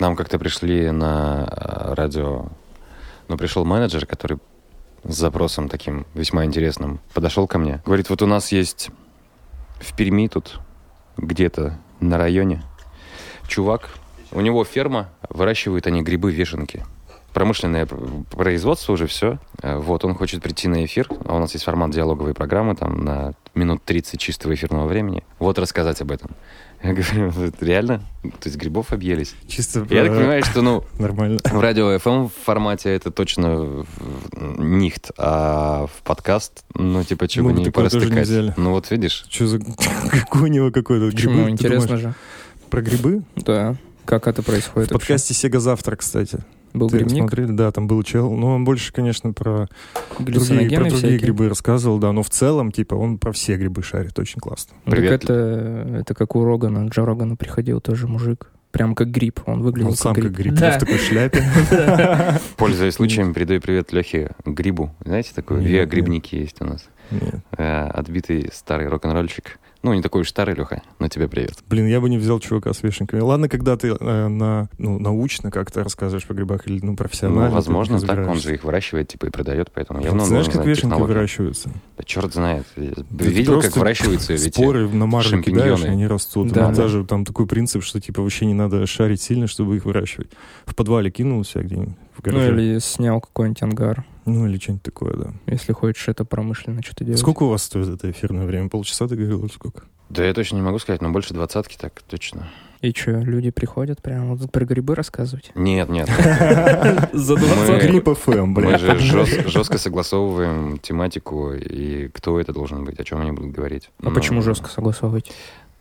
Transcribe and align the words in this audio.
Нам 0.00 0.16
как-то 0.16 0.38
пришли 0.38 0.90
на 0.90 1.46
э, 1.46 1.94
радио, 1.94 2.46
ну, 3.28 3.36
пришел 3.36 3.66
менеджер, 3.66 4.06
который 4.06 4.38
с 5.04 5.14
запросом 5.14 5.68
таким 5.68 6.06
весьма 6.14 6.46
интересным 6.46 7.00
подошел 7.12 7.46
ко 7.46 7.58
мне. 7.58 7.82
Говорит, 7.84 8.08
вот 8.08 8.22
у 8.22 8.26
нас 8.26 8.50
есть 8.50 8.90
в 9.78 9.94
Перми 9.94 10.26
тут 10.28 10.58
где-то 11.18 11.78
на 12.00 12.16
районе 12.16 12.62
чувак, 13.46 13.90
у 14.32 14.40
него 14.40 14.64
ферма, 14.64 15.10
выращивают 15.28 15.86
они 15.86 16.02
грибы-вешенки. 16.02 16.82
Промышленное 17.34 17.86
производство 17.86 18.94
уже 18.94 19.06
все. 19.06 19.38
Э, 19.62 19.76
вот, 19.76 20.04
он 20.04 20.14
хочет 20.14 20.42
прийти 20.42 20.66
на 20.66 20.84
эфир. 20.84 21.08
А 21.26 21.36
у 21.36 21.38
нас 21.38 21.52
есть 21.52 21.64
формат 21.64 21.90
диалоговой 21.90 22.34
программы, 22.34 22.74
там, 22.74 23.04
на 23.04 23.34
минут 23.54 23.84
30 23.84 24.18
чистого 24.18 24.54
эфирного 24.54 24.86
времени. 24.86 25.22
Вот 25.38 25.58
рассказать 25.58 26.00
об 26.00 26.10
этом. 26.10 26.30
Я 26.82 26.94
говорю, 26.94 27.52
реально? 27.60 27.98
То 28.22 28.48
есть 28.48 28.56
грибов 28.56 28.92
объелись? 28.92 29.34
Чисто 29.46 29.86
Я 29.90 30.04
так 30.04 30.16
понимаю, 30.16 30.42
что, 30.44 30.62
ну, 30.62 30.84
Нормально. 30.98 31.38
в 31.44 31.60
радио 31.60 31.94
FM 31.94 32.30
формате 32.44 32.94
это 32.94 33.10
точно 33.10 33.84
нихт, 34.34 35.10
а 35.18 35.86
в 35.86 36.02
подкаст, 36.02 36.64
ну, 36.74 37.04
типа, 37.04 37.28
чего 37.28 37.50
не 37.50 37.70
порастыкать. 37.70 38.56
Ну, 38.56 38.70
вот 38.70 38.90
видишь, 38.90 39.26
Что 39.28 39.46
за... 39.46 39.58
Какой 40.10 40.42
у 40.42 40.46
него 40.46 40.70
какой-то 40.70 41.14
Почему? 41.14 41.34
грибы? 41.34 41.50
Интересно 41.50 41.86
думаешь, 41.86 42.02
же. 42.02 42.14
Про 42.70 42.80
грибы? 42.80 43.22
Да. 43.36 43.76
Как 44.06 44.26
это 44.26 44.42
происходит? 44.42 44.88
В 44.88 44.92
подкасте 44.94 45.34
«Сега 45.34 45.60
завтра», 45.60 45.96
кстати. 45.96 46.38
Был 46.72 46.88
Ты 46.88 46.98
грибник, 46.98 47.18
смотрели? 47.18 47.52
Да, 47.52 47.70
там 47.72 47.86
был 47.86 48.02
чел. 48.02 48.30
Ну, 48.30 48.46
он 48.48 48.64
больше, 48.64 48.92
конечно, 48.92 49.32
про 49.32 49.68
другие, 50.18 50.68
про 50.70 50.80
другие 50.84 50.90
всякие. 50.90 51.18
грибы 51.18 51.48
рассказывал, 51.48 51.98
да. 51.98 52.12
Но 52.12 52.22
в 52.22 52.30
целом, 52.30 52.72
типа, 52.72 52.94
он 52.94 53.18
про 53.18 53.32
все 53.32 53.56
грибы 53.56 53.82
шарит. 53.82 54.18
Очень 54.18 54.40
классно. 54.40 54.74
Ну, 54.84 54.90
так 54.90 55.00
Привет. 55.00 55.24
это, 55.24 55.32
это 56.00 56.14
как 56.14 56.36
у 56.36 56.44
Рогана. 56.44 56.88
Джо 56.88 57.04
Рогана 57.04 57.36
приходил 57.36 57.80
тоже 57.80 58.06
мужик. 58.06 58.50
Прям 58.70 58.94
как 58.94 59.10
гриб. 59.10 59.40
Он 59.46 59.62
выглядел 59.62 59.90
Он 59.90 59.96
сам 59.96 60.14
как 60.14 60.30
гриб 60.32 60.54
Да. 60.54 60.76
в 60.76 60.78
такой 60.80 60.98
шляпе. 60.98 61.42
пользуясь 62.56 62.94
случаем, 62.94 63.34
передаю 63.34 63.60
привет 63.60 63.92
Лехе 63.92 64.30
Грибу. 64.44 64.90
Знаете, 65.04 65.32
такой 65.34 65.64
нет. 65.64 65.88
Грибники 65.88 66.36
есть 66.36 66.60
у 66.60 66.64
нас. 66.64 66.84
Э, 67.58 67.86
Отбитый 67.88 68.48
старый 68.52 68.86
рок-н-ролльщик. 68.86 69.58
Ну, 69.82 69.94
не 69.94 70.02
такой 70.02 70.22
уж 70.22 70.28
старый, 70.28 70.54
Леха, 70.54 70.82
но 70.98 71.08
тебе 71.08 71.26
привет. 71.26 71.58
Блин, 71.66 71.86
я 71.86 72.00
бы 72.00 72.10
не 72.10 72.18
взял 72.18 72.38
чувака 72.38 72.72
с 72.74 72.82
вешенками. 72.82 73.20
Ладно, 73.20 73.48
когда 73.48 73.76
ты 73.78 73.88
э, 73.88 74.28
на, 74.28 74.68
ну, 74.76 74.98
научно 74.98 75.50
как-то 75.50 75.82
рассказываешь 75.82 76.26
про 76.26 76.34
грибах 76.34 76.66
или 76.66 76.80
ну, 76.84 76.96
профессионально. 76.96 77.48
Ну, 77.48 77.54
возможно, 77.54 77.98
так 77.98 78.28
он 78.28 78.38
же 78.38 78.54
их 78.54 78.64
выращивает, 78.64 79.08
типа, 79.08 79.26
и 79.26 79.30
продает, 79.30 79.70
поэтому 79.72 80.02
явно 80.02 80.24
знаешь, 80.26 80.46
как 80.46 80.56
знать 80.56 80.66
вешенки 80.66 80.82
технологию. 80.82 81.16
выращиваются? 81.16 81.70
Да 81.96 82.04
черт 82.04 82.34
знает. 82.34 82.66
Да 82.76 83.24
Видел, 83.24 83.62
как 83.62 83.74
выращиваются 83.76 84.34
эти... 84.34 84.50
Споры 84.50 84.86
на 84.88 85.22
шампиньоны. 85.22 85.62
кидаешь, 85.62 85.84
они 85.84 86.06
растут. 86.06 86.48
Да, 86.48 86.66
Да, 86.66 86.68
да. 86.68 86.74
даже 86.74 87.04
там 87.04 87.24
такой 87.24 87.46
принцип, 87.46 87.82
что 87.82 88.00
типа 88.00 88.20
вообще 88.20 88.44
не 88.44 88.54
надо 88.54 88.86
шарить 88.86 89.22
сильно, 89.22 89.46
чтобы 89.46 89.76
их 89.76 89.86
выращивать. 89.86 90.30
В 90.66 90.74
подвале 90.74 91.10
кинул 91.10 91.42
себя 91.44 91.62
где-нибудь 91.62 91.94
в 92.22 92.26
Ну, 92.32 92.46
или 92.48 92.78
снял 92.78 93.20
какой-нибудь 93.20 93.62
ангар. 93.62 94.04
Ну, 94.26 94.46
или 94.46 94.58
что-нибудь 94.58 94.82
такое, 94.82 95.14
да. 95.16 95.32
Если 95.46 95.72
хочешь 95.72 96.08
это 96.08 96.24
промышленно 96.24 96.82
что-то 96.82 97.04
делать. 97.04 97.20
Сколько 97.20 97.44
у 97.44 97.48
вас 97.48 97.62
стоит 97.64 97.88
это 97.88 98.10
эфирное 98.10 98.46
время? 98.46 98.68
Полчаса 98.68 99.08
ты 99.08 99.16
говорил, 99.16 99.48
сколько? 99.50 99.84
Да 100.08 100.24
я 100.24 100.34
точно 100.34 100.56
не 100.56 100.62
могу 100.62 100.78
сказать, 100.78 101.00
но 101.02 101.10
больше 101.10 101.34
двадцатки 101.34 101.76
так 101.78 102.02
точно. 102.02 102.48
И 102.80 102.92
что, 102.92 103.10
люди 103.12 103.50
приходят 103.50 104.00
прямо 104.02 104.34
вот 104.34 104.50
про 104.50 104.64
грибы 104.64 104.94
рассказывать? 104.94 105.50
Нет, 105.54 105.88
нет. 105.90 106.08
За 107.12 107.34
Мы- 107.36 107.40
20 107.40 107.82
Грипп 107.82 108.08
ФМ, 108.18 108.46
Мы 108.46 108.54
блядь. 108.54 108.80
же 108.80 108.98
жест- 108.98 109.48
жестко 109.48 109.78
согласовываем 109.78 110.78
тематику 110.78 111.52
и 111.52 112.08
кто 112.08 112.40
это 112.40 112.52
должен 112.52 112.84
быть, 112.84 112.98
о 112.98 113.04
чем 113.04 113.20
они 113.20 113.32
будут 113.32 113.52
говорить. 113.52 113.90
А 114.00 114.06
Ну, 114.08 114.12
почему 114.14 114.42
жестко 114.42 114.68
согласовываете? 114.68 115.32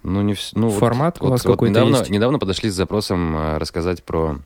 Ну, 0.04 0.22
не 0.22 0.34
вс- 0.34 0.52
ну, 0.54 0.68
вот- 0.70 0.80
Формат 0.80 1.22
у 1.22 1.28
вас 1.30 1.44
вот 1.44 1.54
какой-то 1.54 1.72
недавно, 1.72 1.98
есть? 1.98 2.10
недавно 2.10 2.38
подошли 2.40 2.70
с 2.70 2.74
запросом 2.76 3.36
э, 3.36 3.58
рассказать 3.58 4.04
про 4.04 4.40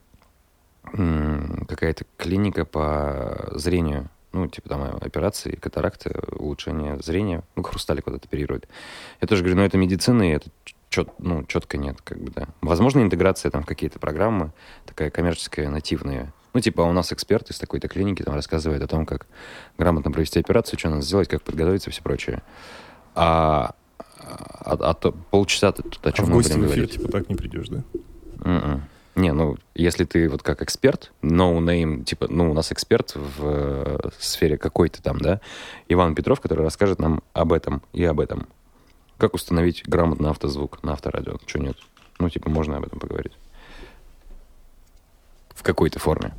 какая-то 1.68 2.06
клиника 2.18 2.66
по 2.66 3.50
зрению. 3.52 4.10
Ну, 4.32 4.48
типа 4.48 4.70
там 4.70 4.84
операции, 5.00 5.56
катаракты, 5.56 6.12
улучшение 6.32 6.98
зрения. 7.02 7.44
Ну, 7.56 7.62
хрусталик 7.64 8.08
вот 8.08 8.16
это 8.16 8.28
оперирует. 8.28 8.68
Я 9.22 9.28
тоже 9.28 9.44
говорю, 9.44 9.58
ну, 9.58 9.64
это 9.64 9.78
медицина, 9.78 10.24
и 10.24 10.34
это 10.34 10.50
чет, 10.90 11.10
ну, 11.20 11.44
четко 11.46 11.78
нет, 11.78 12.02
как 12.04 12.20
бы, 12.20 12.32
да. 12.32 12.48
Возможно, 12.62 13.02
интеграция 13.02 13.52
там 13.52 13.62
в 13.64 13.66
какие-то 13.68 14.00
программы, 14.00 14.52
такая 14.86 15.12
коммерческая, 15.12 15.70
нативная. 15.70 16.34
Ну, 16.54 16.60
типа, 16.62 16.82
у 16.82 16.92
нас 16.94 17.12
эксперт 17.14 17.50
из 17.52 17.60
такой-то 17.60 17.88
клиники 17.88 18.24
там 18.24 18.34
рассказывает 18.36 18.82
о 18.82 18.88
том, 18.88 19.06
как 19.06 19.28
грамотно 19.78 20.12
провести 20.12 20.40
операцию, 20.40 20.80
что 20.80 20.90
надо 20.90 21.02
сделать, 21.02 21.28
как 21.28 21.42
подготовиться 21.44 21.90
и 21.90 21.94
все 21.94 22.02
прочее. 22.04 22.42
А, 23.16 23.76
а, 24.20 24.78
а 24.80 24.94
то 24.94 25.12
полчаса 25.12 25.72
тут 25.72 26.00
о 26.04 26.10
А 26.10 26.12
чем 26.12 26.26
в 26.26 26.30
мы 26.30 26.36
гости 26.36 26.54
будем 26.54 26.64
в 26.64 26.66
эфир 26.68 26.76
говорить? 26.78 26.94
типа 26.94 27.12
так 27.12 27.30
не 27.30 27.36
придешь, 27.36 27.70
да? 27.70 27.84
Мгм. 28.40 28.84
Не, 29.16 29.32
ну, 29.32 29.58
если 29.76 30.06
ты 30.06 30.28
вот 30.28 30.42
как 30.42 30.64
эксперт, 30.64 31.12
no 31.22 31.60
name, 31.60 32.04
типа, 32.04 32.28
ну, 32.30 32.50
у 32.50 32.54
нас 32.56 32.72
эксперт 32.72 33.14
в 33.14 33.44
э, 33.44 34.10
сфере 34.18 34.58
какой-то 34.58 35.04
там, 35.04 35.20
да, 35.20 35.40
Иван 35.88 36.16
Петров, 36.16 36.42
который 36.42 36.64
расскажет 36.64 37.00
нам 37.00 37.22
об 37.34 37.54
этом 37.54 37.84
и 37.94 38.04
об 38.04 38.20
этом. 38.20 38.48
Как 39.18 39.36
установить 39.36 39.84
грамотно 39.86 40.32
автозвук 40.32 40.82
на 40.82 40.94
авторадио? 40.94 41.38
Что 41.46 41.60
нет? 41.60 41.78
Ну, 42.18 42.30
типа, 42.30 42.50
можно 42.50 42.78
об 42.78 42.86
этом 42.86 43.00
поговорить. 43.00 43.34
В 45.50 45.62
какой-то 45.62 46.00
форме. 46.00 46.34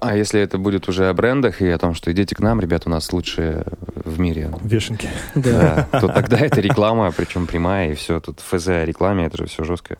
А 0.00 0.16
если 0.16 0.40
это 0.40 0.58
будет 0.58 0.88
уже 0.88 1.08
о 1.08 1.14
брендах 1.14 1.60
и 1.60 1.68
о 1.68 1.78
том, 1.78 1.94
что 1.94 2.12
идите 2.12 2.34
к 2.34 2.40
нам, 2.40 2.60
ребят, 2.60 2.86
у 2.86 2.90
нас 2.90 3.12
лучшие 3.12 3.64
в 3.94 4.18
мире 4.18 4.50
Вешенки. 4.62 5.08
Да. 5.34 5.88
да, 5.92 6.00
то 6.00 6.08
тогда 6.08 6.38
это 6.38 6.60
реклама, 6.60 7.12
причем 7.16 7.46
прямая, 7.46 7.92
и 7.92 7.94
все. 7.94 8.20
Тут 8.20 8.40
ФЗ 8.40 8.68
о 8.68 8.84
рекламе, 8.84 9.26
это 9.26 9.36
же 9.36 9.46
все 9.46 9.64
жестко. 9.64 9.98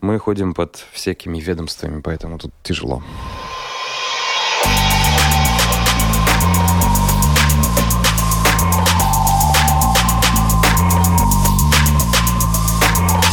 Мы 0.00 0.18
ходим 0.18 0.54
под 0.54 0.84
всякими 0.92 1.38
ведомствами, 1.38 2.00
поэтому 2.00 2.38
тут 2.38 2.52
тяжело. 2.62 3.02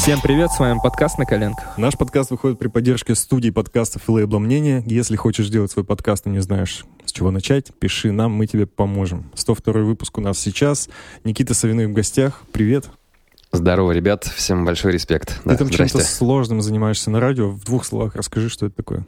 Всем 0.07 0.21
привет, 0.21 0.51
с 0.51 0.59
вами 0.59 0.79
подкаст 0.81 1.17
«На 1.17 1.25
коленках». 1.25 1.77
Наш 1.77 1.97
подкаст 1.97 2.31
выходит 2.31 2.57
при 2.57 2.69
поддержке 2.69 3.13
студии 3.13 3.49
подкастов 3.49 4.07
и 4.07 4.11
лейбла 4.13 4.39
«Мнение». 4.39 4.81
Если 4.85 5.17
хочешь 5.17 5.47
сделать 5.47 5.69
свой 5.69 5.83
подкаст 5.83 6.27
и 6.27 6.29
не 6.29 6.39
знаешь, 6.39 6.85
с 7.03 7.11
чего 7.11 7.29
начать, 7.29 7.73
пиши 7.77 8.13
нам, 8.13 8.31
мы 8.31 8.47
тебе 8.47 8.67
поможем. 8.67 9.29
102 9.35 9.73
выпуск 9.81 10.17
у 10.17 10.21
нас 10.21 10.39
сейчас. 10.39 10.87
Никита 11.25 11.53
Савиной 11.53 11.87
в 11.87 11.91
гостях. 11.91 12.41
Привет. 12.53 12.85
Здорово, 13.51 13.91
ребят, 13.91 14.23
всем 14.23 14.63
большой 14.63 14.93
респект. 14.93 15.41
Да, 15.43 15.51
Ты 15.51 15.57
там 15.57 15.69
чем-то 15.71 15.95
здрасте. 15.95 16.15
сложным 16.15 16.61
занимаешься 16.61 17.11
на 17.11 17.19
радио. 17.19 17.49
В 17.49 17.65
двух 17.65 17.83
словах 17.83 18.15
расскажи, 18.15 18.47
что 18.47 18.67
это 18.67 18.77
такое. 18.77 19.05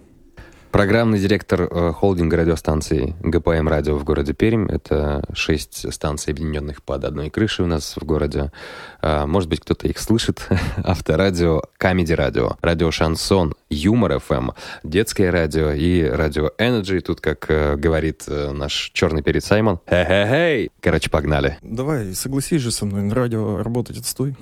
Программный 0.71 1.17
директор 1.19 1.61
э, 1.63 1.93
холдинга 1.93 2.37
радиостанций 2.37 3.15
ГПМ 3.21 3.67
Радио 3.67 3.97
в 3.97 4.03
городе 4.03 4.33
Пермь. 4.33 4.69
Это 4.69 5.23
шесть 5.33 5.91
станций, 5.91 6.31
объединенных 6.31 6.83
под 6.83 7.05
одной 7.05 7.31
крышей 7.31 7.65
у 7.65 7.67
нас 7.67 7.95
в 7.95 8.05
городе. 8.05 8.51
А, 9.01 9.25
Может 9.25 9.49
быть, 9.49 9.61
кто-то 9.61 9.87
их 9.87 9.97
слышит. 9.97 10.47
Авторадио, 10.83 11.63
Comedy 11.77 12.13
Radio, 12.13 12.51
Радио 12.61 12.91
Шансон, 12.91 13.55
Юмор 13.71 14.19
ФМ, 14.19 14.51
Детское 14.83 15.31
радио 15.31 15.71
и 15.71 16.03
Радио 16.03 16.51
Energy. 16.59 17.01
Тут, 17.01 17.19
как 17.19 17.49
э, 17.49 17.75
говорит 17.75 18.25
э, 18.27 18.51
наш 18.51 18.91
черный 18.93 19.23
перец 19.23 19.45
Саймон. 19.45 19.79
Хе-хе-хей! 19.89 20.69
Короче, 20.81 21.09
погнали. 21.09 21.57
Давай, 21.63 22.13
согласись 22.13 22.61
же 22.61 22.69
со 22.71 22.85
мной, 22.85 23.01
на 23.01 23.15
радио 23.15 23.63
работать 23.63 23.97
отстой. 23.97 24.35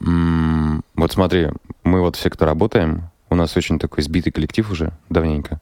Вот 0.00 1.12
смотри, 1.12 1.48
мы 1.84 2.00
вот 2.00 2.16
все, 2.16 2.30
кто 2.30 2.46
работаем, 2.46 3.10
у 3.30 3.34
нас 3.34 3.56
очень 3.56 3.78
такой 3.78 4.02
сбитый 4.02 4.32
коллектив 4.32 4.70
уже 4.70 4.92
давненько. 5.08 5.60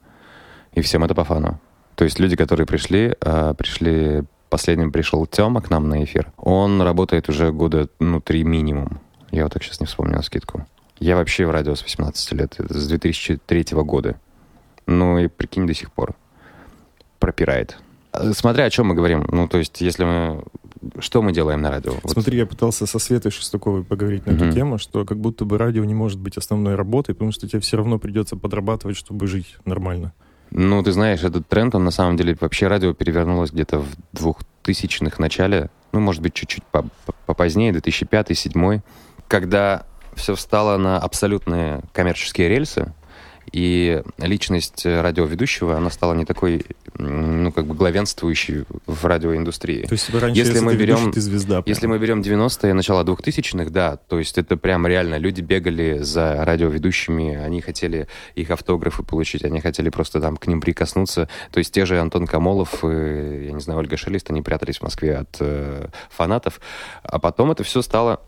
И 0.73 0.81
всем 0.81 1.05
это 1.05 1.15
по 1.15 1.25
фану. 1.25 1.61
То 1.95 2.05
есть 2.05 2.19
люди, 2.19 2.37
которые 2.37 2.67
пришли, 2.67 3.15
а, 3.21 3.55
пришли... 3.55 4.25
Последним 4.49 4.93
пришел 4.93 5.27
Тёма 5.27 5.61
к 5.61 5.69
нам 5.69 5.91
на 5.91 6.03
эфир. 6.05 6.33
Он 6.39 6.81
работает 6.81 7.29
уже 7.29 7.53
года, 7.53 7.91
ну, 7.99 8.19
три 8.19 8.45
минимум. 8.45 8.99
Я 9.31 9.43
вот 9.43 9.53
так 9.53 9.62
сейчас 9.62 9.81
не 9.81 9.87
вспомнил 9.87 10.23
скидку. 10.23 10.67
Я 10.99 11.17
вообще 11.17 11.45
в 11.45 11.51
радио 11.51 11.75
с 11.75 11.82
18 11.82 12.32
лет, 12.32 12.56
с 12.59 12.88
2003 12.88 13.67
года. 13.73 14.19
Ну 14.87 15.19
и 15.19 15.29
прикинь, 15.29 15.67
до 15.67 15.75
сих 15.75 15.93
пор 15.93 16.15
пропирает. 17.19 17.76
Смотря 18.32 18.65
о 18.65 18.70
чем 18.70 18.87
мы 18.87 18.94
говорим. 18.94 19.26
Ну, 19.31 19.49
то 19.49 19.59
есть, 19.59 19.81
если 19.81 20.05
мы... 20.05 20.43
Что 20.99 21.23
мы 21.23 21.33
делаем 21.33 21.61
на 21.61 21.71
радио? 21.71 21.95
Вот 22.03 22.13
Смотри, 22.13 22.39
я 22.39 22.47
пытался 22.47 22.87
со 22.87 22.99
Светой 22.99 23.31
Шестаковой 23.31 23.85
поговорить 23.85 24.27
на 24.27 24.33
эту 24.33 24.45
Мгм. 24.45 24.55
тему, 24.55 24.79
что 24.79 25.05
как 25.05 25.19
будто 25.19 25.45
бы 25.45 25.59
радио 25.59 25.85
не 25.85 25.95
может 25.95 26.19
быть 26.19 26.37
основной 26.37 26.75
работой, 26.75 27.15
потому 27.15 27.33
что 27.33 27.49
тебе 27.49 27.61
все 27.61 27.77
равно 27.77 27.99
придется 27.99 28.37
подрабатывать, 28.37 28.97
чтобы 28.97 29.27
жить 29.27 29.57
нормально. 29.65 30.13
Ну, 30.51 30.83
ты 30.83 30.93
знаешь, 30.93 31.23
этот 31.25 31.47
тренд, 31.49 31.75
он 31.75 31.85
на 31.85 31.91
самом 31.91 32.17
деле 32.17 32.37
вообще 32.41 32.69
радио 32.69 32.95
перевернулось 32.95 33.51
где-то 33.51 33.81
в 33.81 33.89
двухтысячных 34.13 35.19
начале, 35.19 35.71
ну, 35.93 36.01
может 36.01 36.23
быть, 36.23 36.35
чуть-чуть 36.35 36.65
по- 36.65 36.83
по- 37.07 37.15
попозднее, 37.27 37.73
2005-2007, 37.73 38.81
когда 39.29 39.85
все 40.15 40.35
встало 40.35 40.77
на 40.79 40.99
абсолютные 40.99 41.83
коммерческие 41.93 42.49
рельсы, 42.49 42.93
И 43.53 44.03
личность 44.19 44.85
радиоведущего, 44.85 45.77
она 45.77 45.91
стала 45.91 46.15
не 46.15 46.25
такой, 46.25 46.65
ну, 46.99 47.53
как 47.53 47.67
бы 47.67 47.75
главенствующей 47.75 48.65
в 48.87 49.05
радиоиндустрии. 49.05 49.87
То 49.87 49.93
есть 49.95 50.11
раньше, 50.12 50.39
если, 50.39 50.53
Если 50.53 50.65
мы 50.65 50.75
берем- 50.77 50.99
ведущий, 50.99 51.21
звезда. 51.21 51.62
прям. 51.62 51.75
Если 51.75 51.87
мы 51.87 51.99
берем 51.99 52.21
90-е, 52.21 52.75
начало 52.75 53.05
2000-х, 53.05 53.71
да, 53.71 53.97
то 53.97 54.19
есть 54.19 54.39
это 54.39 54.56
прям 54.56 54.87
реально, 54.87 55.17
люди 55.19 55.41
бегали 55.41 55.99
за 55.99 56.45
радиоведущими, 56.45 57.37
они 57.37 57.61
хотели 57.61 58.06
их 58.35 58.50
автографы 58.50 59.03
получить, 59.03 59.45
они 59.45 59.61
хотели 59.61 59.89
просто 59.91 60.21
там 60.21 60.37
к 60.37 60.47
ним 60.47 60.61
прикоснуться. 60.61 61.29
То 61.51 61.59
есть 61.59 61.73
те 61.73 61.87
же 61.87 61.99
Антон 62.01 62.27
Камолов, 62.27 62.85
и, 62.85 63.47
я 63.47 63.53
не 63.53 63.61
знаю, 63.61 63.79
Ольга 63.81 63.97
Шелест, 63.97 64.31
они 64.31 64.43
прятались 64.43 64.79
в 64.79 64.83
Москве 64.83 65.17
от 65.19 65.37
э, 65.41 65.89
фанатов. 66.11 66.61
А 67.03 67.19
потом 67.19 67.51
это 67.51 67.62
все 67.65 67.83
стало 67.83 68.21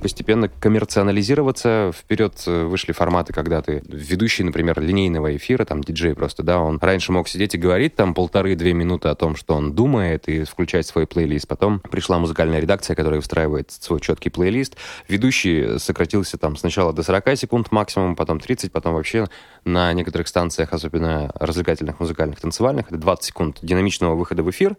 постепенно 0.00 0.48
коммерциализироваться. 0.48 1.92
Вперед 1.94 2.34
э, 2.46 2.64
вышли 2.64 2.92
форматы, 2.92 3.32
когда 3.32 3.62
ты 3.62 3.82
ведущий, 3.88 4.44
например, 4.44 4.80
линейного 4.80 5.36
эфира, 5.36 5.64
там, 5.64 5.82
диджей 5.82 6.14
просто, 6.14 6.42
да, 6.42 6.58
он 6.58 6.78
раньше 6.80 7.12
мог 7.12 7.28
сидеть 7.28 7.54
и 7.54 7.58
говорить 7.58 7.96
там 7.96 8.14
полторы-две 8.14 8.72
минуты 8.72 9.08
о 9.08 9.14
том, 9.14 9.36
что 9.36 9.54
он 9.54 9.72
думает, 9.72 10.28
и 10.28 10.44
включать 10.44 10.86
свой 10.86 11.06
плейлист. 11.06 11.48
Потом 11.48 11.80
пришла 11.80 12.18
музыкальная 12.18 12.60
редакция, 12.60 12.94
которая 12.94 13.20
выстраивает 13.20 13.70
свой 13.70 14.00
четкий 14.00 14.30
плейлист. 14.30 14.76
Ведущий 15.08 15.78
сократился 15.78 16.38
там 16.38 16.56
сначала 16.56 16.92
до 16.92 17.02
40 17.02 17.36
секунд 17.36 17.72
максимум, 17.72 18.16
потом 18.16 18.40
30, 18.40 18.72
потом 18.72 18.94
вообще 18.94 19.26
на 19.64 19.92
некоторых 19.92 20.28
станциях, 20.28 20.72
особенно 20.72 21.30
развлекательных, 21.34 22.00
музыкальных, 22.00 22.40
танцевальных, 22.40 22.86
это 22.88 22.96
20 22.96 23.24
секунд 23.24 23.58
динамичного 23.62 24.14
выхода 24.14 24.42
в 24.42 24.50
эфир, 24.50 24.76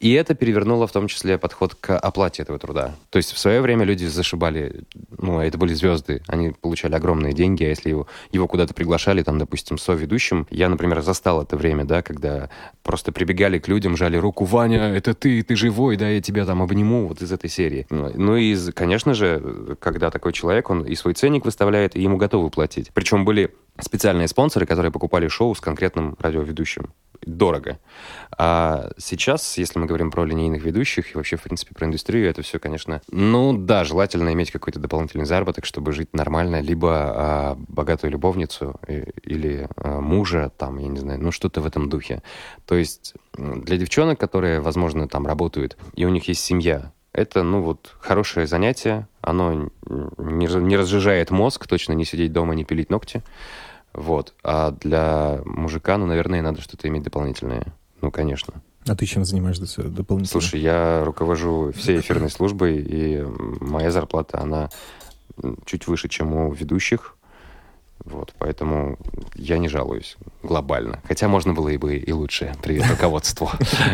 и 0.00 0.12
это 0.12 0.34
перевернуло 0.34 0.86
в 0.86 0.92
том 0.92 1.08
числе 1.08 1.36
подход 1.36 1.74
к 1.74 1.96
оплате 1.96 2.42
этого 2.42 2.58
труда. 2.58 2.96
То 3.10 3.18
есть 3.18 3.32
в 3.32 3.38
свое 3.38 3.60
время 3.60 3.84
люди 3.84 4.06
зашибали, 4.06 4.84
ну, 5.18 5.40
это 5.40 5.58
были 5.58 5.74
звезды, 5.74 6.22
они 6.26 6.50
получали 6.50 6.94
огромные 6.94 7.34
деньги, 7.34 7.64
а 7.64 7.68
если 7.68 7.90
его, 7.90 8.06
его 8.32 8.48
куда-то 8.48 8.72
приглашали, 8.72 9.22
там, 9.22 9.38
допустим, 9.38 9.76
со-ведущим, 9.76 10.46
я, 10.50 10.70
например, 10.70 11.02
застал 11.02 11.42
это 11.42 11.56
время, 11.56 11.84
да, 11.84 12.00
когда 12.00 12.48
просто 12.82 13.12
прибегали 13.12 13.58
к 13.58 13.68
людям, 13.68 13.96
жали 13.96 14.16
руку, 14.16 14.46
Ваня, 14.46 14.94
это 14.94 15.12
ты, 15.12 15.42
ты 15.42 15.54
живой, 15.54 15.98
да, 15.98 16.08
я 16.08 16.22
тебя 16.22 16.46
там 16.46 16.62
обниму, 16.62 17.06
вот 17.06 17.20
из 17.20 17.30
этой 17.30 17.50
серии. 17.50 17.86
Ну, 17.90 18.10
Ну 18.14 18.36
и, 18.36 18.56
конечно 18.72 19.12
же, 19.12 19.76
когда 19.80 20.10
такой 20.10 20.32
человек, 20.32 20.70
он 20.70 20.84
и 20.84 20.94
свой 20.94 21.12
ценник 21.12 21.44
выставляет, 21.44 21.94
и 21.94 22.00
ему 22.00 22.16
готовы 22.16 22.48
платить. 22.48 22.90
Причем 22.94 23.26
были 23.26 23.54
специальные 23.78 24.28
спонсоры, 24.28 24.64
которые 24.64 24.92
покупали 24.92 25.28
шоу 25.28 25.54
с 25.54 25.60
конкретным 25.60 26.16
радиоведущим. 26.20 26.90
Дорого. 27.22 27.78
А 28.38 28.90
сейчас, 28.96 29.58
если 29.58 29.78
мы 29.78 29.86
говорим 29.86 30.10
про 30.10 30.24
линейных 30.24 30.62
ведущих 30.62 31.12
и 31.12 31.16
вообще, 31.16 31.36
в 31.36 31.42
принципе, 31.42 31.74
про 31.74 31.86
индустрию, 31.86 32.28
это 32.30 32.42
все, 32.42 32.58
конечно, 32.58 33.02
ну 33.10 33.52
да, 33.56 33.84
желательно 33.84 34.32
иметь 34.32 34.50
какой-то 34.50 34.78
дополнительный 34.80 35.26
заработок, 35.26 35.66
чтобы 35.66 35.92
жить 35.92 36.14
нормально, 36.14 36.60
либо 36.60 36.90
а, 36.92 37.56
богатую 37.68 38.10
любовницу 38.12 38.80
и- 38.88 39.04
или 39.22 39.68
а, 39.76 40.00
мужа, 40.00 40.50
там, 40.56 40.78
я 40.78 40.88
не 40.88 40.98
знаю, 40.98 41.20
ну 41.20 41.30
что-то 41.30 41.60
в 41.60 41.66
этом 41.66 41.88
духе. 41.90 42.22
То 42.66 42.74
есть 42.74 43.14
для 43.36 43.76
девчонок, 43.76 44.18
которые, 44.18 44.60
возможно, 44.60 45.06
там 45.08 45.26
работают, 45.26 45.76
и 45.94 46.04
у 46.06 46.08
них 46.08 46.28
есть 46.28 46.42
семья, 46.42 46.92
это, 47.12 47.42
ну 47.42 47.60
вот, 47.60 47.96
хорошее 48.00 48.46
занятие, 48.46 49.08
оно 49.20 49.70
не, 50.16 50.46
не 50.46 50.76
разжижает 50.76 51.30
мозг, 51.30 51.66
точно 51.66 51.92
не 51.92 52.04
сидеть 52.04 52.32
дома, 52.32 52.54
не 52.54 52.64
пилить 52.64 52.88
ногти, 52.88 53.22
вот. 53.92 54.34
А 54.42 54.70
для 54.72 55.40
мужика, 55.44 55.96
ну, 55.98 56.06
наверное, 56.06 56.42
надо 56.42 56.60
что-то 56.60 56.88
иметь 56.88 57.02
дополнительное. 57.02 57.64
Ну, 58.00 58.10
конечно. 58.10 58.54
А 58.86 58.96
ты 58.96 59.04
чем 59.06 59.24
занимаешься 59.24 59.64
доп- 59.64 59.88
дополнительно? 59.90 60.40
Слушай, 60.40 60.60
я 60.60 61.04
руковожу 61.04 61.72
всей 61.72 62.00
эфирной 62.00 62.30
службой, 62.30 62.78
и 62.78 63.22
моя 63.60 63.90
зарплата, 63.90 64.40
она 64.40 64.70
чуть 65.66 65.86
выше, 65.86 66.08
чем 66.08 66.32
у 66.34 66.52
ведущих. 66.52 67.16
Вот, 68.04 68.32
поэтому 68.38 68.98
я 69.34 69.58
не 69.58 69.68
жалуюсь 69.68 70.16
глобально. 70.42 71.00
Хотя 71.04 71.28
можно 71.28 71.52
было 71.52 71.68
и 71.68 71.76
бы 71.76 71.96
и 71.96 72.12
лучше. 72.12 72.54
Привет 72.62 72.88
руководству. 72.90 73.50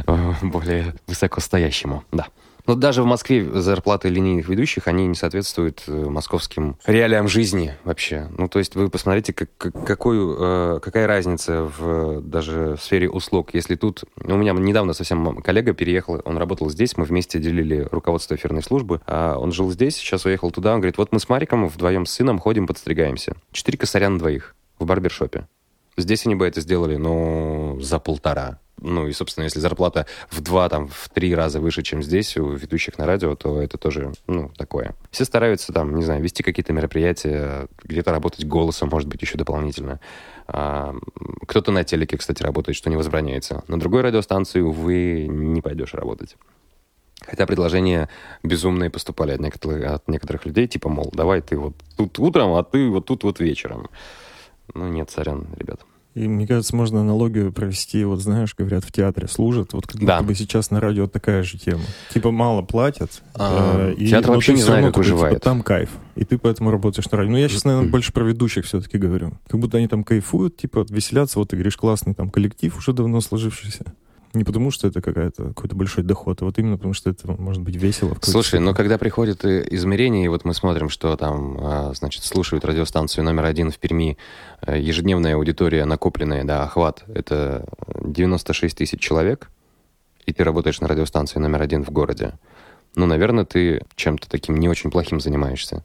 Более 0.42 0.94
высокостоящему, 1.08 2.04
да. 2.12 2.28
Но 2.66 2.74
даже 2.74 3.02
в 3.02 3.06
Москве 3.06 3.44
зарплаты 3.60 4.08
линейных 4.08 4.48
ведущих, 4.48 4.88
они 4.88 5.06
не 5.06 5.14
соответствуют 5.14 5.84
э, 5.86 5.92
московским 5.92 6.76
реалиям 6.86 7.28
жизни 7.28 7.74
вообще. 7.84 8.28
Ну, 8.36 8.48
то 8.48 8.58
есть 8.58 8.74
вы 8.74 8.90
посмотрите, 8.90 9.32
как, 9.32 9.50
как- 9.56 9.74
э, 10.06 10.80
какая 10.82 11.06
разница 11.06 11.70
в 11.78 12.20
даже 12.22 12.76
в 12.76 12.82
сфере 12.82 13.08
услуг. 13.08 13.54
Если 13.54 13.76
тут... 13.76 14.04
У 14.22 14.36
меня 14.36 14.52
недавно 14.52 14.92
совсем 14.94 15.40
коллега 15.42 15.74
переехал, 15.74 16.20
он 16.24 16.38
работал 16.38 16.68
здесь, 16.70 16.96
мы 16.96 17.04
вместе 17.04 17.38
делили 17.38 17.86
руководство 17.90 18.34
эфирной 18.34 18.62
службы. 18.62 19.00
А 19.06 19.36
он 19.38 19.52
жил 19.52 19.70
здесь, 19.70 19.96
сейчас 19.96 20.24
уехал 20.24 20.50
туда, 20.50 20.74
он 20.74 20.80
говорит, 20.80 20.98
вот 20.98 21.12
мы 21.12 21.20
с 21.20 21.28
Мариком 21.28 21.68
вдвоем 21.68 22.04
с 22.04 22.12
сыном 22.12 22.38
ходим, 22.38 22.66
подстригаемся. 22.66 23.36
Четыре 23.52 23.78
косаря 23.78 24.08
на 24.08 24.18
двоих 24.18 24.54
в 24.78 24.84
барбершопе. 24.84 25.46
Здесь 25.96 26.26
они 26.26 26.34
бы 26.34 26.46
это 26.46 26.60
сделали, 26.60 26.96
ну, 26.96 27.78
за 27.81 27.98
полтора. 27.98 28.58
Ну, 28.78 29.08
и, 29.08 29.12
собственно, 29.12 29.44
если 29.44 29.58
зарплата 29.58 30.06
в 30.31 30.43
два, 30.43 30.69
там, 30.69 30.88
в 30.88 31.08
три 31.08 31.34
раза 31.34 31.60
выше, 31.60 31.82
чем 31.82 32.02
здесь 32.02 32.37
у 32.37 32.50
ведущих 32.50 32.98
на 32.98 33.06
радио, 33.06 33.34
то 33.34 33.60
это 33.60 33.78
тоже, 33.78 34.12
ну, 34.26 34.50
такое. 34.56 34.94
Все 35.10 35.25
стараются, 35.25 35.72
там, 35.72 35.94
не 35.96 36.04
знаю, 36.04 36.22
вести 36.22 36.43
какие-то 36.43 36.75
мероприятия, 36.75 37.69
где-то 37.82 38.12
работать 38.12 38.46
голосом, 38.46 38.90
может 38.90 39.08
быть, 39.08 39.22
еще 39.22 39.38
дополнительно. 39.38 39.98
А, 40.46 40.94
кто-то 41.46 41.72
на 41.72 41.84
телеке, 41.84 42.19
кстати, 42.19 42.42
работает, 42.42 42.76
что 42.76 42.90
не 42.90 42.96
возбраняется. 42.96 43.64
На 43.66 43.81
другой 43.81 44.02
радиостанции, 44.02 44.60
увы, 44.60 45.26
не 45.26 45.62
пойдешь 45.62 45.94
работать. 45.94 46.37
Хотя 47.25 47.46
предложения 47.46 48.10
безумные 48.42 48.90
поступали 48.90 49.32
от 49.32 49.40
некоторых, 49.40 49.90
от 49.90 50.06
некоторых 50.06 50.44
людей, 50.44 50.69
типа, 50.69 50.90
мол, 50.90 51.10
давай 51.14 51.40
ты 51.40 51.56
вот 51.56 51.75
тут 51.96 52.19
утром, 52.19 52.54
а 52.54 52.62
ты 52.62 52.88
вот 52.90 53.06
тут 53.06 53.25
вот 53.25 53.40
вечером. 53.40 53.88
Ну, 54.74 54.88
нет, 54.88 55.10
сорян, 55.10 55.46
ребят. 55.56 55.80
И 56.14 56.26
мне 56.28 56.46
кажется, 56.46 56.74
можно 56.74 57.00
аналогию 57.02 57.52
провести, 57.52 58.02
вот 58.04 58.20
знаешь, 58.22 58.54
говорят, 58.56 58.84
в 58.84 58.90
театре 58.90 59.28
служат, 59.28 59.74
вот 59.74 59.86
как 59.86 60.00
Да. 60.02 60.16
будто 60.16 60.28
бы 60.28 60.34
сейчас 60.34 60.70
на 60.70 60.80
радио 60.80 61.06
такая 61.06 61.42
же 61.42 61.58
тема. 61.58 61.82
Типа 62.14 62.30
мало 62.30 62.62
платят. 62.62 63.22
А, 63.34 63.90
э, 63.90 63.94
и- 63.98 64.08
театр 64.08 64.30
вообще 64.30 64.54
не 64.54 64.62
знаю, 64.62 64.84
как 64.84 64.94
типа, 64.94 64.98
выживает. 65.00 65.42
там 65.42 65.62
кайф. 65.62 65.90
И 66.14 66.24
ты 66.24 66.38
поэтому 66.38 66.70
работаешь 66.70 67.10
на 67.10 67.18
радио. 67.18 67.32
Ну, 67.32 67.36
я 67.36 67.48
сейчас, 67.50 67.64
наверное, 67.64 67.90
больше 67.90 68.14
про 68.14 68.24
ведущих 68.24 68.64
все-таки 68.64 68.96
говорю. 68.96 69.32
Как 69.46 69.60
будто 69.60 69.76
они 69.76 69.88
там 69.88 70.04
кайфуют, 70.04 70.56
типа, 70.56 70.86
веселятся. 70.88 71.38
Вот 71.38 71.50
ты 71.50 71.56
говоришь, 71.56 71.76
классный 71.76 72.14
там 72.14 72.30
коллектив 72.30 72.74
уже 72.78 72.94
давно 72.94 73.20
сложившийся. 73.20 73.84
Не 74.37 74.44
потому, 74.44 74.71
что 74.71 74.87
это 74.88 75.00
какая-то, 75.00 75.49
какой-то 75.49 75.75
большой 75.75 76.05
доход, 76.05 76.43
а 76.43 76.44
вот 76.44 76.59
именно 76.59 76.77
потому, 76.77 76.93
что 76.93 77.09
это 77.09 77.33
может 77.41 77.62
быть 77.62 77.77
весело. 77.77 78.17
Слушай, 78.21 78.61
ну 78.61 78.67
степени. 78.67 78.77
когда 78.77 78.99
приходят 78.99 79.44
э, 79.47 79.67
измерения, 79.71 80.27
и 80.27 80.29
вот 80.29 80.44
мы 80.44 80.53
смотрим, 80.53 80.91
что 80.91 81.17
там, 81.17 81.56
а, 81.59 81.93
значит, 81.94 82.23
слушают 82.23 82.65
радиостанцию 82.67 83.25
номер 83.25 83.47
один 83.47 83.71
в 83.71 83.79
Перми, 83.79 84.19
э, 84.67 84.79
ежедневная 84.79 85.37
аудитория 85.37 85.87
накопленная, 85.87 86.44
да, 86.44 86.65
охват, 86.65 87.05
это 87.09 87.67
96 88.05 88.77
тысяч 88.77 89.00
человек, 89.00 89.50
и 90.27 90.35
ты 90.35 90.44
работаешь 90.44 90.81
на 90.81 90.88
радиостанции 90.88 91.38
номер 91.38 91.62
один 91.62 91.83
в 91.83 91.91
городе, 91.91 92.35
ну, 92.94 93.06
наверное, 93.06 93.47
ты 93.47 93.83
чем-то 93.94 94.29
таким 94.29 94.59
не 94.59 94.69
очень 94.69 94.91
плохим 94.91 95.19
занимаешься. 95.19 95.83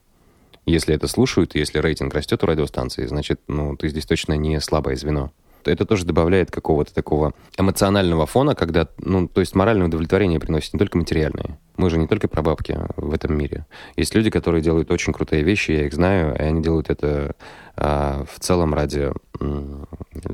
Если 0.65 0.93
это 0.93 1.07
слушают, 1.07 1.55
если 1.55 1.79
рейтинг 1.79 2.13
растет 2.13 2.43
у 2.43 2.47
радиостанции, 2.47 3.05
значит, 3.05 3.39
ну, 3.47 3.77
ты 3.77 3.87
здесь 3.87 4.05
точно 4.05 4.33
не 4.33 4.59
слабое 4.59 4.97
звено. 4.97 5.31
Это 5.65 5.85
тоже 5.85 6.05
добавляет 6.05 6.51
какого-то 6.51 6.93
такого 6.93 7.33
эмоционального 7.57 8.25
фона, 8.25 8.55
когда, 8.55 8.87
ну, 8.97 9.27
то 9.27 9.41
есть 9.41 9.55
моральное 9.55 9.87
удовлетворение 9.87 10.39
приносит 10.39 10.73
не 10.73 10.79
только 10.79 10.97
материальное. 10.97 11.59
Мы 11.77 11.89
же 11.89 11.97
не 11.97 12.07
только 12.07 12.27
про 12.27 12.41
бабки 12.41 12.79
в 12.95 13.13
этом 13.13 13.37
мире. 13.37 13.65
Есть 13.95 14.13
люди, 14.13 14.29
которые 14.29 14.61
делают 14.61 14.91
очень 14.91 15.13
крутые 15.13 15.43
вещи, 15.43 15.71
я 15.71 15.85
их 15.85 15.93
знаю, 15.93 16.35
и 16.35 16.41
они 16.41 16.61
делают 16.61 16.89
это 16.89 17.35
а, 17.75 18.25
в 18.31 18.39
целом 18.39 18.73
ради 18.73 19.11
м, 19.39 19.87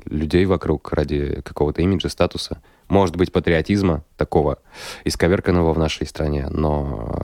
людей 0.05 0.45
вокруг, 0.45 0.91
ради 0.91 1.41
какого-то 1.41 1.81
имиджа, 1.81 2.09
статуса. 2.09 2.61
Может 2.89 3.15
быть, 3.15 3.31
патриотизма 3.31 4.03
такого 4.17 4.59
исковерканного 5.05 5.73
в 5.73 5.79
нашей 5.79 6.07
стране, 6.07 6.47
но 6.49 7.23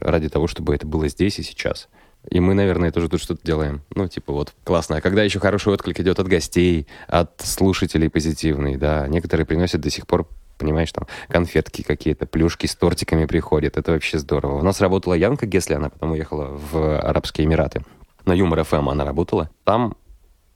ради 0.00 0.28
того, 0.28 0.46
чтобы 0.46 0.74
это 0.74 0.86
было 0.86 1.08
здесь 1.08 1.38
и 1.38 1.42
сейчас. 1.42 1.88
И 2.30 2.40
мы, 2.40 2.54
наверное, 2.54 2.92
тоже 2.92 3.08
тут 3.08 3.20
что-то 3.20 3.40
делаем. 3.44 3.82
Ну, 3.94 4.08
типа 4.08 4.32
вот, 4.32 4.54
классно. 4.64 4.96
А 4.96 5.00
когда 5.00 5.22
еще 5.22 5.40
хороший 5.40 5.72
отклик 5.72 6.00
идет 6.00 6.18
от 6.18 6.28
гостей, 6.28 6.86
от 7.06 7.40
слушателей 7.40 8.10
позитивный, 8.10 8.76
да, 8.76 9.06
некоторые 9.08 9.46
приносят 9.46 9.80
до 9.80 9.90
сих 9.90 10.06
пор 10.06 10.26
понимаешь, 10.58 10.90
там 10.90 11.06
конфетки 11.28 11.82
какие-то, 11.82 12.26
плюшки 12.26 12.66
с 12.66 12.74
тортиками 12.74 13.26
приходят. 13.26 13.76
Это 13.76 13.92
вообще 13.92 14.18
здорово. 14.18 14.58
У 14.58 14.62
нас 14.62 14.80
работала 14.80 15.14
Янка 15.14 15.46
Гесли, 15.46 15.74
она 15.74 15.88
потом 15.88 16.10
уехала 16.12 16.46
в 16.72 16.98
Арабские 16.98 17.46
Эмираты. 17.46 17.84
На 18.24 18.32
Юмор 18.32 18.64
ФМ 18.64 18.88
она 18.88 19.04
работала. 19.04 19.50
Там 19.62 19.94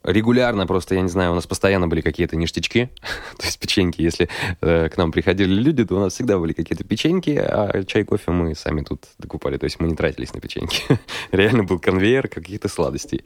регулярно 0.03 0.67
просто, 0.67 0.95
я 0.95 1.01
не 1.01 1.09
знаю, 1.09 1.31
у 1.31 1.35
нас 1.35 1.47
постоянно 1.47 1.87
были 1.87 2.01
какие-то 2.01 2.35
ништячки, 2.35 2.89
то 3.37 3.45
есть 3.45 3.59
печеньки. 3.59 4.01
Если 4.01 4.29
э, 4.61 4.89
к 4.89 4.97
нам 4.97 5.11
приходили 5.11 5.53
люди, 5.53 5.85
то 5.85 5.95
у 5.95 5.99
нас 5.99 6.13
всегда 6.13 6.37
были 6.37 6.53
какие-то 6.53 6.83
печеньки, 6.83 7.31
а 7.31 7.83
чай, 7.85 8.03
кофе 8.03 8.31
мы 8.31 8.55
сами 8.55 8.81
тут 8.81 9.05
докупали. 9.17 9.57
То 9.57 9.65
есть 9.65 9.79
мы 9.79 9.87
не 9.87 9.95
тратились 9.95 10.33
на 10.33 10.41
печеньки. 10.41 10.83
Реально 11.31 11.63
был 11.63 11.79
конвейер 11.79 12.27
каких-то 12.27 12.67
сладостей. 12.67 13.23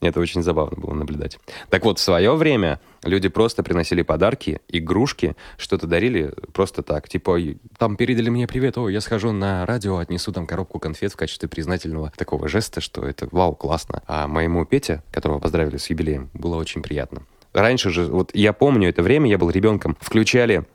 Это 0.00 0.20
очень 0.20 0.42
забавно 0.42 0.80
было 0.80 0.94
наблюдать. 0.94 1.38
Так 1.70 1.84
вот, 1.84 1.98
в 1.98 2.02
свое 2.02 2.34
время 2.34 2.80
люди 3.02 3.28
просто 3.28 3.62
приносили 3.62 4.02
подарки, 4.02 4.60
игрушки, 4.68 5.36
что-то 5.56 5.86
дарили 5.86 6.32
просто 6.52 6.82
так. 6.82 7.08
Типа, 7.08 7.38
там 7.78 7.96
передали 7.96 8.28
мне 8.28 8.46
привет, 8.46 8.78
о, 8.78 8.88
я 8.88 9.00
схожу 9.00 9.32
на 9.32 9.66
радио, 9.66 9.98
отнесу 9.98 10.32
там 10.32 10.46
коробку 10.46 10.78
конфет 10.78 11.12
в 11.12 11.16
качестве 11.16 11.48
признательного 11.48 12.12
такого 12.16 12.48
жеста, 12.48 12.80
что 12.80 13.02
это 13.06 13.28
вау, 13.30 13.54
классно. 13.54 14.02
А 14.06 14.26
моему 14.26 14.64
Пете, 14.64 15.02
которого 15.10 15.38
поздравили 15.38 15.76
с 15.76 15.88
юбилеем. 15.90 16.30
Было 16.34 16.56
очень 16.56 16.82
приятно. 16.82 17.22
Раньше 17.52 17.90
же, 17.90 18.04
вот 18.04 18.30
я 18.34 18.52
помню 18.52 18.88
это 18.88 19.02
время, 19.02 19.30
я 19.30 19.38
был 19.38 19.50
ребенком, 19.50 19.96
включали 20.00 20.66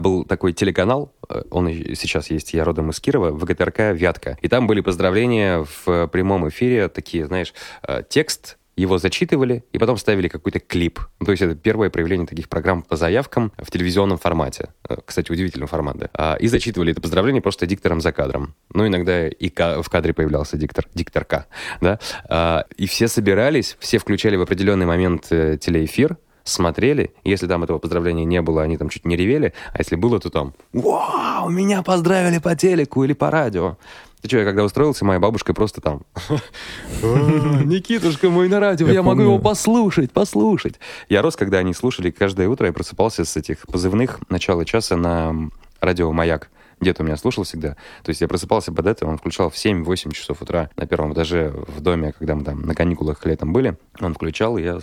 был 0.00 0.24
такой 0.24 0.52
телеканал, 0.52 1.12
э, 1.28 1.42
он 1.50 1.68
сейчас 1.68 2.30
есть, 2.30 2.54
я 2.54 2.64
родом 2.64 2.90
из 2.90 3.00
Кирова, 3.00 3.30
ВГТРК 3.30 3.92
«Вятка». 3.92 4.38
И 4.40 4.48
там 4.48 4.66
были 4.66 4.80
поздравления 4.80 5.66
в 5.84 6.08
прямом 6.08 6.48
эфире, 6.48 6.88
такие, 6.88 7.26
знаешь, 7.26 7.54
э, 7.86 8.02
текст 8.08 8.58
его 8.76 8.98
зачитывали 8.98 9.64
и 9.72 9.78
потом 9.78 9.96
ставили 9.96 10.28
какой-то 10.28 10.60
клип. 10.60 11.00
Ну, 11.18 11.26
то 11.26 11.32
есть 11.32 11.42
это 11.42 11.54
первое 11.54 11.90
проявление 11.90 12.26
таких 12.26 12.48
программ 12.48 12.82
по 12.82 12.96
заявкам 12.96 13.52
в 13.58 13.70
телевизионном 13.70 14.18
формате. 14.18 14.70
Э, 14.88 14.96
кстати, 15.04 15.30
удивительный 15.30 15.66
формат, 15.66 15.96
да. 15.98 16.10
А, 16.14 16.34
и 16.36 16.48
зачитывали 16.48 16.92
это 16.92 17.00
поздравление 17.00 17.42
просто 17.42 17.66
диктором 17.66 18.00
за 18.00 18.12
кадром. 18.12 18.54
Ну, 18.72 18.86
иногда 18.86 19.28
и 19.28 19.50
в 19.50 19.88
кадре 19.90 20.14
появлялся 20.14 20.56
диктор, 20.56 20.86
дикторка, 20.94 21.46
да. 21.80 21.98
А, 22.28 22.64
и 22.76 22.86
все 22.86 23.08
собирались, 23.08 23.76
все 23.80 23.98
включали 23.98 24.36
в 24.36 24.42
определенный 24.42 24.86
момент 24.86 25.24
телеэфир, 25.28 26.16
смотрели, 26.44 27.14
если 27.24 27.46
там 27.46 27.62
этого 27.62 27.78
поздравления 27.78 28.24
не 28.24 28.42
было, 28.42 28.62
они 28.62 28.76
там 28.76 28.88
чуть 28.88 29.04
не 29.04 29.16
ревели, 29.16 29.52
а 29.72 29.78
если 29.78 29.96
было, 29.96 30.18
то 30.20 30.30
там 30.30 30.54
«Вау, 30.72 31.48
меня 31.48 31.82
поздравили 31.82 32.38
по 32.38 32.54
телеку 32.56 33.04
или 33.04 33.12
по 33.12 33.30
радио». 33.30 33.76
Ты 34.22 34.28
что, 34.28 34.38
я 34.38 34.44
когда 34.44 34.64
устроился, 34.64 35.04
моя 35.04 35.18
бабушка 35.18 35.54
просто 35.54 35.80
там 35.80 36.02
«Никитушка 37.02 38.28
мой 38.28 38.48
на 38.48 38.60
радио, 38.60 38.88
я 38.88 39.02
могу 39.02 39.22
его 39.22 39.38
послушать, 39.38 40.12
послушать». 40.12 40.74
Я 41.08 41.22
рос, 41.22 41.36
когда 41.36 41.58
они 41.58 41.72
слушали 41.72 42.10
каждое 42.10 42.48
утро, 42.48 42.66
я 42.66 42.72
просыпался 42.72 43.24
с 43.24 43.36
этих 43.36 43.66
позывных 43.66 44.20
начала 44.28 44.64
часа 44.64 44.96
на 44.96 45.50
радио 45.80 46.12
«Маяк». 46.12 46.50
Дед 46.80 46.98
у 46.98 47.04
меня 47.04 47.18
слушал 47.18 47.44
всегда. 47.44 47.76
То 48.02 48.08
есть 48.08 48.22
я 48.22 48.28
просыпался 48.28 48.72
под 48.72 48.86
это, 48.86 49.06
он 49.06 49.18
включал 49.18 49.50
в 49.50 49.54
7-8 49.54 50.12
часов 50.12 50.40
утра 50.40 50.70
на 50.76 50.86
первом 50.86 51.12
этаже 51.12 51.52
в 51.68 51.80
доме, 51.80 52.14
когда 52.18 52.34
мы 52.34 52.42
там 52.42 52.62
на 52.62 52.74
каникулах 52.74 53.26
летом 53.26 53.52
были. 53.52 53.76
Он 54.00 54.14
включал, 54.14 54.56
и 54.56 54.62
я 54.62 54.80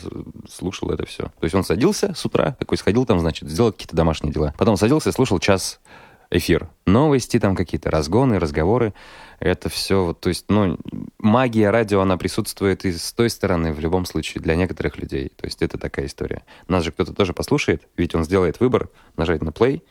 слушал 0.47 0.91
это 0.91 1.07
все. 1.07 1.23
То 1.23 1.43
есть 1.43 1.55
он 1.55 1.63
садился 1.63 2.13
с 2.13 2.23
утра, 2.23 2.55
такой 2.59 2.77
сходил 2.77 3.05
там, 3.05 3.19
значит, 3.19 3.49
сделал 3.49 3.71
какие-то 3.71 3.95
домашние 3.95 4.31
дела. 4.31 4.53
Потом 4.59 4.77
садился 4.77 5.09
и 5.09 5.11
слушал 5.11 5.39
час 5.39 5.79
эфир. 6.29 6.69
Новости 6.85 7.39
там 7.39 7.55
какие-то, 7.55 7.91
разгоны, 7.91 8.39
разговоры. 8.39 8.93
Это 9.39 9.69
все, 9.69 10.03
вот, 10.03 10.19
то 10.19 10.29
есть, 10.29 10.45
ну, 10.49 10.77
магия 11.19 11.69
радио, 11.69 12.01
она 12.01 12.17
присутствует 12.17 12.85
и 12.85 12.91
с 12.91 13.13
той 13.13 13.29
стороны 13.29 13.71
в 13.71 13.79
любом 13.79 14.05
случае 14.05 14.41
для 14.41 14.55
некоторых 14.55 14.97
людей. 14.97 15.31
То 15.35 15.45
есть 15.45 15.61
это 15.61 15.77
такая 15.77 16.07
история. 16.07 16.43
Нас 16.67 16.83
же 16.83 16.91
кто-то 16.91 17.13
тоже 17.13 17.33
послушает, 17.33 17.87
ведь 17.97 18.15
он 18.15 18.23
сделает 18.23 18.59
выбор, 18.59 18.89
нажать 19.15 19.43
на 19.43 19.49
play, 19.49 19.81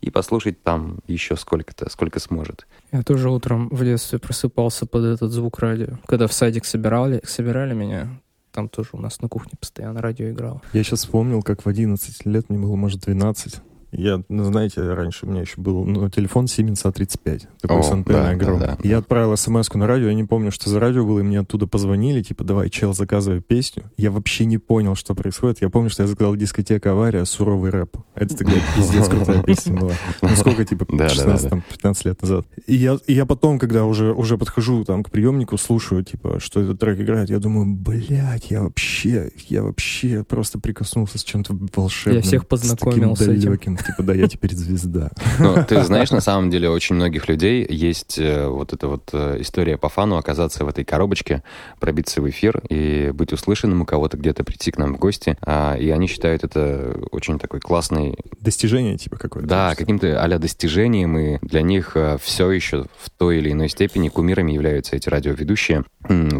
и 0.00 0.10
послушать 0.10 0.62
там 0.62 0.98
еще 1.06 1.36
сколько-то, 1.36 1.90
сколько 1.90 2.20
сможет. 2.20 2.66
Я 2.92 3.02
тоже 3.02 3.30
утром 3.30 3.68
в 3.68 3.84
детстве 3.84 4.18
просыпался 4.18 4.86
под 4.86 5.04
этот 5.04 5.30
звук 5.30 5.58
радио. 5.58 5.98
Когда 6.06 6.26
в 6.26 6.32
садик 6.32 6.64
собирали, 6.64 7.20
собирали 7.24 7.74
меня, 7.74 8.08
там 8.52 8.68
тоже 8.68 8.90
у 8.92 8.98
нас 8.98 9.20
на 9.20 9.28
кухне 9.28 9.52
постоянно 9.58 10.00
радио 10.00 10.30
играло. 10.30 10.62
Я 10.72 10.82
сейчас 10.82 11.00
вспомнил, 11.00 11.42
как 11.42 11.64
в 11.64 11.68
11 11.68 12.26
лет, 12.26 12.48
мне 12.48 12.58
было, 12.58 12.76
может, 12.76 13.00
12, 13.02 13.60
я, 13.92 14.22
ну, 14.28 14.44
знаете, 14.44 14.82
раньше 14.82 15.26
у 15.26 15.30
меня 15.30 15.40
еще 15.40 15.60
был 15.60 15.84
ну, 15.84 16.08
телефон 16.08 16.44
Siemens 16.44 16.84
A35, 16.84 17.42
такой 17.60 17.78
О, 17.78 17.82
с 17.82 17.90
антенной 17.90 18.20
да, 18.20 18.30
огромной. 18.30 18.66
Да, 18.66 18.76
да. 18.80 18.88
Я 18.88 18.98
отправил 18.98 19.36
смс 19.36 19.72
на 19.74 19.86
радио, 19.86 20.06
я 20.06 20.14
не 20.14 20.24
помню, 20.24 20.52
что 20.52 20.70
за 20.70 20.78
радио 20.78 21.04
было, 21.04 21.20
и 21.20 21.22
мне 21.22 21.40
оттуда 21.40 21.66
позвонили, 21.66 22.22
типа, 22.22 22.44
давай, 22.44 22.70
чел, 22.70 22.94
заказывай 22.94 23.40
песню. 23.40 23.84
Я 23.96 24.10
вообще 24.10 24.44
не 24.44 24.58
понял, 24.58 24.94
что 24.94 25.14
происходит. 25.14 25.60
Я 25.60 25.70
помню, 25.70 25.90
что 25.90 26.02
я 26.02 26.06
заказал 26.06 26.36
дискотека 26.36 26.92
«Авария», 26.92 27.24
суровый 27.24 27.70
рэп. 27.70 27.96
Это 28.14 28.36
тогда 28.36 28.54
пиздец 28.76 29.08
крутая 29.08 29.42
песня 29.42 29.76
была. 29.76 29.92
Ну, 30.22 30.28
сколько, 30.36 30.64
типа, 30.64 30.84
16-15 30.88 32.00
лет 32.04 32.22
назад. 32.22 32.46
И 32.66 32.76
я, 32.76 32.98
и 33.06 33.12
я 33.12 33.26
потом, 33.26 33.58
когда 33.58 33.84
уже, 33.84 34.12
уже 34.12 34.38
подхожу 34.38 34.84
там 34.84 35.02
к 35.02 35.10
приемнику, 35.10 35.58
слушаю, 35.58 36.04
типа, 36.04 36.38
что 36.38 36.60
этот 36.60 36.78
трек 36.78 37.00
играет, 37.00 37.28
я 37.30 37.38
думаю, 37.38 37.74
блядь, 37.74 38.50
я 38.50 38.62
вообще, 38.62 39.30
я 39.48 39.62
вообще 39.62 40.24
просто 40.24 40.58
прикоснулся 40.60 41.18
с 41.18 41.24
чем-то 41.24 41.58
волшебным. 41.74 42.16
Я 42.16 42.22
всех 42.22 42.46
познакомил 42.46 43.16
с, 43.16 43.20
с 43.20 43.28
этим 43.28 43.76
типа, 43.84 44.02
да, 44.02 44.14
я 44.14 44.28
теперь 44.28 44.54
звезда. 44.54 45.10
Ну, 45.38 45.64
ты 45.66 45.82
знаешь, 45.82 46.10
на 46.10 46.20
самом 46.20 46.50
деле, 46.50 46.68
очень 46.68 46.96
многих 46.96 47.28
людей 47.28 47.66
есть 47.68 48.18
э, 48.18 48.46
вот 48.46 48.72
эта 48.72 48.88
вот 48.88 49.10
э, 49.12 49.38
история 49.40 49.76
по 49.76 49.88
фану 49.88 50.16
оказаться 50.16 50.64
в 50.64 50.68
этой 50.68 50.84
коробочке, 50.84 51.42
пробиться 51.78 52.20
в 52.20 52.28
эфир 52.28 52.62
и 52.68 53.10
быть 53.12 53.32
услышанным 53.32 53.82
у 53.82 53.84
кого-то 53.84 54.16
где-то, 54.16 54.44
прийти 54.44 54.70
к 54.70 54.78
нам 54.78 54.94
в 54.94 54.98
гости. 54.98 55.36
А, 55.42 55.76
и 55.76 55.90
они 55.90 56.06
считают 56.06 56.44
это 56.44 56.98
очень 57.10 57.38
такой 57.38 57.60
классный... 57.60 58.16
Достижение, 58.40 58.96
типа, 58.96 59.16
какое-то. 59.16 59.48
Да, 59.48 59.74
каким-то 59.74 60.20
а 60.22 60.38
достижением, 60.38 61.18
и 61.18 61.38
для 61.42 61.62
них 61.62 61.92
э, 61.94 62.16
все 62.22 62.50
еще 62.50 62.86
в 62.98 63.10
той 63.10 63.38
или 63.38 63.52
иной 63.52 63.68
степени 63.68 64.08
кумирами 64.08 64.52
являются 64.52 64.96
эти 64.96 65.08
радиоведущие, 65.08 65.84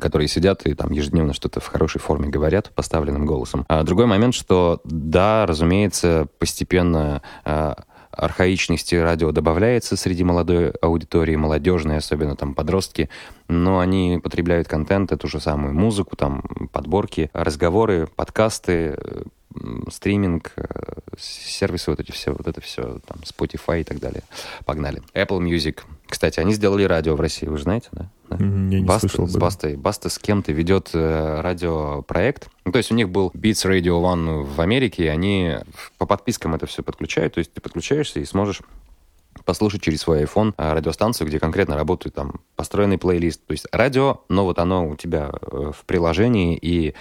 которые 0.01 0.29
сидят 0.29 0.67
и 0.67 0.75
там 0.75 0.93
ежедневно 0.93 1.33
что-то 1.33 1.61
в 1.61 1.67
хорошей 1.67 2.01
форме 2.01 2.29
говорят 2.29 2.71
поставленным 2.75 3.27
голосом. 3.27 3.65
А 3.69 3.83
другой 3.83 4.07
момент, 4.07 4.35
что 4.35 4.81
да, 4.85 5.47
разумеется, 5.47 6.29
постепенно 6.39 7.23
архаичности 7.45 8.97
радио 8.97 9.33
добавляется 9.33 9.97
среди 9.97 10.25
молодой 10.25 10.71
аудитории, 10.83 11.37
молодежной, 11.37 11.99
особенно 11.99 12.37
там 12.37 12.55
подростки, 12.55 13.09
но 13.49 13.79
они 13.79 14.21
потребляют 14.23 14.69
контент, 14.69 15.13
эту 15.13 15.29
же 15.29 15.41
самую 15.41 15.75
музыку, 15.75 16.17
там 16.17 16.43
подборки, 16.73 17.31
разговоры, 17.33 18.09
подкасты, 18.17 18.99
стриминг, 19.91 20.53
э, 20.57 20.63
сервисы, 21.19 21.91
вот 21.91 22.01
эти 22.01 22.13
все, 22.13 22.33
вот 22.33 22.47
это 22.47 22.61
все, 22.61 23.01
там, 23.07 23.19
Spotify 23.25 23.81
и 23.81 23.85
так 23.85 23.99
далее. 23.99 24.23
Погнали. 24.65 25.03
Apple 25.15 25.41
Music. 25.41 25.81
Кстати, 26.11 26.41
они 26.41 26.53
сделали 26.53 26.83
радио 26.83 27.15
в 27.15 27.21
России, 27.21 27.47
вы 27.47 27.57
же 27.57 27.63
знаете, 27.63 27.89
да? 27.93 28.11
Я 28.31 28.37
не 28.39 28.85
Баста, 28.85 29.09
слышал. 29.09 29.29
С 29.29 29.37
Бастой, 29.37 29.77
Баста 29.77 30.09
с 30.09 30.19
кем-то 30.19 30.51
ведет 30.51 30.91
э, 30.93 31.41
радиопроект. 31.41 32.49
Ну, 32.65 32.73
то 32.73 32.79
есть 32.79 32.91
у 32.91 32.97
них 32.97 33.11
был 33.11 33.31
Beats 33.33 33.65
Radio 33.65 34.03
One 34.03 34.43
в 34.43 34.61
Америке, 34.61 35.05
и 35.05 35.07
они 35.07 35.55
по 35.99 36.07
подпискам 36.07 36.55
это 36.55 36.67
все 36.67 36.83
подключают. 36.83 37.35
То 37.35 37.39
есть 37.39 37.53
ты 37.53 37.61
подключаешься 37.61 38.19
и 38.19 38.25
сможешь 38.25 38.61
послушать 39.45 39.83
через 39.83 40.01
свой 40.01 40.25
iPhone 40.25 40.55
а, 40.57 40.75
радиостанцию, 40.75 41.27
где 41.27 41.39
конкретно 41.39 41.77
работает 41.77 42.15
там 42.15 42.41
построенный 42.57 42.99
плейлист. 42.99 43.45
То 43.47 43.53
есть 43.53 43.67
радио, 43.73 44.21
но 44.29 44.45
вот 44.45 44.59
оно 44.59 44.89
у 44.89 44.97
тебя 44.97 45.31
э, 45.33 45.73
в 45.77 45.85
приложении, 45.87 46.57
и 46.57 46.95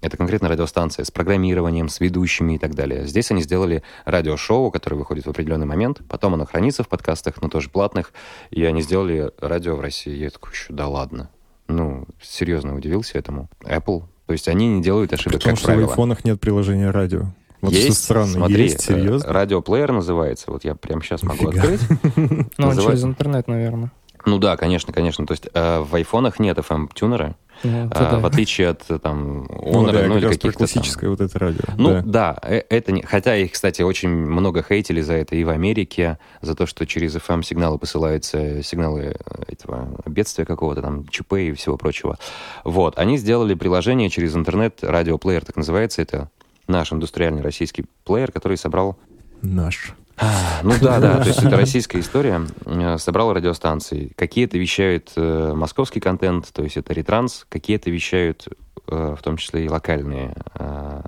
это 0.00 0.16
конкретно 0.16 0.48
радиостанция 0.48 1.04
с 1.04 1.10
программированием, 1.10 1.88
с 1.88 2.00
ведущими 2.00 2.54
и 2.54 2.58
так 2.58 2.74
далее. 2.74 3.06
Здесь 3.06 3.30
они 3.30 3.42
сделали 3.42 3.82
радиошоу, 4.04 4.70
которое 4.70 4.96
выходит 4.96 5.26
в 5.26 5.30
определенный 5.30 5.66
момент, 5.66 6.00
потом 6.08 6.34
оно 6.34 6.44
хранится 6.44 6.82
в 6.82 6.88
подкастах, 6.88 7.40
но 7.40 7.48
тоже 7.48 7.70
платных, 7.70 8.12
и 8.50 8.64
они 8.64 8.82
сделали 8.82 9.30
радио 9.40 9.76
в 9.76 9.80
России. 9.80 10.14
Я 10.14 10.30
такой, 10.30 10.52
еще 10.52 10.72
да 10.72 10.88
ладно. 10.88 11.30
Ну, 11.68 12.06
серьезно 12.22 12.76
удивился 12.76 13.18
этому. 13.18 13.48
Apple. 13.62 14.04
То 14.26 14.32
есть 14.32 14.48
они 14.48 14.68
не 14.68 14.82
делают 14.82 15.12
ошибок, 15.12 15.38
Потому 15.38 15.54
как 15.54 15.58
что 15.58 15.66
правило. 15.68 15.86
в 15.86 15.90
айфонах 15.90 16.24
нет 16.24 16.40
приложения 16.40 16.90
радио. 16.90 17.26
Вот 17.66 17.74
есть, 17.74 18.04
странно. 18.04 18.32
Смотри, 18.32 18.64
есть, 18.64 18.80
серьезно? 18.80 19.32
Радиоплеер 19.32 19.92
называется. 19.92 20.50
Вот 20.50 20.64
я 20.64 20.74
прямо 20.74 21.02
сейчас 21.02 21.22
могу 21.22 21.50
Фига. 21.50 21.60
открыть. 21.60 21.80
Ну, 22.58 22.68
он 22.68 22.78
через 22.78 23.04
интернет, 23.04 23.48
наверное. 23.48 23.90
Ну 24.26 24.38
да, 24.38 24.56
конечно, 24.56 24.92
конечно. 24.92 25.24
То 25.24 25.32
есть 25.32 25.48
э, 25.54 25.80
в 25.80 25.94
айфонах 25.94 26.40
нет 26.40 26.58
FM-тюнера. 26.58 27.36
Ну, 27.62 27.88
а, 27.90 28.18
В 28.18 28.26
отличие 28.26 28.68
от 28.68 28.84
там 29.02 29.44
Honor, 29.44 29.72
ну, 29.72 29.92
да, 29.92 30.06
ну 30.08 30.18
или 30.18 30.26
каких-то 30.26 30.58
классическое 30.58 31.08
там... 31.08 31.10
вот 31.10 31.20
это 31.20 31.38
радио. 31.38 31.64
Ну 31.76 31.90
да, 31.94 32.02
да 32.02 32.38
э, 32.42 32.62
это 32.68 32.92
не... 32.92 33.02
хотя 33.02 33.36
их, 33.36 33.52
кстати, 33.52 33.82
очень 33.82 34.10
много 34.10 34.62
хейтили 34.62 35.00
за 35.00 35.14
это 35.14 35.36
и 35.36 35.44
в 35.44 35.48
Америке, 35.48 36.18
за 36.42 36.54
то, 36.54 36.66
что 36.66 36.86
через 36.86 37.16
FM 37.16 37.42
сигналы 37.42 37.78
посылаются 37.78 38.62
сигналы 38.62 39.16
э, 39.16 39.42
этого 39.48 39.96
бедствия 40.06 40.44
какого-то 40.44 40.82
там 40.82 41.06
ЧП 41.08 41.34
и 41.34 41.52
всего 41.52 41.76
прочего. 41.76 42.18
Вот, 42.64 42.98
они 42.98 43.16
сделали 43.16 43.54
приложение 43.54 44.10
через 44.10 44.36
интернет, 44.36 44.80
радиоплеер 44.82 45.44
так 45.44 45.56
называется, 45.56 46.02
это 46.02 46.30
наш 46.68 46.92
индустриальный 46.92 47.42
российский 47.42 47.84
плеер, 48.04 48.32
который 48.32 48.56
собрал... 48.56 48.98
Наш. 49.42 49.94
А, 50.18 50.60
ну 50.62 50.72
да, 50.80 50.98
да, 50.98 51.20
то 51.20 51.28
есть 51.28 51.42
это 51.42 51.56
российская 51.56 52.00
история. 52.00 52.40
Э, 52.64 52.96
собрал 52.98 53.34
радиостанции. 53.34 54.12
Какие-то 54.16 54.56
вещают 54.56 55.12
э, 55.16 55.52
московский 55.54 56.00
контент, 56.00 56.52
то 56.52 56.62
есть 56.62 56.78
это 56.78 56.94
ретранс, 56.94 57.44
какие-то 57.48 57.90
вещают 57.90 58.48
э, 58.88 59.14
в 59.18 59.22
том 59.22 59.36
числе 59.36 59.66
и 59.66 59.68
локальные 59.68 60.34
э, 60.54 61.02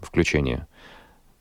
включения. 0.00 0.66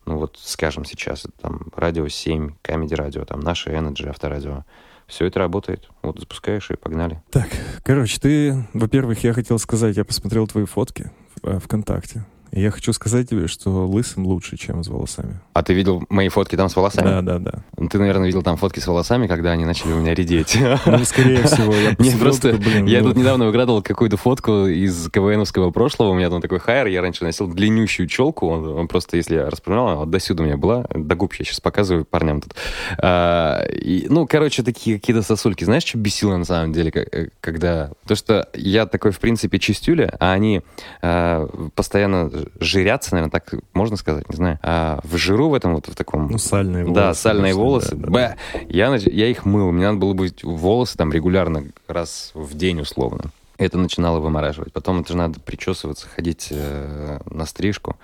Ну 0.06 0.18
вот, 0.18 0.38
скажем, 0.42 0.86
сейчас 0.86 1.26
там 1.42 1.68
радио 1.76 2.08
7, 2.08 2.56
Камеди 2.62 2.96
радио, 2.96 3.26
там 3.26 3.40
наше 3.40 3.70
Energy, 3.70 4.10
авторадио. 4.10 4.66
Все 5.08 5.26
это 5.26 5.40
работает. 5.40 5.90
Вот 6.02 6.20
запускаешь 6.20 6.70
и 6.70 6.76
погнали. 6.76 7.22
Так, 7.32 7.48
короче, 7.84 8.20
ты, 8.20 8.68
во-первых, 8.74 9.24
я 9.24 9.34
хотел 9.34 9.58
сказать, 9.58 9.98
я 9.98 10.06
посмотрел 10.06 10.48
твои 10.48 10.66
фотки 10.66 11.12
э, 11.44 11.60
ВКонтакте. 11.60 12.26
Я 12.52 12.72
хочу 12.72 12.94
сказать 12.94 13.30
тебе, 13.30 13.48
что 13.48 13.88
лысым 13.88 14.26
лучше, 14.26 14.58
чем 14.58 14.84
с 14.84 14.88
волосами. 14.88 15.40
А 15.54 15.62
ты 15.62 15.74
видел 15.74 16.04
мои 16.10 16.30
фотки 16.30 16.56
там 16.56 16.70
с 16.70 16.76
волосами? 16.76 17.22
Да, 17.22 17.22
да, 17.22 17.40
да. 17.40 17.88
Ты, 17.88 18.00
наверное, 18.00 18.26
видел 18.26 18.42
там 18.42 18.58
фотки 18.58 18.80
с 18.80 18.88
волосами, 18.88 19.28
когда 19.28 19.52
они 19.52 19.66
начали 19.66 19.92
у 19.94 20.00
меня 20.00 20.16
редеть. 20.16 20.58
Ну, 20.86 21.06
скорее 21.06 21.44
всего. 21.44 21.74
Я 21.74 21.96
Нет, 22.00 22.20
просто 22.20 22.50
я 22.86 23.02
ну. 23.02 23.10
тут 23.10 23.18
недавно 23.18 23.46
выкрадывал 23.46 23.82
какую-то 23.82 24.18
фотку 24.18 24.66
из 24.66 25.10
КВНовского 25.10 25.70
прошлого. 25.72 26.10
У 26.10 26.16
меня 26.16 26.30
там 26.30 26.42
такой 26.42 26.60
хайер. 26.60 26.88
Я 26.88 27.02
раньше 27.02 27.24
носил 27.24 27.48
длиннющую 27.48 28.08
челку. 28.08 28.48
Он, 28.48 28.88
просто, 28.88 29.18
если 29.18 29.36
я 29.36 29.50
расправлял, 29.50 29.98
вот 29.98 30.10
до 30.10 30.20
сюда 30.20 30.44
у 30.44 30.46
меня 30.46 30.58
была. 30.58 30.86
До 30.94 31.16
губ 31.16 31.34
я 31.36 31.46
сейчас 31.46 31.60
показываю 31.60 32.06
парням 32.06 32.42
тут. 32.42 32.56
А, 32.98 33.64
ну, 34.10 34.26
короче, 34.28 34.64
такие 34.64 35.00
какие-то 35.00 35.22
сосульки. 35.22 35.64
Знаешь, 35.64 35.84
что 35.84 35.98
бесило 35.98 36.36
на 36.38 36.46
самом 36.46 36.74
деле, 36.74 36.92
э, 36.92 37.28
когда... 37.42 37.92
То, 38.08 38.16
что 38.16 38.48
я 38.54 38.86
такой, 38.86 39.12
в 39.12 39.20
принципе, 39.20 39.60
чистюля, 39.60 40.16
а 40.20 40.32
они 40.32 40.62
а, 41.02 41.48
постоянно 41.76 42.32
жирятся, 42.60 43.14
наверное, 43.14 43.32
так 43.32 43.54
можно 43.74 43.98
сказать, 43.98 44.30
не 44.30 44.36
знаю. 44.36 44.60
А 44.62 45.00
в 45.04 45.18
жиру 45.18 45.50
в 45.50 45.54
этом 45.54 45.76
вот 45.76 45.88
в 45.88 45.96
таком... 45.96 46.28
Ну, 46.28 46.38
сальные 46.38 46.86
волосы. 46.86 47.02
Да, 47.02 47.14
сальные 47.14 47.54
конечно, 47.54 47.62
волосы. 47.62 47.96
да, 47.96 48.08
да. 48.08 48.12
Б. 48.12 48.36
Я, 48.70 48.96
я 48.96 49.28
их 49.28 49.46
мыл. 49.46 49.72
Мне 49.72 49.88
надо 49.88 50.00
было 50.00 50.14
быть 50.14 50.44
волосы 50.44 50.98
там 50.98 51.12
регулярно, 51.12 51.66
раз 51.88 52.32
в 52.34 52.56
день 52.56 52.82
условно. 52.82 53.32
Это 53.58 53.78
начинало 53.78 54.20
вымораживать. 54.20 54.72
Потом 54.72 55.02
это 55.02 55.14
же 55.14 55.18
надо 55.18 55.40
причесываться, 55.40 56.08
ходить 56.08 56.48
э, 56.52 57.20
на 57.30 57.46
стрижку. 57.46 57.98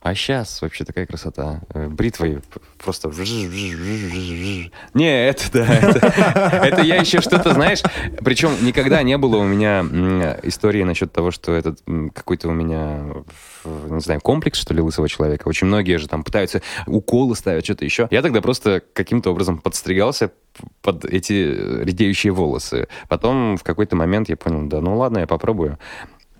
А 0.00 0.14
сейчас 0.14 0.62
вообще 0.62 0.84
такая 0.84 1.04
красота. 1.04 1.60
Э, 1.74 1.88
Бритвой 1.88 2.40
просто... 2.82 3.10
Не, 4.94 5.28
это 5.28 5.52
да. 5.52 5.66
Это, 5.66 6.06
это 6.56 6.82
я 6.82 6.96
еще 6.96 7.20
что-то, 7.20 7.52
знаешь... 7.52 7.82
Причем 8.24 8.50
никогда 8.62 9.02
не 9.02 9.18
было 9.18 9.36
у 9.36 9.44
меня 9.44 9.80
истории 10.42 10.84
насчет 10.84 11.12
того, 11.12 11.30
что 11.30 11.52
этот 11.52 11.82
какой-то 12.14 12.48
у 12.48 12.52
меня, 12.52 13.12
не 13.64 14.00
знаю, 14.00 14.20
комплекс, 14.22 14.58
что 14.58 14.72
ли, 14.72 14.80
лысого 14.80 15.06
человека. 15.06 15.48
Очень 15.48 15.66
многие 15.66 15.98
же 15.98 16.08
там 16.08 16.24
пытаются 16.24 16.62
уколы 16.86 17.36
ставить, 17.36 17.64
что-то 17.64 17.84
еще. 17.84 18.08
Я 18.10 18.22
тогда 18.22 18.40
просто 18.40 18.82
каким-то 18.94 19.30
образом 19.32 19.58
подстригался 19.58 20.32
под 20.80 21.04
эти 21.04 21.32
э, 21.32 21.84
редеющие 21.84 22.32
волосы. 22.32 22.88
Потом 23.08 23.58
в 23.58 23.62
какой-то 23.62 23.96
момент 23.96 24.30
я 24.30 24.36
понял, 24.38 24.66
да 24.66 24.80
ну 24.80 24.96
ладно, 24.96 25.18
я 25.18 25.26
попробую. 25.26 25.78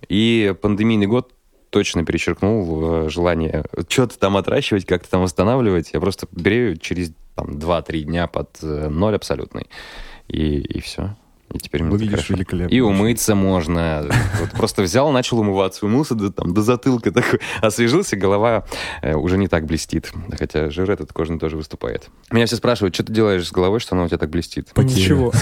И 0.09 0.55
пандемийный 0.61 1.05
год 1.05 1.31
точно 1.71 2.05
перечеркнул 2.05 3.05
э, 3.05 3.09
желание 3.09 3.63
что-то 3.87 4.19
там 4.19 4.37
отращивать, 4.37 4.85
как-то 4.85 5.09
там 5.09 5.21
восстанавливать. 5.23 5.91
Я 5.93 5.99
просто 5.99 6.27
брею 6.31 6.77
через 6.77 7.11
там, 7.35 7.57
2-3 7.57 8.01
дня 8.01 8.27
под 8.27 8.59
э, 8.61 8.89
ноль 8.89 9.15
абсолютный. 9.15 9.67
И, 10.27 10.59
и 10.59 10.81
все. 10.81 11.15
И 11.53 11.59
теперь 11.59 11.83
мне 11.83 11.91
так 11.91 11.99
Выглядишь 11.99 12.29
великолепно. 12.29 12.73
И 12.73 12.79
умыться 12.79 13.35
можно. 13.35 14.07
Вот 14.39 14.51
просто 14.51 14.81
взял, 14.81 15.11
начал 15.11 15.39
умываться, 15.39 15.85
умылся 15.85 16.15
до, 16.15 16.31
там, 16.31 16.53
до 16.53 16.61
затылка, 16.61 17.11
такой, 17.11 17.39
освежился, 17.61 18.15
голова 18.15 18.65
э, 19.01 19.15
уже 19.15 19.37
не 19.37 19.47
так 19.47 19.65
блестит. 19.65 20.11
Хотя 20.37 20.69
жир 20.69 20.91
этот 20.91 21.13
кожный 21.13 21.39
тоже 21.39 21.57
выступает. 21.57 22.09
Меня 22.31 22.45
все 22.45 22.55
спрашивают, 22.55 22.93
что 22.95 23.03
ты 23.03 23.13
делаешь 23.13 23.47
с 23.47 23.51
головой, 23.51 23.79
что 23.79 23.95
она 23.95 24.05
у 24.05 24.07
тебя 24.07 24.17
так 24.17 24.29
блестит? 24.29 24.69
Потеря. 24.73 24.95
Ничего. 24.95 25.31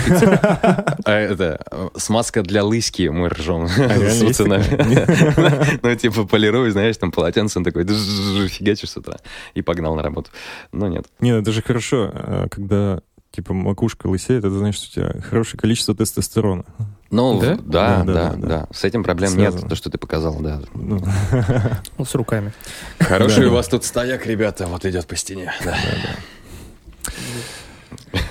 А 1.05 1.13
это 1.13 1.59
э, 1.71 1.89
смазка 1.95 2.43
для 2.43 2.63
лыски, 2.63 3.07
мы 3.07 3.29
ржем. 3.29 3.65
А 3.65 3.67
С 4.09 4.23
пацанами. 4.23 4.63
такая? 4.63 5.79
Ну, 5.81 5.95
типа, 5.95 6.25
полируй, 6.25 6.69
знаешь, 6.71 6.97
там 6.97 7.11
полотенцем 7.11 7.63
такой, 7.63 7.85
фигачишь 7.85 8.91
с 8.91 8.97
утра. 8.97 9.17
И 9.53 9.61
погнал 9.61 9.95
на 9.95 10.03
работу. 10.03 10.29
Но 10.71 10.87
нет. 10.87 11.05
Не, 11.19 11.31
ну 11.31 11.39
это 11.39 11.51
же 11.51 11.61
хорошо, 11.61 12.47
когда 12.51 13.01
типа 13.31 13.53
макушка 13.53 14.07
лысеет, 14.07 14.43
это 14.43 14.57
значит, 14.57 14.81
что 14.83 15.01
у 15.01 15.03
тебя 15.11 15.21
хорошее 15.21 15.59
количество 15.59 15.95
тестостерона. 15.95 16.63
Ну, 17.11 17.39
Да? 17.39 17.55
да, 17.55 17.61
Да, 17.63 17.63
да, 17.63 18.03
да, 18.03 18.13
да, 18.13 18.29
да. 18.35 18.47
да. 18.47 18.67
С 18.71 18.83
этим 18.83 19.03
проблем 19.03 19.31
нет, 19.31 19.51
Связано. 19.51 19.69
то, 19.69 19.75
что 19.75 19.89
ты 19.89 19.97
показал, 19.97 20.35
да. 20.39 20.61
Ну, 20.73 21.01
Ну, 21.97 22.05
с 22.05 22.13
руками. 22.15 22.53
Хороший 22.99 23.45
Да. 23.45 23.49
у 23.49 23.53
вас 23.53 23.67
тут 23.67 23.83
стояк, 23.83 24.25
ребята, 24.25 24.67
вот 24.67 24.85
идет 24.85 25.07
по 25.07 25.15
стене. 25.15 25.51
Да. 25.63 25.75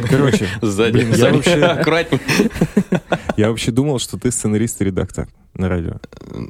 Короче, 0.08 0.48
Сзади, 0.62 0.92
блин, 0.92 1.10
я 1.10 1.16
сзади. 1.16 1.34
вообще, 1.36 1.54
аккуратней. 1.64 2.20
я 3.36 3.48
вообще 3.50 3.70
думал, 3.70 3.98
что 3.98 4.18
ты 4.18 4.30
сценарист 4.30 4.80
и 4.80 4.84
редактор 4.84 5.28
на 5.54 5.68
радио. 5.68 5.94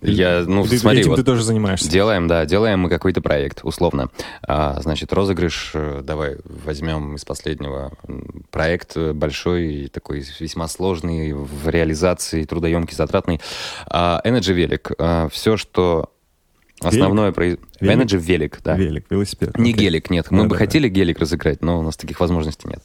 Я, 0.02 0.44
ну, 0.46 0.66
Ты- 0.66 0.78
смотри, 0.78 1.00
Этим 1.00 1.10
вот 1.10 1.16
ты 1.16 1.22
тоже 1.24 1.42
занимаешься. 1.42 1.88
Делаем, 1.90 2.26
да, 2.28 2.44
делаем 2.44 2.80
мы 2.80 2.90
какой-то 2.90 3.22
проект, 3.22 3.60
условно. 3.62 4.10
А, 4.46 4.78
значит, 4.82 5.12
розыгрыш, 5.14 5.70
э, 5.74 6.00
давай 6.04 6.36
возьмем 6.44 7.14
из 7.14 7.24
последнего 7.24 7.92
проект 8.50 8.96
э, 8.96 9.12
большой, 9.14 9.88
такой 9.92 10.26
весьма 10.40 10.68
сложный 10.68 11.32
в 11.32 11.68
реализации, 11.68 12.44
трудоемкий, 12.44 12.96
затратный. 12.96 13.40
А, 13.86 14.20
Energy 14.26 14.52
велик. 14.52 14.90
все, 15.32 15.56
что 15.56 16.10
основное... 16.82 17.32
Велик? 17.36 17.60
Energy 17.80 18.18
велик, 18.18 18.58
да. 18.64 18.76
Велик, 18.76 19.06
велосипед. 19.10 19.56
Не 19.56 19.70
Окей. 19.70 19.84
гелик, 19.86 20.10
нет. 20.10 20.30
Мы 20.30 20.38
бы 20.38 20.42
Да-да-да. 20.44 20.58
хотели 20.58 20.88
гелик 20.88 21.18
разыграть, 21.18 21.62
но 21.62 21.78
у 21.78 21.82
нас 21.82 21.96
таких 21.96 22.18
возможностей 22.20 22.68
нет. 22.68 22.82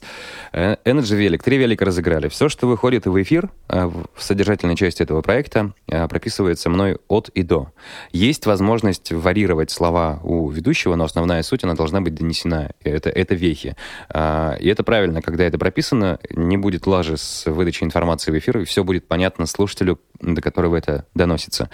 Э, 0.52 0.76
Energy 0.84 1.16
велик. 1.16 1.42
Три 1.42 1.56
велика 1.56 1.84
разыграли. 1.84 2.28
Все, 2.28 2.48
что 2.48 2.66
выходит 2.68 3.06
в 3.06 3.22
эфир 3.22 3.50
э, 3.68 3.86
в 3.86 4.22
содержательной 4.22 4.76
части 4.76 5.02
этого 5.02 5.20
проекта, 5.22 5.72
э, 5.88 6.06
прописывается 6.08 6.70
мной 6.70 6.98
от 7.08 7.28
и 7.30 7.42
до. 7.42 7.72
Есть 8.12 8.46
возможность 8.46 9.12
варьировать 9.12 9.70
слова 9.70 10.20
у 10.22 10.48
ведущего, 10.48 10.94
но 10.94 11.04
основная 11.04 11.42
суть, 11.42 11.64
она 11.64 11.74
должна 11.74 12.00
быть 12.00 12.14
донесена. 12.14 12.72
Это, 12.82 13.10
это 13.10 13.34
вехи. 13.34 13.76
И 14.14 14.68
это 14.68 14.82
правильно, 14.84 15.22
когда 15.22 15.44
это 15.44 15.58
прописано, 15.58 16.18
не 16.30 16.56
будет 16.56 16.86
лажи 16.86 17.16
с 17.16 17.46
выдачей 17.46 17.84
информации 17.84 18.30
в 18.30 18.38
эфир, 18.38 18.58
и 18.58 18.64
все 18.64 18.84
будет 18.84 19.06
понятно 19.08 19.46
слушателю, 19.46 20.00
до 20.20 20.40
которого 20.40 20.76
это 20.76 21.06
доносится. 21.14 21.70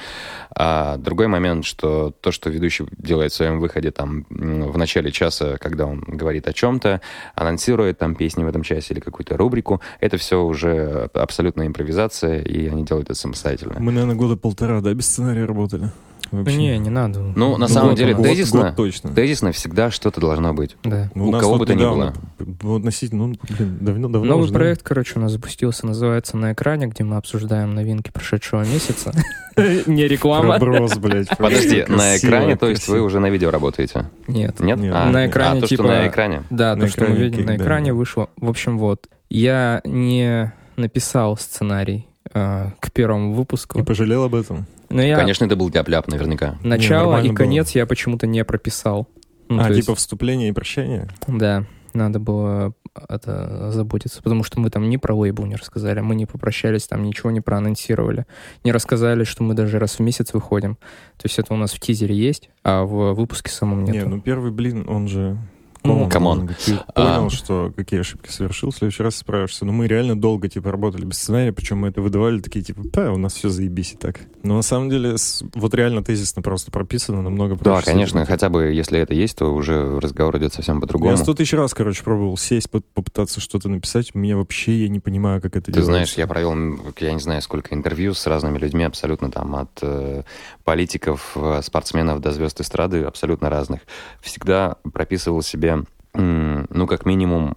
А 0.55 0.97
другой 0.97 1.27
момент, 1.27 1.65
что 1.65 2.10
то, 2.11 2.33
что 2.33 2.51
ведущий 2.51 2.87
делает 2.97 3.33
в 3.33 3.37
своем 3.37 3.61
выходе 3.61 3.91
там 3.91 4.27
в 4.31 4.77
начале 4.79 5.11
часа, 5.11 5.57
когда 5.59 5.87
он 5.87 6.01
говорит 6.01 6.49
о 6.49 6.53
чем-то, 6.53 7.01
анонсирует 7.35 7.99
там 7.99 8.15
песни 8.15 8.45
в 8.45 8.49
этом 8.49 8.63
часе 8.63 8.95
или 8.95 9.01
какую-то 9.01 9.37
рубрику, 9.37 9.81
это 10.01 10.17
все 10.17 10.43
уже 10.43 11.11
абсолютная 11.15 11.67
импровизация, 11.67 12.43
и 12.43 12.69
они 12.69 12.85
делают 12.85 13.11
это 13.11 13.19
самостоятельно. 13.19 13.77
Мы, 13.79 13.93
наверное, 13.93 14.17
года 14.17 14.37
полтора, 14.37 14.81
да, 14.81 14.93
без 14.95 15.07
сценария 15.07 15.45
работали? 15.45 15.91
Вообще. 16.31 16.57
Не, 16.57 16.79
не 16.79 16.91
надо. 16.91 17.21
Ну, 17.21 17.53
на 17.57 17.67
Ну, 17.67 17.69
самом 17.69 17.89
год, 17.91 17.99
деле, 17.99 18.15
год, 18.15 18.25
тезисно, 18.27 18.63
год 18.63 18.77
точно. 18.77 19.11
тезисно 19.11 19.53
всегда 19.53 19.91
что-то 19.91 20.21
должно 20.21 20.55
быть. 20.55 20.77
Да. 20.85 21.11
Ну, 21.15 21.29
у 21.29 21.31
нас 21.33 21.41
кого 21.41 21.55
вот 21.55 21.61
бы 21.61 21.67
то 21.67 21.75
ни 21.75 21.79
недавно, 21.79 22.15
ну, 22.63 22.77
относительно, 22.77 23.27
ну, 23.27 23.35
блин, 23.49 23.79
давно, 23.81 24.09
давно 24.09 24.29
Новый 24.29 24.45
уже, 24.45 24.53
да. 24.53 24.59
проект, 24.61 24.83
короче, 24.83 25.15
у 25.17 25.23
нас 25.23 25.33
запустился, 25.33 25.87
называется 25.87 26.37
«На 26.37 26.53
экране», 26.53 26.87
где 26.87 27.03
мы 27.05 27.17
обсуждаем 27.17 27.75
новинки 27.75 28.11
прошедшего 28.11 28.63
месяца. 28.65 29.13
Не 29.87 30.07
реклама. 30.09 30.59
Проброс, 30.59 30.97
блядь. 30.99 31.29
Подожди, 31.39 31.85
на 31.89 32.17
экране, 32.17 32.57
то 32.57 32.69
есть 32.69 32.87
вы 32.89 33.01
уже 33.03 33.19
на 33.21 33.29
видео 33.31 33.51
работаете? 33.51 34.07
Нет. 34.29 34.61
Нет? 34.61 34.79
А, 34.93 35.11
На 35.11 35.27
экране, 35.27 35.59
а, 35.59 35.61
то, 35.63 35.67
типа- 35.67 35.83
что 35.85 35.93
на 35.93 36.07
экране. 36.09 36.45
Да, 36.51 36.77
то, 36.77 36.87
что 36.87 37.01
мы 37.03 37.07
экране, 37.09 37.25
видим 37.25 37.41
на 37.47 37.57
да, 37.57 37.57
экране, 37.57 37.91
да. 37.91 37.97
вышло. 37.97 38.29
В 38.37 38.49
общем, 38.49 38.79
вот. 38.79 39.09
Я 39.29 39.81
не 39.85 40.53
написал 40.77 41.37
сценарий 41.37 42.07
к 42.33 42.93
первому 42.93 43.35
выпуску. 43.35 43.79
И 43.79 43.83
пожалел 43.83 44.25
об 44.25 44.35
этом? 44.35 44.67
Но 44.89 45.03
я 45.03 45.17
Конечно, 45.17 45.45
это 45.45 45.57
был 45.57 45.71
тяп-ляп 45.71 46.09
наверняка. 46.09 46.59
Не, 46.63 46.69
начало 46.69 47.03
нормально 47.13 47.27
и 47.27 47.29
было. 47.29 47.37
конец 47.37 47.71
я 47.73 47.87
почему-то 47.87 48.27
не 48.27 48.45
прописал. 48.45 49.09
Ну, 49.49 49.61
а, 49.61 49.67
то 49.67 49.73
есть- 49.73 49.87
типа 49.87 49.97
вступление 49.97 50.49
и 50.49 50.53
прощание? 50.53 51.09
Да, 51.27 51.65
надо 51.93 52.19
было 52.21 52.75
это 53.09 53.71
заботиться, 53.73 54.23
потому 54.23 54.43
что 54.43 54.61
мы 54.61 54.71
там 54.71 54.89
ни 54.89 54.97
про 54.97 55.15
лейбл 55.15 55.47
не 55.47 55.57
рассказали, 55.57 56.01
мы 56.01 56.15
не 56.15 56.27
попрощались, 56.27 56.87
там 56.87 57.03
ничего 57.03 57.31
не 57.31 57.41
проанонсировали, 57.41 58.27
не 58.65 58.73
рассказали, 58.73 59.25
что 59.25 59.43
мы 59.43 59.55
даже 59.55 59.79
раз 59.79 59.99
в 59.99 60.01
месяц 60.01 60.33
выходим. 60.33 60.77
То 61.17 61.25
есть 61.25 61.39
это 61.39 61.55
у 61.55 61.57
нас 61.57 61.73
в 61.73 61.81
тизере 61.81 62.15
есть, 62.15 62.51
а 62.63 62.83
в 62.85 63.13
выпуске 63.15 63.51
самом 63.51 63.85
нет. 63.85 63.95
Не, 63.95 64.05
ну 64.05 64.21
первый 64.21 64.51
блин, 64.51 64.87
он 64.89 65.09
же... 65.09 65.39
Ну, 65.83 66.09
come 66.09 66.33
on. 66.33 66.51
А. 66.95 67.17
понял, 67.17 67.31
что 67.31 67.73
какие 67.75 68.01
ошибки 68.01 68.29
совершил, 68.31 68.71
в 68.71 68.77
следующий 68.77 69.03
раз 69.03 69.17
справишься. 69.17 69.65
Но 69.65 69.73
мы 69.73 69.87
реально 69.87 70.19
долго, 70.21 70.49
типа, 70.49 70.71
работали 70.71 71.05
без 71.05 71.17
сценария, 71.19 71.53
причем 71.53 71.79
мы 71.79 71.89
это 71.89 72.01
выдавали, 72.03 72.41
такие, 72.41 72.63
типа, 72.65 72.83
да, 72.93 73.13
у 73.13 73.17
нас 73.17 73.33
все 73.35 73.49
заебись 73.49 73.93
и 73.93 73.97
так. 73.97 74.21
Но 74.43 74.57
на 74.57 74.63
самом 74.63 74.91
деле, 74.91 75.17
вот 75.55 75.75
реально 75.75 76.03
тезисно 76.05 76.43
просто 76.43 76.71
прописано, 76.71 77.23
намного 77.23 77.55
Да, 77.57 77.63
проще. 77.63 77.87
конечно, 77.87 78.21
с 78.21 78.23
этим. 78.25 78.33
хотя 78.33 78.49
бы 78.49 78.65
если 78.73 78.99
это 79.01 79.15
есть, 79.15 79.37
то 79.39 79.53
уже 79.55 79.99
разговор 80.01 80.37
идет 80.39 80.53
совсем 80.53 80.81
по-другому. 80.81 81.11
Я 81.13 81.17
сто 81.17 81.35
тысяч 81.35 81.53
раз, 81.55 81.73
короче, 81.75 82.03
пробовал 82.05 82.37
сесть, 82.37 82.71
поп- 82.71 82.85
попытаться 82.95 83.41
что-то 83.41 83.69
написать. 83.69 84.11
У 84.15 84.19
меня 84.19 84.37
вообще, 84.37 84.83
я 84.83 84.89
не 84.89 85.01
понимаю, 85.01 85.41
как 85.41 85.57
это 85.57 85.67
Ты 85.67 85.73
делается. 85.73 85.93
знаешь, 85.93 86.15
я 86.15 86.27
провел, 86.27 86.53
я 86.99 87.13
не 87.13 87.21
знаю, 87.21 87.41
сколько 87.43 87.75
интервью 87.75 88.15
с 88.15 88.27
разными 88.27 88.59
людьми, 88.59 88.85
абсолютно 88.85 89.31
там 89.31 89.55
от 89.57 89.71
э, 89.83 90.23
политиков, 90.65 91.33
э, 91.37 91.61
спортсменов 91.63 92.21
до 92.21 92.33
звезд 92.33 92.61
эстрады, 92.61 93.03
абсолютно 93.05 93.49
разных. 93.51 93.81
Всегда 94.21 94.77
прописывал 94.93 95.43
себе, 95.43 95.70
ну, 96.15 96.87
как 96.87 97.07
минимум, 97.07 97.57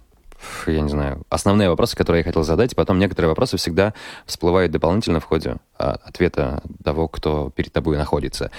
я 0.66 0.80
не 0.80 0.88
знаю, 0.88 1.22
основные 1.28 1.68
вопросы, 1.68 1.96
которые 1.96 2.20
я 2.20 2.24
хотел 2.24 2.44
задать, 2.44 2.72
и 2.72 2.76
потом 2.76 2.98
некоторые 2.98 3.28
вопросы 3.28 3.56
всегда 3.56 3.94
всплывают 4.26 4.72
дополнительно 4.72 5.20
в 5.20 5.24
ходе 5.24 5.56
а, 5.78 5.98
ответа 6.04 6.62
того, 6.82 7.08
кто 7.08 7.50
перед 7.50 7.72
тобой 7.72 7.96
находится. 7.96 8.50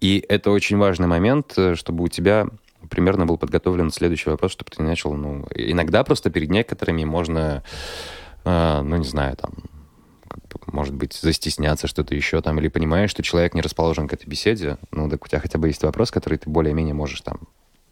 И 0.00 0.24
это 0.28 0.50
очень 0.50 0.76
важный 0.76 1.06
момент, 1.06 1.54
э, 1.56 1.74
чтобы 1.74 2.04
у 2.04 2.08
тебя 2.08 2.46
примерно 2.88 3.26
был 3.26 3.38
подготовлен 3.38 3.90
следующий 3.90 4.30
вопрос, 4.30 4.52
чтобы 4.52 4.70
ты 4.70 4.82
начал, 4.82 5.14
ну, 5.14 5.46
иногда 5.54 6.04
просто 6.04 6.30
перед 6.30 6.50
некоторыми 6.50 7.04
можно, 7.04 7.62
а, 8.44 8.82
ну, 8.82 8.96
не 8.96 9.04
знаю, 9.04 9.36
там, 9.36 9.52
может 10.66 10.94
быть, 10.94 11.14
застесняться 11.14 11.86
что-то 11.86 12.14
еще 12.14 12.40
там, 12.40 12.58
или 12.58 12.68
понимаешь, 12.68 13.10
что 13.10 13.22
человек 13.22 13.54
не 13.54 13.60
расположен 13.60 14.08
к 14.08 14.12
этой 14.12 14.28
беседе, 14.28 14.78
ну, 14.90 15.08
так 15.08 15.24
у 15.24 15.28
тебя 15.28 15.40
хотя 15.40 15.58
бы 15.58 15.68
есть 15.68 15.82
вопрос, 15.82 16.10
который 16.10 16.38
ты 16.38 16.48
более-менее 16.48 16.94
можешь 16.94 17.20
там 17.20 17.40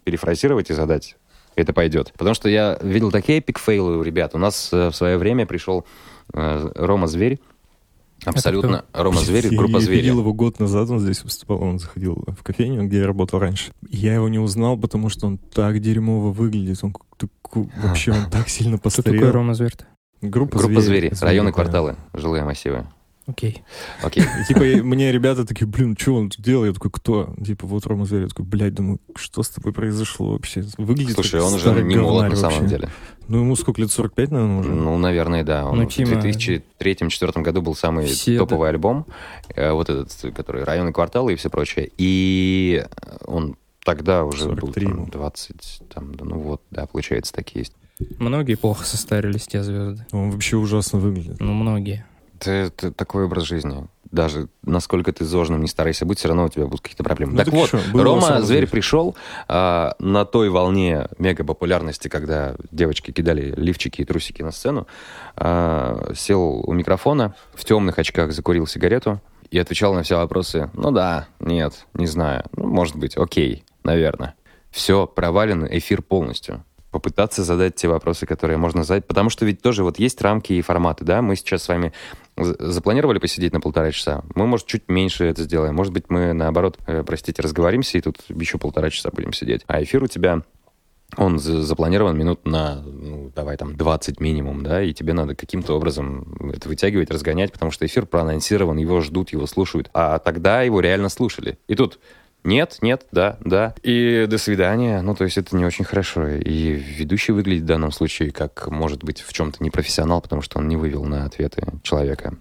перефразировать 0.05 0.71
и 0.71 0.75
задать, 0.75 1.17
это 1.63 1.73
пойдет. 1.73 2.13
Потому 2.17 2.35
что 2.35 2.49
я 2.49 2.79
видел 2.83 3.11
такие 3.11 3.39
epic 3.41 3.66
fail 3.66 3.91
ы 3.91 3.97
у 3.99 4.03
ребят. 4.03 4.35
У 4.35 4.39
нас 4.39 4.71
э, 4.73 4.89
в 4.91 4.95
свое 4.97 5.17
время 5.19 5.47
пришел 5.47 5.85
э, 6.35 6.73
Рома 6.75 7.07
Зверь, 7.07 7.39
абсолютно, 8.25 8.85
Рома 8.93 9.21
Зверь, 9.21 9.47
Я- 9.53 9.59
группа 9.59 9.77
я 9.77 9.81
Звери. 9.81 10.01
видел 10.03 10.21
его 10.21 10.33
год 10.35 10.59
назад, 10.61 10.91
он 10.91 10.99
здесь 11.01 11.23
выступал, 11.23 11.63
он 11.63 11.79
заходил 11.79 12.25
в 12.27 12.43
кофейню, 12.43 12.87
где 12.87 12.99
я 12.99 13.07
работал 13.07 13.39
раньше. 13.39 13.71
Я 13.89 14.15
его 14.15 14.29
не 14.29 14.39
узнал, 14.39 14.77
потому 14.77 15.09
что 15.09 15.27
он 15.27 15.39
так 15.39 15.81
дерьмово 15.81 16.31
выглядит, 16.33 16.79
он 16.83 16.95
такой- 17.17 17.69
вообще 17.83 18.13
он 18.13 18.29
так 18.31 18.49
сильно 18.49 18.77
Кто 18.79 18.85
постарел. 18.85 19.21
такой 19.21 19.31
Рома 19.33 19.55
Зверь? 19.55 19.73
Группа, 20.21 20.59
Группа 20.59 20.81
Звери, 20.81 21.11
Звери, 21.13 21.25
районы, 21.25 21.53
кварталы, 21.53 21.97
жилые 22.13 22.43
массивы. 22.45 22.87
Окей. 23.29 23.63
Окей. 24.03 24.25
Типа, 24.49 24.61
мне 24.83 25.13
ребята 25.13 25.45
такие, 25.45 25.67
блин, 25.67 25.95
что 25.99 26.15
он 26.15 26.31
тут 26.31 26.43
делает? 26.43 26.71
Я 26.71 26.75
такой, 26.75 26.91
кто? 26.91 27.35
Типа, 27.45 27.67
вот 27.67 27.85
Рома 27.87 28.07
Зверь. 28.07 28.23
Я 28.23 28.29
такой, 28.29 28.47
блядь, 28.47 28.73
думаю, 28.75 29.01
что 29.17 29.43
с 29.43 29.51
тобой 29.51 29.75
произошло 29.75 30.33
вообще? 30.33 30.65
Выглядит 30.79 31.15
Слушай, 31.15 31.43
он 31.43 31.53
уже 31.53 31.83
не 31.83 31.97
молод 31.97 32.31
на 32.31 32.37
самом 32.37 32.67
деле. 32.67 32.89
Ну, 33.29 33.41
ему 33.41 33.55
сколько 33.57 33.83
лет? 33.83 33.91
45, 33.91 34.31
наверное, 34.31 34.61
уже? 34.61 34.71
Ну, 34.71 34.97
наверное, 34.97 35.45
да. 35.45 35.67
Он 35.67 35.77
Ну, 35.79 35.85
в 35.87 35.89
Тима- 35.89 36.19
2003-2004 36.23 37.43
году 37.43 37.61
был 37.61 37.75
самый 37.75 38.09
топовый 38.39 38.71
альбом, 38.71 39.05
э, 39.55 39.71
вот 39.73 39.91
этот, 39.91 40.11
который 40.35 40.65
«Районный 40.65 40.95
квартал» 40.95 41.29
и 41.29 41.37
все 41.37 41.51
прочее. 41.51 41.91
И 41.99 42.83
он 43.27 43.57
тогда 43.85 44.25
уже 44.25 44.47
был 44.49 44.73
43 44.73 44.87
там, 44.87 44.95
ему. 44.95 45.07
20, 45.07 45.83
там, 45.95 46.13
ну 46.19 46.39
вот, 46.39 46.63
да, 46.71 46.87
получается, 46.87 47.35
такие 47.35 47.61
есть. 47.61 47.75
Многие 48.19 48.55
плохо 48.55 48.87
состарились, 48.87 49.47
те 49.47 49.63
звезды. 49.63 50.07
Он 50.13 50.31
вообще 50.31 50.57
ужасно 50.57 50.99
выглядит. 50.99 51.39
Ну, 51.41 51.53
многие. 51.53 52.07
Это, 52.41 52.93
такой 52.93 53.25
образ 53.25 53.45
жизни. 53.45 53.87
Даже 54.11 54.49
насколько 54.63 55.13
ты 55.13 55.25
зожным 55.25 55.61
не 55.61 55.69
старайся 55.69 56.07
быть, 56.07 56.19
все 56.19 56.29
равно 56.29 56.47
у 56.47 56.49
тебя 56.49 56.65
будут 56.65 56.81
какие-то 56.81 57.05
проблемы. 57.05 57.33
Ну, 57.33 57.39
так 57.39 57.47
так 57.47 57.55
вот, 57.55 57.69
что, 57.69 57.81
Рома 57.93 58.27
Зверь 58.27 58.43
зверь. 58.43 58.69
пришел 58.69 59.17
а, 59.49 59.95
на 59.99 60.25
той 60.25 60.49
волне 60.49 61.09
мега 61.19 61.45
популярности, 61.45 62.09
когда 62.09 62.57
девочки 62.71 63.11
кидали 63.11 63.53
лифчики 63.57 64.01
и 64.01 64.05
трусики 64.05 64.43
на 64.43 64.51
сцену, 64.51 64.87
а, 65.37 66.13
сел 66.15 66.63
у 66.67 66.73
микрофона, 66.73 67.35
в 67.55 67.65
темных 67.67 67.99
очках 67.99 68.33
закурил 68.33 68.67
сигарету 68.67 69.21
и 69.51 69.59
отвечал 69.59 69.93
на 69.93 70.03
все 70.03 70.17
вопросы. 70.17 70.71
Ну 70.73 70.91
да, 70.91 71.29
нет, 71.41 71.87
не 71.95 72.07
знаю, 72.07 72.45
ну, 72.57 72.67
может 72.67 72.97
быть, 72.97 73.17
окей, 73.17 73.65
наверное. 73.85 74.35
Все 74.71 75.07
провалено, 75.07 75.67
эфир 75.67 76.03
полностью. 76.03 76.65
Попытаться 76.91 77.45
задать 77.45 77.75
те 77.75 77.89
вопросы, 77.89 78.25
которые 78.25 78.57
можно 78.57 78.85
задать, 78.85 79.07
потому 79.07 79.29
что 79.29 79.45
ведь 79.45 79.61
тоже 79.61 79.83
вот 79.83 79.99
есть 79.99 80.21
рамки 80.23 80.55
и 80.55 80.63
форматы, 80.63 81.05
да, 81.05 81.21
мы 81.21 81.37
сейчас 81.37 81.65
с 81.65 81.69
вами 81.69 81.93
запланировали 82.39 83.19
посидеть 83.19 83.53
на 83.53 83.61
полтора 83.61 83.93
часа, 83.93 84.23
мы, 84.35 84.47
может, 84.47 84.67
чуть 84.67 84.89
меньше 84.89 85.25
это 85.25 85.43
сделаем, 85.43 85.75
может 85.75 85.93
быть, 85.93 86.05
мы, 86.09 86.33
наоборот, 86.33 86.79
э, 86.87 87.03
простите, 87.05 87.43
разговоримся, 87.43 87.99
и 87.99 88.01
тут 88.01 88.19
еще 88.29 88.59
полтора 88.59 88.91
часа 88.91 89.11
будем 89.13 89.33
сидеть. 89.33 89.63
А 89.67 89.83
эфир 89.83 90.03
у 90.03 90.07
тебя 90.07 90.43
он 91.17 91.39
за- 91.39 91.63
запланирован 91.63 92.17
минут 92.19 92.47
на, 92.47 92.83
ну, 92.83 93.33
давай 93.35 93.57
там, 93.57 93.77
20 93.77 94.21
минимум, 94.21 94.63
да, 94.63 94.83
и 94.83 94.93
тебе 94.93 95.15
надо 95.15 95.35
каким-то 95.35 95.75
образом 95.75 96.53
это 96.53 96.69
вытягивать, 96.69 97.11
разгонять, 97.11 97.53
потому 97.53 97.71
что 97.71 97.87
эфир 97.87 98.05
проанонсирован, 98.05 98.77
его 98.77 99.01
ждут, 99.01 99.31
его 99.31 99.47
слушают, 99.47 99.89
а 99.95 100.19
тогда 100.19 100.63
его 100.63 100.81
реально 100.81 101.09
слушали. 101.09 101.59
И 101.67 101.75
тут 101.75 101.99
нет, 102.45 102.79
нет, 102.81 103.07
да, 103.13 103.37
да. 103.41 103.75
И 103.83 104.27
до 104.29 104.39
свидания. 104.39 105.01
Ну, 105.03 105.15
то 105.15 105.25
есть 105.25 105.39
это 105.39 105.57
не 105.57 105.65
очень 105.65 105.85
хорошо. 105.85 106.27
И 106.29 106.73
ведущий 106.73 107.33
выглядит 107.33 107.65
в 107.65 107.67
данном 107.67 107.93
случае 107.93 108.31
как, 108.31 108.69
может 108.69 109.05
быть, 109.05 109.21
в 109.21 109.33
чем-то 109.33 109.63
непрофессионал, 109.63 110.21
потому 110.21 110.43
что 110.43 110.59
он 110.59 110.69
не 110.69 110.77
вывел 110.77 111.05
на 111.05 111.25
ответы 111.25 111.63
человека. 111.83 112.35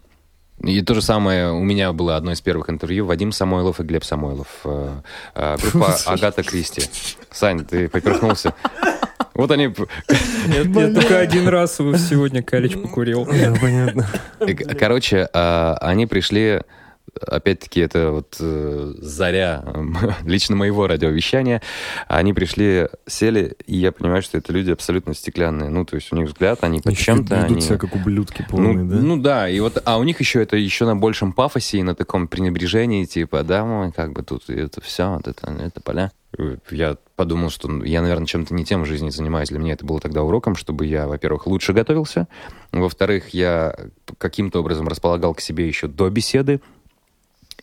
И 0.64 0.82
то 0.82 0.96
же 0.96 1.02
самое 1.04 1.52
у 1.52 1.62
меня 1.62 1.94
было 1.94 2.16
одно 2.16 2.32
из 2.32 2.42
первых 2.42 2.70
интервью. 2.70 3.06
Вадим 3.06 3.32
Самойлов 3.32 3.80
и 3.80 3.84
Глеб 3.84 4.04
Самойлов. 4.04 4.48
Э, 4.66 5.02
э, 5.36 5.58
Группа 5.62 5.96
Агата 6.08 6.42
Кристи. 6.42 6.82
Сань, 7.30 7.64
ты 7.64 7.88
поперхнулся. 7.90 8.56
Вот 9.36 9.52
они... 9.52 9.68
Нет, 9.68 9.78
я 10.76 10.94
только 10.94 11.20
один 11.20 11.48
раз 11.48 11.76
сегодня 11.76 12.42
Калич 12.42 12.74
покурил. 12.74 13.26
Да, 13.26 13.54
понятно. 13.62 14.08
К- 14.40 14.76
Короче, 14.80 15.26
они 15.26 16.08
пришли, 16.08 16.62
опять-таки, 17.22 17.80
это 17.80 18.12
вот 18.12 18.38
э, 18.40 18.94
заря 18.98 19.64
лично 20.26 20.56
моего 20.56 20.88
радиовещания. 20.88 21.62
Они 22.08 22.34
пришли, 22.34 22.88
сели, 23.06 23.56
и 23.66 23.78
я 23.78 23.92
понимаю, 23.92 24.22
что 24.22 24.38
это 24.38 24.54
люди 24.54 24.72
абсолютно 24.72 25.14
стеклянные. 25.14 25.70
Ну, 25.70 25.86
то 25.86 25.96
есть 25.96 26.12
у 26.12 26.16
них 26.16 26.28
взгляд, 26.28 26.64
они 26.64 26.82
под 26.82 26.98
чем-то... 26.98 27.36
ведут 27.36 27.52
они- 27.52 27.62
себя 27.62 27.78
как 27.78 27.96
ублюдки 27.96 28.42
ну, 28.42 28.48
полные, 28.50 28.86
да? 28.86 28.96
ну 28.98 29.18
да, 29.18 29.50
и 29.50 29.60
вот, 29.60 29.82
а 29.84 29.98
у 29.98 30.04
них 30.04 30.20
еще 30.20 30.42
это 30.42 30.58
еще 30.58 30.86
на 30.86 30.96
большем 30.96 31.34
пафосе 31.34 31.80
и 31.80 31.84
на 31.84 31.96
таком 31.96 32.28
пренебрежении, 32.28 33.06
типа, 33.06 33.44
да, 33.44 33.66
мы 33.66 33.92
как 33.92 34.14
бы 34.14 34.24
тут 34.24 34.50
это 34.50 34.82
все, 34.82 35.10
вот 35.14 35.28
это, 35.28 35.52
это 35.52 35.82
поля. 35.82 36.12
Я 36.70 36.98
подумал, 37.16 37.50
что 37.50 37.68
ну, 37.68 37.84
я, 37.84 38.02
наверное, 38.02 38.28
чем-то 38.28 38.54
не 38.54 38.64
тем 38.64 38.84
в 38.84 38.86
жизни 38.86 39.10
занимаюсь. 39.10 39.50
Для 39.50 39.60
меня 39.60 39.74
это 39.74 39.86
было 39.86 40.00
тогда 40.00 40.24
уроком, 40.24 40.56
чтобы 40.56 40.86
я, 40.86 41.08
во-первых, 41.08 41.48
лучше 41.48 41.74
готовился, 41.74 42.28
во-вторых, 42.72 43.30
я 43.30 43.76
каким-то 44.18 44.60
образом 44.60 44.88
располагал 44.88 45.34
к 45.34 45.42
себе 45.42 45.68
еще 45.68 45.88
до 45.88 46.10
беседы, 46.10 46.62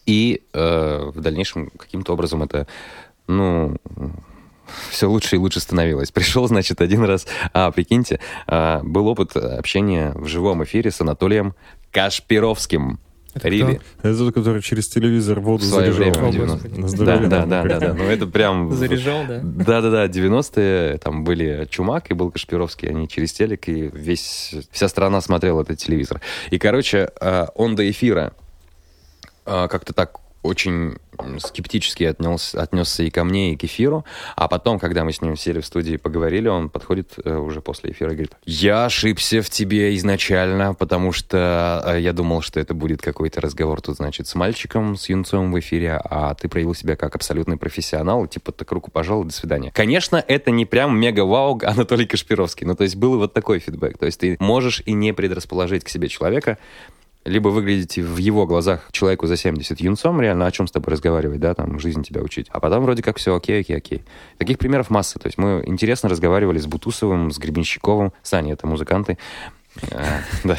и 0.07 0.43
э, 0.53 1.11
в 1.14 1.21
дальнейшем 1.21 1.71
каким-то 1.77 2.12
образом 2.12 2.43
это, 2.43 2.67
ну, 3.27 3.77
все 4.90 5.09
лучше 5.09 5.37
и 5.37 5.38
лучше 5.38 5.61
становилось. 5.61 6.11
Пришел, 6.12 6.47
значит, 6.49 6.81
один 6.81 7.05
раз, 7.05 7.27
а, 7.53 7.71
прикиньте, 7.71 8.21
а, 8.47 8.81
был 8.83 9.07
опыт 9.09 9.37
общения 9.37 10.12
в 10.14 10.27
живом 10.27 10.64
эфире 10.64 10.90
с 10.90 11.01
Анатолием 11.01 11.55
Кашпировским. 11.93 12.99
Это 13.35 13.49
Риви. 13.49 13.81
Это 14.01 14.17
тот, 14.17 14.33
который 14.33 14.62
через 14.62 14.87
телевизор 14.87 15.40
воду 15.40 15.64
В 15.64 15.67
свое 15.67 15.93
заряжал. 15.93 16.23
время, 16.23 16.31
в 16.33 16.35
О, 16.37 16.45
90-е. 16.47 16.47
Господи. 16.47 16.75
На 16.81 16.83
Да, 16.83 16.88
здоровье. 16.88 17.29
да, 17.29 17.47
да, 17.47 17.62
да, 17.64 17.81
да. 17.81 17.95
Ну, 17.95 18.05
это 18.05 18.27
прям... 18.29 18.73
Заряжал, 18.77 19.25
да? 19.27 19.40
Да-да-да, 19.43 20.07
90-е, 20.07 20.99
там 20.99 21.25
были 21.25 21.67
Чумак 21.69 22.12
и 22.12 22.14
был 22.14 22.31
Кашпировский, 22.31 22.88
они 22.88 23.09
через 23.09 23.33
телек, 23.33 23.69
и 23.69 23.90
весь, 23.93 24.55
вся 24.71 24.87
страна 24.87 25.21
смотрела 25.21 25.62
этот 25.62 25.79
телевизор. 25.79 26.21
И, 26.51 26.59
короче, 26.59 27.11
э, 27.21 27.47
он 27.57 27.75
до 27.75 27.90
эфира 27.90 28.35
э, 28.38 28.43
как-то 29.44 29.92
так 29.92 30.20
очень 30.44 30.96
скептически 31.38 32.04
отнес, 32.04 32.54
отнесся 32.54 33.02
и 33.02 33.11
ко 33.11 33.24
мне, 33.24 33.54
и 33.54 33.57
к 33.57 33.64
эфиру. 33.64 34.04
А 34.37 34.46
потом, 34.46 34.78
когда 34.78 35.02
мы 35.02 35.12
с 35.12 35.22
ним 35.22 35.37
сели 35.37 35.61
в 35.61 35.66
студии 35.66 35.94
и 35.94 35.96
поговорили, 35.96 36.48
он 36.48 36.68
подходит 36.68 37.14
э, 37.24 37.35
уже 37.35 37.62
после 37.62 37.92
эфира 37.92 38.11
и 38.11 38.14
говорит, 38.14 38.37
я 38.44 38.85
ошибся 38.85 39.40
в 39.40 39.48
тебе 39.48 39.96
изначально, 39.96 40.74
потому 40.74 41.12
что 41.12 41.83
э, 41.87 42.00
я 42.00 42.12
думал, 42.12 42.42
что 42.42 42.61
это 42.61 42.74
будет 42.74 43.00
какой-то 43.00 43.40
разговор 43.40 43.80
тут, 43.80 43.96
значит, 43.96 44.26
с 44.26 44.35
мальчиком, 44.35 44.96
с 44.96 45.09
юнцом 45.09 45.50
в 45.50 45.59
эфире, 45.61 45.98
а 46.04 46.35
ты 46.35 46.48
проявил 46.48 46.74
себя 46.74 46.94
как 46.94 47.14
абсолютный 47.14 47.57
профессионал, 47.57 48.26
типа, 48.26 48.52
так 48.52 48.70
руку 48.70 48.90
пожал, 48.90 49.24
до 49.24 49.33
свидания. 49.33 49.72
Конечно, 49.74 50.22
это 50.28 50.50
не 50.50 50.66
прям 50.66 50.98
мега-вау 50.98 51.59
Анатолий 51.64 52.07
Кашпировский, 52.07 52.66
ну, 52.66 52.74
то 52.74 52.85
есть 52.85 52.96
был 52.96 53.18
вот 53.18 53.33
такой 53.33 53.61
фидбэк, 53.61 53.96
то 53.96 54.04
есть 54.04 54.20
ты 54.20 54.37
можешь 54.40 54.83
и 54.85 54.92
не 54.92 55.14
предрасположить 55.14 55.85
к 55.85 55.88
себе 55.88 56.09
человека, 56.09 56.59
либо 57.24 57.48
выглядите 57.48 58.02
в 58.02 58.16
его 58.18 58.46
глазах 58.46 58.88
человеку 58.92 59.26
за 59.26 59.37
70 59.37 59.80
юнцом, 59.80 60.20
реально 60.20 60.46
о 60.46 60.50
чем 60.50 60.66
с 60.66 60.72
тобой 60.72 60.92
разговаривать, 60.92 61.40
да, 61.40 61.54
там, 61.54 61.78
жизнь 61.78 62.02
тебя 62.02 62.20
учить. 62.20 62.48
А 62.50 62.60
потом 62.60 62.84
вроде 62.84 63.02
как 63.02 63.18
все 63.18 63.34
окей, 63.34 63.60
окей, 63.60 63.76
окей. 63.76 64.02
Таких 64.38 64.58
примеров 64.58 64.90
масса. 64.90 65.18
То 65.18 65.26
есть 65.26 65.38
мы 65.38 65.62
интересно 65.66 66.08
разговаривали 66.08 66.58
с 66.58 66.66
Бутусовым, 66.66 67.30
с 67.30 67.38
Гребенщиковым. 67.38 68.12
Саня, 68.22 68.52
это 68.52 68.66
музыканты. 68.66 69.18
А, 69.90 70.20
Да. 70.44 70.58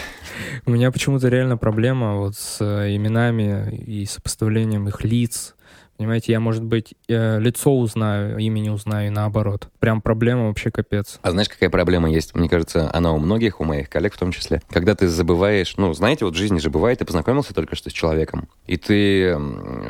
У 0.65 0.71
меня 0.71 0.91
почему-то 0.91 1.29
реально 1.29 1.57
проблема 1.57 2.15
вот 2.15 2.35
с 2.35 2.57
э, 2.59 2.95
именами 2.95 3.73
и 3.85 4.05
сопоставлением 4.05 4.87
их 4.87 5.03
лиц. 5.03 5.55
Понимаете, 5.97 6.33
я, 6.33 6.41
может 6.41 6.63
быть, 6.63 6.93
э, 7.07 7.39
лицо 7.39 7.73
узнаю, 7.77 8.37
имя 8.37 8.59
не 8.59 8.69
узнаю, 8.69 9.07
и 9.07 9.09
наоборот. 9.09 9.69
Прям 9.79 10.01
проблема 10.01 10.47
вообще 10.47 10.69
капец. 10.69 11.19
А 11.21 11.31
знаешь, 11.31 11.47
какая 11.47 11.69
проблема 11.69 12.11
есть? 12.11 12.35
Мне 12.35 12.49
кажется, 12.49 12.89
она 12.93 13.13
у 13.13 13.17
многих, 13.19 13.61
у 13.61 13.63
моих 13.63 13.89
коллег 13.89 14.13
в 14.13 14.17
том 14.17 14.33
числе. 14.33 14.61
Когда 14.69 14.93
ты 14.95 15.07
забываешь, 15.07 15.77
ну, 15.77 15.93
знаете, 15.93 16.25
вот 16.25 16.33
в 16.33 16.37
жизни 16.37 16.59
же 16.59 16.69
бывает, 16.69 16.99
ты 16.99 17.05
познакомился 17.05 17.53
только 17.53 17.75
что 17.77 17.89
с 17.89 17.93
человеком, 17.93 18.49
и 18.67 18.75
ты 18.75 19.37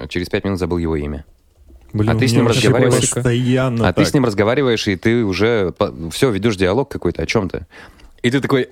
через 0.09 0.29
пять 0.29 0.43
минут 0.43 0.59
забыл 0.59 0.77
его 0.77 0.95
имя. 0.95 1.25
Блин, 1.95 2.09
А 2.09 2.15
ты 2.15 2.27
с 2.27 2.33
ним 2.33 2.47
разговариваешь? 2.47 3.09
Постоянно 3.09 3.87
а 3.87 3.93
ты 3.93 4.01
так. 4.01 4.09
с 4.09 4.13
ним 4.13 4.25
разговариваешь, 4.25 4.87
и 4.87 4.97
ты 4.97 5.23
уже 5.23 5.73
все 6.11 6.29
ведешь 6.29 6.57
диалог 6.57 6.89
какой-то 6.89 7.23
о 7.23 7.25
чем-то. 7.25 7.67
И 8.21 8.29
ты 8.29 8.41
такой, 8.41 8.69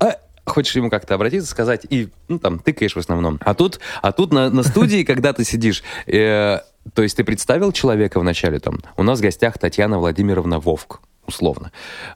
а, 0.00 0.16
хочешь 0.46 0.74
ему 0.74 0.90
как-то 0.90 1.14
обратиться, 1.14 1.50
сказать, 1.50 1.86
и 1.90 2.08
ну 2.28 2.38
там 2.38 2.58
тыкаешь 2.58 2.94
в 2.94 2.98
основном. 2.98 3.38
А 3.44 3.54
тут, 3.54 3.78
а 4.00 4.12
тут 4.12 4.32
на, 4.32 4.48
на 4.48 4.62
студии, 4.62 5.04
когда 5.04 5.32
ты 5.32 5.44
сидишь, 5.44 5.82
э, 6.06 6.60
то 6.94 7.02
есть 7.02 7.16
ты 7.16 7.24
представил 7.24 7.72
человека 7.72 8.20
вначале 8.20 8.58
там, 8.58 8.80
у 8.96 9.02
нас 9.02 9.20
в 9.20 9.22
гостях 9.22 9.58
Татьяна 9.58 9.98
Владимировна 9.98 10.58
Вовк, 10.58 11.00
условно. 11.26 11.72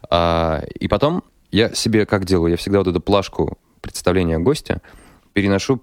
А, 0.09 0.63
и 0.79 0.87
потом 0.87 1.23
я 1.51 1.73
себе 1.73 2.05
как 2.05 2.25
делаю? 2.25 2.51
Я 2.51 2.57
всегда 2.57 2.79
вот 2.79 2.87
эту 2.87 2.99
плашку 2.99 3.57
представления 3.81 4.39
гостя 4.39 4.81
переношу 5.33 5.81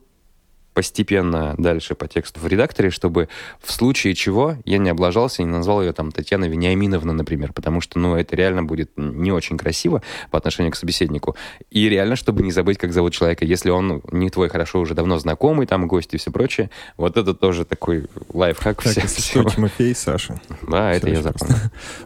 постепенно 0.74 1.54
дальше 1.56 1.94
по 1.94 2.08
тексту 2.08 2.40
в 2.40 2.46
редакторе, 2.46 2.90
чтобы 2.90 3.28
в 3.60 3.72
случае 3.72 4.14
чего 4.14 4.56
я 4.64 4.78
не 4.78 4.90
облажался 4.90 5.42
и 5.42 5.44
не 5.44 5.52
назвал 5.52 5.80
ее 5.80 5.92
там 5.92 6.12
Татьяна 6.12 6.46
Вениаминовна, 6.46 7.12
например, 7.12 7.52
потому 7.52 7.80
что, 7.80 7.98
ну, 7.98 8.16
это 8.16 8.37
реально 8.37 8.64
будет 8.64 8.90
не 8.96 9.32
очень 9.32 9.56
красиво 9.56 10.02
по 10.30 10.38
отношению 10.38 10.72
к 10.72 10.76
собеседнику. 10.76 11.37
И 11.70 11.88
реально, 11.88 12.16
чтобы 12.16 12.42
не 12.42 12.50
забыть, 12.50 12.78
как 12.78 12.92
зовут 12.92 13.12
человека, 13.12 13.44
если 13.44 13.70
он 13.70 13.88
ну, 13.88 14.02
не 14.12 14.30
твой 14.30 14.48
хорошо 14.48 14.80
уже 14.80 14.94
давно 14.94 15.18
знакомый, 15.18 15.66
там, 15.66 15.87
гость 15.87 16.14
и 16.14 16.16
все 16.16 16.30
прочее, 16.30 16.70
вот 16.96 17.16
это 17.16 17.34
тоже 17.34 17.64
такой 17.64 18.06
лайфхак. 18.32 18.82
Так, 18.82 18.92
все- 18.92 19.06
всего. 19.06 19.48
что, 19.48 19.56
Тимофей, 19.56 19.94
Саша. 19.94 20.40
Да, 20.62 20.92
это 20.92 21.06
Всё 21.06 21.16
я 21.16 21.22
запомнил. 21.22 21.56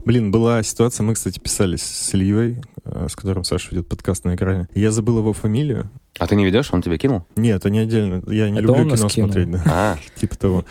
Блин, 0.04 0.30
была 0.30 0.62
ситуация, 0.62 1.04
мы, 1.04 1.14
кстати, 1.14 1.38
писались 1.38 1.82
с 1.82 2.14
Ильей, 2.14 2.58
э, 2.84 3.06
с 3.08 3.16
которым 3.16 3.44
Саша 3.44 3.68
ведет 3.70 3.88
подкаст 3.88 4.24
на 4.24 4.34
экране. 4.34 4.68
Я 4.74 4.90
забыл 4.90 5.18
его 5.18 5.32
фамилию. 5.32 5.90
А 6.18 6.26
ты 6.26 6.36
не 6.36 6.44
ведешь, 6.44 6.68
он 6.72 6.82
тебя 6.82 6.98
кинул? 6.98 7.24
Нет, 7.36 7.64
они 7.64 7.78
отдельно. 7.78 8.22
Я 8.26 8.50
не 8.50 8.58
Это 8.58 8.66
люблю 8.66 8.84
кино 8.84 8.96
кинул. 8.96 9.10
смотреть, 9.10 9.50
да. 9.50 9.62
А, 9.66 9.96
Типа 10.16 10.36
того. 10.36 10.64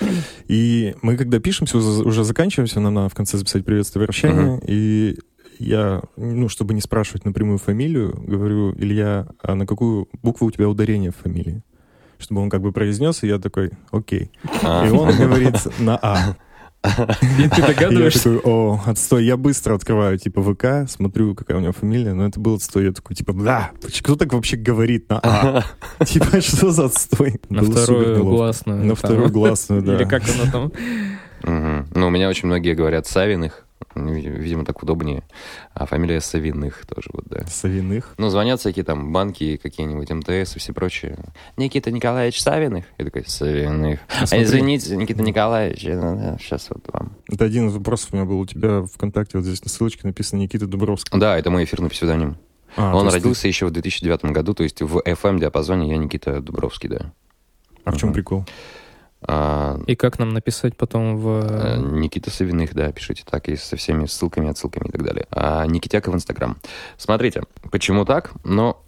И 0.48 0.96
мы, 1.02 1.18
когда 1.18 1.40
пишемся, 1.40 1.78
уже, 1.78 2.24
заканчиваемся, 2.24 2.80
нам 2.80 2.94
надо 2.94 3.10
в 3.10 3.16
конце 3.16 3.38
записать 3.38 3.66
приветствие 3.66 4.04
вращение. 4.04 4.60
И 4.68 5.18
я, 5.60 6.02
ну, 6.18 6.50
чтобы 6.50 6.74
не 6.74 6.82
спрашивать 6.82 7.26
напрямую 7.26 7.58
фамилию, 7.58 8.14
говорю, 8.28 8.74
Илья, 8.76 9.28
а 9.42 9.56
на 9.56 9.66
какую 9.66 10.08
букву 10.22 10.48
у 10.48 10.52
тебя 10.52 10.68
ударение 10.68 11.12
в 11.12 11.16
фамилии? 11.16 11.64
чтобы 12.20 12.42
он 12.42 12.50
как 12.50 12.62
бы 12.62 12.72
произнес, 12.72 13.24
и 13.24 13.28
я 13.28 13.38
такой, 13.38 13.72
окей. 13.92 14.32
А. 14.64 14.88
И 14.88 14.90
он 14.90 15.16
говорит 15.16 15.56
на 15.80 16.00
А. 16.02 16.36
И 17.40 17.50
ты 17.50 17.62
И 17.62 17.62
я 17.62 17.68
догадываешься? 17.68 18.36
такой, 18.36 18.40
о, 18.44 18.80
отстой. 18.86 19.26
Я 19.26 19.38
быстро 19.38 19.76
открываю, 19.76 20.18
типа, 20.18 20.42
ВК, 20.42 20.90
смотрю, 20.90 21.36
какая 21.36 21.58
у 21.58 21.62
него 21.62 21.74
фамилия, 21.74 22.14
но 22.14 22.26
это 22.28 22.40
был 22.40 22.56
отстой. 22.56 22.86
Я 22.86 22.92
такой, 22.92 23.16
типа, 23.16 23.34
да, 23.34 23.72
кто 24.02 24.16
так 24.16 24.34
вообще 24.34 24.58
говорит 24.58 25.10
на 25.10 25.20
А? 25.22 25.64
Типа, 26.06 26.42
что 26.42 26.72
за 26.72 26.86
отстой? 26.86 27.40
На 27.50 27.64
вторую 27.64 28.24
гласную. 28.24 28.86
На 28.86 28.96
вторую 28.96 29.30
гласную, 29.30 29.82
да. 29.82 29.96
Или 29.96 30.06
как 30.06 30.24
оно 30.24 30.52
там? 30.52 31.86
Ну, 31.94 32.08
у 32.08 32.10
меня 32.10 32.30
очень 32.30 32.48
многие 32.48 32.74
говорят 32.74 33.06
Савиных, 33.08 33.52
ви- 33.52 33.67
видимо, 33.96 34.66
так 34.66 34.82
удобнее. 34.84 35.24
А 35.74 35.86
фамилия 35.86 36.22
Савиных 36.22 36.86
тоже 36.86 37.10
вот, 37.14 37.26
да. 37.28 37.46
Совиных. 37.48 38.14
Ну, 38.18 38.30
звонят 38.30 38.60
всякие 38.60 38.86
там 38.86 39.12
банки, 39.12 39.58
какие-нибудь 39.58 40.10
МТС 40.12 40.56
и 40.56 40.60
все 40.60 40.74
прочее. 40.74 41.18
Никита 41.58 41.92
Николаевич 41.92 42.42
Савиных? 42.42 42.86
Я 42.98 43.06
такой, 43.06 43.24
Савиных. 43.26 44.00
А, 44.10 44.26
смотри. 44.28 44.44
извините, 44.46 44.96
Никита 44.96 45.24
Николаевич, 45.24 45.82
сейчас 45.82 46.70
вот 46.70 46.86
вам. 46.94 47.14
Это 47.32 47.46
один 47.46 47.68
из 47.70 47.74
вопросов 47.74 48.10
у 48.14 48.16
меня 48.18 48.26
был 48.26 48.40
у 48.40 48.46
тебя 48.46 48.84
ВКонтакте. 48.84 49.38
Вот 49.38 49.46
здесь 49.46 49.64
на 49.64 49.70
ссылочке 49.70 50.06
написано 50.06 50.40
Никита 50.40 50.68
Дубровский. 50.68 51.20
Да, 51.20 51.38
это 51.38 51.50
мой 51.50 51.64
эфирный 51.64 51.90
псевдоним. 51.90 52.38
А, 52.76 52.96
Он 52.96 53.06
есть 53.06 53.16
ты- 53.18 53.24
родился 53.24 53.48
еще 53.48 53.66
в 53.66 53.72
2009 53.72 54.26
году, 54.34 54.54
то 54.54 54.62
есть 54.64 54.82
в 54.82 55.00
FM-диапазоне 55.00 55.90
я 55.90 55.98
Никита 55.98 56.42
Дубровский, 56.42 56.90
да. 56.90 57.14
А 57.86 57.92
в 57.92 57.98
чем 57.98 58.10
Мгм. 58.10 58.14
прикол? 58.16 58.46
А, 59.22 59.80
И 59.88 59.96
как 59.96 60.20
нам 60.20 60.30
написать 60.30 60.78
потом 60.78 61.18
в... 61.18 61.42
э, 61.44 61.78
Никита 61.80 62.30
Савиных, 62.30 62.74
да, 62.74 62.92
пишите 62.92 63.24
так, 63.30 63.50
и 63.50 63.56
со 63.56 63.76
всеми 63.76 64.06
ссылками, 64.06 64.50
отсылками 64.50 64.88
и 64.90 64.92
так 64.92 65.04
далее. 65.04 65.26
А 65.32 65.66
Никитяка 65.66 66.12
в 66.12 66.16
Инстаграм. 66.16 66.58
Смотрите, 66.98 67.44
почему 67.72 68.06
так? 68.06 68.32
Но 68.44 68.84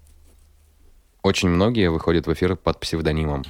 очень 1.24 1.50
многие 1.50 1.90
выходят 1.90 2.28
в 2.28 2.34
эфир 2.34 2.56
под 2.56 2.80
псевдонимом. 2.80 3.44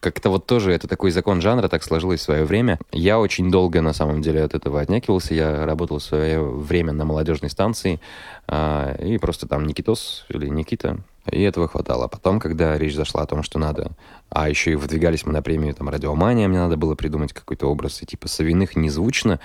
Как-то 0.00 0.28
вот 0.28 0.46
тоже 0.46 0.72
это 0.72 0.86
такой 0.86 1.10
закон 1.10 1.40
жанра, 1.40 1.68
так 1.68 1.82
сложилось 1.82 2.20
в 2.20 2.24
свое 2.24 2.44
время. 2.44 2.78
Я 2.92 3.18
очень 3.18 3.50
долго, 3.50 3.80
на 3.80 3.94
самом 3.94 4.20
деле, 4.20 4.42
от 4.42 4.54
этого 4.54 4.80
отнекивался. 4.80 5.34
Я 5.34 5.64
работал 5.64 5.98
в 5.98 6.02
свое 6.02 6.42
время 6.42 6.92
на 6.92 7.06
молодежной 7.06 7.48
станции, 7.48 8.00
а, 8.46 8.94
и 8.96 9.16
просто 9.16 9.48
там 9.48 9.66
Никитос 9.66 10.26
или 10.28 10.46
Никита, 10.48 10.98
и 11.30 11.42
этого 11.42 11.68
хватало. 11.68 12.08
Потом, 12.08 12.40
когда 12.40 12.76
речь 12.78 12.94
зашла 12.94 13.22
о 13.22 13.26
том, 13.26 13.42
что 13.42 13.58
надо... 13.58 13.92
А 14.30 14.48
еще 14.48 14.72
и 14.72 14.74
выдвигались 14.74 15.24
мы 15.26 15.32
на 15.32 15.42
премию 15.42 15.74
там 15.74 15.88
«Радиомания», 15.88 16.48
мне 16.48 16.58
надо 16.58 16.76
было 16.76 16.96
придумать 16.96 17.32
какой-то 17.32 17.66
образ, 17.70 18.02
и 18.02 18.06
типа 18.06 18.26
Савиных 18.26 18.74
незвучно, 18.74 19.38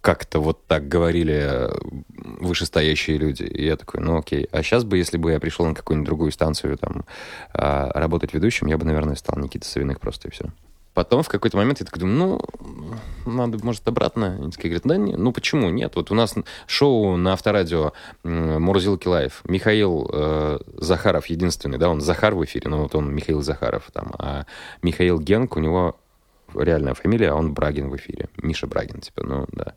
как-то 0.00 0.40
вот 0.40 0.66
так 0.66 0.88
говорили 0.88 1.70
вышестоящие 2.40 3.18
люди. 3.18 3.42
И 3.42 3.64
я 3.64 3.76
такой, 3.76 4.00
ну 4.00 4.16
окей. 4.16 4.48
А 4.52 4.62
сейчас 4.62 4.84
бы, 4.84 4.96
если 4.96 5.18
бы 5.18 5.32
я 5.32 5.40
пришел 5.40 5.66
на 5.66 5.74
какую-нибудь 5.74 6.06
другую 6.06 6.30
станцию 6.30 6.78
там 6.78 7.04
а, 7.52 7.90
работать 7.94 8.32
ведущим, 8.32 8.68
я 8.68 8.78
бы, 8.78 8.86
наверное, 8.86 9.16
стал 9.16 9.38
Никита 9.42 9.66
Савиных 9.66 10.00
просто 10.00 10.28
и 10.28 10.30
все. 10.30 10.46
Потом 10.98 11.22
в 11.22 11.28
какой-то 11.28 11.56
момент 11.56 11.78
я 11.78 11.86
такой 11.86 12.00
думаю, 12.00 12.40
ну, 13.24 13.46
надо, 13.46 13.64
может, 13.64 13.86
обратно. 13.86 14.34
Они 14.34 14.50
такие 14.50 14.68
говорят, 14.70 14.82
да 14.84 14.96
не, 14.96 15.14
ну 15.14 15.30
почему 15.30 15.70
нет? 15.70 15.94
Вот 15.94 16.10
у 16.10 16.14
нас 16.16 16.34
шоу 16.66 17.16
на 17.16 17.34
авторадио 17.34 17.92
Мурзилки 18.24 19.06
Live. 19.06 19.42
Михаил 19.44 20.10
э, 20.12 20.58
Захаров 20.76 21.26
единственный, 21.26 21.78
да, 21.78 21.88
он 21.88 22.00
Захар 22.00 22.34
в 22.34 22.44
эфире, 22.44 22.68
но 22.68 22.82
вот 22.82 22.96
он 22.96 23.14
Михаил 23.14 23.42
Захаров 23.42 23.88
там. 23.92 24.12
А 24.18 24.44
Михаил 24.82 25.20
Генк, 25.20 25.56
у 25.56 25.60
него 25.60 25.94
реальная 26.52 26.94
фамилия, 26.94 27.30
а 27.30 27.36
он 27.36 27.54
Брагин 27.54 27.90
в 27.90 27.96
эфире. 27.96 28.28
Миша 28.42 28.66
Брагин, 28.66 29.00
типа, 29.00 29.24
ну, 29.24 29.46
да. 29.52 29.74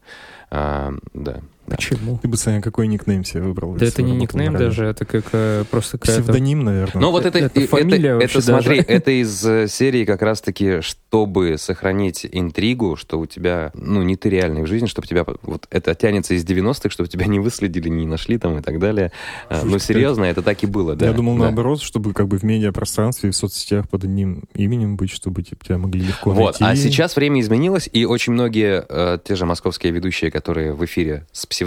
А, 0.50 0.92
да. 1.14 1.42
Да. 1.72 1.76
Почему? 1.78 2.20
Ты 2.22 2.28
бы, 2.28 2.38
Саня, 2.38 2.62
какой 2.62 2.88
никнейм 2.88 3.24
себе 3.24 3.42
выбрал? 3.42 3.74
Да 3.74 3.86
это 3.86 4.02
не 4.02 4.12
никнейм 4.14 4.54
радио? 4.54 4.68
даже, 4.68 4.86
это 4.86 5.06
как 5.06 5.26
э, 5.32 5.64
просто 5.70 5.98
какая-то... 5.98 6.22
Псевдоним, 6.24 6.64
наверное. 6.64 7.02
Ну 7.02 7.12
вот 7.12 7.26
это, 7.26 7.40
Это 7.40 7.60
это, 7.60 7.68
фамилия 7.70 8.10
это, 8.10 8.18
вообще 8.20 8.42
смотри, 8.42 8.78
даже. 8.78 8.90
это 8.90 9.12
из 9.12 9.46
э, 9.46 9.68
серии 9.68 10.06
как 10.06 10.22
раз-таки, 10.22 10.82
чтобы 10.82 11.56
сохранить 11.58 12.26
интригу, 12.32 12.96
что 12.96 13.20
у 13.20 13.26
тебя, 13.26 13.72
ну, 13.74 14.02
не 14.04 14.16
ты 14.16 14.30
реальный 14.30 14.64
в 14.64 14.68
жизни, 14.68 14.88
чтобы 14.88 15.08
тебя, 15.08 15.26
вот 15.42 15.68
это 15.70 15.96
тянется 15.96 16.34
из 16.34 16.46
90-х, 16.46 16.90
чтобы 16.90 17.10
тебя 17.10 17.26
не 17.26 17.40
выследили, 17.40 17.90
не 17.90 18.06
нашли 18.06 18.38
там 18.38 18.58
и 18.58 18.62
так 18.62 18.80
далее. 18.80 19.12
А, 19.50 19.62
Ну, 19.64 19.72
Слушай, 19.72 19.84
серьезно, 19.86 20.24
это 20.26 20.42
так 20.42 20.64
и 20.64 20.68
было, 20.68 20.96
да. 20.96 21.08
Я 21.08 21.14
думал 21.14 21.36
да. 21.38 21.44
наоборот, 21.44 21.82
чтобы 21.82 22.14
как 22.14 22.28
бы 22.28 22.38
в 22.38 22.44
медиапространстве 22.44 23.30
и 23.30 23.32
в 23.32 23.36
соцсетях 23.36 23.90
под 23.90 24.04
одним 24.04 24.44
именем 24.54 24.96
быть, 24.98 25.12
чтобы 25.12 25.44
типа, 25.44 25.66
тебя 25.66 25.78
могли 25.78 26.02
легко 26.02 26.32
Вот, 26.32 26.60
найти. 26.60 26.82
а 26.82 26.84
сейчас 26.84 27.16
время 27.16 27.40
изменилось, 27.42 27.90
и 27.92 28.06
очень 28.06 28.34
многие, 28.34 28.86
э, 28.88 29.18
те 29.24 29.36
же 29.36 29.46
московские 29.46 29.92
ведущие, 29.94 30.32
которые 30.32 30.74
в 30.74 30.84
эфире 30.86 31.26
с 31.32 31.46
псевдонимом, 31.46 31.61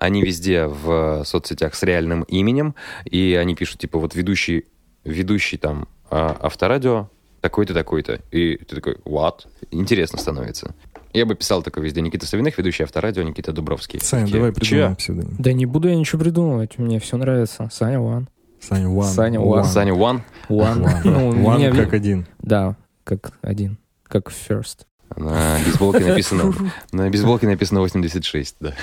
они 0.00 0.22
везде 0.22 0.66
в 0.66 1.24
соцсетях 1.24 1.74
с 1.74 1.82
реальным 1.82 2.22
именем, 2.22 2.74
и 3.04 3.36
они 3.40 3.54
пишут, 3.54 3.80
типа, 3.80 3.98
вот 3.98 4.14
ведущий, 4.14 4.66
ведущий 5.04 5.56
там 5.56 5.88
а, 6.10 6.36
авторадио, 6.40 7.08
такой-то, 7.40 7.74
такой-то. 7.74 8.20
И 8.30 8.56
ты 8.56 8.76
такой, 8.76 8.94
what? 9.04 9.46
Интересно 9.70 10.18
становится. 10.18 10.74
Я 11.12 11.26
бы 11.26 11.34
писал 11.34 11.62
такой 11.62 11.82
везде. 11.84 12.00
Никита 12.00 12.26
Савиных, 12.26 12.56
ведущий 12.58 12.84
авторадио, 12.84 13.22
Никита 13.22 13.52
Дубровский. 13.52 14.00
Саня, 14.00 14.24
Такие, 14.24 14.36
давай 14.36 14.52
придумаем 14.52 14.96
псевдоним. 14.96 15.36
Да 15.38 15.52
не 15.52 15.66
буду 15.66 15.88
я 15.88 15.96
ничего 15.96 16.20
придумывать, 16.20 16.78
мне 16.78 17.00
все 17.00 17.16
нравится. 17.16 17.68
Саня 17.72 18.00
Ван. 18.00 18.28
Саня 18.60 18.86
One. 18.86 19.04
Саня 19.04 19.40
One. 19.40 19.62
One. 19.62 19.64
Саня 19.64 19.92
One. 19.92 20.22
One. 20.48 21.02
One. 21.04 21.70
Ну, 21.70 21.76
как 21.76 21.94
один. 21.94 22.26
Да, 22.38 22.76
как 23.04 23.32
один. 23.42 23.78
Как 24.06 24.28
first. 24.28 24.86
На 25.16 25.58
бейсболке 25.64 26.00
написано, 26.06 26.52
на 26.92 27.10
бейсболке 27.10 27.46
написано 27.46 27.80
86, 27.80 28.56
да. 28.60 28.74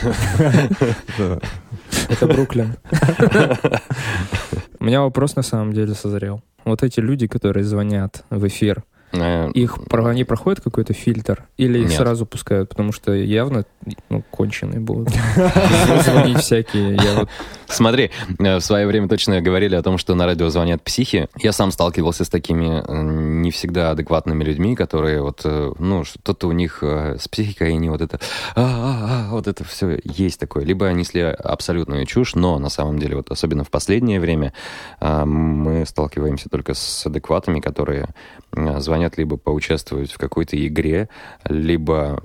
Да. 1.17 1.39
Это 2.09 2.27
Бруклин. 2.27 2.75
У 4.79 4.85
меня 4.85 5.01
вопрос 5.01 5.35
на 5.35 5.41
самом 5.43 5.73
деле 5.73 5.93
созрел. 5.93 6.41
Вот 6.65 6.83
эти 6.83 6.99
люди, 6.99 7.27
которые 7.27 7.63
звонят 7.63 8.23
в 8.29 8.47
эфир, 8.47 8.83
Э, 9.13 9.49
их 9.53 9.77
про- 9.85 10.07
они 10.07 10.25
проходят 10.25 10.59
какой-то 10.61 10.91
фильтр 10.91 11.45
или 11.55 11.79
их 11.79 11.91
сразу 11.93 12.25
пускают, 12.25 12.67
потому 12.67 12.91
что 12.91 13.13
явно 13.13 13.63
ну, 14.09 14.23
конченые 14.31 14.79
будут 14.79 15.09
звонить 16.03 16.39
всякие. 16.39 16.95
Я 16.95 17.13
вот 17.19 17.29
Смотри, 17.69 18.11
э, 18.39 18.57
в 18.57 18.61
свое 18.61 18.87
время 18.87 19.07
точно 19.07 19.41
говорили 19.41 19.75
о 19.75 19.83
том, 19.83 19.97
что 19.97 20.15
на 20.15 20.25
радио 20.25 20.49
звонят 20.49 20.81
психи. 20.81 21.27
Я 21.37 21.51
сам 21.51 21.71
сталкивался 21.71 22.23
с 22.23 22.29
такими 22.29 22.81
э, 22.85 23.01
не 23.03 23.51
всегда 23.51 23.91
адекватными 23.91 24.43
людьми, 24.43 24.75
которые 24.75 25.21
вот, 25.21 25.41
э, 25.43 25.73
ну, 25.77 26.03
что-то 26.03 26.47
у 26.47 26.51
них 26.53 26.81
с 26.81 27.27
психикой, 27.27 27.73
они 27.73 27.89
вот 27.89 28.01
это, 28.01 28.19
«А, 28.55 28.61
а, 28.61 29.27
а», 29.27 29.31
вот 29.31 29.47
это 29.47 29.63
все 29.63 29.99
есть 30.03 30.39
такое. 30.39 30.63
Либо 30.63 30.87
они 30.87 30.99
несли 30.99 31.21
абсолютную 31.21 32.05
чушь, 32.05 32.35
но 32.35 32.57
на 32.57 32.69
самом 32.69 32.97
деле, 32.97 33.17
вот 33.17 33.29
особенно 33.29 33.63
в 33.63 33.69
последнее 33.69 34.19
время, 34.19 34.53
мы 34.99 35.85
сталкиваемся 35.85 36.49
только 36.49 36.73
с 36.73 37.05
адекватами, 37.05 37.59
которые 37.59 38.09
звонят 38.51 39.17
либо 39.17 39.37
поучаствовать 39.37 40.11
в 40.11 40.17
какой-то 40.17 40.57
игре, 40.65 41.07
либо 41.45 42.19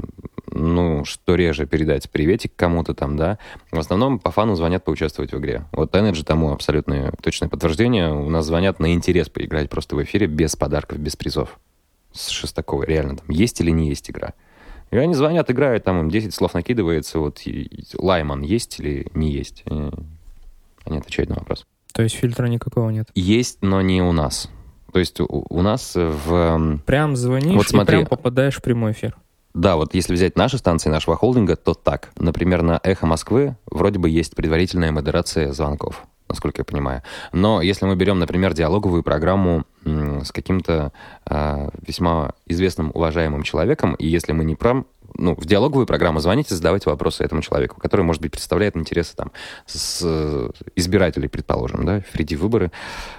ну, 0.54 1.04
что 1.04 1.34
реже 1.34 1.51
передать 1.66 2.10
приветик 2.10 2.52
кому-то 2.56 2.94
там, 2.94 3.16
да. 3.16 3.38
В 3.70 3.78
основном 3.78 4.18
по 4.18 4.30
фану 4.30 4.54
звонят 4.54 4.84
поучаствовать 4.84 5.32
в 5.32 5.38
игре. 5.38 5.64
Вот 5.72 5.94
Energy 5.94 6.24
тому 6.24 6.52
абсолютное 6.52 7.12
точное 7.22 7.48
подтверждение. 7.48 8.12
У 8.12 8.28
нас 8.30 8.46
звонят 8.46 8.80
на 8.80 8.92
интерес 8.94 9.28
поиграть 9.28 9.70
просто 9.70 9.96
в 9.96 10.02
эфире 10.02 10.26
без 10.26 10.56
подарков, 10.56 10.98
без 10.98 11.16
призов. 11.16 11.58
С 12.12 12.28
Шестаковой. 12.28 12.86
Реально 12.86 13.16
там 13.16 13.30
есть 13.30 13.60
или 13.60 13.70
не 13.70 13.88
есть 13.88 14.10
игра. 14.10 14.34
И 14.90 14.96
они 14.96 15.14
звонят, 15.14 15.50
играют, 15.50 15.84
там 15.84 16.00
им 16.00 16.10
10 16.10 16.34
слов 16.34 16.52
накидывается, 16.52 17.18
вот 17.18 17.40
и- 17.46 17.62
и 17.62 17.84
Лайман 17.96 18.42
есть 18.42 18.78
или 18.80 19.06
не 19.14 19.30
есть. 19.32 19.62
И 19.66 19.90
Они 20.84 20.98
отвечают 20.98 21.30
на 21.30 21.36
вопрос. 21.36 21.64
То 21.94 22.02
есть 22.02 22.16
фильтра 22.16 22.46
никакого 22.46 22.90
нет. 22.90 23.08
Есть, 23.14 23.58
но 23.62 23.80
не 23.80 24.02
у 24.02 24.12
нас. 24.12 24.50
То 24.92 24.98
есть 24.98 25.20
у, 25.20 25.26
у 25.48 25.62
нас 25.62 25.92
в... 25.94 26.32
м, 26.34 26.78
Прям 26.80 27.16
звонишь 27.16 27.54
Вот 27.54 27.66
и 27.66 27.68
смотри. 27.68 27.96
прям 27.98 28.06
попадаешь 28.08 28.56
в 28.56 28.62
прямой 28.62 28.92
эфир. 28.92 29.16
Да, 29.54 29.76
вот 29.76 29.94
если 29.94 30.14
взять 30.14 30.36
наши 30.36 30.58
станции 30.58 30.88
нашего 30.88 31.16
холдинга, 31.16 31.56
то 31.56 31.74
так. 31.74 32.10
Например, 32.16 32.62
на 32.62 32.80
«Эхо 32.82 33.06
Москвы» 33.06 33.56
вроде 33.66 33.98
бы 33.98 34.08
есть 34.08 34.34
предварительная 34.34 34.92
модерация 34.92 35.52
звонков, 35.52 36.04
насколько 36.28 36.60
я 36.60 36.64
понимаю. 36.64 37.02
Но 37.32 37.60
если 37.60 37.84
мы 37.84 37.94
берем, 37.94 38.18
например, 38.18 38.54
диалоговую 38.54 39.02
программу 39.02 39.64
с 39.84 40.32
каким-то 40.32 40.92
а, 41.26 41.68
весьма 41.86 42.32
известным, 42.46 42.92
уважаемым 42.94 43.42
человеком, 43.42 43.94
и 43.94 44.06
если 44.06 44.32
мы 44.32 44.44
не 44.44 44.54
прям 44.54 44.86
ну, 45.16 45.34
в 45.34 45.44
диалоговую 45.46 45.86
программу 45.86 46.20
звоните, 46.20 46.54
задавайте 46.54 46.90
вопросы 46.90 47.24
этому 47.24 47.42
человеку, 47.42 47.80
который, 47.80 48.02
может 48.02 48.22
быть, 48.22 48.32
представляет 48.32 48.76
интересы 48.76 49.14
там 49.16 49.32
с 49.66 50.00
э, 50.02 50.50
избирателей, 50.76 51.28
предположим, 51.28 51.84
да, 51.84 52.00
впереди 52.00 52.36
выборы, 52.36 52.72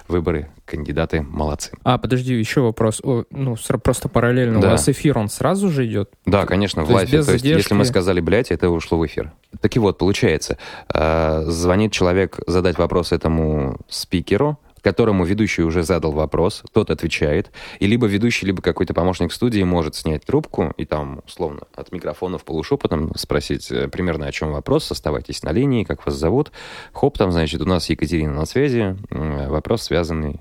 выборы, 0.08 0.50
кандидаты, 0.64 1.22
молодцы. 1.22 1.72
А, 1.82 1.98
подожди, 1.98 2.34
еще 2.34 2.62
вопрос. 2.62 3.00
О, 3.02 3.24
ну, 3.30 3.56
просто 3.82 4.08
параллельно. 4.08 4.60
Да. 4.60 4.68
У 4.68 4.70
вас 4.72 4.88
эфир, 4.88 5.18
он 5.18 5.28
сразу 5.28 5.70
же 5.70 5.86
идет? 5.86 6.10
Да, 6.26 6.46
конечно, 6.46 6.84
в 6.84 6.88
То 6.88 6.92
есть 6.92 7.12
лайфе. 7.12 7.16
без 7.18 7.26
То 7.26 7.32
есть, 7.32 7.44
если 7.44 7.54
задержки? 7.56 7.74
мы 7.74 7.84
сказали, 7.84 8.20
блядь, 8.20 8.50
это 8.50 8.70
ушло 8.70 8.98
в 8.98 9.06
эфир. 9.06 9.32
Так 9.60 9.76
и 9.76 9.78
вот, 9.78 9.98
получается, 9.98 10.58
э, 10.92 11.44
звонит 11.46 11.92
человек 11.92 12.40
задать 12.46 12.78
вопрос 12.78 13.12
этому 13.12 13.78
спикеру, 13.88 14.58
которому 14.84 15.24
ведущий 15.24 15.62
уже 15.62 15.82
задал 15.82 16.12
вопрос, 16.12 16.62
тот 16.72 16.90
отвечает, 16.90 17.50
и 17.80 17.86
либо 17.86 18.06
ведущий, 18.06 18.44
либо 18.46 18.60
какой-то 18.60 18.92
помощник 18.92 19.32
студии 19.32 19.62
может 19.62 19.96
снять 19.96 20.24
трубку 20.26 20.74
и 20.76 20.84
там, 20.84 21.22
условно, 21.26 21.62
от 21.74 21.90
микрофона 21.90 22.36
в 22.36 22.44
полушепотом 22.44 23.12
спросить 23.16 23.72
э, 23.72 23.88
примерно 23.88 24.26
о 24.26 24.32
чем 24.32 24.52
вопрос, 24.52 24.92
оставайтесь 24.92 25.42
на 25.42 25.52
линии, 25.52 25.84
как 25.84 26.04
вас 26.04 26.14
зовут. 26.14 26.52
Хоп, 26.92 27.16
там, 27.16 27.32
значит, 27.32 27.62
у 27.62 27.64
нас 27.64 27.88
Екатерина 27.88 28.34
на 28.34 28.44
связи, 28.44 28.96
м, 29.10 29.48
вопрос 29.48 29.82
связанный 29.84 30.40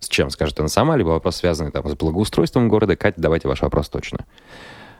С 0.00 0.08
чем, 0.08 0.28
скажет 0.28 0.58
она 0.60 0.68
сама, 0.68 0.96
либо 0.96 1.10
вопрос, 1.10 1.36
связанный 1.36 1.70
там, 1.70 1.88
с 1.88 1.94
благоустройством 1.94 2.68
города. 2.68 2.96
Катя, 2.96 3.20
давайте 3.20 3.48
ваш 3.48 3.62
вопрос 3.62 3.88
точно. 3.88 4.26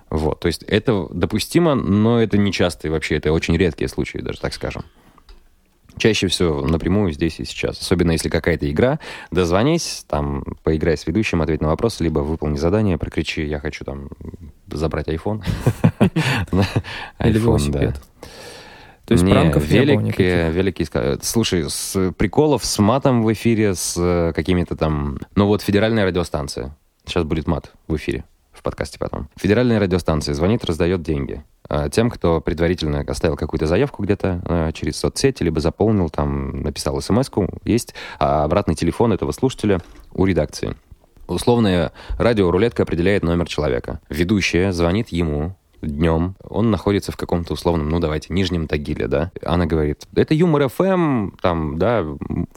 Вот, 0.08 0.40
то 0.40 0.46
есть 0.46 0.62
это 0.62 1.08
допустимо, 1.10 1.74
но 1.74 2.22
это 2.22 2.38
не 2.38 2.52
часто 2.52 2.88
и 2.88 2.90
вообще, 2.90 3.16
это 3.16 3.32
очень 3.32 3.56
редкие 3.56 3.88
случаи, 3.88 4.18
даже 4.18 4.40
так 4.40 4.54
скажем. 4.54 4.84
Чаще 5.96 6.26
всего 6.26 6.66
напрямую 6.66 7.12
здесь 7.12 7.40
и 7.40 7.44
сейчас. 7.44 7.80
Особенно 7.80 8.12
если 8.12 8.28
какая-то 8.28 8.70
игра. 8.70 8.98
Дозвонись, 9.30 10.04
там, 10.08 10.44
поиграй 10.62 10.96
с 10.96 11.06
ведущим, 11.06 11.42
ответь 11.42 11.60
на 11.60 11.68
вопрос, 11.68 12.00
либо 12.00 12.20
выполни 12.20 12.56
задание, 12.56 12.98
прокричи, 12.98 13.44
я 13.44 13.60
хочу 13.60 13.84
там 13.84 14.08
забрать 14.68 15.08
iPhone. 15.08 15.44
Или 17.24 17.38
велосипед. 17.38 18.00
То 19.04 19.12
есть 19.12 19.28
пранков 19.28 19.70
не 19.70 19.80
было 19.80 20.50
великий, 20.50 20.86
Слушай, 21.22 21.68
с 21.68 22.12
приколов, 22.16 22.64
с 22.64 22.78
матом 22.78 23.22
в 23.22 23.32
эфире, 23.34 23.74
с 23.74 23.96
э, 23.98 24.32
какими-то 24.34 24.76
там... 24.76 25.18
Ну 25.36 25.46
вот 25.46 25.60
федеральная 25.60 26.06
радиостанция. 26.06 26.74
Сейчас 27.04 27.24
будет 27.24 27.46
мат 27.46 27.72
в 27.86 27.96
эфире, 27.96 28.24
в 28.54 28.62
подкасте 28.62 28.98
потом. 28.98 29.28
Федеральная 29.36 29.78
радиостанция 29.78 30.34
звонит, 30.34 30.64
раздает 30.64 31.02
деньги. 31.02 31.42
А, 31.68 31.88
тем, 31.88 32.10
кто 32.10 32.40
предварительно 32.40 33.00
оставил 33.00 33.36
какую-то 33.36 33.66
заявку 33.66 34.02
где-то 34.02 34.42
э, 34.44 34.72
через 34.72 34.96
соцсети, 34.96 35.42
либо 35.42 35.60
заполнил, 35.60 36.10
там, 36.10 36.62
написал 36.62 37.00
смс 37.00 37.30
есть 37.64 37.94
а 38.18 38.44
обратный 38.44 38.74
телефон 38.74 39.12
этого 39.12 39.32
слушателя 39.32 39.80
у 40.12 40.26
редакции. 40.26 40.74
Условная 41.26 41.92
радиорулетка 42.18 42.82
определяет 42.82 43.22
номер 43.22 43.48
человека. 43.48 44.00
Ведущая 44.10 44.72
звонит 44.72 45.08
ему, 45.08 45.56
днем, 45.86 46.36
он 46.42 46.70
находится 46.70 47.12
в 47.12 47.16
каком-то 47.16 47.54
условном, 47.54 47.88
ну, 47.88 48.00
давайте, 48.00 48.32
Нижнем 48.32 48.66
Тагиле, 48.66 49.06
да. 49.06 49.32
Она 49.42 49.66
говорит, 49.66 50.06
это 50.14 50.34
Юмор 50.34 50.68
ФМ, 50.68 51.30
там, 51.40 51.78
да, 51.78 52.04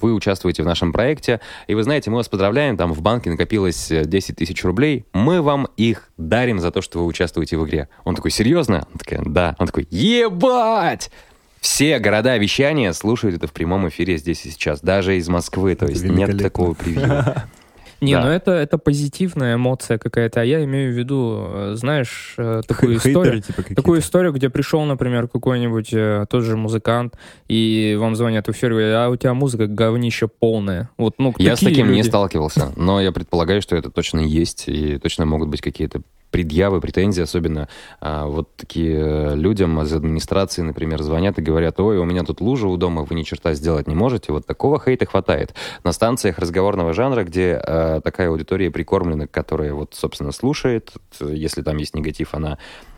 вы 0.02 0.14
участвуете 0.14 0.64
в 0.64 0.66
нашем 0.66 0.94
проекте, 0.94 1.40
и 1.68 1.76
вы 1.76 1.84
знаете, 1.84 2.10
мы 2.10 2.18
вас 2.18 2.30
поздравляем, 2.30 2.78
там 2.78 2.94
в 2.94 3.02
банке 3.02 3.30
накопилось 3.30 3.92
10 3.92 4.36
тысяч 4.36 4.64
рублей, 4.64 5.06
мы 5.14 5.42
вам 5.42 5.68
их 5.78 6.10
дарим 6.18 6.60
за 6.60 6.72
то, 6.72 6.82
что 6.82 7.00
вы 7.00 7.06
участвуете 7.06 7.58
в 7.58 7.66
игре. 7.66 7.90
Он 8.04 8.16
такой, 8.16 8.32
серьезно? 8.32 8.88
Он 8.94 9.00
такой, 9.00 9.20
да. 9.26 9.56
Он 9.60 9.68
такой, 9.68 9.88
ебать! 9.90 11.12
Все 11.60 12.00
города 12.00 12.38
вещания 12.38 12.94
слушают 12.94 13.36
это 13.36 13.48
в 13.48 13.52
прямом 13.52 13.90
эфире 13.90 14.18
здесь 14.18 14.46
и 14.46 14.52
сейчас, 14.52 14.80
даже 14.82 15.18
из 15.18 15.28
Москвы, 15.28 15.76
то 15.76 15.86
есть 15.86 16.04
нет 16.04 16.38
такого 16.38 16.74
превью. 16.74 17.26
Не, 18.00 18.14
да. 18.14 18.22
ну 18.24 18.30
это, 18.30 18.52
это 18.52 18.78
позитивная 18.78 19.56
эмоция 19.56 19.98
какая-то, 19.98 20.42
а 20.42 20.44
я 20.44 20.64
имею 20.64 20.94
в 20.94 20.98
виду, 20.98 21.48
э, 21.50 21.72
знаешь, 21.76 22.36
э, 22.38 22.62
такую 22.68 22.98
историю, 22.98 23.42
типа 23.42 23.64
такую 23.76 24.00
историю, 24.00 24.34
где 24.34 24.50
пришел, 24.50 24.84
например, 24.84 25.28
какой-нибудь 25.28 25.94
э, 25.94 26.26
тот 26.30 26.44
же 26.44 26.58
музыкант, 26.58 27.16
и 27.48 27.98
вам 28.00 28.16
звонят 28.16 28.48
в 28.48 28.52
эфир, 28.52 28.72
говорят, 28.72 29.08
а 29.08 29.10
у 29.10 29.16
тебя 29.16 29.34
музыка 29.34 29.68
говнище 29.68 30.28
полная. 30.28 30.90
Вот, 30.98 31.16
ну, 31.18 31.34
я 31.38 31.56
с 31.56 31.60
таким 31.60 31.88
люди? 31.88 31.98
не 31.98 32.04
сталкивался, 32.04 32.72
но 32.76 33.02
я 33.02 33.12
предполагаю, 33.12 33.62
что 33.62 33.76
это 33.76 33.90
точно 33.90 34.20
есть, 34.20 34.66
и 34.68 34.98
точно 35.00 35.26
могут 35.26 35.50
быть 35.50 35.62
какие-то 35.62 36.02
предъявы, 36.32 36.82
претензии, 36.82 37.22
особенно 37.22 37.68
а, 38.00 38.26
вот 38.26 38.56
такие 38.56 39.36
людям 39.36 39.82
из 39.82 39.94
администрации, 39.94 40.62
например, 40.62 41.02
звонят 41.02 41.40
и 41.40 41.42
говорят, 41.42 41.80
ой, 41.80 41.98
у 41.98 42.06
меня 42.06 42.24
тут 42.24 42.42
лужа 42.42 42.68
у 42.68 42.78
дома, 42.78 43.04
вы 43.04 43.16
ни 43.16 43.24
черта 43.24 43.54
сделать 43.54 43.88
не 43.88 43.96
можете. 43.96 44.32
Вот 44.32 44.46
такого 44.46 44.80
хейта 44.80 45.06
хватает. 45.06 45.54
На 45.84 45.92
станциях 45.92 46.40
разговорного 46.40 46.94
жанра, 46.94 47.24
где 47.24 47.54
а, 47.54 48.02
такая 48.02 48.30
аудитория 48.30 48.72
прикормлена, 48.72 49.28
которая 49.28 49.74
вот, 49.74 49.94
собственно, 49.94 50.32
слушает, 50.32 50.94
если 51.20 51.62
там 51.62 51.78
есть 51.78 51.96
негатив, 51.96 52.34
она 52.34 52.58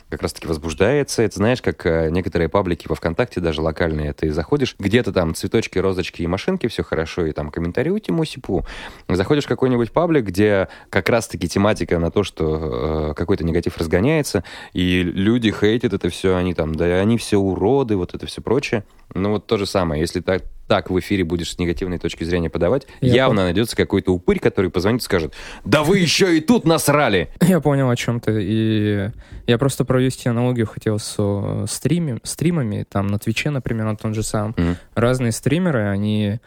как 0.10 0.22
раз-таки 0.22 0.48
возбуждается. 0.48 1.22
Это 1.22 1.38
знаешь, 1.38 1.62
как 1.62 1.86
э, 1.86 2.10
некоторые 2.10 2.50
паблики 2.50 2.88
во 2.88 2.95
ВКонтакте, 2.95 3.39
даже 3.39 3.62
локальные, 3.62 4.13
ты 4.13 4.32
заходишь, 4.32 4.76
где-то 4.80 5.13
там 5.13 5.36
цветочки, 5.36 5.78
розочки 5.78 6.22
и 6.24 6.28
машинки, 6.28 6.67
все 6.67 6.84
хорошо, 6.84 7.26
и 7.26 7.32
там 7.32 7.52
комментарии 7.52 7.89
у 7.89 8.00
Тимусипу. 8.00 8.65
Заходишь 9.08 9.45
в 9.45 9.48
какой-нибудь 9.48 9.91
паблик, 9.91 10.26
где 10.26 10.67
как 10.89 11.10
раз-таки 11.10 11.48
тематика 11.48 12.00
на 12.00 12.12
то, 12.12 12.24
что 12.24 13.12
э, 13.12 13.13
какой-то 13.13 13.43
негатив 13.43 13.78
разгоняется, 13.78 14.43
и 14.74 15.04
люди 15.04 15.52
хейтят 15.52 15.93
это 15.93 16.10
все, 16.10 16.36
они 16.36 16.54
там, 16.54 16.74
да, 16.76 16.86
они 17.00 17.17
все 17.17 17.38
уроды, 17.38 17.95
вот 17.95 18.15
это 18.15 18.26
все 18.26 18.41
прочее. 18.41 18.84
Ну 19.13 19.32
вот 19.32 19.48
то 19.48 19.58
же 19.58 19.65
самое, 19.65 20.02
если 20.02 20.22
так, 20.22 20.43
так 20.69 20.89
в 20.91 20.99
эфире 20.99 21.23
будешь 21.23 21.51
с 21.51 21.60
негативной 21.60 21.97
точки 21.97 22.23
зрения 22.23 22.49
подавать, 22.49 22.88
я 23.01 23.15
явно 23.15 23.38
понял. 23.38 23.45
найдется 23.47 23.75
какой-то 23.75 24.13
упырь, 24.13 24.39
который 24.39 24.69
позвонит 24.69 25.01
и 25.01 25.03
скажет, 25.03 25.34
да 25.65 25.84
вы 25.84 25.97
еще 25.97 26.38
и 26.38 26.39
тут 26.39 26.63
насрали! 26.63 27.29
Я 27.41 27.60
понял 27.60 27.89
о 27.89 27.95
чем 27.95 28.19
ты, 28.19 28.39
и 28.39 29.10
я 29.47 29.58
просто 29.58 29.84
провести 29.84 30.29
аналогию 30.29 30.67
хотел 30.67 30.99
с 30.99 31.65
стриме, 31.67 32.19
стримами, 32.23 32.86
там 32.88 33.08
на 33.08 33.17
Твиче, 33.17 33.49
например, 33.49 33.86
на 33.86 33.97
том 33.97 34.13
же 34.13 34.21
самом. 34.21 34.51
Mm-hmm. 34.51 34.75
Разные 34.93 35.32
стримеры, 35.32 35.88
они 35.88 36.25
э, 36.34 36.39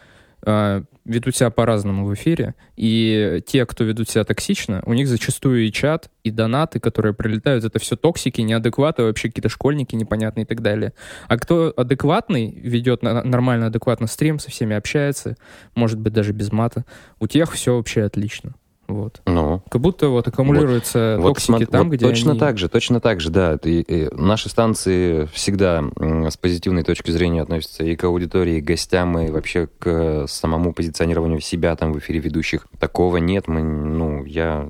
ведут 0.44 1.37
себя 1.37 1.50
по-разному 1.50 2.07
в 2.07 2.14
эфире, 2.14 2.55
и 2.76 3.42
те, 3.46 3.66
кто 3.66 3.85
ведут 3.85 4.09
себя 4.09 4.24
токсично, 4.24 4.83
у 4.87 4.92
них 4.92 5.09
зачастую 5.09 5.66
и 5.66 5.72
чат, 5.72 6.11
и 6.22 6.31
донаты, 6.31 6.81
которые 6.81 7.12
прилетают, 7.12 7.64
это 7.64 7.78
все 7.78 7.96
токсики, 7.96 8.40
неадекваты, 8.40 9.02
вообще 9.02 9.28
какие-то 9.28 9.48
школьники 9.48 9.96
непонятные 9.96 10.44
и 10.44 10.46
так 10.46 10.62
далее. 10.62 10.92
А 11.28 11.38
кто 11.38 11.72
адекватный, 11.76 12.52
ведет 12.52 13.02
нормально, 13.02 13.66
адекватно 13.66 14.07
стрим, 14.07 14.38
со 14.38 14.50
всеми 14.50 14.76
общается, 14.76 15.37
может 15.74 15.98
быть, 15.98 16.12
даже 16.12 16.33
без 16.33 16.52
мата, 16.52 16.85
у 17.18 17.26
тех 17.26 17.52
все 17.52 17.76
вообще 17.76 18.05
отлично. 18.05 18.55
Вот. 18.92 19.22
Ну. 19.26 19.62
Как 19.70 19.81
будто 19.81 20.09
вот 20.09 20.28
аккумулируются 20.28 21.16
вот, 21.18 21.28
токсики 21.28 21.52
вот, 21.52 21.70
там, 21.70 21.88
вот 21.88 21.96
где 21.96 22.07
Точно 22.07 22.33
они... 22.33 22.40
так 22.40 22.59
же, 22.59 22.68
точно 22.68 23.00
так 23.00 23.20
же, 23.20 23.31
да. 23.31 23.59
И, 23.62 23.81
и 23.81 24.14
наши 24.14 24.48
станции 24.48 25.26
всегда 25.33 25.85
с 25.98 26.37
позитивной 26.37 26.83
точки 26.83 27.11
зрения 27.11 27.42
относятся 27.42 27.85
и 27.85 27.96
к 27.96 28.05
аудитории, 28.05 28.59
и 28.59 28.61
к 28.61 28.64
гостям, 28.64 29.18
и 29.18 29.31
вообще 29.31 29.68
к 29.78 30.26
самому 30.28 30.72
позиционированию 30.72 31.40
себя 31.40 31.74
там 31.76 31.92
в 31.92 31.98
эфире 31.98 32.20
ведущих. 32.20 32.66
Такого 32.78 33.16
нет, 33.16 33.48
мы, 33.48 33.62
ну, 33.62 34.24
я... 34.24 34.68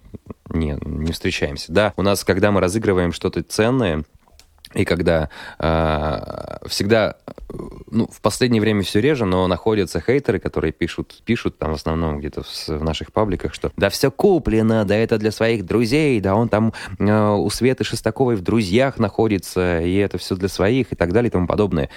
Не, 0.51 0.77
не 0.85 1.13
встречаемся. 1.13 1.73
Да, 1.73 1.95
у 1.97 2.03
нас, 2.03 2.25
когда 2.25 2.51
мы 2.51 2.61
разыгрываем 2.61 3.13
что-то 3.13 3.43
ценное, 3.43 4.05
и 4.75 4.85
когда 4.85 5.29
э, 5.59 6.67
всегда, 6.67 7.17
ну, 7.91 8.09
в 8.11 8.21
последнее 8.21 8.61
время 8.61 8.83
все 8.83 9.01
реже, 9.01 9.25
но 9.25 9.47
находятся 9.47 10.01
хейтеры, 10.01 10.39
которые 10.39 10.73
пишут, 10.73 11.23
пишут 11.25 11.59
там 11.59 11.73
в 11.73 11.75
основном 11.75 12.19
где-то 12.19 12.43
в, 12.43 12.69
в 12.69 12.85
наших 12.85 13.13
пабликах, 13.13 13.55
что 13.55 13.71
да 13.77 13.91
все 13.91 14.11
куплено, 14.11 14.85
да 14.85 14.97
это 14.97 15.19
для 15.19 15.31
своих 15.31 15.67
друзей, 15.67 16.21
да 16.21 16.35
он 16.35 16.49
там 16.49 16.73
э, 16.99 17.31
у 17.31 17.51
Светы 17.51 17.85
Шестаковой 17.85 18.37
в 18.37 18.43
друзьях 18.43 18.99
находится, 18.99 19.81
и 19.81 19.95
это 19.97 20.19
все 20.19 20.37
для 20.37 20.49
своих 20.49 20.93
и 20.93 20.97
так 20.97 21.13
далее 21.13 21.29
и 21.29 21.33
тому 21.33 21.47
подобное. 21.47 21.91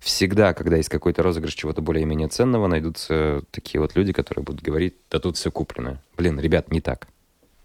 Всегда, 0.00 0.52
когда 0.52 0.76
есть 0.76 0.88
какой-то 0.88 1.22
розыгрыш 1.22 1.54
чего-то 1.54 1.80
более-менее 1.80 2.28
ценного, 2.28 2.66
найдутся 2.66 3.42
такие 3.52 3.80
вот 3.80 3.94
люди, 3.94 4.12
которые 4.12 4.42
будут 4.42 4.62
говорить, 4.62 4.94
да 5.10 5.20
тут 5.20 5.36
все 5.36 5.50
куплено. 5.50 6.00
Блин, 6.16 6.40
ребят, 6.40 6.72
не 6.72 6.80
так. 6.80 7.06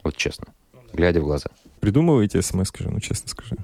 Вот 0.03 0.15
честно, 0.15 0.47
глядя 0.93 1.19
в 1.19 1.23
глаза. 1.23 1.49
Придумываете 1.79 2.41
смс, 2.41 2.67
скажи, 2.69 2.89
ну 2.89 2.99
честно 2.99 3.29
скажи. 3.29 3.55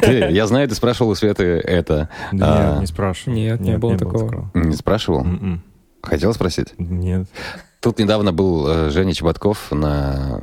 Ты, 0.00 0.30
я 0.30 0.46
знаю, 0.46 0.68
ты 0.68 0.74
спрашивал 0.74 1.10
у 1.10 1.14
Светы 1.14 1.44
это. 1.44 2.08
Нет, 2.32 2.42
а, 2.44 2.80
не 2.80 2.86
спрашивал. 2.86 3.36
Нет, 3.36 3.60
не 3.60 3.76
было 3.78 3.98
такого. 3.98 4.50
Не 4.54 4.74
спрашивал? 4.74 5.22
М-м. 5.22 5.62
Хотел 6.02 6.32
спросить? 6.32 6.74
Нет. 6.78 7.28
Тут 7.80 7.98
недавно 8.00 8.32
был 8.32 8.66
э, 8.66 8.90
Женя 8.90 9.14
Чеботков 9.14 9.70
на... 9.70 10.40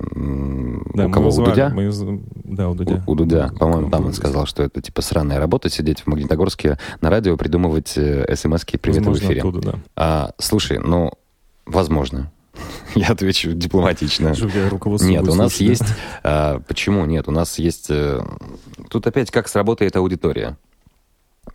Да, 0.93 1.07
у 1.07 1.11
кого? 1.11 1.29
У 1.29 1.43
Дудя? 1.43 1.69
Мы... 1.69 1.91
Да, 2.45 2.69
у 2.69 2.75
Дудя. 2.75 3.03
У, 3.05 3.11
у 3.11 3.15
Дудя. 3.15 3.51
По-моему, 3.59 3.89
там 3.89 4.05
он 4.05 4.13
сказал, 4.13 4.45
что 4.45 4.63
это 4.63 4.81
типа 4.81 5.01
сраная 5.01 5.37
работа, 5.37 5.69
сидеть 5.69 6.01
в 6.01 6.07
Магнитогорске 6.07 6.77
на 7.01 7.09
радио, 7.09 7.35
придумывать 7.35 7.97
э, 7.97 8.33
смс-ки 8.35 8.77
«Привет 8.77 8.99
Возможно, 8.99 9.21
в 9.21 9.25
эфире». 9.27 9.41
Оттуда, 9.41 9.61
да. 9.61 9.79
а, 9.97 10.31
слушай, 10.37 10.79
ну, 10.79 11.11
возможно. 11.65 12.31
Я 12.95 13.07
отвечу 13.07 13.53
дипломатично. 13.53 14.33
Нет, 15.05 15.27
у 15.27 15.35
нас 15.35 15.57
есть... 15.57 15.83
А, 16.23 16.59
почему 16.67 17.05
нет? 17.05 17.27
У 17.27 17.31
нас 17.31 17.59
есть... 17.59 17.87
Э, 17.89 18.21
тут 18.89 19.07
опять 19.07 19.31
как 19.31 19.47
сработает 19.47 19.95
аудитория. 19.95 20.57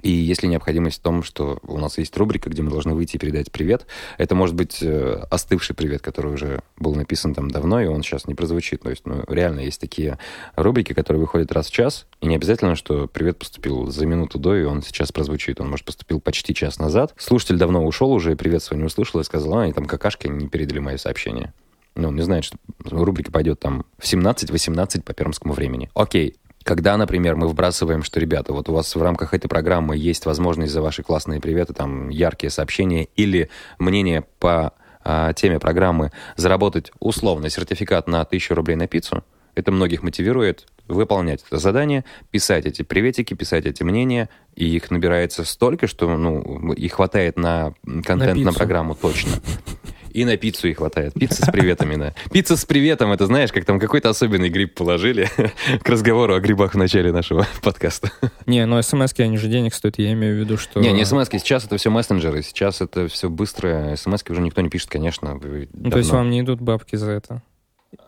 И 0.02 0.10
если 0.10 0.46
необходимость 0.46 0.98
в 0.98 1.02
том, 1.02 1.22
что 1.22 1.58
у 1.62 1.78
нас 1.78 1.98
есть 1.98 2.16
рубрика, 2.16 2.50
где 2.50 2.62
мы 2.62 2.70
должны 2.70 2.94
выйти 2.94 3.16
и 3.16 3.18
передать 3.18 3.52
привет, 3.52 3.86
это 4.18 4.34
может 4.34 4.54
быть 4.54 4.78
э, 4.82 5.24
остывший 5.30 5.76
привет, 5.76 6.02
который 6.02 6.32
уже 6.32 6.62
был 6.78 6.94
написан 6.94 7.34
там 7.34 7.50
давно, 7.50 7.80
и 7.80 7.86
он 7.86 8.02
сейчас 8.02 8.26
не 8.26 8.34
прозвучит. 8.34 8.82
То 8.82 8.90
есть, 8.90 9.06
ну, 9.06 9.24
реально 9.28 9.60
есть 9.60 9.80
такие 9.80 10.18
рубрики, 10.56 10.92
которые 10.92 11.20
выходят 11.20 11.52
раз 11.52 11.68
в 11.68 11.72
час, 11.72 12.06
и 12.20 12.26
не 12.26 12.36
обязательно, 12.36 12.76
что 12.76 13.06
привет 13.06 13.38
поступил 13.38 13.86
за 13.90 14.06
минуту 14.06 14.38
до, 14.38 14.56
и 14.56 14.64
он 14.64 14.82
сейчас 14.82 15.12
прозвучит. 15.12 15.60
Он, 15.60 15.70
может, 15.70 15.84
поступил 15.84 16.20
почти 16.20 16.54
час 16.54 16.78
назад. 16.78 17.14
Слушатель 17.16 17.56
давно 17.56 17.84
ушел 17.84 18.12
уже, 18.12 18.36
привет 18.36 18.62
свой 18.62 18.78
не 18.78 18.86
услышал, 18.86 19.20
и 19.20 19.24
сказал, 19.24 19.54
а, 19.58 19.62
они 19.62 19.72
там 19.72 19.86
какашки 19.86 20.28
не 20.28 20.48
передали 20.48 20.78
мои 20.78 20.96
сообщения 20.96 21.52
ну, 21.96 22.10
не 22.10 22.22
знает, 22.22 22.44
что 22.44 22.56
рубрика 22.84 23.30
пойдет 23.30 23.60
там 23.60 23.84
в 23.98 24.04
17-18 24.04 25.02
по 25.02 25.12
пермскому 25.12 25.54
времени. 25.54 25.90
Окей, 25.94 26.36
когда, 26.70 26.96
например, 26.96 27.34
мы 27.34 27.48
вбрасываем, 27.48 28.04
что, 28.04 28.20
ребята, 28.20 28.52
вот 28.52 28.68
у 28.68 28.72
вас 28.72 28.94
в 28.94 29.02
рамках 29.02 29.34
этой 29.34 29.48
программы 29.48 29.96
есть 29.96 30.24
возможность 30.24 30.72
за 30.72 30.80
ваши 30.80 31.02
классные 31.02 31.40
приветы, 31.40 31.72
там, 31.72 32.10
яркие 32.10 32.48
сообщения 32.48 33.08
или 33.16 33.50
мнение 33.80 34.24
по 34.38 34.72
а, 35.02 35.32
теме 35.32 35.58
программы 35.58 36.12
заработать 36.36 36.92
условно 37.00 37.50
сертификат 37.50 38.06
на 38.06 38.20
1000 38.20 38.54
рублей 38.54 38.76
на 38.76 38.86
пиццу, 38.86 39.24
Это 39.56 39.72
многих 39.72 40.04
мотивирует 40.04 40.68
выполнять 40.86 41.42
это 41.44 41.58
задание, 41.58 42.04
писать 42.30 42.66
эти 42.66 42.82
приветики, 42.82 43.34
писать 43.34 43.66
эти 43.66 43.82
мнения, 43.82 44.28
и 44.54 44.64
их 44.66 44.92
набирается 44.92 45.44
столько, 45.44 45.88
что 45.88 46.16
ну, 46.16 46.72
и 46.72 46.86
хватает 46.86 47.36
на 47.36 47.74
контент, 47.84 48.36
на, 48.36 48.44
пиццу. 48.44 48.54
программу 48.56 48.94
точно. 48.94 49.32
И 50.12 50.24
на 50.24 50.36
пиццу 50.36 50.68
и 50.68 50.74
хватает. 50.74 51.14
Пицца 51.14 51.44
с 51.44 51.50
приветами, 51.50 51.96
да. 51.96 52.14
Пицца 52.32 52.56
с 52.56 52.64
приветом, 52.64 53.12
это 53.12 53.26
знаешь, 53.26 53.52
как 53.52 53.64
там 53.64 53.78
какой-то 53.78 54.08
особенный 54.08 54.48
гриб 54.48 54.74
положили 54.74 55.28
к 55.82 55.88
разговору 55.88 56.34
о 56.34 56.40
грибах 56.40 56.74
в 56.74 56.78
начале 56.78 57.12
нашего 57.12 57.46
подкаста. 57.62 58.10
Не, 58.46 58.66
ну 58.66 58.80
смс 58.82 59.12
они 59.18 59.38
же 59.38 59.48
денег 59.48 59.74
стоят, 59.74 59.98
я 59.98 60.12
имею 60.12 60.36
в 60.36 60.38
виду, 60.38 60.56
что... 60.56 60.80
Не, 60.80 60.92
не 60.92 61.04
смс 61.04 61.28
сейчас 61.30 61.64
это 61.64 61.76
все 61.76 61.90
мессенджеры, 61.90 62.42
сейчас 62.42 62.80
это 62.80 63.08
все 63.08 63.28
быстро, 63.28 63.94
смс 63.96 64.22
уже 64.28 64.40
никто 64.40 64.60
не 64.60 64.68
пишет, 64.68 64.88
конечно. 64.88 65.34
вы 65.34 65.68
Ну, 65.72 65.90
то 65.90 65.98
есть 65.98 66.10
давно. 66.10 66.24
вам 66.24 66.30
не 66.30 66.40
идут 66.40 66.60
бабки 66.60 66.96
за 66.96 67.10
это? 67.10 67.42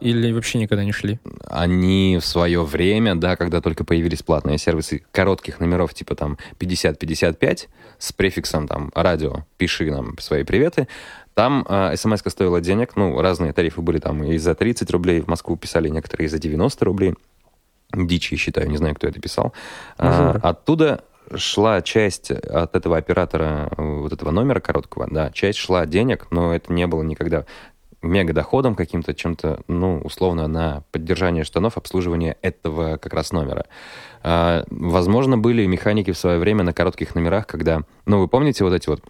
Или 0.01 0.33
вообще 0.33 0.59
никогда 0.59 0.85
не 0.85 0.93
шли? 0.93 1.19
Они 1.47 2.19
в 2.21 2.25
свое 2.25 2.63
время, 2.65 3.17
да, 3.17 3.37
когда 3.37 3.61
только 3.61 3.85
появились 3.85 4.23
платные 4.23 4.59
сервисы 4.59 5.05
коротких 5.11 5.59
номеров, 5.59 5.93
типа 5.93 6.15
там 6.15 6.39
50-55, 6.61 7.69
с 7.99 8.13
префиксом 8.13 8.69
там 8.69 8.93
радио, 8.95 9.45
пиши 9.57 9.91
нам 9.91 10.17
свои 10.19 10.45
приветы, 10.45 10.87
там 11.35 11.65
э, 11.69 11.97
смс 11.97 12.21
стоила 12.27 12.61
денег, 12.61 12.97
ну, 12.97 13.21
разные 13.21 13.53
тарифы 13.53 13.81
были 13.81 13.99
там 13.99 14.23
и 14.25 14.37
за 14.39 14.55
30 14.55 14.91
рублей 14.91 15.21
в 15.21 15.29
Москву 15.29 15.57
писали, 15.57 15.89
некоторые 15.89 16.27
и 16.27 16.29
за 16.29 16.39
90 16.39 16.85
рублей. 16.85 17.15
Дичь, 17.95 18.33
я 18.33 18.39
считаю, 18.39 18.71
не 18.71 18.77
знаю, 18.77 18.95
кто 18.95 19.07
это 19.07 19.21
писал. 19.21 19.53
А, 19.99 20.39
оттуда 20.43 21.05
шла 21.35 21.83
часть 21.83 22.31
от 22.31 22.75
этого 22.75 22.97
оператора 22.97 23.69
э, 23.77 23.83
вот 23.83 24.13
этого 24.13 24.31
номера 24.31 24.61
короткого, 24.61 25.09
да, 25.11 25.31
часть 25.31 25.59
шла 25.59 25.87
денег, 25.87 26.27
но 26.31 26.55
это 26.55 26.73
не 26.73 26.87
было 26.87 27.03
никогда 27.03 27.45
мега 28.03 28.33
доходом 28.33 28.75
каким-то, 28.75 29.15
чем-то, 29.15 29.61
ну, 29.69 30.01
условно, 30.01 30.49
на 30.49 30.83
поддержание 30.91 31.45
штанов, 31.45 31.77
обслуживание 31.77 32.37
этого 32.43 32.97
как 32.97 33.15
раз 33.15 33.33
номера. 33.33 33.67
А, 34.23 34.65
возможно, 34.71 35.39
были 35.39 35.65
механики 35.67 36.11
в 36.11 36.19
свое 36.19 36.39
время 36.39 36.65
на 36.65 36.73
коротких 36.73 37.15
номерах, 37.15 37.47
когда, 37.47 37.83
ну, 38.07 38.19
вы 38.19 38.29
помните 38.29 38.65
вот 38.65 38.75
эти 38.75 38.89
вот 38.89 39.03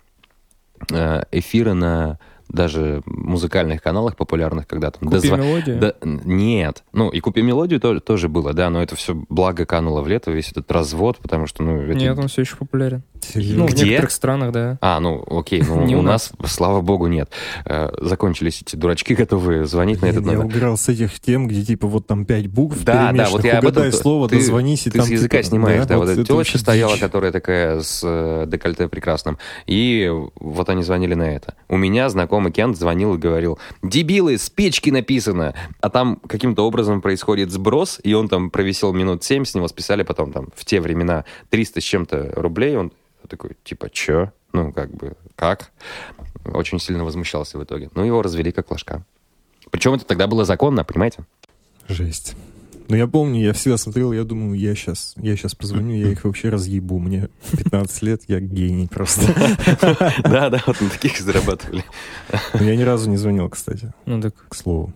э, 0.91 1.23
эфиры 1.31 1.75
на 1.75 2.19
даже 2.53 3.03
музыкальных 3.07 3.83
каналах 3.83 4.17
популярных, 4.17 4.67
когда 4.67 4.91
там... 4.91 5.09
Купи 5.09 5.29
дозва- 5.29 5.37
мелодию? 5.39 5.79
да, 5.81 5.95
нет. 6.03 6.83
Ну, 6.93 7.09
и 7.11 7.21
«Купи 7.21 7.43
мелодию» 7.43 7.81
то- 7.81 7.99
тоже 8.01 8.29
было, 8.29 8.53
да, 8.53 8.71
но 8.71 8.83
это 8.83 8.95
все 8.97 9.15
благо 9.29 9.65
кануло 9.67 10.03
в 10.03 10.09
лето, 10.09 10.31
весь 10.31 10.51
этот 10.53 10.71
развод, 10.71 11.19
потому 11.19 11.47
что, 11.47 11.63
ну... 11.63 11.81
эти- 11.83 11.99
Нет, 11.99 12.19
он 12.19 12.29
все 12.29 12.43
еще 12.43 12.57
популярен. 12.57 13.03
Серьезно? 13.21 13.59
Ну, 13.65 13.69
в 13.69 13.73
Где? 13.73 13.85
некоторых 13.85 14.11
странах, 14.11 14.53
да. 14.53 14.79
А, 14.81 14.99
ну, 14.99 15.25
окей, 15.29 15.63
ну, 15.63 15.85
у 15.99 16.03
нас, 16.03 16.33
слава 16.45 16.81
богу, 16.81 17.07
нет. 17.07 17.31
Э, 17.65 17.89
Закончились 18.01 18.63
эти 18.63 18.75
дурачки, 18.77 19.15
готовые 19.23 19.65
звонить 19.67 20.03
на 20.03 20.07
этот 20.07 20.25
я 20.27 20.33
номер. 20.33 20.47
угорал 20.47 20.77
с 20.77 20.89
этих 20.89 21.21
тем, 21.21 21.47
где 21.47 21.63
типа 21.65 21.87
вот 21.87 22.07
там 22.07 22.25
пять 22.25 22.49
букв 22.49 22.83
Да, 22.85 23.13
да, 23.13 23.29
вот 23.31 23.45
я 23.45 23.59
об 23.59 23.67
этом... 23.67 23.93
слово, 23.93 24.29
ты, 24.29 24.37
дозвонись, 24.39 24.87
и 24.89 24.91
ты 24.91 24.99
там 24.99 25.07
с 25.07 25.11
языка 25.11 25.39
типа, 25.39 25.49
снимаешь, 25.49 25.87
да, 25.87 25.99
вот, 25.99 26.05
эта 26.09 26.13
это 26.13 26.25
телочка 26.25 26.35
вообще 26.35 26.59
стояла, 26.59 26.97
которая 26.97 27.31
такая 27.31 27.81
с 27.81 28.01
э, 28.05 28.45
декольте 28.49 28.89
прекрасным, 28.89 29.39
и 29.67 30.11
вот 30.41 30.69
они 30.69 30.83
звонили 30.83 31.15
на 31.15 31.31
это. 31.31 31.55
У 31.69 31.77
меня 31.77 32.09
знакомый 32.09 32.42
Кент 32.51 32.77
звонил 32.77 33.15
и 33.15 33.19
говорил, 33.19 33.59
дебилы, 33.83 34.39
спички 34.39 34.91
написано, 34.91 35.55
а 35.81 35.91
там 35.91 36.17
каким-то 36.17 36.67
образом 36.67 37.01
происходит 37.01 37.51
сброс, 37.51 38.01
и 38.03 38.15
он 38.15 38.29
там 38.29 38.51
провисел 38.51 38.93
минут 38.93 39.23
семь, 39.23 39.45
с 39.45 39.55
него 39.55 39.69
списали 39.69 40.03
потом 40.03 40.33
там 40.33 40.49
в 40.55 40.65
те 40.65 40.81
времена 40.81 41.25
300 41.51 41.81
с 41.81 41.85
чем-то 41.85 42.33
рублей, 42.37 42.77
он 42.77 42.93
такой, 43.29 43.57
типа, 43.65 43.89
чё? 43.91 44.33
Ну, 44.53 44.73
как 44.73 44.91
бы, 44.95 45.15
как? 45.37 45.71
Очень 46.45 46.79
сильно 46.79 47.05
возмущался 47.05 47.59
в 47.59 47.65
итоге. 47.65 47.91
Ну, 47.95 48.05
его 48.05 48.21
развели 48.23 48.53
как 48.53 48.71
ложка. 48.71 49.05
Причем 49.71 49.95
это 49.95 50.05
тогда 50.05 50.27
было 50.27 50.45
законно, 50.45 50.85
понимаете? 50.85 51.25
Жесть. 51.89 52.37
Ну, 52.93 52.99
я 52.99 53.07
помню, 53.07 53.41
я 53.41 53.55
всегда 53.55 53.79
смотрел, 53.79 54.13
я 54.13 54.23
думаю, 54.23 54.53
я 54.53 54.75
сейчас, 54.75 55.15
я 55.17 55.35
сейчас 55.35 55.55
позвоню, 55.55 55.95
я 55.95 56.13
их 56.13 56.25
вообще 56.25 56.51
разъебу. 56.51 56.99
Мне 56.99 57.31
15 57.53 58.03
лет, 58.03 58.23
я 58.29 58.39
гений 58.39 58.87
просто. 58.87 59.23
Да, 60.25 60.51
да, 60.51 60.63
вот 60.67 60.79
на 60.79 60.91
таких 60.91 61.19
и 61.19 61.23
зарабатывали. 61.23 61.87
Но 62.53 62.63
я 62.63 62.77
ни 62.77 62.83
разу 62.83 63.09
не 63.09 63.17
звонил, 63.17 63.49
кстати, 63.49 63.95
Ну, 64.05 64.21
так 64.21 64.35
к 64.47 64.55
слову. 64.55 64.93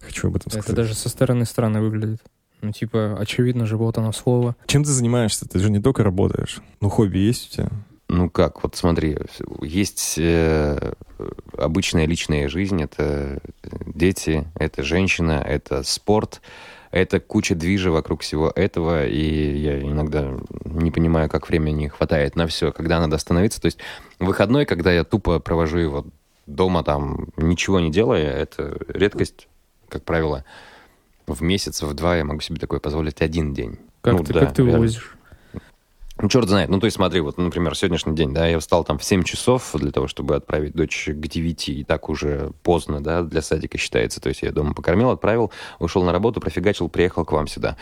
Хочу 0.00 0.28
об 0.28 0.36
этом 0.36 0.50
это 0.52 0.62
сказать. 0.62 0.76
даже 0.76 0.94
со 0.94 1.08
стороны 1.08 1.46
странно 1.46 1.82
выглядит. 1.82 2.20
Ну, 2.62 2.70
типа, 2.70 3.16
очевидно 3.18 3.66
же, 3.66 3.76
вот 3.76 3.98
оно 3.98 4.12
слово. 4.12 4.54
Чем 4.66 4.84
ты 4.84 4.90
занимаешься? 4.90 5.48
Ты 5.48 5.58
же 5.58 5.68
не 5.68 5.82
только 5.82 6.04
работаешь. 6.04 6.60
Ну, 6.80 6.90
хобби 6.90 7.18
есть 7.18 7.48
у 7.48 7.56
тебя? 7.56 7.70
Ну 8.08 8.30
как, 8.30 8.62
вот 8.62 8.76
смотри, 8.76 9.18
есть 9.62 10.14
э, 10.16 10.94
обычная 11.58 12.06
личная 12.06 12.48
жизнь, 12.48 12.80
это 12.82 13.40
дети, 13.86 14.46
это 14.54 14.82
женщина, 14.82 15.44
это 15.46 15.84
спорт, 15.84 16.40
это 16.90 17.20
куча 17.20 17.54
движа 17.54 17.90
вокруг 17.90 18.22
всего 18.22 18.50
этого, 18.54 19.06
и 19.06 19.56
я 19.56 19.80
иногда 19.80 20.36
не 20.64 20.90
понимаю, 20.90 21.28
как 21.28 21.48
времени 21.48 21.88
хватает 21.88 22.36
на 22.36 22.46
все, 22.46 22.72
когда 22.72 22.98
надо 23.00 23.16
остановиться. 23.16 23.60
То 23.60 23.66
есть 23.66 23.78
выходной, 24.18 24.66
когда 24.66 24.92
я 24.92 25.04
тупо 25.04 25.38
провожу 25.38 25.78
его 25.78 26.06
дома, 26.46 26.82
там, 26.82 27.28
ничего 27.36 27.80
не 27.80 27.90
делая, 27.90 28.32
это 28.32 28.76
редкость, 28.88 29.48
как 29.88 30.04
правило, 30.04 30.44
в 31.26 31.42
месяц, 31.42 31.80
в 31.82 31.94
два 31.94 32.16
я 32.16 32.24
могу 32.24 32.40
себе 32.40 32.58
такое 32.58 32.80
позволить 32.80 33.22
один 33.22 33.54
день. 33.54 33.78
Как 34.00 34.14
Ну 34.14 34.24
ты, 34.24 34.32
да, 34.32 34.40
как 34.40 34.54
ты 34.54 34.64
вывозишь? 34.64 35.16
Ну, 36.22 36.28
черт 36.28 36.48
знает. 36.48 36.68
Ну, 36.68 36.78
то 36.80 36.86
есть, 36.86 36.96
смотри, 36.96 37.20
вот, 37.20 37.38
например, 37.38 37.74
сегодняшний 37.76 38.14
день, 38.14 38.34
да, 38.34 38.46
я 38.46 38.58
встал 38.58 38.84
там 38.84 38.98
в 38.98 39.04
7 39.04 39.22
часов 39.22 39.70
для 39.74 39.90
того, 39.90 40.06
чтобы 40.06 40.36
отправить 40.36 40.74
дочь 40.74 41.08
к 41.08 41.26
9, 41.26 41.68
и 41.68 41.84
так 41.84 42.08
уже 42.08 42.52
поздно, 42.62 43.02
да, 43.02 43.22
для 43.22 43.42
садика 43.42 43.78
считается. 43.78 44.20
То 44.20 44.28
есть, 44.28 44.42
я 44.42 44.52
дома 44.52 44.74
покормил, 44.74 45.10
отправил, 45.10 45.50
ушел 45.78 46.04
на 46.04 46.12
работу, 46.12 46.40
профигачил, 46.40 46.88
приехал 46.88 47.24
к 47.24 47.32
вам 47.32 47.46
сюда. 47.46 47.76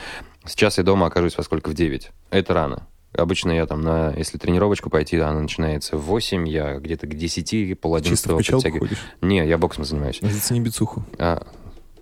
Сейчас 0.47 0.78
я 0.78 0.84
дома 0.84 1.07
окажусь 1.07 1.36
во 1.36 1.43
сколько? 1.43 1.68
В 1.70 1.74
9. 1.74 2.11
Это 2.30 2.55
рано. 2.55 2.86
Обычно 3.14 3.51
я 3.53 3.66
там, 3.66 3.80
на, 3.80 4.12
если 4.16 4.39
тренировочку 4.39 4.91
пойти, 4.91 5.18
она 5.18 5.41
начинается 5.41 5.97
в 5.97 6.03
8, 6.03 6.47
я 6.47 6.78
где-то 6.78 7.07
к 7.07 7.14
10, 7.14 7.80
пол 7.80 8.01
Чисто 8.01 8.34
в 8.34 8.36
11 8.36 8.36
качалку 8.36 8.62
подтягиваю. 8.62 8.91
Не, 9.22 9.49
я 9.49 9.57
боксом 9.59 9.84
занимаюсь. 9.84 10.20
Зацени 10.20 10.61
бицуху. 10.61 11.05
А, 11.18 11.47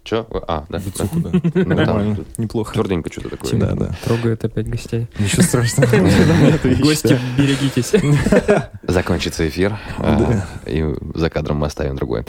че? 0.07 0.25
А, 0.49 0.65
да. 0.69 0.79
Бицуху, 0.79 1.21
да. 1.21 1.31
Ну, 1.33 1.41
там 1.41 1.69
Нормально, 1.69 2.17
неплохо. 2.39 2.73
Тверденько 2.73 3.11
что-то 3.13 3.31
такое. 3.31 3.61
Да, 3.61 3.75
да. 3.75 3.91
Трогает 4.05 4.45
опять 4.45 4.69
гостей. 4.69 5.09
Ничего 5.19 5.43
страшного. 5.43 5.89
Гости, 6.81 7.19
берегитесь. 7.37 7.93
Закончится 8.83 9.47
эфир, 9.49 9.77
а, 9.99 10.43
и 10.67 10.85
за 11.15 11.29
кадром 11.31 11.59
мы 11.59 11.67
оставим 11.67 11.97
другое. 11.97 12.25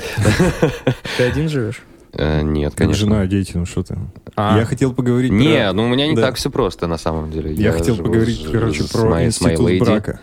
Ты 1.17 1.23
один 1.23 1.47
живешь? 1.49 1.81
Э, 2.13 2.41
Нет, 2.41 2.73
конечно. 2.75 3.05
Жена, 3.05 3.25
дети, 3.27 3.51
ну 3.55 3.65
что 3.65 3.83
ты. 3.83 3.97
А. 4.35 4.57
Я 4.57 4.65
хотел 4.65 4.93
поговорить 4.93 5.31
Не, 5.31 5.59
про... 5.65 5.73
ну 5.73 5.83
у 5.85 5.87
меня 5.87 6.07
не 6.07 6.15
Да. 6.15 6.23
так 6.23 6.35
все 6.35 6.49
просто 6.49 6.87
на 6.87 6.97
самом 6.97 7.29
деле. 7.31 7.53
Я 7.53 7.71
хотел 7.73 7.95
живу 7.95 8.07
поговорить, 8.07 8.41
с- 8.43 8.49
короче, 8.49 8.83
про 8.85 9.05
моей- 9.09 9.31
с 9.31 9.41
моей 9.41 9.53
институт 9.55 9.69
леди. 9.69 9.83
брака. 9.83 10.19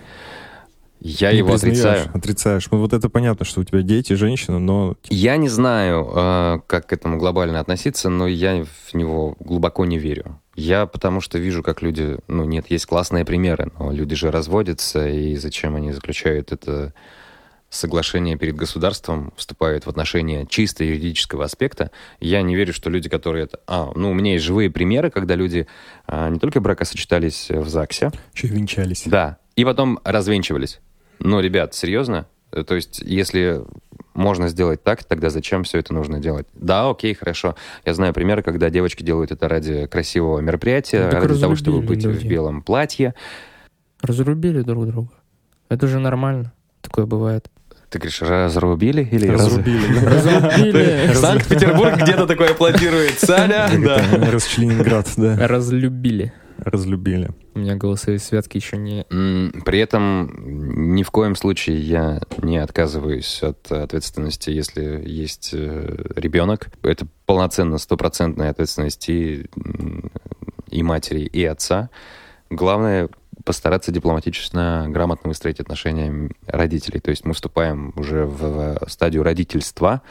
Я 1.06 1.32
Не 1.32 1.38
его 1.38 1.52
отрицаю. 1.52 2.08
Отрицаешь. 2.14 2.66
Ну 2.70 2.78
вот 2.78 2.94
это 2.94 3.10
понятно, 3.10 3.44
что 3.44 3.60
у 3.60 3.64
тебя 3.64 3.82
дети, 3.82 4.14
женщина, 4.14 4.58
но 4.58 4.96
Я 5.10 5.36
не 5.36 5.50
знаю, 5.50 6.10
э, 6.10 6.60
как 6.66 6.86
к 6.86 6.92
этому 6.94 7.18
глобально 7.18 7.60
относиться, 7.60 8.08
но 8.08 8.26
я 8.26 8.64
в 8.64 8.94
него 8.94 9.36
глубоко 9.38 9.84
не 9.84 9.98
верю. 9.98 10.40
Я 10.56 10.86
потому 10.86 11.20
что 11.20 11.38
вижу, 11.38 11.62
как 11.62 11.82
люди... 11.82 12.16
Ну, 12.26 12.44
нет, 12.44 12.70
есть 12.70 12.86
классные 12.86 13.26
примеры, 13.26 13.70
но 13.78 13.92
люди 13.92 14.14
же 14.14 14.30
разводятся, 14.30 15.06
и 15.06 15.36
зачем 15.36 15.76
они 15.76 15.92
заключают 15.92 16.52
это 16.52 16.94
соглашение 17.68 18.38
перед 18.38 18.56
государством, 18.56 19.34
вступают 19.36 19.84
в 19.84 19.90
отношения 19.90 20.46
чисто 20.46 20.84
юридического 20.84 21.44
аспекта. 21.44 21.90
Я 22.18 22.40
не 22.40 22.56
верю, 22.56 22.72
что 22.72 22.88
люди, 22.88 23.10
которые 23.10 23.44
это... 23.44 23.60
А, 23.66 23.92
ну, 23.94 24.10
у 24.10 24.14
меня 24.14 24.32
есть 24.32 24.44
живые 24.44 24.70
примеры, 24.70 25.10
когда 25.10 25.34
люди 25.34 25.66
а, 26.06 26.30
не 26.30 26.38
только 26.38 26.60
бракосочетались 26.60 27.50
в 27.50 27.68
ЗАГСе, 27.68 28.10
еще 28.32 28.46
и 28.46 28.50
венчались. 28.50 29.02
Да. 29.04 29.36
И 29.56 29.64
потом 29.64 30.00
развенчивались. 30.02 30.80
Ну, 31.24 31.40
ребят, 31.40 31.74
серьезно? 31.74 32.26
Э, 32.52 32.62
То 32.62 32.74
есть, 32.76 33.00
если 33.04 33.62
можно 34.14 34.48
сделать 34.48 34.84
так, 34.84 35.02
тогда 35.02 35.28
зачем 35.30 35.64
все 35.64 35.78
это 35.78 35.92
нужно 35.92 36.20
делать? 36.20 36.46
Да, 36.54 36.88
окей, 36.90 37.14
хорошо. 37.14 37.56
Я 37.84 37.94
знаю 37.94 38.12
примеры, 38.14 38.42
когда 38.42 38.70
девочки 38.70 39.02
делают 39.02 39.32
это 39.32 39.48
ради 39.48 39.86
красивого 39.86 40.38
мероприятия, 40.40 41.08
так 41.10 41.24
ради 41.24 41.40
того, 41.40 41.56
чтобы 41.56 41.80
быть 41.80 42.04
в 42.04 42.08
люди. 42.10 42.28
белом 42.28 42.62
платье. 42.62 43.14
Разрубили 44.02 44.60
друг 44.60 44.86
друга. 44.86 45.08
Это 45.68 45.88
же 45.88 45.98
нормально. 45.98 46.52
Такое 46.82 47.06
бывает. 47.06 47.48
Ты 47.88 47.98
говоришь, 47.98 48.20
разрубили 48.22 49.02
или 49.10 49.26
раз- 49.28 49.40
Разрубили. 49.46 50.04
Разрубили. 50.04 51.12
Санкт-Петербург 51.14 51.96
где-то 51.96 52.26
такое 52.26 52.50
аплодирует. 52.50 53.18
Саня, 53.18 53.68
да. 53.82 54.30
Расчленинград, 54.30 55.08
да. 55.16 55.46
Разлюбили. 55.48 56.32
Разлюбили. 56.58 57.30
У 57.54 57.58
меня 57.58 57.76
голосовые 57.76 58.18
связки 58.18 58.56
еще 58.56 58.76
не... 58.76 59.04
При 59.64 59.78
этом 59.78 60.30
ни 60.94 61.02
в 61.02 61.10
коем 61.10 61.36
случае 61.36 61.80
я 61.80 62.20
не 62.42 62.58
отказываюсь 62.58 63.42
от 63.42 63.70
ответственности, 63.70 64.50
если 64.50 65.02
есть 65.06 65.50
э, 65.52 66.12
ребенок. 66.16 66.68
Это 66.82 67.06
полноценно 67.26 67.78
стопроцентная 67.78 68.50
ответственность 68.50 69.08
и, 69.08 69.46
и 70.70 70.82
матери, 70.82 71.20
и 71.20 71.44
отца. 71.44 71.90
Главное 72.50 73.08
постараться 73.44 73.92
дипломатично, 73.92 74.86
грамотно 74.88 75.28
выстроить 75.28 75.60
отношения 75.60 76.30
родителей. 76.46 77.00
То 77.00 77.10
есть 77.10 77.24
мы 77.24 77.34
вступаем 77.34 77.92
уже 77.96 78.24
в 78.24 78.78
стадию 78.88 79.22
родительства, 79.22 80.02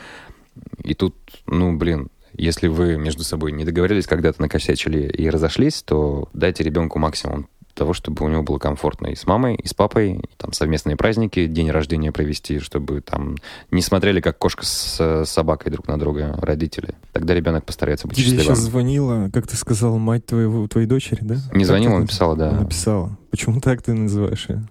и 0.84 0.94
тут, 0.94 1.16
ну, 1.48 1.76
блин, 1.76 2.10
Если 2.36 2.68
вы 2.68 2.98
между 2.98 3.24
собой 3.24 3.52
не 3.52 3.66
договорились, 3.66 4.08
когда-то 4.08 4.42
накосячили 4.42 5.08
и 5.08 5.30
разошлись, 5.30 5.84
то 5.84 6.30
дайте 6.34 6.64
ребенку 6.64 7.00
максимум 7.00 7.48
того, 7.74 7.94
чтобы 7.94 8.26
у 8.26 8.30
него 8.30 8.44
было 8.44 8.60
комфортно 8.60 9.08
и 9.08 9.16
с 9.16 9.26
мамой, 9.26 9.56
и 9.56 9.68
с 9.68 9.74
папой, 9.74 10.14
и, 10.14 10.22
там 10.38 10.54
совместные 10.54 10.96
праздники, 10.96 11.48
день 11.48 11.72
рождения 11.72 12.12
провести, 12.12 12.60
чтобы 12.60 13.02
там 13.02 13.36
не 13.72 13.82
смотрели 13.82 14.22
как 14.22 14.38
кошка 14.38 14.66
с 14.66 15.26
собакой 15.26 15.72
друг 15.72 15.88
на 15.88 15.98
друга 16.00 16.38
родители. 16.42 16.96
Тогда 17.12 17.34
ребенок 17.34 17.66
постарается 17.66 18.08
быть 18.08 18.18
счастливым. 18.18 18.46
сейчас 18.46 18.60
звонила, 18.60 19.30
как 19.34 19.48
ты 19.48 19.56
сказал, 19.56 19.98
мать 19.98 20.26
твоего, 20.26 20.68
твоей 20.68 20.88
дочери, 20.88 21.20
да? 21.22 21.36
Не 21.52 21.60
Как 21.60 21.66
звонила, 21.66 21.98
написала, 21.98 22.36
да. 22.36 22.52
Написала. 22.52 23.18
Почему 23.32 23.60
так 23.60 23.82
ты 23.82 23.94
называешь 23.94 24.50
ее? 24.50 24.68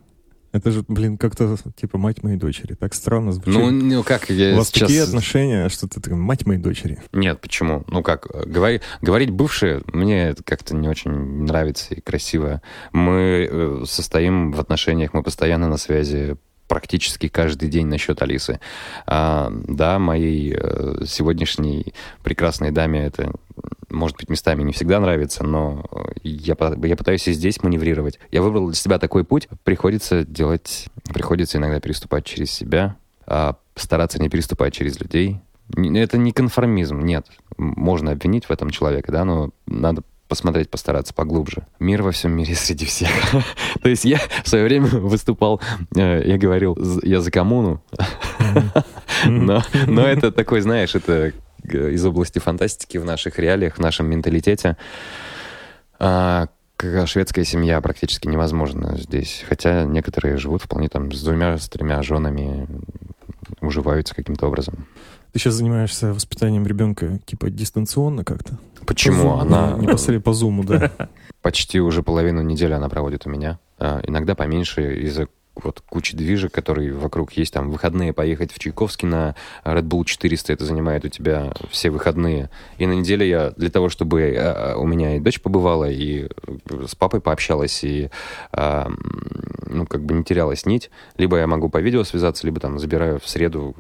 Это 0.53 0.71
же, 0.71 0.85
блин, 0.87 1.17
как-то 1.17 1.57
типа 1.75 1.97
мать 1.97 2.23
моей 2.23 2.37
дочери. 2.37 2.75
Так 2.75 2.93
странно 2.95 3.33
звучит. 3.33 3.55
Ну, 3.55 3.71
ну 3.71 4.03
как, 4.03 4.29
я 4.29 4.53
У 4.55 4.59
вас 4.59 4.69
сейчас... 4.69 4.89
такие 4.89 5.03
отношения, 5.03 5.69
что 5.71 5.89
ты 5.89 6.01
такая, 6.01 6.19
мать 6.19 6.47
моей 6.47 6.61
дочери. 6.61 6.99
Нет, 7.13 7.41
почему? 7.41 7.85
Ну 7.89 8.03
как, 8.03 8.27
говори- 8.27 8.83
говорить 9.01 9.31
бывшие, 9.31 9.83
мне 9.87 10.29
это 10.29 10.43
как-то 10.45 10.77
не 10.77 10.89
очень 10.89 11.11
нравится 11.11 11.95
и 11.95 12.01
красиво. 12.01 12.61
Мы 12.93 13.49
э, 13.51 13.85
состоим 13.87 14.53
в 14.53 14.61
отношениях, 14.61 15.15
мы 15.15 15.23
постоянно 15.23 15.69
на 15.69 15.79
связи 15.79 16.37
практически 16.73 17.29
каждый 17.29 17.69
день 17.69 17.87
насчет 17.87 18.23
Алисы. 18.23 18.59
А, 19.07 19.53
да, 19.53 19.99
моей 19.99 20.57
э, 20.59 21.05
сегодняшней 21.07 21.93
прекрасной 22.23 22.71
даме 22.71 23.05
это, 23.05 23.31
может 23.91 24.17
быть, 24.17 24.31
местами 24.31 24.63
не 24.63 24.73
всегда 24.73 24.99
нравится, 24.99 25.45
но 25.45 25.85
я, 26.23 26.57
я 26.83 26.97
пытаюсь 26.97 27.29
и 27.29 27.33
здесь 27.35 27.63
маневрировать. 27.63 28.19
Я 28.31 28.41
выбрал 28.41 28.69
для 28.69 28.75
себя 28.75 28.99
такой 28.99 29.23
путь. 29.23 29.49
Приходится 29.65 30.25
делать, 30.25 30.87
приходится 31.13 31.59
иногда 31.59 31.79
переступать 31.79 32.25
через 32.25 32.51
себя, 32.51 32.97
а 33.27 33.57
стараться 33.75 34.19
не 34.19 34.31
переступать 34.31 34.73
через 34.73 34.99
людей. 34.99 35.41
Это 35.77 36.17
не 36.17 36.33
конформизм, 36.33 37.01
нет. 37.01 37.27
Можно 37.59 38.13
обвинить 38.13 38.47
в 38.47 38.51
этом 38.51 38.71
человека, 38.71 39.13
да, 39.13 39.27
но 39.27 39.51
надо 39.67 40.05
посмотреть, 40.33 40.71
постараться 40.71 41.13
поглубже. 41.13 41.67
Мир 41.79 42.03
во 42.03 42.11
всем 42.11 42.33
мире 42.33 42.55
среди 42.55 42.87
всех. 42.87 43.11
То 43.83 43.91
есть 43.91 44.07
я 44.07 44.19
в 44.43 44.49
свое 44.49 44.65
время 44.65 44.87
выступал, 44.87 45.61
э, 45.95 46.23
я 46.25 46.39
говорил, 46.39 46.75
я 47.03 47.21
за 47.21 47.31
коммуну, 47.31 47.85
но, 49.27 49.63
но 49.87 50.07
это 50.07 50.33
такой, 50.33 50.63
знаешь, 50.63 50.95
это 50.95 51.35
э, 51.65 51.91
из 51.91 52.03
области 52.07 52.39
фантастики 52.39 52.97
в 52.97 53.05
наших 53.05 53.39
реалиях, 53.39 53.75
в 53.75 53.81
нашем 53.81 54.09
менталитете. 54.09 54.79
А, 55.99 56.47
шведская 57.05 57.45
семья 57.45 57.79
практически 57.83 58.27
невозможна 58.27 58.97
здесь. 58.97 59.45
Хотя 59.47 59.85
некоторые 59.85 60.39
живут 60.39 60.63
вполне 60.63 60.89
там 60.89 61.13
с 61.13 61.23
двумя, 61.23 61.59
с 61.59 61.69
тремя 61.69 62.03
женами, 62.03 62.67
уживаются 63.61 64.15
каким-то 64.15 64.47
образом. 64.47 64.87
Ты 65.33 65.39
сейчас 65.39 65.55
занимаешься 65.55 66.13
воспитанием 66.13 66.67
ребенка 66.67 67.19
типа 67.25 67.49
дистанционно 67.49 68.23
как-то? 68.23 68.59
Почему? 68.87 69.23
По 69.23 69.27
Zoom, 69.27 69.41
Она 69.41 69.73
Непосредственно 69.79 70.21
по 70.21 70.33
зуму, 70.35 70.65
да. 70.65 70.93
почти 71.43 71.81
уже 71.81 72.03
половину 72.03 72.43
недели 72.43 72.73
она 72.75 72.89
проводит 72.89 73.27
у 73.27 73.31
меня. 73.31 73.59
А, 73.79 74.01
Иногда 74.07 74.35
поменьше 74.35 74.97
из-за 75.01 75.29
вот 75.55 75.83
кучи 75.89 76.17
движек, 76.17 76.53
которые 76.53 76.93
вокруг 76.93 77.33
есть. 77.33 77.53
Там 77.53 77.71
выходные 77.71 78.13
поехать 78.13 78.53
в 78.53 78.59
Чайковский 78.59 79.09
на 79.09 79.35
Red 79.65 79.83
Bull 79.83 80.05
400, 80.05 80.53
это 80.53 80.65
занимает 80.65 81.05
у 81.05 81.09
тебя 81.09 81.53
все 81.71 81.91
выходные. 81.91 82.51
И 82.79 82.87
на 82.87 82.93
неделе 82.93 83.29
я 83.29 83.51
для 83.57 83.71
того, 83.71 83.89
чтобы 83.89 84.23
э, 84.23 84.35
э, 84.35 84.75
у 84.77 84.87
меня 84.87 85.17
и 85.17 85.21
дочь 85.21 85.41
побывала, 85.41 85.91
и 85.91 86.25
э, 86.25 86.87
с 86.87 86.95
папой 86.95 87.21
пообщалась, 87.21 87.85
и 87.85 88.11
а, 88.53 88.91
ну, 89.67 89.87
как 89.87 90.05
бы 90.05 90.15
не 90.15 90.25
терялась 90.25 90.67
нить, 90.67 90.91
либо 91.17 91.39
я 91.39 91.47
могу 91.47 91.69
по 91.69 91.79
видео 91.79 92.05
связаться, 92.05 92.47
либо 92.47 92.61
там 92.61 92.79
забираю 92.79 93.21
в 93.21 93.29
среду 93.29 93.77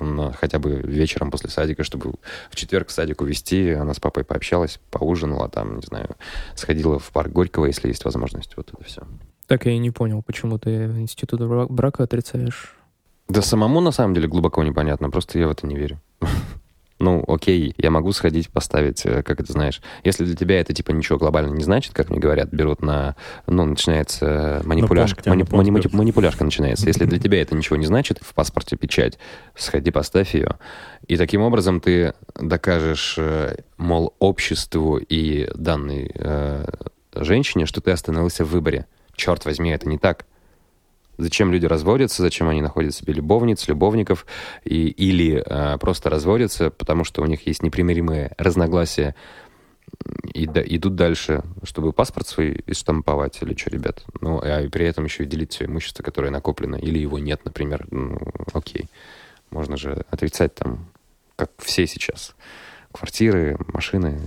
на- 0.00 0.32
хотя 0.32 0.58
бы 0.58 0.74
вечером 0.84 1.30
после 1.30 1.50
садика, 1.50 1.84
чтобы 1.84 2.14
в 2.50 2.56
четверг 2.56 2.88
в 2.88 2.92
садик 2.92 3.20
увезти. 3.20 3.70
Она 3.70 3.94
с 3.94 4.00
папой 4.00 4.24
пообщалась, 4.24 4.80
поужинала 4.90 5.48
там, 5.48 5.76
не 5.76 5.82
знаю, 5.86 6.16
сходила 6.54 6.98
в 6.98 7.10
парк 7.10 7.30
Горького, 7.32 7.66
если 7.66 7.88
есть 7.88 8.04
возможность. 8.04 8.56
Вот 8.56 8.70
это 8.72 8.82
все. 8.84 9.02
Так 9.46 9.66
я 9.66 9.72
и 9.72 9.78
не 9.78 9.90
понял, 9.90 10.22
почему 10.22 10.58
ты 10.58 10.84
институт 10.84 11.40
бра- 11.40 11.66
брака 11.66 12.02
отрицаешь. 12.04 12.74
Да 13.28 13.42
самому 13.42 13.80
на 13.80 13.90
самом 13.92 14.14
деле 14.14 14.28
глубоко 14.28 14.62
непонятно, 14.62 15.10
просто 15.10 15.38
я 15.38 15.48
в 15.48 15.50
это 15.50 15.66
не 15.66 15.76
верю. 15.76 16.00
Ну, 17.00 17.24
окей, 17.26 17.74
я 17.76 17.90
могу 17.90 18.12
сходить, 18.12 18.50
поставить, 18.50 19.04
э, 19.04 19.22
как 19.24 19.40
это 19.40 19.52
знаешь. 19.52 19.82
Если 20.04 20.24
для 20.24 20.36
тебя 20.36 20.60
это 20.60 20.72
типа 20.72 20.92
ничего 20.92 21.18
глобально 21.18 21.52
не 21.52 21.64
значит, 21.64 21.92
как 21.92 22.08
мне 22.08 22.20
говорят, 22.20 22.50
берут 22.52 22.82
на, 22.82 23.16
ну, 23.48 23.64
начинается 23.64 24.62
манипуляшка, 24.64 25.20
тебя 25.22 25.32
на 25.32 25.38
мани- 25.40 25.44
понт 25.44 25.68
мани- 25.68 25.80
берут. 25.80 25.92
манипуляшка 25.92 26.44
начинается. 26.44 26.86
Если 26.86 27.04
для 27.04 27.18
тебя 27.20 27.42
это 27.42 27.56
ничего 27.56 27.76
не 27.76 27.86
значит, 27.86 28.18
в 28.22 28.32
паспорте 28.32 28.76
печать, 28.76 29.18
сходи, 29.56 29.90
поставь 29.90 30.34
ее. 30.34 30.56
И 31.08 31.16
таким 31.16 31.42
образом 31.42 31.80
ты 31.80 32.14
докажешь, 32.40 33.16
э, 33.18 33.56
мол, 33.76 34.14
обществу 34.20 34.96
и 34.98 35.48
данной 35.54 36.12
э, 36.14 36.64
женщине, 37.14 37.66
что 37.66 37.80
ты 37.80 37.90
остановился 37.90 38.44
в 38.44 38.50
выборе. 38.50 38.86
Черт 39.16 39.44
возьми, 39.44 39.70
это 39.70 39.88
не 39.88 39.98
так. 39.98 40.26
Зачем 41.16 41.52
люди 41.52 41.66
разводятся, 41.66 42.22
зачем 42.22 42.48
они 42.48 42.60
находят 42.60 42.94
себе 42.94 43.12
любовниц, 43.12 43.68
любовников, 43.68 44.26
и, 44.64 44.88
или 44.88 45.42
э, 45.44 45.78
просто 45.78 46.10
разводятся, 46.10 46.70
потому 46.70 47.04
что 47.04 47.22
у 47.22 47.26
них 47.26 47.46
есть 47.46 47.62
непримиримые 47.62 48.32
разногласия, 48.38 49.14
и 50.32 50.46
да- 50.46 50.62
идут 50.62 50.96
дальше, 50.96 51.42
чтобы 51.62 51.92
паспорт 51.92 52.26
свой 52.26 52.64
штамповать 52.72 53.38
или 53.42 53.56
что, 53.56 53.70
ребят. 53.70 54.04
Ну, 54.20 54.40
а 54.42 54.62
и 54.62 54.68
при 54.68 54.86
этом 54.86 55.04
еще 55.04 55.24
и 55.24 55.26
делить 55.26 55.52
все 55.52 55.66
имущество, 55.66 56.02
которое 56.02 56.30
накоплено, 56.30 56.76
или 56.76 56.98
его 56.98 57.18
нет, 57.18 57.44
например. 57.44 57.86
Ну, 57.90 58.18
окей. 58.52 58.88
Можно 59.50 59.76
же 59.76 60.04
отрицать 60.10 60.54
там, 60.54 60.86
как 61.36 61.50
все 61.58 61.86
сейчас. 61.86 62.34
Квартиры, 62.92 63.56
машины, 63.72 64.18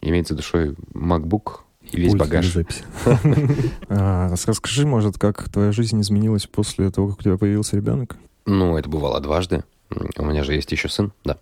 иметь 0.00 0.28
за 0.28 0.34
душой 0.34 0.74
MacBook 0.92 1.60
и 1.90 1.96
весь 2.00 2.14
багаж. 2.14 2.56
А, 3.88 4.28
рас- 4.30 4.46
Расскажи, 4.46 4.86
может, 4.86 5.18
как 5.18 5.48
твоя 5.48 5.72
жизнь 5.72 6.00
изменилась 6.00 6.46
после 6.46 6.90
того, 6.90 7.08
как 7.08 7.18
у 7.20 7.22
тебя 7.22 7.36
появился 7.36 7.76
ребенок? 7.76 8.16
Ну, 8.46 8.76
это 8.76 8.88
бывало 8.88 9.20
дважды. 9.20 9.64
У 10.16 10.24
меня 10.24 10.42
же 10.44 10.54
есть 10.54 10.72
еще 10.72 10.88
сын, 10.88 11.12
да. 11.24 11.38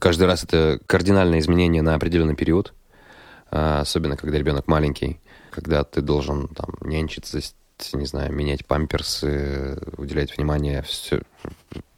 Каждый 0.00 0.26
раз 0.26 0.44
это 0.44 0.80
кардинальное 0.86 1.38
изменение 1.40 1.82
на 1.82 1.94
определенный 1.94 2.34
период, 2.34 2.72
а, 3.50 3.80
особенно 3.80 4.16
когда 4.16 4.38
ребенок 4.38 4.66
маленький, 4.68 5.20
когда 5.50 5.84
ты 5.84 6.00
должен 6.00 6.48
там 6.48 6.74
нянчиться, 6.80 7.40
не 7.94 8.06
знаю, 8.06 8.32
менять 8.32 8.64
памперсы, 8.66 9.78
уделять 9.96 10.36
внимание, 10.36 10.82
все, 10.82 11.22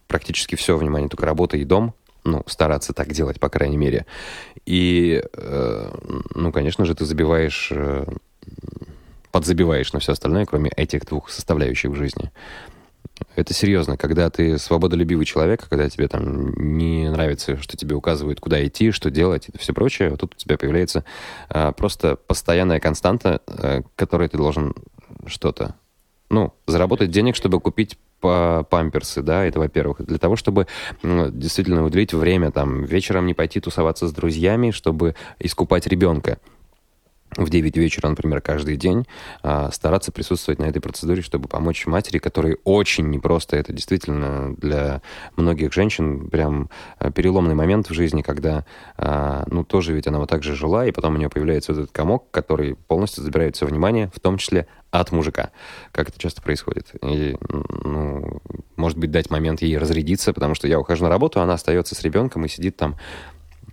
практически 0.06 0.56
все 0.56 0.76
внимание, 0.76 1.08
только 1.08 1.26
работа 1.26 1.56
и 1.56 1.64
дом, 1.64 1.94
ну, 2.24 2.42
стараться 2.46 2.92
так 2.92 3.12
делать, 3.12 3.38
по 3.38 3.48
крайней 3.48 3.76
мере. 3.76 4.06
И, 4.66 5.22
э, 5.32 5.94
ну, 6.34 6.52
конечно 6.52 6.84
же, 6.84 6.94
ты 6.94 7.04
забиваешь, 7.04 7.70
э, 7.70 8.04
подзабиваешь 9.30 9.92
на 9.92 10.00
все 10.00 10.12
остальное, 10.12 10.46
кроме 10.46 10.70
этих 10.70 11.04
двух 11.06 11.30
составляющих 11.30 11.90
в 11.90 11.96
жизни. 11.96 12.30
Это 13.36 13.54
серьезно, 13.54 13.96
когда 13.96 14.30
ты 14.30 14.58
свободолюбивый 14.58 15.24
человек, 15.24 15.68
когда 15.68 15.88
тебе 15.88 16.08
там 16.08 16.52
не 16.54 17.08
нравится, 17.10 17.56
что 17.60 17.76
тебе 17.76 17.94
указывают, 17.94 18.40
куда 18.40 18.64
идти, 18.66 18.90
что 18.90 19.10
делать 19.10 19.48
и 19.52 19.58
все 19.58 19.72
прочее, 19.72 20.10
вот 20.10 20.20
тут 20.20 20.34
у 20.34 20.38
тебя 20.38 20.56
появляется 20.56 21.04
а, 21.48 21.72
просто 21.72 22.16
постоянная 22.16 22.80
константа, 22.80 23.40
а, 23.46 23.82
которой 23.96 24.28
ты 24.28 24.36
должен 24.36 24.74
что-то, 25.26 25.74
ну, 26.28 26.54
заработать 26.66 27.10
денег, 27.10 27.36
чтобы 27.36 27.60
купить 27.60 27.98
памперсы, 28.70 29.22
да, 29.22 29.44
это 29.44 29.58
во-первых. 29.58 30.04
Для 30.04 30.18
того, 30.18 30.36
чтобы 30.36 30.66
м, 31.02 31.38
действительно 31.38 31.84
уделить 31.84 32.12
время, 32.14 32.50
там, 32.50 32.84
вечером 32.84 33.26
не 33.26 33.34
пойти 33.34 33.60
тусоваться 33.60 34.08
с 34.08 34.12
друзьями, 34.12 34.70
чтобы 34.70 35.14
искупать 35.38 35.86
ребенка 35.86 36.38
в 37.36 37.50
9 37.50 37.76
вечера, 37.76 38.08
например, 38.08 38.40
каждый 38.40 38.76
день, 38.76 39.06
а, 39.42 39.70
стараться 39.70 40.12
присутствовать 40.12 40.58
на 40.58 40.64
этой 40.64 40.80
процедуре, 40.80 41.22
чтобы 41.22 41.48
помочь 41.48 41.86
матери, 41.86 42.18
которой 42.18 42.58
очень 42.64 43.10
непросто. 43.10 43.56
Это 43.56 43.72
действительно 43.72 44.54
для 44.56 45.02
многих 45.36 45.72
женщин 45.72 46.28
прям 46.28 46.70
а, 46.98 47.10
переломный 47.10 47.54
момент 47.54 47.90
в 47.90 47.94
жизни, 47.94 48.22
когда, 48.22 48.64
а, 48.96 49.44
ну, 49.50 49.64
тоже 49.64 49.92
ведь 49.92 50.06
она 50.06 50.18
вот 50.18 50.30
так 50.30 50.42
же 50.42 50.54
жила, 50.54 50.86
и 50.86 50.92
потом 50.92 51.14
у 51.14 51.18
нее 51.18 51.28
появляется 51.28 51.72
вот 51.72 51.82
этот 51.82 51.92
комок, 51.92 52.30
который 52.30 52.74
полностью 52.74 53.22
забирает 53.22 53.56
все 53.56 53.66
внимание, 53.66 54.10
в 54.14 54.20
том 54.20 54.38
числе 54.38 54.66
от 54.90 55.10
мужика, 55.10 55.50
как 55.90 56.08
это 56.08 56.18
часто 56.20 56.40
происходит. 56.40 56.92
И, 57.02 57.36
ну, 57.82 58.40
может 58.76 58.96
быть, 58.96 59.10
дать 59.10 59.28
момент 59.28 59.60
ей 59.60 59.76
разрядиться, 59.76 60.32
потому 60.32 60.54
что 60.54 60.68
я 60.68 60.78
ухожу 60.78 61.04
на 61.04 61.10
работу, 61.10 61.40
она 61.40 61.54
остается 61.54 61.96
с 61.96 62.02
ребенком 62.02 62.44
и 62.44 62.48
сидит 62.48 62.76
там 62.76 62.96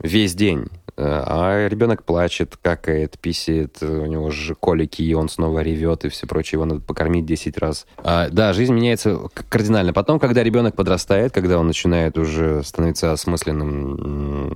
весь 0.04 0.36
день. 0.36 0.66
Э, 0.97 1.24
А 1.26 1.68
ребенок 1.70 2.04
плачет, 2.04 2.58
какает, 2.62 3.18
писает, 3.18 3.78
э, 3.82 3.86
у 3.88 4.06
него 4.06 4.30
же 4.30 4.56
колики, 4.56 5.02
и 5.02 5.14
он 5.14 5.30
снова 5.30 5.60
ревет 5.60 6.04
и 6.06 6.10
все 6.10 6.28
прочее, 6.28 6.58
его 6.58 6.66
надо 6.66 6.82
покормить 6.82 7.26
10 7.26 7.58
раз. 7.58 7.88
А, 7.97 8.30
да, 8.30 8.54
жизнь 8.54 8.74
меняется 8.74 9.18
кардинально. 9.49 9.93
Потом, 9.93 10.20
когда 10.20 10.43
ребенок 10.43 10.76
подрастает, 10.76 11.32
когда 11.34 11.58
он 11.60 11.68
начинает 11.68 12.18
уже 12.18 12.62
становиться 12.64 13.12
осмысленным, 13.14 14.54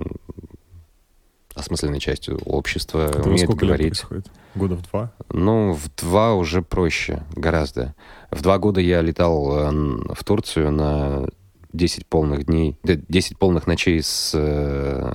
осмысленной 1.54 2.00
частью 2.00 2.38
общества, 2.44 3.06
Это 3.08 3.22
умеет 3.22 3.44
сколько 3.44 3.64
лет 3.64 3.68
говорить. 3.76 3.92
происходит? 4.00 4.26
Года 4.54 4.74
в 4.76 4.82
два? 4.90 5.12
Ну, 5.30 5.72
в 5.72 5.88
два 5.96 6.34
уже 6.34 6.60
проще, 6.62 7.22
гораздо. 7.34 7.94
В 8.30 8.42
два 8.42 8.58
года 8.58 8.80
я 8.80 9.00
летал 9.00 9.70
э, 9.70 9.70
в 10.14 10.22
Турцию 10.24 10.70
на 10.72 11.28
10 11.76 12.06
полных 12.06 12.46
дней, 12.46 12.78
10 12.82 13.38
полных 13.38 13.66
ночей 13.66 14.02
с 14.02 14.32
э, 14.34 15.12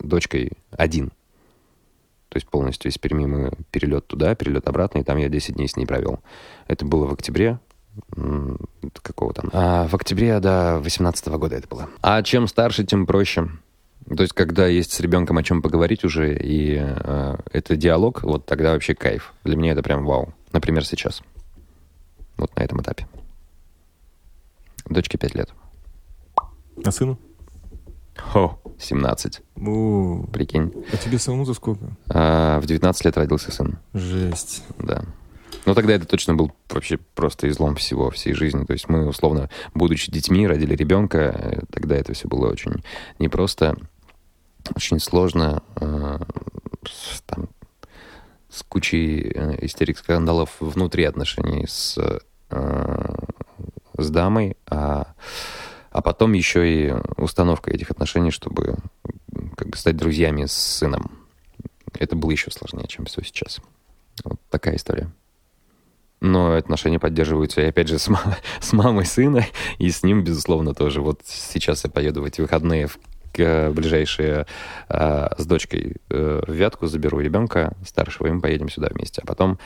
дочкой 0.00 0.52
один. 0.70 1.10
То 2.28 2.36
есть 2.36 2.48
полностью 2.48 2.90
из 2.90 2.98
Перми 2.98 3.26
мы 3.26 3.52
перелет 3.70 4.06
туда, 4.06 4.34
перелет 4.34 4.66
обратно, 4.68 4.98
и 4.98 5.04
там 5.04 5.18
я 5.18 5.28
10 5.28 5.54
дней 5.54 5.68
с 5.68 5.76
ней 5.76 5.86
провел. 5.86 6.20
Это 6.66 6.84
было 6.84 7.06
в 7.06 7.12
октябре, 7.12 7.60
какого 9.02 9.32
там? 9.32 9.50
А, 9.52 9.86
в 9.86 9.94
октябре, 9.94 10.40
да, 10.40 10.78
18 10.80 11.28
года 11.28 11.56
это 11.56 11.68
было. 11.68 11.88
А 12.02 12.22
чем 12.22 12.48
старше, 12.48 12.84
тем 12.84 13.06
проще. 13.06 13.48
То 14.06 14.22
есть, 14.22 14.34
когда 14.34 14.66
есть 14.66 14.92
с 14.92 15.00
ребенком 15.00 15.38
о 15.38 15.42
чем 15.42 15.62
поговорить 15.62 16.04
уже, 16.04 16.36
и 16.36 16.76
э, 16.78 17.36
это 17.52 17.76
диалог, 17.76 18.22
вот 18.22 18.44
тогда 18.44 18.72
вообще 18.72 18.94
кайф. 18.94 19.32
Для 19.44 19.56
меня 19.56 19.72
это 19.72 19.82
прям 19.82 20.04
вау. 20.04 20.34
Например, 20.52 20.84
сейчас. 20.84 21.22
Вот 22.36 22.54
на 22.56 22.62
этом 22.62 22.82
этапе. 22.82 23.06
Дочке 24.86 25.16
5 25.16 25.34
лет. 25.34 25.50
А 26.82 26.90
сыну? 26.90 27.18
О, 28.34 28.58
17. 28.78 29.40
О, 29.66 30.26
Прикинь. 30.32 30.72
а 30.92 30.96
тебе 30.96 31.18
самому-то 31.18 31.54
сколько? 31.54 31.96
А, 32.08 32.60
в 32.60 32.66
19 32.66 33.04
лет 33.04 33.16
родился 33.16 33.52
сын. 33.52 33.78
Жесть. 33.92 34.62
Да. 34.78 35.04
Но 35.66 35.74
тогда 35.74 35.94
это 35.94 36.06
точно 36.06 36.34
был 36.34 36.52
вообще 36.68 36.98
просто 37.14 37.48
излом 37.48 37.76
всего, 37.76 38.10
всей 38.10 38.34
жизни. 38.34 38.64
То 38.64 38.72
есть 38.72 38.88
мы, 38.88 39.06
условно, 39.06 39.48
будучи 39.72 40.12
детьми, 40.12 40.46
родили 40.46 40.74
ребенка, 40.74 41.64
тогда 41.70 41.96
это 41.96 42.12
все 42.12 42.28
было 42.28 42.50
очень 42.50 42.82
непросто, 43.18 43.76
очень 44.74 45.00
сложно, 45.00 45.62
э, 45.80 46.18
там, 47.26 47.48
с 48.50 48.62
кучей 48.62 49.32
э, 49.34 49.64
истерик, 49.64 49.98
скандалов 49.98 50.50
внутри 50.60 51.04
отношений 51.04 51.66
с, 51.66 51.98
э, 52.50 53.14
с 53.96 54.10
дамой, 54.10 54.56
а, 54.66 55.14
а 55.94 56.02
потом 56.02 56.32
еще 56.32 56.68
и 56.68 56.92
установка 57.16 57.70
этих 57.70 57.92
отношений, 57.92 58.32
чтобы 58.32 58.76
как 59.56 59.68
бы 59.68 59.76
стать 59.76 59.96
друзьями 59.96 60.44
с 60.44 60.52
сыном. 60.52 61.12
Это 61.96 62.16
было 62.16 62.32
еще 62.32 62.50
сложнее, 62.50 62.88
чем 62.88 63.04
все 63.04 63.22
сейчас. 63.22 63.60
Вот 64.24 64.40
такая 64.50 64.74
история. 64.74 65.08
Но 66.20 66.54
отношения 66.56 66.98
поддерживаются, 66.98 67.60
и 67.60 67.66
опять 67.66 67.86
же, 67.86 68.00
с, 68.00 68.08
ма- 68.08 68.36
с 68.60 68.72
мамой 68.72 69.06
сына, 69.06 69.46
и 69.78 69.88
с 69.88 70.02
ним, 70.02 70.24
безусловно, 70.24 70.74
тоже. 70.74 71.00
Вот 71.00 71.20
сейчас 71.26 71.84
я 71.84 71.90
поеду 71.90 72.22
в 72.22 72.24
эти 72.24 72.40
выходные 72.40 72.88
в 72.88 72.98
к- 73.32 73.70
ближайшие 73.70 74.46
э, 74.88 75.28
с 75.38 75.46
дочкой 75.46 75.98
э, 76.10 76.42
в 76.44 76.52
Вятку, 76.52 76.88
заберу 76.88 77.20
ребенка 77.20 77.76
старшего, 77.86 78.26
и 78.26 78.30
мы 78.32 78.40
поедем 78.40 78.68
сюда 78.68 78.88
вместе. 78.92 79.22
А 79.22 79.26
потом 79.26 79.60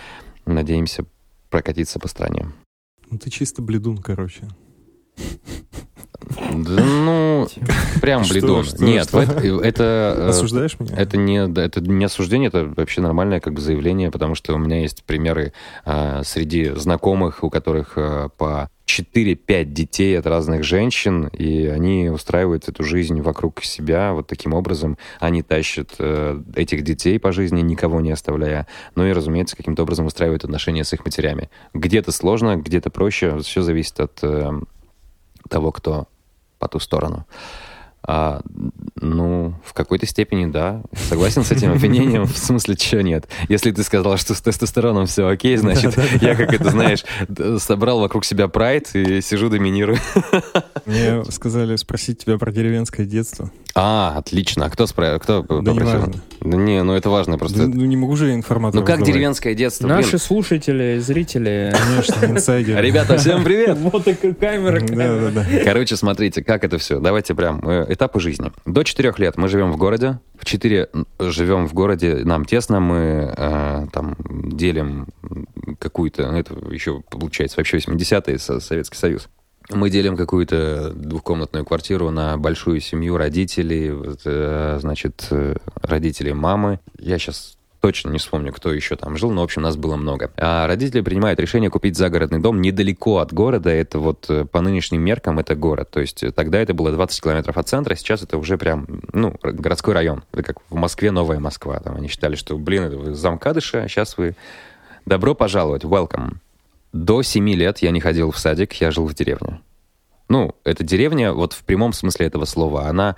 надеемся 0.45 1.07
прокатиться 1.49 1.99
по 1.99 2.09
стране. 2.09 2.51
Ну 3.11 3.17
ты 3.17 3.31
чисто 3.31 3.63
бледун, 3.63 3.97
короче. 3.97 4.47
Да, 6.29 6.85
ну, 6.85 7.49
прям 8.01 8.25
что, 8.25 8.63
Нет, 8.79 9.09
что? 9.09 9.21
это, 9.21 10.15
э, 10.19 10.29
Осуждаешь 10.29 10.79
меня? 10.79 10.97
Это 10.97 11.17
не, 11.17 11.39
это 11.39 11.81
не 11.81 12.05
осуждение, 12.05 12.49
это 12.49 12.65
вообще 12.77 13.01
нормальное 13.01 13.41
как 13.41 13.55
бы 13.55 13.61
заявление, 13.61 14.11
потому 14.11 14.35
что 14.35 14.55
у 14.55 14.59
меня 14.59 14.81
есть 14.81 15.05
примеры 15.05 15.53
а, 15.85 16.23
среди 16.25 16.71
знакомых, 16.75 17.45
у 17.45 17.51
которых 17.51 17.93
а, 17.97 18.29
по 18.31 18.71
4-5 18.89 19.65
детей 19.65 20.19
от 20.19 20.27
разных 20.27 20.65
женщин, 20.65 21.29
и 21.29 21.67
они 21.67 22.09
устраивают 22.09 22.69
эту 22.69 22.83
жизнь 22.83 23.21
вокруг 23.21 23.63
себя 23.63 24.13
вот 24.13 24.27
таким 24.27 24.55
образом. 24.55 24.97
Они 25.21 25.43
тащат 25.43 25.95
э, 25.99 26.41
этих 26.57 26.83
детей 26.83 27.19
по 27.19 27.31
жизни, 27.31 27.61
никого 27.61 28.01
не 28.01 28.11
оставляя. 28.11 28.67
Ну 28.95 29.07
и, 29.07 29.13
разумеется, 29.13 29.57
каким-то 29.57 29.83
образом 29.83 30.07
устраивают 30.07 30.45
отношения 30.45 30.85
с 30.85 30.93
их 30.93 31.05
матерями. 31.05 31.51
Где-то 31.75 32.13
сложно, 32.13 32.57
где-то 32.57 32.91
проще. 32.91 33.39
Все 33.41 33.61
зависит 33.61 34.01
от 34.01 34.19
э, 34.23 34.53
того, 35.49 35.71
кто 35.71 36.09
по 36.59 36.69
ту 36.69 36.81
сторону. 36.81 37.25
А, 38.11 38.41
ну, 39.03 39.53
в 39.63 39.75
какой-то 39.75 40.07
степени, 40.07 40.51
да. 40.51 40.81
Согласен 41.11 41.45
с 41.45 41.51
этим 41.53 41.73
обвинением, 41.73 42.25
в 42.27 42.39
смысле, 42.39 42.75
чего 42.75 43.03
нет. 43.03 43.29
Если 43.51 43.71
ты 43.71 43.83
сказал, 43.83 44.17
что 44.17 44.35
с 44.35 44.41
тестостероном 44.41 45.05
все 45.05 45.29
окей, 45.29 45.57
значит, 45.59 45.95
я, 46.23 46.35
как 46.35 46.55
это 46.55 46.71
знаешь, 46.71 47.05
собрал 47.59 48.01
вокруг 48.01 48.25
себя 48.25 48.49
прайд 48.49 48.89
и 48.95 49.21
сижу 49.21 49.51
доминирую. 49.51 49.99
Мне 50.87 51.23
сказали 51.31 51.77
спросить 51.77 52.25
тебя 52.25 52.39
про 52.39 52.51
деревенское 52.51 53.05
детство. 53.05 53.51
А, 53.75 54.15
отлично. 54.17 54.65
А 54.65 54.71
кто, 54.71 54.87
спра... 54.87 55.19
кто 55.19 55.43
Да 55.43 55.57
не 55.57 55.65
попросил? 55.67 55.99
важно. 56.01 56.15
Да 56.41 56.57
не, 56.57 56.83
ну 56.83 56.95
это 56.95 57.11
важно 57.11 57.37
просто. 57.39 57.67
Ну 57.67 57.85
не 57.85 57.97
могу 57.97 58.17
же 58.17 58.29
я 58.29 58.35
информацию 58.35 58.81
Ну 58.81 58.87
как 58.87 58.97
раздавать. 58.97 59.13
деревенское 59.15 59.55
детство? 59.55 59.85
блин? 59.87 59.97
Наши 59.99 60.19
слушатели, 60.19 60.99
зрители. 60.99 61.75
Конечно, 61.79 62.25
инсайдеры. 62.25 62.81
Ребята, 62.85 63.19
всем 63.19 63.45
привет! 63.45 63.77
Вот 63.89 64.05
такая 64.05 64.33
камера. 64.35 64.81
Да, 64.81 65.19
да, 65.19 65.31
да. 65.31 65.65
Короче, 65.65 65.97
смотрите, 65.97 66.43
как 66.43 66.65
это 66.65 66.79
все. 66.79 66.99
Давайте 66.99 67.35
прям 67.35 67.61
этапы 67.99 68.21
жизни. 68.21 68.53
До 68.65 68.85
четырех 68.85 69.19
лет 69.19 69.37
мы 69.37 69.49
живем 69.49 69.73
в 69.73 69.77
городе. 69.77 70.21
В 70.39 70.45
четыре 70.45 70.89
м, 70.95 71.07
живем 71.19 71.67
в 71.67 71.75
городе, 71.75 72.15
нам 72.25 72.45
тесно, 72.45 72.81
мы 72.81 73.35
э, 73.37 73.87
там 73.93 74.17
делим 74.31 75.09
какую-то, 75.81 76.31
ну, 76.31 76.39
это 76.39 76.55
еще 76.71 77.03
получается 77.11 77.57
вообще 77.59 77.79
80-е, 77.79 78.39
Со- 78.39 78.61
Советский 78.61 78.97
Союз. 78.97 79.29
Мы 79.71 79.91
делим 79.91 80.17
какую-то 80.17 80.93
двухкомнатную 80.95 81.65
квартиру 81.67 82.11
на 82.11 82.39
большую 82.39 82.81
семью 82.81 83.19
родителей, 83.19 83.91
э, 84.25 84.79
значит, 84.81 85.27
э, 85.31 85.57
родители 85.83 86.33
мамы. 86.33 86.81
Я 86.99 87.19
сейчас 87.19 87.58
точно 87.81 88.11
не 88.11 88.19
вспомню, 88.19 88.53
кто 88.53 88.73
еще 88.73 88.97
там 88.97 89.17
жил, 89.17 89.31
но, 89.31 89.41
в 89.41 89.45
общем, 89.45 89.63
нас 89.63 89.77
было 89.77 89.97
много. 89.97 90.31
А 90.37 90.67
родители 90.67 91.01
принимают 91.01 91.39
решение 91.41 91.71
купить 91.71 91.97
загородный 91.97 92.41
дом 92.41 92.61
недалеко 92.61 93.19
от 93.19 93.33
города. 93.33 93.71
Это 93.71 93.99
вот 93.99 94.27
э, 94.29 94.45
по 94.45 94.61
нынешним 94.61 95.03
меркам 95.03 95.39
это 95.39 95.55
город. 95.55 95.91
То 95.91 96.01
есть 96.01 96.23
э, 96.23 96.33
тогда 96.33 96.59
это 96.59 96.75
было 96.75 96.91
20 96.93 97.23
километров 97.23 97.57
от 97.57 97.69
центра, 97.69 97.95
сейчас 97.95 98.23
это 98.23 98.39
уже 98.39 98.59
прям, 98.59 98.87
ну, 99.13 99.35
городской 99.43 99.95
район. 99.95 100.25
Это 100.33 100.43
как 100.43 100.57
в 100.69 100.75
Москве 100.75 101.11
Новая 101.11 101.39
Москва. 101.39 101.79
Там 101.81 101.97
они 101.97 102.09
считали, 102.09 102.35
что, 102.35 102.57
блин, 102.59 102.85
это 102.85 102.97
вы 102.97 103.15
замкадыша, 103.15 103.87
сейчас 103.89 104.19
вы... 104.19 104.35
Добро 105.07 105.35
пожаловать, 105.35 105.85
welcome. 105.85 106.35
До 106.93 107.23
7 107.23 107.49
лет 107.51 107.79
я 107.79 107.91
не 107.91 108.01
ходил 108.01 108.31
в 108.31 108.39
садик, 108.39 108.75
я 108.75 108.91
жил 108.91 109.07
в 109.07 109.15
деревне. 109.15 109.61
Ну, 110.29 110.55
эта 110.65 110.85
деревня, 110.85 111.33
вот 111.33 111.53
в 111.55 111.65
прямом 111.65 111.93
смысле 111.93 112.27
этого 112.27 112.45
слова, 112.45 112.87
она 112.89 113.17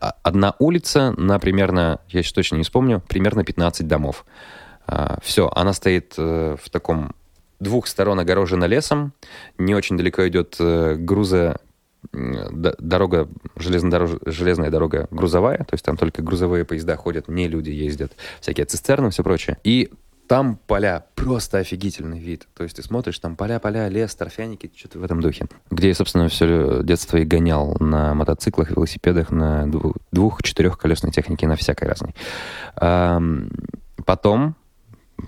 а- 0.00 0.14
одна 0.22 0.54
улица 0.58 1.12
на 1.16 1.38
примерно, 1.38 2.00
я 2.08 2.22
сейчас 2.22 2.32
точно 2.32 2.56
не 2.56 2.64
вспомню, 2.64 3.02
примерно 3.08 3.44
15 3.44 3.86
домов. 3.86 4.24
все, 5.22 5.50
она 5.54 5.72
стоит 5.72 6.14
э, 6.16 6.56
в 6.60 6.70
таком 6.70 7.14
двух 7.60 7.86
сторон 7.86 8.18
огорожена 8.20 8.64
лесом, 8.64 9.12
не 9.58 9.74
очень 9.74 9.96
далеко 9.96 10.26
идет 10.28 10.56
э, 10.58 10.96
груза 10.96 11.58
дорога, 12.12 13.28
железнодорож- 13.56 14.20
железная 14.24 14.70
дорога 14.70 15.08
грузовая, 15.10 15.58
то 15.58 15.72
есть 15.72 15.84
там 15.84 15.96
только 15.96 16.22
грузовые 16.22 16.64
поезда 16.64 16.96
ходят, 16.96 17.28
не 17.28 17.48
люди 17.48 17.70
ездят, 17.70 18.12
всякие 18.40 18.66
цистерны, 18.66 19.10
все 19.10 19.22
прочее. 19.22 19.58
И 19.64 19.90
там 20.28 20.58
поля, 20.66 21.06
просто 21.14 21.58
офигительный 21.58 22.18
вид. 22.18 22.46
То 22.54 22.62
есть 22.62 22.76
ты 22.76 22.82
смотришь, 22.82 23.18
там 23.18 23.34
поля-поля, 23.34 23.88
лес, 23.88 24.14
торфяники, 24.14 24.70
что-то 24.76 24.98
в 24.98 25.04
этом 25.04 25.20
духе. 25.20 25.46
Где 25.70 25.88
я, 25.88 25.94
собственно, 25.94 26.28
все 26.28 26.82
детство 26.82 27.16
и 27.16 27.24
гонял 27.24 27.76
на 27.80 28.14
мотоциклах, 28.14 28.70
велосипедах, 28.70 29.30
на 29.30 29.66
дву- 29.66 29.96
двух-четырехколесной 30.12 31.10
технике, 31.10 31.48
на 31.48 31.56
всякой 31.56 31.88
разной. 31.88 32.14
Потом, 34.04 34.54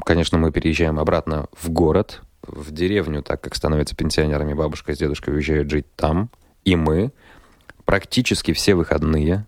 конечно, 0.05 0.39
мы 0.39 0.53
переезжаем 0.53 1.01
обратно 1.01 1.47
в 1.59 1.71
город, 1.71 2.23
в 2.43 2.71
деревню, 2.71 3.23
так 3.23 3.41
как 3.41 3.55
становятся 3.55 3.97
пенсионерами, 3.97 4.55
бабушка 4.55 4.95
с 4.95 4.99
дедушкой 4.99 5.35
уезжают 5.35 5.71
жить 5.71 5.87
там, 5.97 6.31
и 6.65 6.77
мы 6.77 7.13
практически 7.85 8.53
все 8.53 8.75
выходные, 8.75 9.47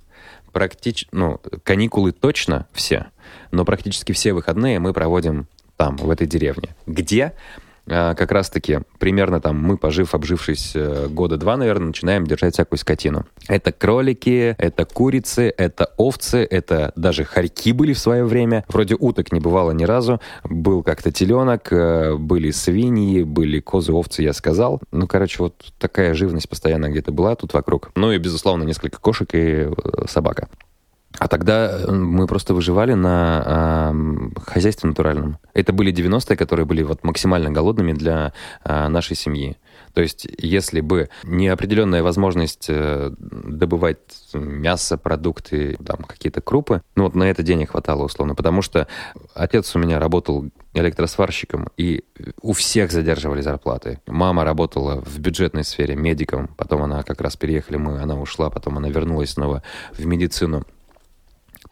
практич... 0.53 1.07
ну, 1.13 1.41
каникулы 1.63 2.13
точно 2.13 2.67
все, 2.73 3.07
но 3.51 3.65
практически 3.65 4.13
все 4.13 4.33
выходные 4.33 4.79
мы 4.79 4.93
проводим 4.93 5.47
там, 5.77 5.97
в 5.97 6.11
этой 6.11 6.27
деревне. 6.27 6.75
Где? 6.87 7.33
А, 7.91 8.15
Как 8.15 8.31
раз-таки 8.31 8.81
примерно 8.99 9.41
там 9.41 9.59
мы, 9.59 9.77
пожив, 9.77 10.15
обжившись 10.15 10.73
э, 10.75 11.09
года 11.09 11.37
два, 11.37 11.57
наверное, 11.57 11.89
начинаем 11.89 12.25
держать 12.27 12.55
всякую 12.55 12.79
скотину. 12.79 13.27
Это 13.49 13.73
кролики, 13.73 14.55
это 14.59 14.85
курицы, 14.85 15.53
это 15.57 15.93
овцы, 15.97 16.47
это 16.49 16.93
даже 16.95 17.25
хорьки 17.25 17.73
были 17.73 17.93
в 17.93 17.99
свое 17.99 18.25
время. 18.25 18.65
Вроде 18.69 18.95
уток 18.99 19.33
не 19.33 19.41
бывало 19.41 19.73
ни 19.73 19.85
разу. 19.85 20.21
Был 20.45 20.83
как-то 20.83 21.11
теленок, 21.11 21.73
э, 21.73 22.15
были 22.15 22.53
свиньи, 22.53 23.25
были 23.25 23.59
козы, 23.59 23.93
овцы, 23.93 24.23
я 24.23 24.33
сказал. 24.33 24.81
Ну, 24.93 25.09
короче, 25.09 25.43
вот 25.43 25.55
такая 25.79 26.15
живность 26.15 26.49
постоянно 26.49 26.89
где-то 26.89 27.11
была 27.11 27.35
тут 27.35 27.53
вокруг. 27.53 27.91
Ну 27.97 28.13
и, 28.13 28.19
безусловно, 28.19 28.63
несколько 28.63 29.01
кошек 29.01 29.29
и 29.35 29.67
э, 29.67 29.73
собака. 30.07 30.49
А 31.19 31.29
тогда 31.29 31.71
э, 31.71 31.91
мы 31.91 32.27
просто 32.27 32.55
выживали 32.55 32.95
на 32.95 33.91
эм, 33.91 34.35
хозяйстве 34.47 34.89
натуральном. 34.89 35.39
Это 35.55 35.73
были 35.73 35.93
90-е, 35.93 36.37
которые 36.37 36.67
были 36.67 36.83
вот 36.83 37.05
максимально 37.05 37.51
голодными 37.51 37.93
для 37.93 38.33
а, 38.65 38.89
нашей 38.89 39.17
семьи. 39.17 39.57
То 39.95 40.01
есть, 40.01 40.27
если 40.39 40.81
бы 40.81 41.11
не 41.23 41.49
определенная 41.49 42.03
возможность 42.03 42.67
э, 42.69 43.13
добывать 43.19 43.99
мясо, 44.33 44.97
продукты, 44.97 45.77
там 45.85 45.99
какие-то 45.99 46.41
крупы, 46.41 46.83
ну 46.97 47.05
вот 47.05 47.15
на 47.15 47.25
это 47.25 47.43
денег 47.43 47.73
хватало 47.73 48.05
условно, 48.05 48.35
потому 48.35 48.63
что 48.63 48.89
отец 49.35 49.75
у 49.77 49.79
меня 49.79 49.99
работал 49.99 50.47
электросварщиком, 50.73 51.69
и 51.77 52.05
у 52.41 52.53
всех 52.55 52.91
задерживали 52.91 53.43
зарплаты. 53.43 54.01
Мама 54.07 54.45
работала 54.45 55.03
в 55.03 55.19
бюджетной 55.19 55.65
сфере 55.65 55.95
медиком, 55.95 56.49
потом 56.57 56.83
она 56.83 57.03
как 57.03 57.21
раз 57.21 57.37
переехали 57.37 57.77
мы, 57.77 58.01
она 58.01 58.19
ушла, 58.19 58.49
потом 58.49 58.79
она 58.79 58.89
вернулась 58.89 59.31
снова 59.31 59.63
в 59.93 60.07
медицину. 60.07 60.65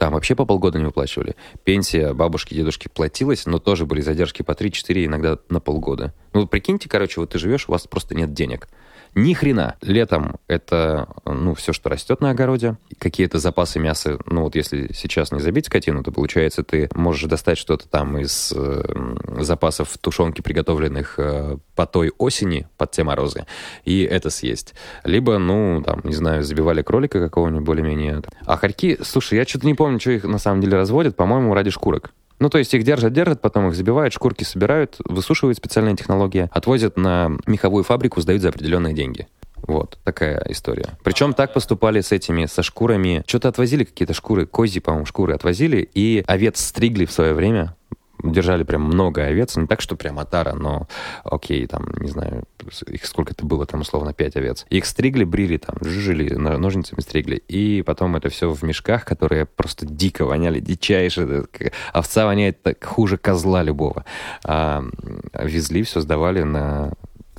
Там 0.01 0.14
вообще 0.14 0.34
по 0.34 0.46
полгода 0.46 0.78
не 0.78 0.86
выплачивали. 0.86 1.36
Пенсия 1.62 2.14
бабушки, 2.14 2.55
дедушки 2.55 2.88
платилась, 2.88 3.44
но 3.44 3.59
тоже 3.59 3.84
были 3.84 4.01
задержки 4.01 4.40
по 4.40 4.53
3-4, 4.53 5.05
иногда 5.05 5.38
на 5.51 5.61
полгода. 5.61 6.14
Ну, 6.32 6.46
прикиньте, 6.46 6.88
короче, 6.88 7.20
вот 7.20 7.28
ты 7.28 7.38
живешь, 7.38 7.68
у 7.68 7.72
вас 7.72 7.86
просто 7.86 8.14
нет 8.14 8.32
денег. 8.32 8.66
Ни 9.15 9.35
хрена. 9.35 9.77
Летом 9.83 10.37
это, 10.47 11.09
ну, 11.25 11.55
все, 11.55 11.73
что 11.73 11.89
растет 11.89 12.21
на 12.21 12.31
огороде. 12.31 12.77
Какие-то 12.99 13.39
запасы 13.39 13.79
мяса, 13.79 14.19
ну, 14.27 14.43
вот 14.43 14.55
если 14.55 14.93
сейчас 14.93 15.33
не 15.33 15.41
забить 15.41 15.67
скотину, 15.67 16.03
то, 16.03 16.13
получается, 16.13 16.63
ты 16.63 16.89
можешь 16.95 17.29
достать 17.29 17.59
что-то 17.59 17.89
там 17.89 18.19
из 18.19 18.53
э, 18.55 18.83
запасов 19.41 19.97
тушенки, 19.99 20.43
приготовленных 20.43 21.19
э, 21.19 21.57
по 21.75 21.87
той 21.87 22.13
осени, 22.19 22.69
под 22.77 22.93
те 22.93 23.03
морозы, 23.03 23.47
и 23.85 24.03
это 24.03 24.31
съесть. 24.31 24.75
Либо, 25.05 25.39
ну, 25.39 25.83
там, 25.85 26.01
не 26.05 26.15
знаю, 26.15 26.45
забивали 26.45 26.83
кролика 26.83 27.21
какого-нибудь 27.21 27.65
более-менее. 27.65 28.23
А 28.47 28.57
хорьки, 28.57 28.99
слушай, 29.03 29.39
я 29.39 29.45
что-то 29.45 29.67
не 29.67 29.75
помню, 29.75 29.99
что 29.99 30.13
их 30.13 30.25
на 30.25 30.39
самом 30.39 30.61
деле 30.61 30.77
разводят, 30.77 31.17
по-моему, 31.17 31.55
ради 31.55 31.71
шкурок. 31.71 32.13
Ну, 32.41 32.49
то 32.49 32.59
есть 32.59 32.72
их 32.74 32.82
держат, 32.82 33.12
держат, 33.12 33.43
потом 33.43 33.68
их 33.68 33.74
забивают, 33.74 34.14
шкурки 34.14 34.45
собирают, 34.45 34.97
высушивают 35.05 35.59
специальная 35.59 35.95
технология, 35.95 36.49
отвозят 36.53 36.97
на 36.97 37.30
меховую 37.47 37.84
фабрику, 37.84 38.20
сдают 38.22 38.41
за 38.41 38.49
определенные 38.49 38.95
деньги. 38.95 39.28
Вот, 39.57 39.99
такая 40.05 40.43
история. 40.49 40.86
Причем 41.05 41.34
так 41.34 41.53
поступали 41.53 42.01
с 42.01 42.12
этими, 42.12 42.47
со 42.47 42.62
шкурами. 42.62 43.22
Что-то 43.26 43.49
отвозили, 43.49 43.84
какие-то 43.84 44.14
шкуры, 44.14 44.47
козьи, 44.47 44.80
по-моему, 44.80 45.05
шкуры 45.05 45.34
отвозили, 45.34 45.88
и 45.95 46.24
овец 46.26 46.59
стригли 46.61 47.05
в 47.05 47.12
свое 47.12 47.34
время, 47.34 47.76
держали 48.23 48.62
прям 48.62 48.83
много 48.83 49.25
овец, 49.25 49.57
не 49.57 49.66
так, 49.66 49.81
что 49.81 49.97
прям 49.97 50.18
отара, 50.18 50.55
но, 50.55 50.89
окей, 51.25 51.66
там, 51.66 51.87
не 51.99 52.09
знаю, 52.09 52.45
их 52.87 53.05
сколько 53.07 53.33
это 53.33 53.45
было, 53.45 53.66
там, 53.66 53.81
условно, 53.81 54.12
пять 54.12 54.37
овец. 54.37 54.66
Их 54.71 54.85
стригли, 54.87 55.25
брили, 55.25 55.57
там, 55.57 55.77
жили, 55.81 56.35
ножницами 56.35 57.01
стригли, 57.01 57.37
и 57.49 57.83
потом 57.83 58.16
это 58.16 58.29
все 58.29 58.51
в 58.51 58.62
мешках, 58.62 59.05
которые 59.05 59.47
просто 59.47 59.87
дико 59.87 60.25
воняли, 60.25 60.61
дичайше, 60.61 61.47
овца 61.93 62.27
воняет 62.27 62.62
так 62.62 62.85
хуже 62.85 63.16
козла 63.16 63.62
любого. 63.62 64.05
А, 64.45 64.85
везли, 65.35 65.83
все 65.83 66.01
сдавали 66.01 66.43
на 66.43 66.93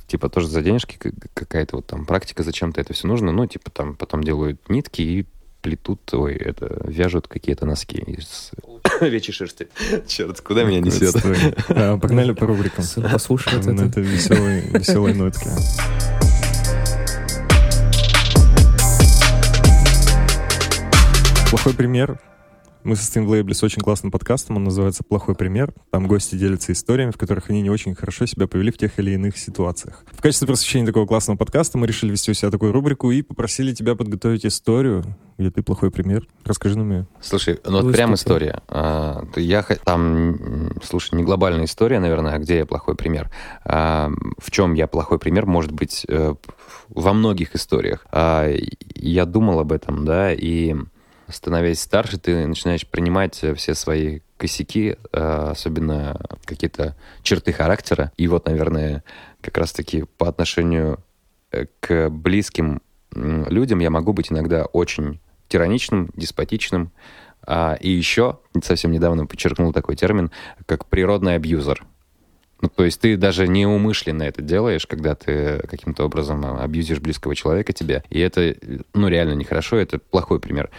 типа 0.06 0.28
тоже 0.28 0.48
за 0.48 0.60
денежки 0.60 0.98
какая-то 1.32 1.76
вот 1.76 1.86
там 1.86 2.04
практика, 2.04 2.42
зачем-то 2.42 2.80
это 2.80 2.92
все 2.92 3.08
нужно, 3.08 3.32
ну, 3.32 3.46
типа 3.46 3.70
там 3.70 3.96
потом 3.96 4.22
делают 4.22 4.68
нитки 4.68 5.00
и 5.00 5.26
плетут, 5.62 6.12
ой, 6.12 6.34
это, 6.34 6.82
вяжут 6.86 7.28
какие-то 7.28 7.64
носки 7.64 7.98
из 7.98 8.50
овечьей 9.06 9.34
шерсти. 9.34 9.68
Черт, 10.06 10.40
куда 10.40 10.64
меня 10.64 10.80
несет? 10.80 11.14
А, 11.68 11.98
погнали 11.98 12.32
по 12.32 12.46
рубрикам. 12.46 12.84
Послушать 13.10 13.66
это. 13.66 13.84
Это 13.84 14.00
веселой 14.00 15.14
нотки. 15.14 15.48
Плохой 21.50 21.74
пример 21.74 22.18
мы 22.84 22.96
состоим 22.96 23.26
в 23.26 23.30
лейбле 23.30 23.54
с 23.54 23.62
очень 23.62 23.80
классным 23.80 24.10
подкастом, 24.10 24.56
он 24.56 24.64
называется 24.64 25.04
«Плохой 25.04 25.34
пример». 25.34 25.72
Там 25.90 26.06
гости 26.06 26.34
делятся 26.34 26.72
историями, 26.72 27.10
в 27.10 27.16
которых 27.16 27.50
они 27.50 27.62
не 27.62 27.70
очень 27.70 27.94
хорошо 27.94 28.26
себя 28.26 28.46
повели 28.46 28.70
в 28.70 28.78
тех 28.78 28.98
или 28.98 29.12
иных 29.12 29.38
ситуациях. 29.38 30.04
В 30.12 30.20
качестве 30.20 30.46
просвещения 30.46 30.86
такого 30.86 31.06
классного 31.06 31.36
подкаста 31.36 31.78
мы 31.78 31.86
решили 31.86 32.10
вести 32.10 32.30
у 32.30 32.34
себя 32.34 32.50
такую 32.50 32.72
рубрику 32.72 33.10
и 33.10 33.22
попросили 33.22 33.72
тебя 33.72 33.94
подготовить 33.94 34.44
историю, 34.44 35.04
где 35.38 35.50
ты 35.50 35.62
плохой 35.62 35.90
пример. 35.90 36.26
Расскажи 36.44 36.76
нам 36.76 36.90
ее. 36.90 37.06
Слушай, 37.20 37.60
ну 37.64 37.82
вот 37.82 37.92
прям 37.92 38.14
история. 38.14 38.62
А, 38.68 39.24
я 39.36 39.62
там, 39.62 40.72
слушай, 40.82 41.14
не 41.14 41.22
глобальная 41.22 41.66
история, 41.66 42.00
наверное, 42.00 42.34
а 42.34 42.38
где 42.38 42.58
я 42.58 42.66
плохой 42.66 42.96
пример. 42.96 43.30
А, 43.64 44.10
в 44.38 44.50
чем 44.50 44.74
я 44.74 44.86
плохой 44.86 45.18
пример, 45.18 45.46
может 45.46 45.72
быть, 45.72 46.04
э, 46.08 46.34
во 46.88 47.12
многих 47.12 47.54
историях. 47.54 48.06
А, 48.10 48.50
я 48.94 49.24
думал 49.24 49.60
об 49.60 49.72
этом, 49.72 50.04
да, 50.04 50.32
и 50.32 50.74
становясь 51.32 51.80
старше, 51.80 52.18
ты 52.18 52.46
начинаешь 52.46 52.86
принимать 52.86 53.42
э, 53.42 53.54
все 53.54 53.74
свои 53.74 54.20
косяки, 54.36 54.96
э, 55.12 55.48
особенно 55.50 56.20
какие-то 56.44 56.96
черты 57.22 57.52
характера. 57.52 58.12
И 58.16 58.28
вот, 58.28 58.46
наверное, 58.46 59.02
как 59.40 59.58
раз-таки 59.58 60.04
по 60.18 60.28
отношению 60.28 61.00
э, 61.50 61.66
к 61.80 62.10
близким 62.10 62.80
людям 63.14 63.80
я 63.80 63.90
могу 63.90 64.12
быть 64.12 64.32
иногда 64.32 64.64
очень 64.64 65.20
тираничным, 65.48 66.10
деспотичным. 66.16 66.92
А, 67.44 67.74
и 67.74 67.90
еще 67.90 68.38
совсем 68.62 68.92
недавно 68.92 69.26
подчеркнул 69.26 69.72
такой 69.72 69.96
термин, 69.96 70.30
как 70.66 70.86
природный 70.86 71.34
абьюзер. 71.34 71.84
Ну, 72.62 72.68
то 72.68 72.84
есть 72.84 73.00
ты 73.00 73.16
даже 73.16 73.48
неумышленно 73.48 74.22
это 74.22 74.40
делаешь, 74.40 74.86
когда 74.86 75.16
ты 75.16 75.58
каким-то 75.68 76.04
образом 76.04 76.44
абьюзишь 76.44 77.00
близкого 77.00 77.34
человека 77.34 77.72
тебе, 77.72 78.04
и 78.08 78.20
это, 78.20 78.54
ну, 78.94 79.08
реально 79.08 79.32
нехорошо, 79.32 79.76
это 79.76 79.98
плохой 79.98 80.38
пример. 80.38 80.70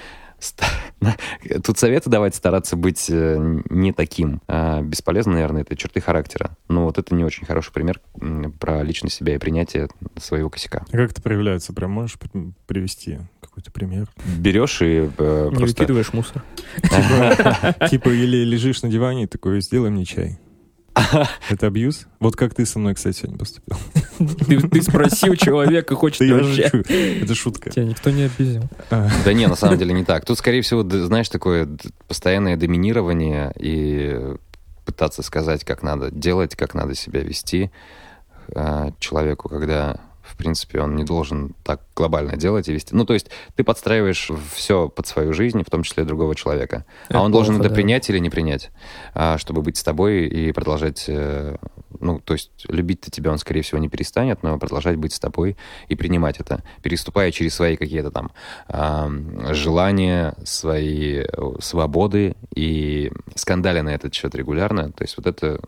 Тут 1.63 1.77
советы 1.77 2.09
давать 2.09 2.35
стараться 2.35 2.75
быть 2.75 3.09
э, 3.09 3.61
не 3.69 3.93
таким. 3.93 4.41
А 4.47 4.81
бесполезно, 4.81 5.33
наверное, 5.33 5.61
это 5.61 5.75
черты 5.75 6.01
характера. 6.01 6.55
Но 6.69 6.85
вот 6.85 6.97
это 6.97 7.13
не 7.13 7.23
очень 7.23 7.45
хороший 7.45 7.71
пример 7.71 7.99
про 8.59 8.83
личность 8.83 9.15
себя 9.15 9.35
и 9.35 9.37
принятие 9.37 9.89
своего 10.17 10.49
косяка. 10.49 10.85
А 10.91 10.97
как 10.97 11.11
это 11.11 11.21
проявляется? 11.21 11.73
Прям 11.73 11.91
можешь 11.91 12.17
привести 12.67 13.19
какой-то 13.41 13.71
пример? 13.71 14.07
Берешь 14.37 14.81
и 14.81 15.09
э, 15.17 15.49
не 15.51 15.55
просто... 15.55 15.81
выкидываешь 15.81 16.13
мусор. 16.13 16.43
Типа, 16.81 17.87
типа 17.89 18.09
или 18.09 18.43
лежишь 18.43 18.81
на 18.81 18.89
диване 18.89 19.23
и 19.23 19.27
такой, 19.27 19.61
сделай 19.61 19.89
мне 19.89 20.05
чай. 20.05 20.39
Это 21.49 21.67
абьюз? 21.67 22.07
Вот 22.19 22.35
как 22.35 22.53
ты 22.53 22.65
со 22.65 22.79
мной, 22.79 22.95
кстати, 22.95 23.17
сегодня 23.17 23.37
поступил. 23.37 23.77
Ты, 24.47 24.59
ты 24.67 24.81
спросил 24.81 25.35
человека, 25.35 25.95
хочет 25.95 26.21
я 26.21 26.43
шучу. 26.43 26.83
Это 26.87 27.35
шутка. 27.35 27.71
Тебя 27.71 27.85
никто 27.85 28.09
не 28.09 28.23
обидел. 28.23 28.69
А. 28.89 29.09
Да 29.25 29.33
не, 29.33 29.47
на 29.47 29.55
самом 29.55 29.77
деле 29.77 29.93
не 29.93 30.05
так. 30.05 30.23
Тут, 30.23 30.37
скорее 30.37 30.61
всего, 30.61 30.83
знаешь, 30.83 31.27
такое 31.29 31.67
постоянное 32.07 32.55
доминирование 32.55 33.51
и 33.59 34.35
пытаться 34.85 35.23
сказать, 35.23 35.63
как 35.63 35.83
надо 35.83 36.11
делать, 36.11 36.55
как 36.55 36.73
надо 36.73 36.95
себя 36.95 37.21
вести 37.21 37.71
а, 38.55 38.91
человеку, 38.99 39.49
когда 39.49 39.99
в 40.33 40.35
принципе, 40.35 40.81
он 40.81 40.95
не 40.95 41.03
должен 41.03 41.53
так 41.63 41.81
глобально 41.95 42.35
делать 42.35 42.67
и 42.67 42.73
вести. 42.73 42.95
Ну, 42.95 43.05
то 43.05 43.13
есть 43.13 43.29
ты 43.55 43.63
подстраиваешь 43.63 44.31
все 44.51 44.89
под 44.89 45.05
свою 45.05 45.31
жизнь, 45.31 45.61
в 45.63 45.69
том 45.69 45.83
числе 45.83 46.05
другого 46.05 46.35
человека. 46.35 46.85
Это 47.07 47.19
а 47.19 47.21
он 47.21 47.31
плохо, 47.31 47.45
должен 47.45 47.61
это 47.61 47.69
да. 47.69 47.75
принять 47.75 48.09
или 48.09 48.17
не 48.17 48.31
принять, 48.31 48.71
а, 49.13 49.37
чтобы 49.37 49.61
быть 49.61 49.77
с 49.77 49.83
тобой 49.83 50.25
и 50.25 50.51
продолжать... 50.51 51.09
Э, 52.03 52.05
ну, 52.05 52.19
то 52.19 52.33
есть 52.33 52.51
любить-то 52.67 53.11
тебя 53.11 53.31
он, 53.31 53.37
скорее 53.37 53.61
всего, 53.61 53.79
не 53.79 53.89
перестанет, 53.89 54.43
но 54.43 54.57
продолжать 54.59 54.97
быть 54.97 55.13
с 55.13 55.19
тобой 55.19 55.57
и 55.87 55.95
принимать 55.95 56.39
это, 56.39 56.63
переступая 56.81 57.31
через 57.31 57.55
свои 57.55 57.77
какие-то 57.77 58.11
там 58.11 58.31
желания, 59.53 60.35
свои 60.43 61.23
э, 61.23 61.25
свободы 61.59 62.35
и 62.55 63.11
скандали 63.35 63.81
на 63.81 63.89
этот 63.89 64.13
счет 64.13 64.35
регулярно. 64.35 64.91
То 64.91 65.03
есть 65.03 65.17
вот 65.17 65.27
это 65.27 65.59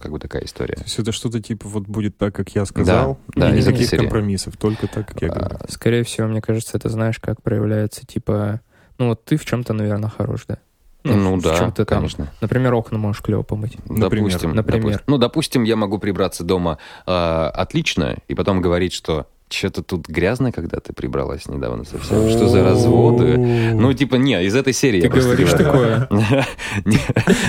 как 0.00 0.10
бы 0.10 0.18
такая 0.18 0.44
история. 0.44 0.74
То 0.74 0.82
есть 0.82 0.98
это 0.98 1.12
что-то 1.12 1.40
типа 1.40 1.68
вот 1.68 1.84
будет 1.84 2.18
так, 2.18 2.34
как 2.34 2.50
я 2.54 2.64
сказал, 2.64 3.18
да, 3.34 3.50
и 3.50 3.52
да, 3.52 3.70
никаких 3.70 3.90
компромиссов, 3.90 4.56
только 4.56 4.88
так, 4.88 5.08
как 5.08 5.22
я 5.22 5.28
а, 5.28 5.38
говорю. 5.38 5.58
Скорее 5.68 6.04
всего, 6.04 6.26
мне 6.26 6.40
кажется, 6.40 6.76
это 6.76 6.88
знаешь, 6.88 7.18
как 7.18 7.42
проявляется, 7.42 8.06
типа, 8.06 8.60
ну 8.98 9.08
вот 9.08 9.24
ты 9.24 9.36
в 9.36 9.44
чем-то, 9.44 9.72
наверное, 9.72 10.10
хорош, 10.10 10.44
да? 10.48 10.58
Ну, 11.04 11.16
ну 11.16 11.40
да, 11.40 11.58
чем-то 11.58 11.84
конечно. 11.84 12.26
Там, 12.26 12.34
например, 12.40 12.74
окна 12.74 12.98
можешь 12.98 13.22
клево 13.22 13.42
помыть. 13.42 13.76
Допустим, 13.86 14.54
например. 14.54 14.82
Допустим. 14.82 15.04
Ну, 15.06 15.18
допустим, 15.18 15.62
я 15.64 15.76
могу 15.76 15.98
прибраться 15.98 16.44
дома 16.44 16.78
э, 17.06 17.12
отлично 17.12 18.16
и 18.28 18.34
потом 18.34 18.60
говорить, 18.60 18.92
что 18.92 19.26
что-то 19.52 19.82
тут 19.82 20.08
грязно, 20.08 20.52
когда 20.52 20.80
ты 20.80 20.92
прибралась 20.92 21.48
недавно 21.48 21.84
совсем. 21.84 22.28
Что 22.28 22.48
за 22.48 22.62
разводы? 22.64 23.36
Ну, 23.36 23.92
типа, 23.92 24.16
не, 24.16 24.42
из 24.44 24.54
этой 24.54 24.72
серии. 24.72 25.00
Ты 25.00 25.08
говоришь 25.08 25.52
такое? 25.52 26.08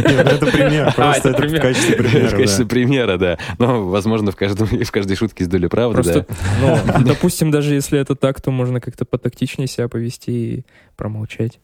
Это 0.04 0.46
пример, 0.46 0.88
а, 0.88 0.92
просто 0.92 1.30
это 1.30 1.48
в 1.48 1.62
качестве 1.62 1.96
примера. 1.96 2.28
В 2.28 2.32
качестве 2.32 2.66
примера, 2.66 3.18
да. 3.18 3.38
Но, 3.58 3.88
возможно, 3.88 4.32
в 4.32 4.36
каждой 4.92 5.16
шутке 5.16 5.46
с 5.46 5.48
долей 5.48 5.68
правды, 5.68 6.04
да. 6.04 6.26
Ну, 6.62 7.04
допустим, 7.06 7.52
даже 7.52 7.74
если 7.74 8.00
это 8.00 8.16
так, 8.16 8.42
то 8.42 8.52
можно 8.52 8.80
как-то 8.80 9.06
потактичнее 9.06 9.68
себя 9.68 9.88
повести 9.88 10.32
и 10.32 10.66
промолчать. 10.96 11.60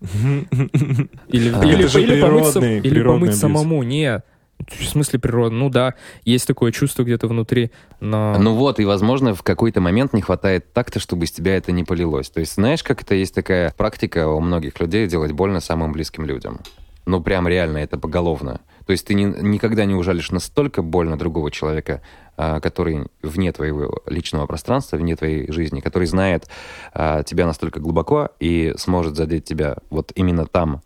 Или 1.27 3.03
помыть 3.03 3.35
самому. 3.35 3.83
Не, 3.83 4.21
в 4.68 4.84
смысле 4.84 5.20
природа? 5.20 5.55
Ну 5.55 5.70
да, 5.70 5.95
есть 6.24 6.47
такое 6.47 6.72
чувство 6.72 7.03
где-то 7.03 7.28
внутри, 7.28 7.72
но... 7.99 8.38
Ну 8.38 8.55
вот, 8.55 8.80
и, 8.80 8.86
возможно, 8.86 9.34
в 9.34 9.43
какой-то 9.43 9.82
момент 9.82 10.14
не 10.14 10.22
хватает 10.22 10.74
так-то, 10.74 10.99
чтобы 10.99 11.26
из 11.26 11.32
тебя 11.32 11.55
это 11.55 11.72
не 11.72 11.84
полилось. 11.84 12.30
То 12.30 12.39
есть, 12.39 12.53
знаешь, 12.55 12.84
как 12.84 13.01
это 13.01 13.16
есть 13.16 13.34
такая 13.34 13.74
практика 13.76 14.28
у 14.28 14.39
многих 14.39 14.80
людей 14.80 15.07
делать 15.07 15.32
больно 15.32 15.60
самым 15.60 15.91
близким 15.91 16.26
людям? 16.26 16.60
Ну, 17.05 17.22
прям 17.22 17.47
реально, 17.47 17.78
это 17.80 17.97
поголовно. 17.97 18.62
То 18.86 18.91
есть 18.91 19.05
ты 19.05 19.14
не, 19.14 19.24
никогда 19.26 19.86
не 19.86 19.95
ужалишь 19.95 20.32
настолько 20.32 20.82
больно 20.82 21.18
другого 21.18 21.49
человека, 21.49 22.01
а, 22.38 22.60
который 22.60 23.07
вне 23.22 23.51
твоего 23.51 24.01
личного 24.05 24.45
пространства, 24.45 24.97
вне 24.97 25.16
твоей 25.16 25.51
жизни, 25.51 25.80
который 25.80 26.07
знает 26.07 26.47
а, 26.93 27.24
тебя 27.24 27.45
настолько 27.45 27.80
глубоко 27.80 28.30
и 28.39 28.74
сможет 28.78 29.16
задеть 29.16 29.45
тебя 29.45 29.78
вот 29.89 30.12
именно 30.16 30.45
там, 30.45 30.82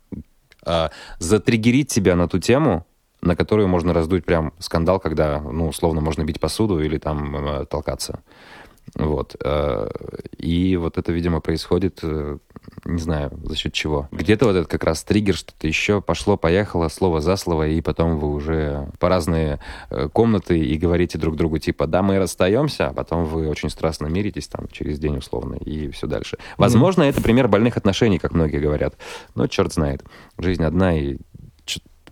а, 0.64 0.90
затриггерить 1.18 1.92
тебя 1.92 2.16
на 2.16 2.28
ту 2.28 2.38
тему, 2.38 2.86
на 3.24 3.36
которую 3.36 3.68
можно 3.68 3.92
раздуть 3.92 4.24
прям 4.24 4.52
скандал, 4.58 5.00
когда, 5.00 5.40
ну, 5.40 5.68
условно, 5.68 6.00
можно 6.00 6.24
бить 6.24 6.40
посуду 6.40 6.80
или 6.80 6.98
там 6.98 7.36
э, 7.36 7.66
толкаться. 7.66 8.20
Вот. 8.96 9.34
Э, 9.42 9.88
и 10.36 10.76
вот 10.76 10.98
это, 10.98 11.10
видимо, 11.10 11.40
происходит, 11.40 12.00
э, 12.02 12.36
не 12.84 13.00
знаю, 13.00 13.32
за 13.42 13.56
счет 13.56 13.72
чего. 13.72 14.08
Где-то 14.12 14.44
вот 14.44 14.56
этот 14.56 14.70
как 14.70 14.84
раз 14.84 15.02
триггер, 15.04 15.34
что-то 15.34 15.66
еще 15.66 16.02
пошло-поехало, 16.02 16.88
слово 16.88 17.22
за 17.22 17.36
слово, 17.36 17.68
и 17.68 17.80
потом 17.80 18.18
вы 18.18 18.28
уже 18.28 18.88
по 18.98 19.08
разные 19.08 19.58
комнаты 20.12 20.58
и 20.58 20.76
говорите 20.76 21.18
друг 21.18 21.36
другу, 21.36 21.58
типа, 21.58 21.86
да, 21.86 22.02
мы 22.02 22.18
расстаемся, 22.18 22.88
а 22.88 22.92
потом 22.92 23.24
вы 23.24 23.48
очень 23.48 23.70
страстно 23.70 24.06
миритесь 24.06 24.48
там 24.48 24.68
через 24.70 24.98
день 24.98 25.16
условно, 25.16 25.54
и 25.54 25.88
все 25.90 26.06
дальше. 26.06 26.36
Возможно, 26.58 27.02
mm-hmm. 27.02 27.10
это 27.10 27.22
пример 27.22 27.48
больных 27.48 27.78
отношений, 27.78 28.18
как 28.18 28.34
многие 28.34 28.58
говорят, 28.58 28.96
но 29.34 29.46
черт 29.46 29.72
знает. 29.72 30.04
Жизнь 30.38 30.62
одна, 30.62 30.98
и 30.98 31.16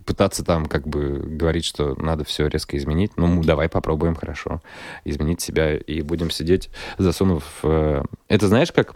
пытаться 0.05 0.43
там 0.43 0.65
как 0.65 0.87
бы 0.87 1.19
говорить, 1.25 1.65
что 1.65 1.95
надо 2.01 2.23
все 2.23 2.47
резко 2.47 2.77
изменить. 2.77 3.11
Ну, 3.17 3.43
давай 3.43 3.69
попробуем, 3.69 4.15
хорошо, 4.15 4.61
изменить 5.05 5.41
себя 5.41 5.75
и 5.75 6.01
будем 6.01 6.29
сидеть, 6.29 6.69
засунув... 6.97 7.43
Э... 7.63 8.03
Это 8.27 8.47
знаешь, 8.47 8.71
как 8.71 8.95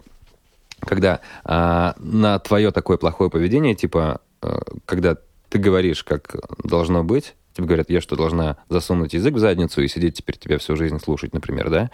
когда 0.80 1.20
э, 1.44 1.92
на 1.98 2.38
твое 2.38 2.70
такое 2.70 2.98
плохое 2.98 3.30
поведение, 3.30 3.74
типа, 3.74 4.20
э, 4.42 4.60
когда 4.86 5.16
ты 5.48 5.58
говоришь, 5.58 6.04
как 6.04 6.36
должно 6.62 7.02
быть, 7.02 7.34
тебе 7.52 7.66
говорят, 7.66 7.90
я 7.90 8.00
что, 8.00 8.16
должна 8.16 8.56
засунуть 8.68 9.14
язык 9.14 9.34
в 9.34 9.38
задницу 9.38 9.82
и 9.82 9.88
сидеть 9.88 10.14
теперь 10.14 10.36
тебя 10.36 10.58
всю 10.58 10.76
жизнь 10.76 10.98
слушать, 11.00 11.32
например, 11.32 11.70
да? 11.70 11.90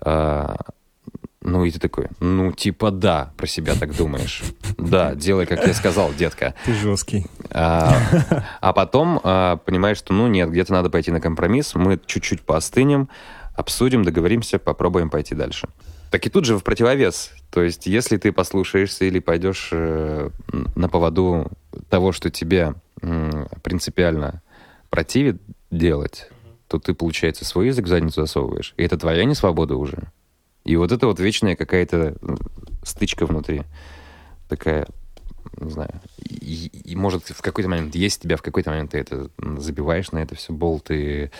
А, 0.00 0.56
ну, 1.40 1.64
и 1.64 1.70
ты 1.70 1.78
такой, 1.78 2.08
ну, 2.18 2.52
типа 2.52 2.90
да, 2.90 3.32
про 3.36 3.46
себя 3.46 3.74
так 3.74 3.96
думаешь. 3.96 4.42
Да, 4.76 5.14
делай, 5.14 5.46
как 5.46 5.66
я 5.66 5.74
сказал, 5.74 6.12
детка. 6.12 6.54
Ты 6.64 6.74
жесткий. 6.74 7.26
А, 7.50 7.96
а 8.60 8.72
потом 8.72 9.20
а, 9.22 9.56
понимаешь, 9.56 9.98
что, 9.98 10.12
ну, 10.12 10.26
нет, 10.26 10.50
где-то 10.50 10.72
надо 10.72 10.90
пойти 10.90 11.12
на 11.12 11.20
компромисс, 11.20 11.74
мы 11.74 12.00
чуть-чуть 12.04 12.42
поостынем, 12.42 13.08
обсудим, 13.54 14.04
договоримся, 14.04 14.58
попробуем 14.58 15.10
пойти 15.10 15.34
дальше. 15.34 15.68
Так 16.10 16.26
и 16.26 16.30
тут 16.30 16.44
же 16.44 16.56
в 16.56 16.64
противовес. 16.64 17.32
То 17.50 17.62
есть, 17.62 17.86
если 17.86 18.16
ты 18.16 18.32
послушаешься 18.32 19.04
или 19.04 19.18
пойдешь 19.18 19.68
э, 19.72 20.30
на 20.74 20.88
поводу 20.88 21.50
того, 21.88 22.12
что 22.12 22.30
тебе 22.30 22.74
э, 23.02 23.46
принципиально 23.62 24.42
противит 24.90 25.40
делать, 25.70 26.30
то 26.66 26.78
ты, 26.78 26.94
получается, 26.94 27.44
свой 27.44 27.68
язык 27.68 27.84
в 27.84 27.88
задницу 27.88 28.22
засовываешь. 28.22 28.74
И 28.76 28.82
это 28.82 28.96
твоя 28.98 29.24
несвобода 29.24 29.76
уже. 29.76 30.10
И 30.64 30.76
вот 30.76 30.92
это 30.92 31.06
вот 31.06 31.20
вечная 31.20 31.56
какая-то 31.56 32.16
стычка 32.82 33.26
внутри. 33.26 33.62
Такая, 34.48 34.86
не 35.58 35.70
знаю, 35.70 36.00
и, 36.18 36.70
и 36.84 36.96
может 36.96 37.24
в 37.24 37.42
какой-то 37.42 37.68
момент 37.68 37.94
есть 37.94 38.22
тебя, 38.22 38.36
в 38.36 38.42
какой-то 38.42 38.70
момент 38.70 38.92
ты 38.92 38.98
это 38.98 39.30
забиваешь 39.58 40.10
на 40.12 40.18
это 40.18 40.34
все 40.34 40.52
болт, 40.52 40.90
и 40.90 41.30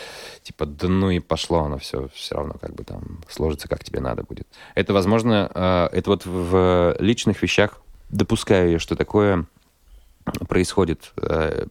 типа, 0.42 0.66
да 0.66 0.88
ну 0.88 1.10
и 1.10 1.20
пошло 1.20 1.60
оно 1.60 1.78
все, 1.78 2.08
все 2.14 2.34
равно 2.34 2.54
как 2.60 2.74
бы 2.74 2.84
там 2.84 3.20
сложится, 3.28 3.68
как 3.68 3.84
тебе 3.84 4.00
надо 4.00 4.22
будет. 4.22 4.46
Это, 4.74 4.92
возможно, 4.92 5.50
а, 5.54 5.88
это 5.92 6.10
вот 6.10 6.26
в 6.26 6.96
личных 6.98 7.42
вещах 7.42 7.80
допускаю 8.10 8.72
я, 8.72 8.78
что 8.78 8.96
такое 8.96 9.46
происходит 10.48 11.12
э, 11.16 11.66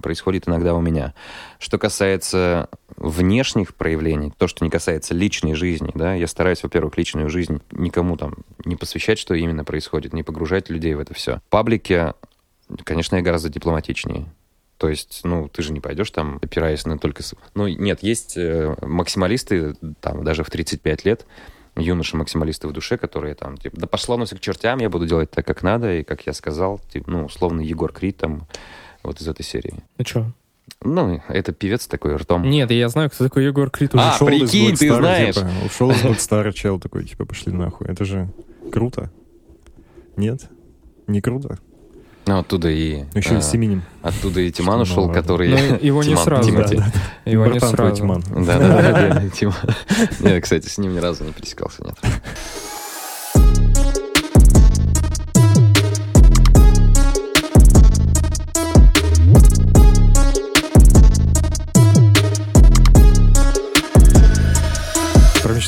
происходит 0.00 0.48
иногда 0.48 0.74
у 0.74 0.80
меня. 0.80 1.14
Что 1.58 1.78
касается 1.78 2.68
внешних 2.96 3.74
проявлений, 3.74 4.32
то, 4.36 4.46
что 4.46 4.64
не 4.64 4.70
касается 4.70 5.14
личной 5.14 5.54
жизни, 5.54 5.90
да, 5.94 6.14
я 6.14 6.26
стараюсь, 6.26 6.62
во-первых, 6.62 6.96
личную 6.98 7.30
жизнь 7.30 7.60
никому 7.70 8.16
там 8.16 8.34
не 8.64 8.76
посвящать, 8.76 9.18
что 9.18 9.34
именно 9.34 9.64
происходит, 9.64 10.12
не 10.12 10.22
погружать 10.22 10.70
людей 10.70 10.94
в 10.94 11.00
это 11.00 11.14
все. 11.14 11.38
В 11.46 11.50
паблике, 11.50 12.14
конечно, 12.84 13.16
я 13.16 13.22
гораздо 13.22 13.48
дипломатичнее. 13.48 14.26
То 14.80 14.88
есть, 14.88 15.20
ну, 15.24 15.46
ты 15.48 15.62
же 15.62 15.72
не 15.72 15.80
пойдешь 15.80 16.10
там, 16.10 16.38
опираясь 16.42 16.86
на 16.86 16.98
только... 16.98 17.22
Ну, 17.54 17.68
нет, 17.68 18.02
есть 18.02 18.38
э, 18.38 18.74
максималисты, 18.80 19.74
там, 20.00 20.24
даже 20.24 20.42
в 20.42 20.48
35 20.48 21.04
лет, 21.04 21.26
юноши-максималисты 21.76 22.66
в 22.66 22.72
душе, 22.72 22.96
которые 22.96 23.34
там, 23.34 23.56
типа, 23.56 23.76
да 23.78 23.86
пошло 23.86 24.14
оно 24.14 24.24
все 24.24 24.36
к 24.36 24.40
чертям, 24.40 24.78
я 24.78 24.88
буду 24.88 25.06
делать 25.06 25.30
так, 25.30 25.46
как 25.46 25.62
надо, 25.62 25.98
и 25.98 26.02
как 26.02 26.26
я 26.26 26.32
сказал, 26.32 26.80
типа, 26.92 27.10
ну, 27.10 27.24
условно, 27.26 27.60
Егор 27.60 27.92
Крид 27.92 28.16
там, 28.16 28.46
вот 29.02 29.20
из 29.20 29.28
этой 29.28 29.42
серии. 29.42 29.74
Ну 29.98 30.04
что? 30.04 30.32
Ну, 30.82 31.22
это 31.28 31.52
певец 31.52 31.86
такой 31.86 32.16
ртом. 32.16 32.48
Нет, 32.48 32.70
я 32.70 32.88
знаю, 32.88 33.10
кто 33.10 33.24
такой 33.24 33.44
Егор 33.44 33.70
Крид. 33.70 33.94
Уже 33.94 34.02
а, 34.02 34.14
ушел 34.14 34.26
прикинь, 34.28 34.76
ты 34.76 34.94
знаешь. 34.94 35.34
Типа, 35.34 35.50
ушел 35.66 35.90
из 35.90 36.02
Блэкстара 36.02 36.52
чел 36.52 36.78
такой, 36.78 37.04
типа, 37.04 37.26
пошли 37.26 37.52
нахуй. 37.52 37.88
Это 37.88 38.04
же 38.04 38.28
круто. 38.72 39.10
Нет? 40.16 40.48
Не 41.06 41.20
круто? 41.20 41.58
Ну, 42.26 42.38
оттуда 42.38 42.70
и... 42.70 43.04
Еще 43.14 43.34
а, 43.34 43.38
и 43.38 43.42
с 43.42 43.52
именем. 43.54 43.82
Оттуда 44.02 44.40
и 44.40 44.52
Тиман 44.52 44.80
ушел, 44.80 45.08
ну, 45.08 45.12
который... 45.12 45.50
Ну, 45.50 45.78
его 45.80 46.02
не 46.04 46.16
сразу. 46.16 46.52
Да, 46.52 46.68
да. 46.68 46.92
Его 47.24 47.46
не 47.46 47.60
сразу. 47.60 47.96
Тиман. 47.96 48.22
Да-да-да, 48.22 49.28
Тиман. 49.30 49.56
Нет, 50.20 50.42
кстати, 50.42 50.68
с 50.68 50.78
ним 50.78 50.94
ни 50.94 50.98
разу 50.98 51.24
не 51.24 51.32
пересекался, 51.32 51.82
нет. 51.84 51.98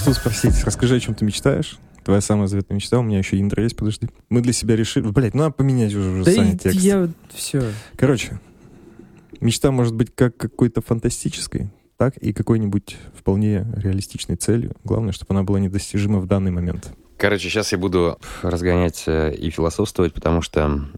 Мечту 0.03 0.15
спросить. 0.15 0.65
Расскажи, 0.65 0.97
о 0.97 1.01
чем 1.01 1.15
ты 1.15 1.25
мечтаешь. 1.25 1.79
Твоя 2.05 2.21
самая 2.21 2.49
заветная 2.49 2.75
мечта. 2.77 2.99
У 2.99 3.03
меня 3.03 3.19
еще 3.19 3.41
интро 3.41 3.63
есть, 3.63 3.77
подожди. 3.77 4.09
Мы 4.29 4.41
для 4.41 4.53
себя 4.53 4.75
решили... 4.75 5.07
Блять, 5.07 5.35
ну 5.35 5.43
надо 5.43 5.53
поменять 5.53 5.95
уже, 5.95 6.11
уже 6.11 6.25
да 6.25 6.33
сами 6.33 6.57
текст. 6.57 6.81
я... 6.81 7.09
Все. 7.33 7.63
Короче, 7.97 8.41
мечта 9.41 9.71
может 9.71 9.95
быть 9.95 10.13
как 10.15 10.37
какой-то 10.37 10.81
фантастической, 10.81 11.71
так 11.97 12.17
и 12.17 12.33
какой-нибудь 12.33 12.97
вполне 13.17 13.67
реалистичной 13.77 14.37
целью. 14.37 14.73
Главное, 14.83 15.13
чтобы 15.13 15.35
она 15.35 15.45
была 15.45 15.61
недостижима 15.61 16.19
в 16.19 16.27
данный 16.27 16.51
момент. 16.51 16.93
Короче, 17.17 17.49
сейчас 17.49 17.71
я 17.71 17.79
буду 17.79 18.19
разгонять 18.43 19.05
э, 19.07 19.33
и 19.33 19.51
философствовать, 19.51 20.13
потому 20.13 20.43
что... 20.43 20.89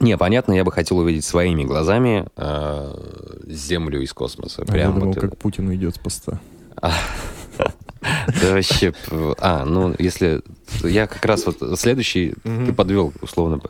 Не, 0.00 0.18
понятно, 0.18 0.52
я 0.52 0.64
бы 0.64 0.72
хотел 0.72 0.98
увидеть 0.98 1.24
своими 1.24 1.64
глазами 1.64 2.26
э, 2.36 3.42
Землю 3.46 4.02
из 4.02 4.12
космоса. 4.12 4.62
А 4.62 4.64
Прямо 4.66 4.94
я 4.96 5.00
думал, 5.00 5.14
вот 5.14 5.20
как 5.20 5.38
Путин 5.38 5.68
уйдет 5.68 5.94
с 5.94 5.98
поста. 5.98 6.40
Это 6.80 8.52
вообще... 8.52 8.92
А, 9.38 9.64
ну, 9.64 9.94
если... 9.98 10.42
Я 10.82 11.06
как 11.06 11.24
раз 11.24 11.46
вот 11.46 11.78
следующий, 11.78 12.34
ты 12.42 12.72
подвел, 12.72 13.12
условно, 13.20 13.60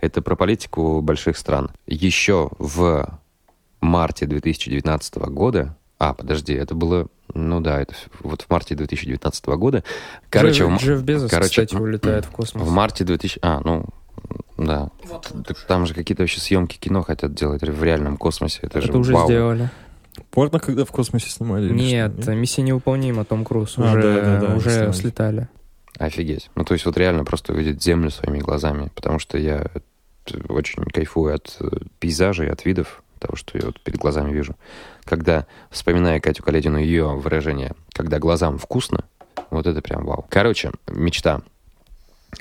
это 0.00 0.22
про 0.22 0.36
политику 0.36 1.00
больших 1.00 1.36
стран. 1.36 1.70
Еще 1.86 2.50
в 2.58 3.18
марте 3.80 4.26
2019 4.26 5.16
года... 5.16 5.76
А, 5.98 6.12
подожди, 6.12 6.52
это 6.52 6.74
было... 6.74 7.06
Ну 7.32 7.60
да, 7.60 7.80
это 7.80 7.94
вот 8.20 8.42
в 8.42 8.50
марте 8.50 8.74
2019 8.74 9.46
года. 9.46 9.84
Короче, 10.28 10.64
Джефф, 10.64 10.82
Джефф 10.82 11.02
Безос, 11.02 11.30
короче, 11.30 11.64
кстати, 11.64 11.80
улетает 11.80 12.26
в 12.26 12.30
космос. 12.30 12.66
В 12.66 12.70
марте 12.70 13.04
2000... 13.04 13.38
А, 13.42 13.60
ну, 13.64 13.86
да. 14.58 14.90
Вот, 15.04 15.30
вот. 15.32 15.64
Там 15.68 15.86
же 15.86 15.94
какие-то 15.94 16.22
вообще 16.22 16.40
съемки 16.40 16.78
кино 16.78 17.02
хотят 17.02 17.34
делать 17.34 17.62
в 17.62 17.82
реальном 17.82 18.16
космосе. 18.16 18.60
Это, 18.62 18.80
это 18.80 18.92
же 18.92 18.98
уже 18.98 19.14
вау. 19.14 19.26
сделали. 19.26 19.70
Порно, 20.30 20.58
когда 20.58 20.84
в 20.84 20.90
космосе 20.90 21.30
снимали? 21.30 21.72
Нет, 21.72 22.12
что, 22.20 22.32
нет? 22.32 22.40
«Миссия 22.40 22.62
невыполнима», 22.62 23.24
Том 23.24 23.44
Круз, 23.44 23.74
а, 23.78 23.82
уже, 23.82 24.02
да, 24.02 24.20
да, 24.20 24.40
да, 24.48 24.54
уже 24.54 24.92
слетали. 24.92 25.48
Офигеть. 25.98 26.50
Ну, 26.54 26.64
то 26.64 26.74
есть 26.74 26.86
вот 26.86 26.96
реально 26.96 27.24
просто 27.24 27.52
увидеть 27.52 27.82
Землю 27.82 28.10
своими 28.10 28.38
глазами, 28.38 28.90
потому 28.94 29.18
что 29.18 29.38
я 29.38 29.66
очень 30.48 30.84
кайфую 30.84 31.34
от 31.34 31.56
э, 31.60 31.68
пейзажей, 31.98 32.50
от 32.50 32.64
видов, 32.64 33.02
того, 33.18 33.36
что 33.36 33.58
я 33.58 33.66
вот 33.66 33.80
перед 33.80 33.98
глазами 33.98 34.32
вижу. 34.32 34.56
Когда, 35.04 35.46
вспоминая 35.70 36.20
Катю 36.20 36.42
Каледину, 36.42 36.78
ее 36.78 37.14
выражение, 37.14 37.72
когда 37.92 38.18
глазам 38.18 38.58
вкусно, 38.58 39.04
вот 39.50 39.66
это 39.66 39.80
прям 39.82 40.04
вау. 40.04 40.26
Короче, 40.28 40.72
мечта. 40.88 41.42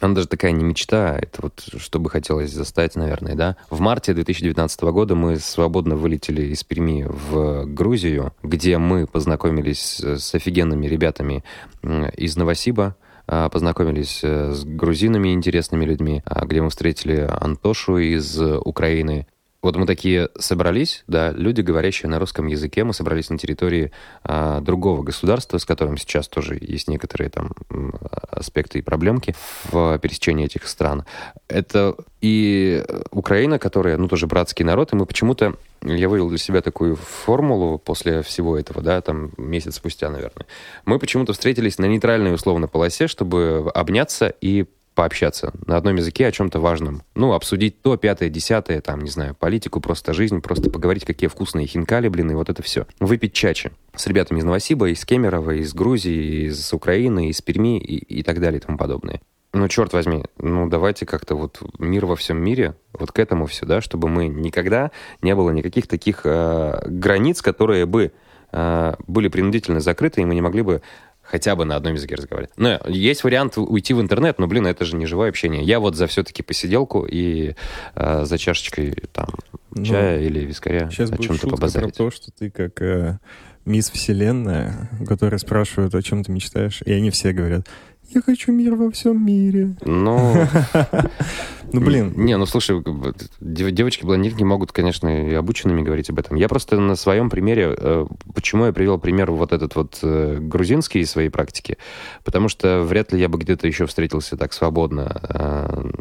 Она 0.02 0.16
даже 0.16 0.28
такая 0.28 0.52
не 0.52 0.64
мечта, 0.64 1.18
это 1.18 1.42
вот 1.42 1.64
что 1.78 2.00
бы 2.00 2.10
хотелось 2.10 2.52
застать, 2.52 2.96
наверное, 2.96 3.36
да. 3.36 3.58
В 3.70 3.80
марте 3.80 4.14
2019 4.14 4.82
года 4.84 5.16
мы 5.16 5.38
свободно 5.38 5.96
вылетели 5.96 6.44
из 6.44 6.64
Перми 6.64 7.06
в 7.08 7.66
Грузию, 7.66 8.34
где 8.44 8.78
мы 8.78 9.08
познакомились 9.08 10.00
с 10.00 10.34
офигенными 10.36 10.88
ребятами 10.88 11.44
из 12.16 12.36
Новосиба, 12.36 12.96
а, 13.26 13.48
познакомились 13.48 14.20
э, 14.24 14.52
с 14.52 14.66
грузинами, 14.66 15.34
интересными 15.34 15.86
людьми, 15.86 16.22
а, 16.26 16.46
где 16.46 16.62
мы 16.62 16.70
встретили 16.70 17.26
Антошу 17.40 17.98
из 17.98 18.38
Украины, 18.40 19.28
вот 19.64 19.78
мы 19.78 19.86
такие 19.86 20.30
собрались, 20.38 21.04
да, 21.08 21.32
люди, 21.32 21.62
говорящие 21.62 22.10
на 22.10 22.20
русском 22.20 22.48
языке, 22.48 22.84
мы 22.84 22.94
собрались 22.94 23.30
на 23.30 23.38
территории 23.38 23.92
а, 24.22 24.60
другого 24.60 25.04
государства, 25.04 25.58
с 25.58 25.66
которым 25.66 25.98
сейчас 25.98 26.28
тоже 26.28 26.58
есть 26.60 26.90
некоторые 26.90 27.30
там 27.30 27.54
аспекты 28.30 28.80
и 28.80 28.82
проблемки 28.82 29.34
в 29.72 29.98
пересечении 30.00 30.46
этих 30.46 30.68
стран. 30.68 31.06
Это 31.48 31.96
и 32.20 32.84
Украина, 33.12 33.58
которая, 33.58 33.98
ну, 33.98 34.10
тоже 34.10 34.28
братский 34.28 34.66
народ, 34.66 34.92
и 34.92 34.98
мы 34.98 35.06
почему-то 35.06 35.56
я 35.82 36.10
вывел 36.10 36.30
для 36.30 36.38
себя 36.38 36.62
такую 36.62 36.96
формулу 36.96 37.78
после 37.78 38.22
всего 38.22 38.58
этого, 38.58 38.82
да, 38.82 39.00
там 39.02 39.32
месяц 39.38 39.76
спустя, 39.76 40.10
наверное. 40.10 40.46
Мы 40.86 41.00
почему-то 41.00 41.34
встретились 41.34 41.78
на 41.78 41.86
нейтральной 41.86 42.34
условно 42.34 42.68
полосе, 42.68 43.08
чтобы 43.08 43.72
обняться 43.74 44.34
и 44.42 44.66
пообщаться 44.94 45.54
на 45.66 45.78
одном 45.78 45.96
языке 45.96 46.28
о 46.28 46.32
чем-то 46.32 46.60
важном. 46.60 47.04
Ну, 47.16 47.34
обсудить 47.34 47.82
то, 47.82 47.98
пятое, 47.98 48.30
десятое, 48.30 48.82
там, 48.82 49.02
не 49.02 49.10
знаю, 49.10 49.36
политику, 49.36 49.82
просто 49.82 50.14
жизнь, 50.14 50.42
просто 50.42 50.70
поговорить, 50.70 51.06
какие 51.06 51.28
вкусные 51.28 51.68
хинкали, 51.68 52.08
блин, 52.08 52.32
и 52.32 52.36
вот 52.36 52.50
это 52.50 52.62
все. 52.64 52.86
Выпить 53.00 53.34
чачи 53.34 53.72
с 53.96 54.08
ребятами 54.08 54.40
из 54.40 54.44
Новосиба, 54.44 54.90
из 54.90 55.06
Кемерово, 55.06 55.52
из 55.62 55.74
Грузии, 55.74 56.48
из 56.48 56.74
Украины, 56.74 57.30
из 57.30 57.42
Перми 57.42 57.80
и, 57.80 58.20
и 58.20 58.24
так 58.24 58.40
далее 58.40 58.60
и 58.60 58.62
тому 58.62 58.78
подобное. 58.78 59.22
Ну, 59.54 59.68
черт 59.68 59.94
возьми, 59.94 60.24
ну, 60.40 60.68
давайте 60.68 61.06
как-то 61.06 61.36
вот 61.36 61.62
мир 61.78 62.08
во 62.08 62.16
всем 62.16 62.38
мире, 62.44 62.76
вот 62.92 63.12
к 63.12 63.20
этому 63.20 63.46
все, 63.46 63.68
да, 63.68 63.82
чтобы 63.82 64.10
мы 64.10 64.28
никогда 64.28 64.90
не 65.22 65.36
было 65.36 65.52
никаких 65.52 65.86
таких 65.88 66.22
э, 66.24 66.82
границ, 66.88 67.44
которые 67.44 67.86
бы 67.86 68.14
э, 68.52 68.94
были 69.06 69.28
принудительно 69.28 69.80
закрыты, 69.80 70.22
и 70.22 70.26
мы 70.26 70.34
не 70.34 70.42
могли 70.42 70.64
бы 70.64 70.82
хотя 71.34 71.56
бы 71.56 71.66
на 71.66 71.76
одном 71.76 71.96
языке 71.96 72.14
разговаривать. 72.14 72.52
Но 72.58 72.80
есть 72.88 73.24
вариант 73.24 73.58
уйти 73.58 73.96
в 73.96 74.02
интернет, 74.02 74.38
но, 74.38 74.46
блин, 74.46 74.68
это 74.68 74.86
же 74.86 74.96
не 74.96 75.08
живое 75.08 75.30
общение. 75.30 75.64
Я 75.64 75.80
вот 75.80 75.96
за 75.96 76.06
все-таки 76.06 76.44
посиделку 76.44 77.08
и 77.10 77.56
э, 77.96 78.26
за 78.26 78.38
чашечкой 78.38 78.94
там 79.12 79.30
ну, 79.72 79.84
чая 79.84 80.22
или 80.22 80.42
вискаря 80.42 80.92
сейчас 80.92 81.12
о 81.12 81.18
чем-то 81.18 81.48
побазарить. 81.48 81.96
про 81.96 82.04
то, 82.04 82.12
что 82.12 82.30
ты 82.30 82.52
как 82.52 82.80
э, 82.84 83.18
мисс 83.66 83.90
Вселенная, 83.90 84.92
которая 85.08 85.40
спрашивает, 85.40 85.96
о 85.96 86.04
чем 86.04 86.24
ты 86.24 86.32
мечтаешь, 86.32 86.84
и 86.86 86.94
они 86.94 87.10
все 87.10 87.34
говорят, 87.34 87.68
я 88.14 88.22
хочу 88.22 88.52
мир 88.52 88.76
во 88.76 88.92
всем 88.92 89.26
мире. 89.26 89.76
Ну, 89.84 90.36
ну 91.74 91.82
блин. 91.82 92.14
Не, 92.16 92.38
ну 92.38 92.46
слушай, 92.46 92.82
девочки-блондинки 93.40 94.44
могут, 94.44 94.72
конечно, 94.72 95.30
и 95.30 95.34
обученными 95.34 95.82
говорить 95.82 96.10
об 96.10 96.20
этом. 96.20 96.38
Я 96.38 96.48
просто 96.48 96.80
на 96.80 96.96
своем 96.96 97.30
примере, 97.30 97.76
э, 97.76 98.06
почему 98.34 98.66
я 98.66 98.74
привел 98.74 99.00
пример 99.00 99.32
вот 99.32 99.52
этот 99.52 99.76
вот 99.76 100.00
э, 100.04 100.38
грузинский 100.40 101.00
из 101.00 101.12
своей 101.12 101.30
практики, 101.30 101.78
потому 102.24 102.48
что 102.48 102.84
вряд 102.84 103.12
ли 103.12 103.20
я 103.20 103.28
бы 103.28 103.38
где-то 103.38 103.68
еще 103.68 103.88
встретился 103.88 104.38
так 104.38 104.54
свободно 104.54 105.22
э, 105.30 105.92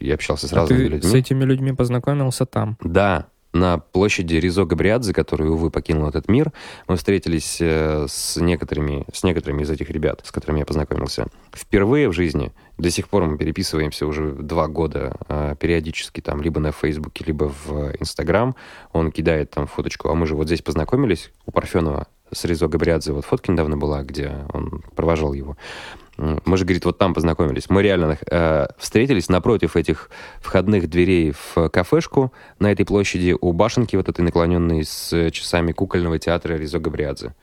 и 0.00 0.10
общался 0.10 0.48
с 0.48 0.52
а 0.52 0.56
разными 0.56 0.84
людьми. 0.84 1.10
с 1.10 1.14
этими 1.14 1.44
людьми 1.44 1.72
познакомился 1.72 2.46
там? 2.46 2.76
Да, 2.82 3.28
на 3.54 3.78
площади 3.78 4.34
Ризо 4.34 4.64
Габриадзе, 4.64 5.12
который, 5.12 5.48
увы, 5.48 5.70
покинул 5.70 6.08
этот 6.08 6.28
мир, 6.28 6.52
мы 6.88 6.96
встретились 6.96 7.58
э, 7.60 8.06
с 8.08 8.36
некоторыми, 8.36 9.06
с 9.12 9.22
некоторыми 9.22 9.62
из 9.62 9.70
этих 9.70 9.90
ребят, 9.90 10.20
с 10.24 10.32
которыми 10.32 10.58
я 10.58 10.66
познакомился. 10.66 11.28
Впервые 11.52 12.08
в 12.08 12.12
жизни, 12.12 12.52
до 12.76 12.90
сих 12.90 13.08
пор 13.08 13.24
мы 13.24 13.38
переписываемся 13.38 14.06
уже 14.06 14.32
два 14.32 14.66
года 14.66 15.16
э, 15.28 15.54
периодически 15.58 16.20
там 16.20 16.42
либо 16.42 16.60
на 16.60 16.72
Фейсбуке, 16.72 17.24
либо 17.24 17.52
в 17.64 17.94
Инстаграм. 18.00 18.56
Он 18.92 19.12
кидает 19.12 19.50
там 19.50 19.66
фоточку, 19.66 20.08
а 20.08 20.14
мы 20.14 20.26
же 20.26 20.34
вот 20.34 20.48
здесь 20.48 20.60
познакомились 20.60 21.30
у 21.46 21.52
Парфенова 21.52 22.08
с 22.32 22.44
Ризо 22.44 22.66
Габриадзе. 22.66 23.12
Вот 23.12 23.24
фотка 23.24 23.52
недавно 23.52 23.76
была, 23.76 24.02
где 24.02 24.32
он 24.52 24.82
провожал 24.96 25.32
его. 25.32 25.56
Мы 26.16 26.56
же, 26.56 26.64
говорит, 26.64 26.84
вот 26.84 26.98
там 26.98 27.12
познакомились. 27.12 27.68
Мы 27.68 27.82
реально 27.82 28.18
э, 28.30 28.66
встретились 28.78 29.28
напротив 29.28 29.76
этих 29.76 30.10
входных 30.40 30.88
дверей 30.88 31.32
в 31.32 31.68
кафешку 31.70 32.32
на 32.60 32.70
этой 32.70 32.86
площади 32.86 33.36
у 33.40 33.52
башенки 33.52 33.96
вот 33.96 34.08
этой 34.08 34.20
наклоненной 34.20 34.84
с 34.84 35.30
часами 35.32 35.72
кукольного 35.72 36.18
театра 36.18 36.54
Ризо 36.54 36.78
Габриадзе. 36.78 37.34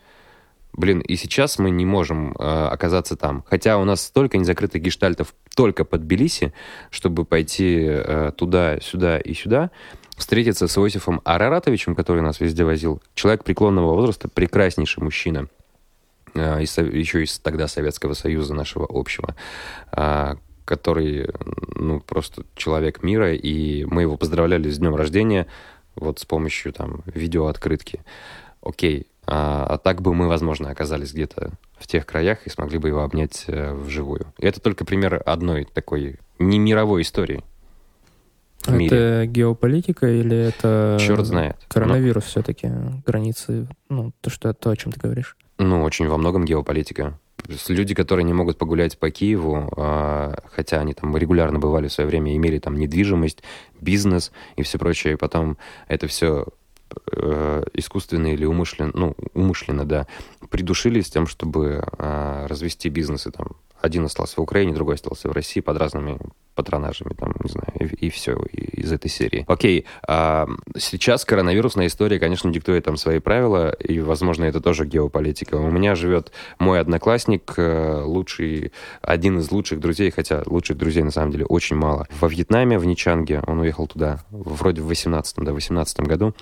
Блин, 0.74 1.02
и 1.02 1.18
сейчас 1.18 1.60
мы 1.60 1.70
не 1.70 1.86
можем 1.86 2.32
э, 2.32 2.68
оказаться 2.72 3.18
там. 3.18 3.44
Хотя 3.50 3.78
у 3.78 3.84
нас 3.84 4.02
столько 4.06 4.38
незакрытых 4.38 4.82
гештальтов 4.82 5.34
только 5.54 5.84
под 5.84 6.04
Тбилиси, 6.04 6.54
чтобы 6.92 7.26
пойти 7.26 7.88
э, 7.88 8.32
туда, 8.38 8.80
сюда 8.80 9.20
и 9.20 9.34
сюда, 9.34 9.72
встретиться 10.16 10.68
с 10.68 10.78
Иосифом 10.78 11.20
Араратовичем, 11.26 11.94
который 11.94 12.22
нас 12.22 12.40
везде 12.40 12.64
возил. 12.64 13.02
Человек 13.16 13.44
преклонного 13.44 13.96
возраста, 13.96 14.30
прекраснейший 14.30 15.04
мужчина– 15.04 15.50
из, 16.34 16.78
еще 16.78 17.24
из 17.24 17.40
тогда 17.40 17.68
Советского 17.68 18.14
Союза 18.14 18.54
нашего 18.54 18.88
общего, 18.90 19.36
а, 19.92 20.38
который, 20.66 21.30
ну, 21.76 22.00
просто 22.00 22.44
человек 22.56 23.04
мира, 23.04 23.34
и 23.34 23.86
мы 23.86 24.04
его 24.04 24.18
поздравляли 24.18 24.70
с 24.70 24.78
днем 24.78 24.96
рождения 24.96 25.48
вот 25.96 26.20
с 26.20 26.26
помощью 26.26 26.74
там 26.74 27.02
видеооткрытки. 27.06 28.02
Окей, 28.62 29.08
а, 29.28 29.66
а 29.70 29.78
так 29.78 30.02
бы 30.02 30.14
мы, 30.14 30.28
возможно, 30.28 30.70
оказались 30.70 31.14
где-то 31.14 31.52
в 31.78 31.88
тех 31.88 32.06
краях 32.06 32.46
и 32.46 32.50
смогли 32.50 32.78
бы 32.78 32.90
его 32.90 33.04
обнять 33.04 33.46
э, 33.48 33.74
вживую. 33.74 34.34
И 34.40 34.46
это 34.46 34.62
только 34.62 34.86
пример 34.86 35.22
одной 35.26 35.66
такой 35.66 36.20
не 36.40 36.60
мировой 36.60 37.02
истории. 37.02 37.44
В 38.66 38.72
мире. 38.72 38.96
Это 38.96 39.26
геополитика 39.28 40.08
или 40.08 40.38
это... 40.38 40.98
Черт 41.00 41.26
знает. 41.26 41.58
Коронавирус 41.68 42.24
Но... 42.24 42.30
все-таки, 42.30 42.72
границы, 43.06 43.68
ну, 43.90 44.12
то, 44.22 44.30
что, 44.30 44.54
то, 44.54 44.70
о 44.70 44.76
чем 44.76 44.92
ты 44.92 45.00
говоришь. 45.00 45.36
Ну, 45.62 45.84
очень 45.84 46.08
во 46.08 46.18
многом 46.18 46.44
геополитика. 46.44 47.20
Люди, 47.68 47.94
которые 47.94 48.24
не 48.24 48.34
могут 48.34 48.58
погулять 48.58 48.98
по 48.98 49.12
Киеву, 49.12 49.72
а, 49.78 50.34
хотя 50.52 50.80
они 50.80 50.96
там 50.96 51.16
регулярно 51.16 51.60
бывали 51.60 51.88
в 51.88 51.94
свое 51.94 52.08
время, 52.08 52.36
имели 52.36 52.58
там 52.58 52.76
недвижимость, 52.78 53.44
бизнес 53.80 54.32
и 54.56 54.64
все 54.64 54.80
прочее, 54.80 55.14
и 55.14 55.18
потом 55.18 55.58
это 55.88 56.08
все 56.08 56.48
э, 57.12 57.64
искусственно 57.76 58.34
или 58.34 58.44
умышленно, 58.44 58.92
ну, 58.96 59.16
умышленно, 59.36 59.86
да, 59.86 60.08
придушили 60.50 61.02
с 61.02 61.12
тем, 61.12 61.28
чтобы 61.28 61.84
э, 61.86 62.46
развести 62.48 62.90
бизнесы 62.90 63.30
там 63.30 63.50
один 63.82 64.06
остался 64.06 64.40
в 64.40 64.44
Украине, 64.44 64.74
другой 64.74 64.96
остался 64.96 65.30
в 65.30 65.32
России 65.32 65.60
под 65.60 65.78
разными 65.78 66.18
патронажами, 66.56 67.14
там, 67.14 67.34
не 67.44 67.50
знаю, 67.50 67.74
и, 67.80 68.08
и 68.08 68.10
все 68.10 68.34
из 68.52 68.92
этой 68.92 69.10
серии. 69.10 69.46
Окей, 69.48 69.86
а 70.08 70.48
сейчас 70.78 71.26
коронавирусная 71.26 71.88
история, 71.88 72.20
конечно, 72.20 72.52
диктует 72.52 72.86
там 72.86 72.98
свои 72.98 73.20
правила, 73.20 73.72
и, 73.72 74.00
возможно, 74.00 74.44
это 74.44 74.62
тоже 74.62 74.86
геополитика. 74.86 75.56
У 75.56 75.72
меня 75.72 75.96
живет 75.96 76.32
мой 76.60 76.80
одноклассник, 76.80 77.54
э, 77.58 78.02
лучший, 78.04 78.74
один 79.02 79.40
из 79.40 79.50
лучших 79.52 79.80
друзей, 79.80 80.12
хотя 80.12 80.44
лучших 80.46 80.78
друзей, 80.78 81.04
на 81.04 81.12
самом 81.12 81.32
деле, 81.32 81.46
очень 81.46 81.76
мало. 81.76 82.08
Во 82.20 82.28
Вьетнаме, 82.28 82.78
в 82.78 82.86
Ничанге, 82.86 83.42
он 83.48 83.60
уехал 83.60 83.88
туда, 83.88 84.24
вроде 84.30 84.82
в 84.82 84.92
18-м, 84.92 85.46
да, 85.46 85.54
18 85.54 86.02
году, 86.02 86.34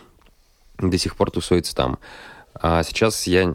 до 0.80 0.98
сих 0.98 1.16
пор 1.16 1.32
тусуется 1.32 1.76
там. 1.76 2.00
А 2.54 2.84
сейчас 2.84 3.28
я, 3.28 3.54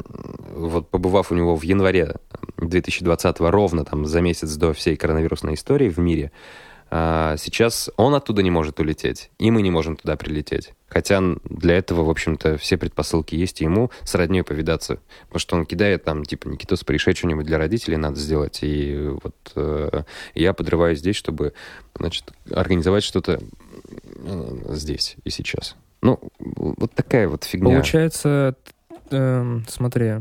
вот 0.54 0.88
побывав 0.88 1.32
у 1.32 1.34
него 1.34 1.56
в 1.56 1.62
январе 1.62 2.16
2020 2.58 3.40
ровно 3.40 3.84
там 3.84 4.06
за 4.06 4.20
месяц 4.20 4.54
до 4.56 4.72
всей 4.72 4.96
коронавирусной 4.96 5.54
истории 5.54 5.88
в 5.88 5.98
мире, 5.98 6.32
а 6.96 7.36
сейчас 7.38 7.90
он 7.96 8.14
оттуда 8.14 8.42
не 8.42 8.52
может 8.52 8.78
улететь, 8.78 9.30
и 9.38 9.50
мы 9.50 9.62
не 9.62 9.70
можем 9.70 9.96
туда 9.96 10.16
прилететь. 10.16 10.74
Хотя 10.86 11.20
для 11.42 11.76
этого, 11.76 12.04
в 12.04 12.10
общем-то, 12.10 12.56
все 12.56 12.78
предпосылки 12.78 13.34
есть, 13.34 13.60
и 13.60 13.64
ему 13.64 13.90
с 14.04 14.14
родней 14.14 14.44
повидаться. 14.44 15.00
Потому 15.22 15.40
что 15.40 15.56
он 15.56 15.66
кидает 15.66 16.04
там, 16.04 16.24
типа, 16.24 16.46
Никитос, 16.46 16.84
порешай 16.84 17.14
что-нибудь 17.14 17.46
для 17.46 17.58
родителей 17.58 17.96
надо 17.96 18.20
сделать. 18.20 18.60
И 18.62 19.10
вот 19.24 19.34
э, 19.56 20.02
я 20.36 20.52
подрываюсь 20.52 21.00
здесь, 21.00 21.16
чтобы, 21.16 21.52
значит, 21.98 22.32
организовать 22.48 23.02
что-то 23.02 23.40
э, 23.40 24.56
здесь 24.68 25.16
и 25.24 25.30
сейчас. 25.30 25.74
Ну, 26.00 26.20
вот 26.38 26.92
такая 26.92 27.28
вот 27.28 27.42
фигня. 27.42 27.70
Получается, 27.70 28.54
э, 29.14 29.60
смотри, 29.68 30.12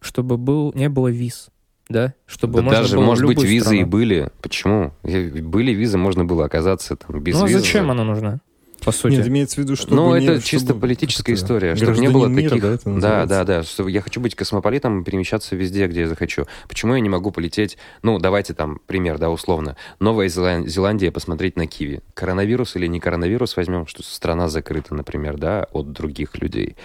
чтобы 0.00 0.36
был, 0.36 0.72
не 0.74 0.88
было 0.88 1.08
виз, 1.08 1.48
да? 1.88 2.14
Чтобы 2.26 2.62
да 2.62 2.70
даже, 2.70 2.98
может 3.00 3.26
быть, 3.26 3.42
визы 3.42 3.66
страну. 3.66 3.80
и 3.80 3.84
были. 3.84 4.30
Почему? 4.42 4.92
Были 5.02 5.72
визы, 5.72 5.98
можно 5.98 6.24
было 6.24 6.44
оказаться 6.44 6.96
там 6.96 7.20
без 7.20 7.34
ну, 7.34 7.46
визы. 7.46 7.58
Ну, 7.58 7.62
зачем 7.62 7.90
она 7.90 8.04
нужна? 8.04 8.40
По 8.84 8.92
сути. 8.92 9.14
Нет, 9.14 9.26
имеется 9.26 9.56
в 9.56 9.58
виду, 9.58 9.76
что... 9.76 9.92
Ну, 9.92 10.14
это 10.14 10.36
не, 10.36 10.40
чисто 10.40 10.66
чтобы... 10.68 10.80
политическая 10.80 11.34
история, 11.34 11.74
чтобы 11.74 11.98
не 11.98 12.08
было 12.08 12.26
мира, 12.26 12.50
таких... 12.50 12.84
Да, 12.84 13.00
да, 13.00 13.26
да, 13.26 13.44
да, 13.44 13.62
что 13.64 13.88
я 13.88 14.00
хочу 14.00 14.20
быть 14.20 14.34
космополитом, 14.36 15.04
перемещаться 15.04 15.56
везде, 15.56 15.86
где 15.88 16.02
я 16.02 16.08
захочу. 16.08 16.46
Почему 16.68 16.94
я 16.94 17.00
не 17.00 17.08
могу 17.08 17.30
полететь... 17.30 17.76
Ну, 18.02 18.18
давайте 18.18 18.54
там 18.54 18.80
пример, 18.86 19.18
да, 19.18 19.30
условно. 19.30 19.76
Новая 19.98 20.28
Зеландия, 20.28 21.10
посмотреть 21.10 21.56
на 21.56 21.66
Киви. 21.66 22.02
Коронавирус 22.14 22.76
или 22.76 22.86
не 22.86 23.00
коронавирус 23.00 23.56
возьмем, 23.56 23.86
что 23.86 24.02
страна 24.02 24.48
закрыта, 24.48 24.94
например, 24.94 25.38
да, 25.38 25.66
от 25.72 25.92
других 25.92 26.40
людей 26.40 26.76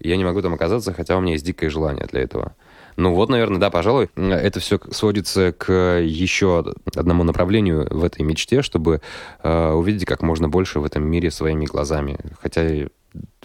я 0.00 0.16
не 0.16 0.24
могу 0.24 0.42
там 0.42 0.54
оказаться, 0.54 0.92
хотя 0.92 1.16
у 1.16 1.20
меня 1.20 1.32
есть 1.32 1.44
дикое 1.44 1.70
желание 1.70 2.06
для 2.06 2.22
этого. 2.22 2.54
Ну 2.96 3.14
вот, 3.14 3.28
наверное, 3.28 3.58
да, 3.58 3.70
пожалуй, 3.70 4.10
это 4.16 4.60
все 4.60 4.78
сводится 4.90 5.52
к 5.52 6.00
еще 6.00 6.64
одному 6.94 7.24
направлению 7.24 7.86
в 7.90 8.04
этой 8.04 8.22
мечте, 8.22 8.62
чтобы 8.62 9.00
э, 9.42 9.70
увидеть 9.70 10.04
как 10.04 10.22
можно 10.22 10.48
больше 10.48 10.80
в 10.80 10.84
этом 10.84 11.04
мире 11.04 11.30
своими 11.30 11.66
глазами. 11.66 12.18
Хотя 12.42 12.88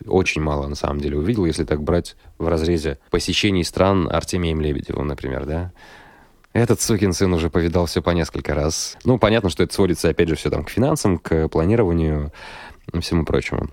очень 0.05 0.41
мало, 0.41 0.67
на 0.67 0.75
самом 0.75 0.99
деле, 0.99 1.17
увидел, 1.17 1.45
если 1.45 1.63
так 1.63 1.81
брать 1.81 2.15
в 2.37 2.47
разрезе 2.47 2.99
посещений 3.11 3.63
стран 3.63 4.09
Артемием 4.11 4.61
Лебедевым, 4.61 5.07
например, 5.07 5.45
да. 5.45 5.71
Этот 6.53 6.79
сукин 6.79 7.11
сын 7.11 7.33
уже 7.33 7.49
повидал 7.49 7.85
все 7.85 8.01
по 8.01 8.11
несколько 8.11 8.53
раз. 8.53 8.97
Ну, 9.03 9.19
понятно, 9.19 9.49
что 9.49 9.63
это 9.63 9.73
сводится, 9.73 10.09
опять 10.09 10.29
же, 10.29 10.35
все 10.35 10.49
там 10.49 10.63
к 10.63 10.69
финансам, 10.69 11.17
к 11.17 11.49
планированию 11.49 12.31
и 12.93 12.99
всему 12.99 13.25
прочему. 13.25 13.69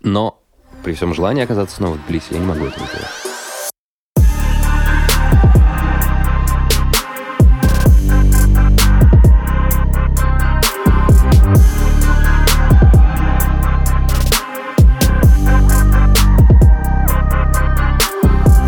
Но 0.00 0.40
при 0.82 0.94
всем 0.94 1.14
желании 1.14 1.44
оказаться 1.44 1.76
снова 1.76 1.94
в 1.94 2.06
Тбилиси, 2.06 2.32
я 2.32 2.38
не 2.38 2.46
могу 2.46 2.66
этого 2.66 2.86
сделать. 2.86 3.06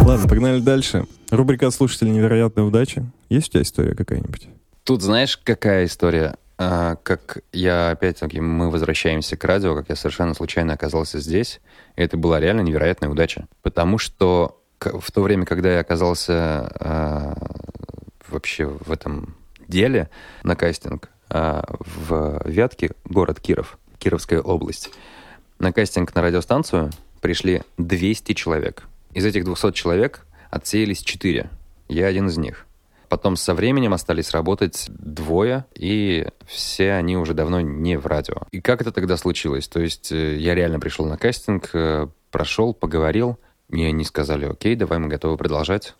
Ладно, 0.04 0.28
погнали 0.28 0.60
дальше. 0.60 1.06
Рубрика 1.30 1.68
от 1.68 1.74
слушателей 1.74 2.12
«Невероятная 2.12 2.64
удача». 2.64 3.04
Есть 3.30 3.48
у 3.48 3.52
тебя 3.52 3.62
история 3.62 3.94
какая-нибудь? 3.94 4.48
Тут 4.84 5.00
знаешь, 5.00 5.38
какая 5.38 5.86
история? 5.86 6.34
А, 6.64 6.96
как 7.02 7.38
я 7.52 7.90
опять-таки, 7.90 8.40
мы 8.40 8.70
возвращаемся 8.70 9.36
к 9.36 9.44
радио, 9.44 9.74
как 9.74 9.88
я 9.88 9.96
совершенно 9.96 10.32
случайно 10.32 10.74
оказался 10.74 11.18
здесь. 11.18 11.60
И 11.96 12.02
это 12.02 12.16
была 12.16 12.38
реально 12.38 12.60
невероятная 12.60 13.10
удача. 13.10 13.48
Потому 13.62 13.98
что 13.98 14.62
в 14.78 15.10
то 15.10 15.22
время, 15.22 15.44
когда 15.44 15.72
я 15.72 15.80
оказался 15.80 16.72
а, 16.78 17.34
вообще 18.28 18.66
в 18.66 18.92
этом 18.92 19.34
деле 19.66 20.08
на 20.44 20.54
кастинг 20.54 21.08
а, 21.28 21.64
в 21.80 22.42
Вятке, 22.44 22.92
город 23.04 23.40
Киров, 23.40 23.76
Кировская 23.98 24.40
область, 24.40 24.90
на 25.58 25.72
кастинг 25.72 26.14
на 26.14 26.22
радиостанцию 26.22 26.90
пришли 27.20 27.62
200 27.78 28.34
человек. 28.34 28.84
Из 29.14 29.24
этих 29.24 29.44
200 29.44 29.72
человек 29.72 30.24
отсеялись 30.50 31.02
4. 31.02 31.50
Я 31.88 32.06
один 32.06 32.28
из 32.28 32.38
них. 32.38 32.66
Потом 33.12 33.36
со 33.36 33.52
временем 33.52 33.92
остались 33.92 34.30
работать 34.30 34.86
двое, 34.88 35.66
и 35.74 36.26
все 36.46 36.92
они 36.92 37.18
уже 37.18 37.34
давно 37.34 37.60
не 37.60 37.98
в 37.98 38.06
радио. 38.06 38.36
И 38.52 38.62
как 38.62 38.80
это 38.80 38.90
тогда 38.90 39.18
случилось? 39.18 39.68
То 39.68 39.80
есть 39.80 40.10
э, 40.12 40.38
я 40.38 40.54
реально 40.54 40.80
пришел 40.80 41.04
на 41.04 41.18
кастинг, 41.18 41.68
э, 41.74 42.06
прошел, 42.30 42.72
поговорил, 42.72 43.38
и 43.68 43.84
они 43.84 44.04
сказали, 44.04 44.46
окей, 44.46 44.76
давай 44.76 44.98
мы 44.98 45.08
готовы 45.08 45.36
продолжать 45.36 45.94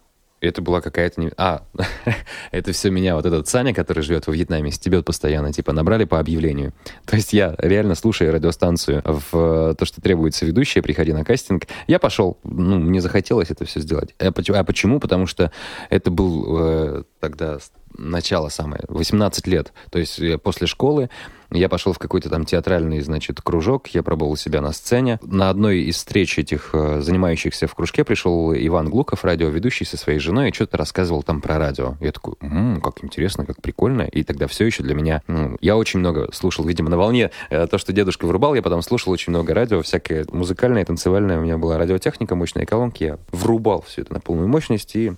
это 0.47 0.63
была 0.63 0.81
какая-то... 0.81 1.21
Не... 1.21 1.31
А, 1.37 1.63
это 2.51 2.73
все 2.73 2.91
меня, 2.91 3.17
вот 3.17 3.27
этот 3.27 3.49
Саня, 3.49 3.73
который 3.73 4.03
живет 4.03 4.27
во 4.27 4.33
Вьетнаме, 4.33 4.71
стебет 4.71 5.05
постоянно, 5.05 5.53
типа, 5.53 5.73
набрали 5.73 6.05
по 6.05 6.19
объявлению. 6.19 6.73
То 7.07 7.17
есть 7.17 7.33
я 7.33 7.55
реально, 7.59 7.95
слушая 7.95 8.33
радиостанцию 8.33 9.03
в 9.05 9.75
то, 9.79 9.85
что 9.85 10.01
требуется 10.01 10.45
ведущая, 10.45 10.83
приходи 10.83 11.13
на 11.13 11.25
кастинг, 11.25 11.67
я 11.87 11.99
пошел, 11.99 12.39
ну, 12.45 12.79
мне 12.79 13.01
захотелось 13.01 13.51
это 13.51 13.65
все 13.65 13.81
сделать. 13.81 14.15
А, 14.19 14.29
а 14.29 14.65
почему? 14.65 15.01
Потому 15.01 15.27
что 15.27 15.53
это 15.91 16.11
был 16.11 16.59
э, 16.59 17.03
тогда 17.21 17.59
начало 17.97 18.49
самое, 18.49 18.85
18 18.89 19.47
лет. 19.47 19.73
То 19.91 19.99
есть 19.99 20.21
после 20.43 20.67
школы 20.67 21.09
я 21.55 21.69
пошел 21.69 21.93
в 21.93 21.99
какой-то 21.99 22.31
там 22.31 22.45
театральный, 22.45 23.01
значит, 23.01 23.41
кружок, 23.41 23.89
я 23.89 24.03
пробовал 24.03 24.37
себя 24.37 24.61
на 24.61 24.73
сцене. 24.73 25.19
На 25.23 25.51
одной 25.51 25.81
из 25.81 25.97
встреч 25.97 26.39
этих 26.39 26.71
э, 26.73 27.01
занимающихся 27.01 27.67
в 27.67 27.75
кружке 27.75 28.05
пришел 28.05 28.55
Иван 28.55 28.89
Глуков, 28.89 29.25
радиоведущий 29.25 29.85
со 29.85 29.97
своей 29.97 30.19
женой, 30.19 30.51
и 30.51 30.53
что-то 30.53 30.77
рассказывал 30.79 31.23
там 31.23 31.41
про 31.41 31.59
радио. 31.59 31.97
Я 32.01 32.13
такой, 32.13 32.35
м-м, 32.41 32.81
как 32.81 33.05
интересно, 33.05 33.45
как 33.45 33.61
прикольно. 33.61 34.03
И 34.03 34.25
тогда 34.25 34.47
все 34.47 34.65
еще 34.65 34.83
для 34.83 34.95
меня... 34.95 35.23
Ну, 35.27 35.57
я 35.61 35.77
очень 35.77 36.01
много 36.01 36.31
слушал, 36.33 36.65
видимо, 36.65 36.89
на 36.91 36.97
волне 36.97 37.31
э, 37.51 37.67
то, 37.67 37.79
что 37.79 37.93
дедушка 37.93 38.27
врубал, 38.27 38.55
я 38.55 38.63
потом 38.63 38.83
слушал 38.83 39.13
очень 39.13 39.31
много 39.31 39.53
радио, 39.53 39.83
всякое 39.83 40.27
музыкальное, 40.33 40.85
танцевальное. 40.85 41.39
У 41.39 41.43
меня 41.43 41.59
была 41.59 41.77
радиотехника, 41.79 42.35
мощные 42.35 42.67
колонки, 42.67 43.05
я 43.05 43.19
врубал 43.31 43.85
все 43.87 44.03
это 44.03 44.15
на 44.15 44.21
полную 44.21 44.49
мощность 44.49 44.97
и 44.97 45.13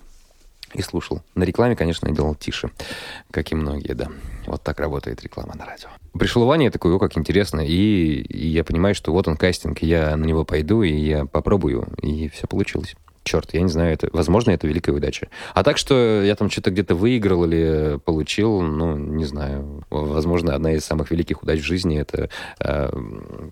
и 0.75 0.81
слушал. 0.81 1.21
На 1.35 1.43
рекламе, 1.43 1.75
конечно, 1.75 2.07
я 2.07 2.13
делал 2.13 2.35
тише, 2.35 2.69
как 3.31 3.51
и 3.51 3.55
многие, 3.55 3.93
да. 3.93 4.09
Вот 4.45 4.61
так 4.61 4.79
работает 4.79 5.23
реклама 5.23 5.55
на 5.55 5.65
радио. 5.65 5.89
Пришел 6.13 6.45
Ваня, 6.45 6.65
я 6.65 6.71
такой, 6.71 6.93
о, 6.93 6.99
как 6.99 7.17
интересно, 7.17 7.61
и, 7.61 8.21
и 8.21 8.47
я 8.47 8.63
понимаю, 8.63 8.95
что 8.95 9.11
вот 9.11 9.27
он 9.27 9.37
кастинг, 9.37 9.79
я 9.79 10.15
на 10.15 10.25
него 10.25 10.45
пойду, 10.45 10.83
и 10.83 10.93
я 10.93 11.25
попробую, 11.25 11.87
и 12.01 12.29
все 12.29 12.47
получилось. 12.47 12.95
Черт, 13.23 13.55
я 13.55 13.61
не 13.61 13.69
знаю, 13.69 13.91
это, 13.91 14.07
возможно, 14.13 14.51
это 14.51 14.67
великая 14.67 14.91
удача. 14.91 15.29
А 15.55 15.63
так, 15.63 15.79
что 15.79 16.21
я 16.21 16.35
там 16.35 16.51
что-то 16.51 16.69
где-то 16.69 16.93
выиграл 16.93 17.45
или 17.45 17.99
получил, 18.05 18.61
ну, 18.61 18.95
не 18.97 19.25
знаю. 19.25 19.83
Возможно, 19.89 20.53
одна 20.53 20.73
из 20.73 20.85
самых 20.85 21.09
великих 21.09 21.41
удач 21.41 21.59
в 21.59 21.65
жизни 21.65 21.97
это 21.97 22.29
э, 22.59 22.89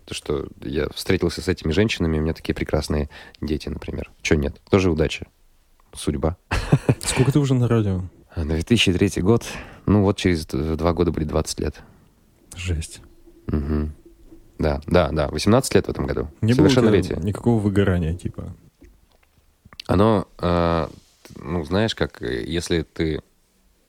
то, 0.05 0.13
что 0.13 0.45
я 0.61 0.89
встретился 0.93 1.41
с 1.41 1.47
этими 1.47 1.71
женщинами, 1.71 2.19
у 2.19 2.21
меня 2.21 2.35
такие 2.35 2.53
прекрасные 2.53 3.09
дети, 3.41 3.67
например. 3.67 4.11
Че 4.21 4.35
нет? 4.35 4.61
Тоже 4.69 4.91
удача 4.91 5.25
судьба. 5.95 6.37
Сколько 6.99 7.31
ты 7.31 7.39
уже 7.39 7.53
на 7.53 7.67
радио? 7.67 8.03
2003 8.35 9.21
год. 9.21 9.43
Ну 9.85 10.03
вот 10.03 10.17
через 10.17 10.45
два 10.45 10.93
года 10.93 11.11
будет 11.11 11.27
20 11.27 11.59
лет. 11.59 11.81
Жесть. 12.55 13.01
Угу. 13.47 13.89
Да, 14.59 14.81
да, 14.87 15.09
да. 15.11 15.27
18 15.27 15.75
лет 15.75 15.87
в 15.87 15.89
этом 15.89 16.05
году. 16.05 16.29
Не 16.41 16.53
Совершеннолетие. 16.53 17.15
было 17.17 17.25
никакого 17.25 17.59
выгорания, 17.59 18.15
типа? 18.15 18.55
Оно, 19.87 20.27
э, 20.39 20.87
ну, 21.35 21.63
знаешь, 21.65 21.95
как, 21.95 22.21
если 22.21 22.83
ты 22.83 23.21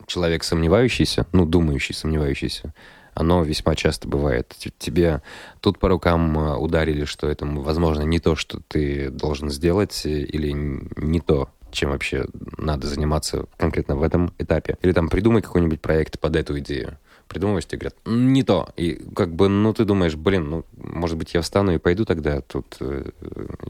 человек 0.06 0.44
сомневающийся, 0.44 1.26
ну, 1.32 1.46
думающий, 1.46 1.94
сомневающийся, 1.94 2.74
оно 3.14 3.42
весьма 3.42 3.76
часто 3.76 4.08
бывает. 4.08 4.54
Тебе 4.78 5.22
тут 5.60 5.78
по 5.78 5.88
рукам 5.88 6.36
а, 6.36 6.58
ударили, 6.58 7.04
что 7.04 7.28
это, 7.28 7.46
возможно, 7.46 8.02
не 8.02 8.18
то, 8.18 8.34
что 8.34 8.60
ты 8.66 9.08
должен 9.10 9.50
сделать, 9.50 10.04
или 10.04 10.50
не 10.52 11.20
то, 11.20 11.48
чем 11.74 11.90
вообще 11.90 12.26
надо 12.56 12.86
заниматься 12.86 13.46
конкретно 13.56 13.96
в 13.96 14.02
этом 14.02 14.32
этапе. 14.38 14.78
Или 14.82 14.92
там 14.92 15.08
придумай 15.08 15.42
какой-нибудь 15.42 15.80
проект 15.80 16.18
под 16.18 16.36
эту 16.36 16.58
идею. 16.60 16.98
Придумываешь, 17.28 17.66
тебе 17.66 17.78
говорят, 17.78 17.96
не 18.04 18.42
то. 18.42 18.68
И 18.76 19.02
как 19.14 19.34
бы, 19.34 19.48
ну, 19.48 19.72
ты 19.72 19.84
думаешь, 19.84 20.14
блин, 20.14 20.50
ну, 20.50 20.64
может 20.76 21.16
быть, 21.16 21.34
я 21.34 21.40
встану 21.40 21.74
и 21.74 21.78
пойду 21.78 22.04
тогда. 22.04 22.40
Тут 22.42 22.76
э, 22.80 23.10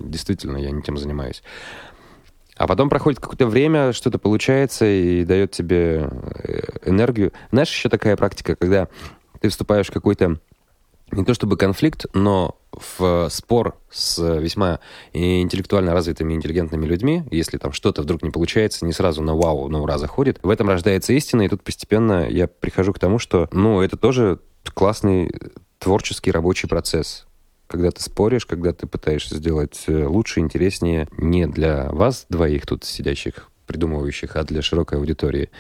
действительно 0.00 0.57
я 0.57 0.70
не 0.70 0.82
тем 0.82 0.96
занимаюсь. 0.96 1.42
А 2.57 2.66
потом 2.66 2.88
проходит 2.88 3.20
какое-то 3.20 3.46
время, 3.46 3.92
что-то 3.92 4.18
получается 4.18 4.86
и 4.86 5.24
дает 5.24 5.52
тебе 5.52 6.09
э, 6.44 6.61
энергию. 6.84 7.32
Знаешь, 7.50 7.70
еще 7.70 7.88
такая 7.88 8.16
практика, 8.16 8.55
когда 8.55 8.88
ты 9.40 9.48
вступаешь 9.48 9.88
в 9.88 9.92
какой-то 9.92 10.38
не 11.11 11.24
то 11.24 11.34
чтобы 11.34 11.57
конфликт, 11.57 12.07
но 12.14 12.59
в 12.72 13.28
спор 13.30 13.76
с 13.90 14.18
весьма 14.38 14.80
интеллектуально 15.12 15.92
развитыми, 15.92 16.34
интеллигентными 16.34 16.86
людьми, 16.86 17.24
если 17.30 17.59
там 17.59 17.72
что-то 17.72 18.02
вдруг 18.02 18.22
не 18.22 18.30
получается, 18.30 18.84
не 18.84 18.92
сразу 18.92 19.22
на 19.22 19.34
вау, 19.34 19.68
на 19.68 19.80
ура 19.80 19.98
заходит, 19.98 20.40
в 20.42 20.50
этом 20.50 20.68
рождается 20.68 21.12
истина, 21.12 21.42
и 21.42 21.48
тут 21.48 21.62
постепенно 21.62 22.28
я 22.28 22.48
прихожу 22.48 22.92
к 22.92 22.98
тому, 22.98 23.18
что, 23.18 23.48
ну, 23.52 23.80
это 23.80 23.96
тоже 23.96 24.40
классный 24.72 25.30
творческий 25.78 26.30
рабочий 26.30 26.66
процесс. 26.66 27.26
Когда 27.66 27.90
ты 27.90 28.02
споришь, 28.02 28.46
когда 28.46 28.72
ты 28.72 28.86
пытаешься 28.86 29.36
сделать 29.36 29.84
э, 29.86 30.05
лучше, 30.07 30.40
интереснее, 30.40 31.09
не 31.16 31.46
для 31.46 31.90
вас 31.90 32.26
двоих 32.28 32.66
тут 32.66 32.84
сидящих, 32.84 33.50
придумывающих, 33.66 34.36
а 34.36 34.44
для 34.44 34.62
широкой 34.62 34.98
аудитории, 34.98 35.50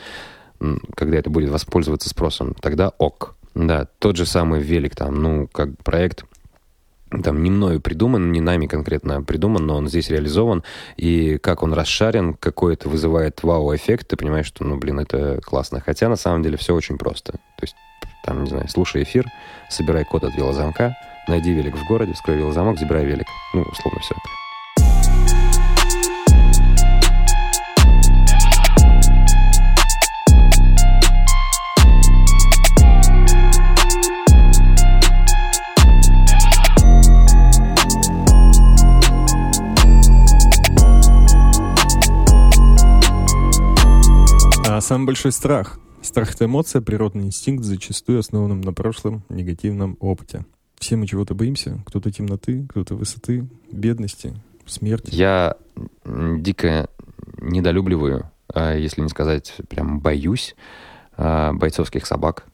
когда 0.94 1.18
это 1.18 1.30
будет 1.30 1.50
воспользоваться 1.50 2.08
спросом, 2.08 2.54
тогда 2.54 2.90
ок. 2.98 3.36
Да, 3.54 3.86
тот 3.98 4.16
же 4.16 4.26
самый 4.26 4.60
велик 4.60 4.96
там, 4.96 5.22
ну, 5.22 5.48
как 5.48 5.70
проект 5.82 6.24
там 7.22 7.42
не 7.42 7.50
мною 7.50 7.80
придуман, 7.80 8.32
не 8.32 8.40
нами 8.40 8.66
конкретно 8.66 9.22
придуман, 9.22 9.66
но 9.66 9.76
он 9.76 9.88
здесь 9.88 10.10
реализован, 10.10 10.64
и 10.96 11.38
как 11.38 11.62
он 11.62 11.72
расшарен, 11.72 12.34
какой 12.34 12.74
это 12.74 12.88
вызывает 12.88 13.42
вау-эффект, 13.42 14.08
ты 14.08 14.16
понимаешь, 14.16 14.46
что, 14.46 14.64
ну, 14.64 14.76
блин, 14.76 14.98
это 14.98 15.40
классно. 15.40 15.80
Хотя, 15.80 16.08
на 16.08 16.16
самом 16.16 16.42
деле, 16.42 16.56
все 16.56 16.74
очень 16.74 16.98
просто. 16.98 17.32
То 17.32 17.62
есть, 17.62 17.76
там, 18.24 18.44
не 18.44 18.50
знаю, 18.50 18.68
слушай 18.68 19.02
эфир, 19.02 19.26
собирай 19.70 20.04
код 20.04 20.24
от 20.24 20.34
велозамка, 20.34 20.96
найди 21.28 21.52
велик 21.52 21.76
в 21.76 21.86
городе, 21.86 22.14
вскрой 22.14 22.38
велозамок, 22.38 22.78
забирай 22.78 23.04
велик. 23.04 23.26
Ну, 23.52 23.62
условно, 23.62 24.00
все. 24.00 24.14
Самый 44.84 45.06
большой 45.06 45.32
страх. 45.32 45.78
Страх— 46.02 46.34
это 46.34 46.44
эмоция, 46.44 46.82
природный 46.82 47.24
инстинкт, 47.24 47.64
зачастую 47.64 48.18
основанным 48.18 48.60
на 48.60 48.74
прошлом 48.74 49.24
негативном 49.30 49.96
опыте. 49.98 50.44
Все 50.78 50.96
мы 50.96 51.06
чего-то 51.06 51.34
боимся. 51.34 51.82
Кто-то 51.86 52.12
темноты, 52.12 52.66
кто-то 52.68 52.94
высоты, 52.94 53.48
бедности, 53.72 54.34
смерти. 54.66 55.08
Я 55.10 55.56
дико 56.04 56.90
недолюбливаю, 57.38 58.30
а 58.52 58.74
если 58.74 59.00
не 59.00 59.08
сказать 59.08 59.54
прям 59.68 60.00
боюсь, 60.00 60.54
а, 61.16 61.54
бойцовских 61.54 62.04
собак, 62.04 62.44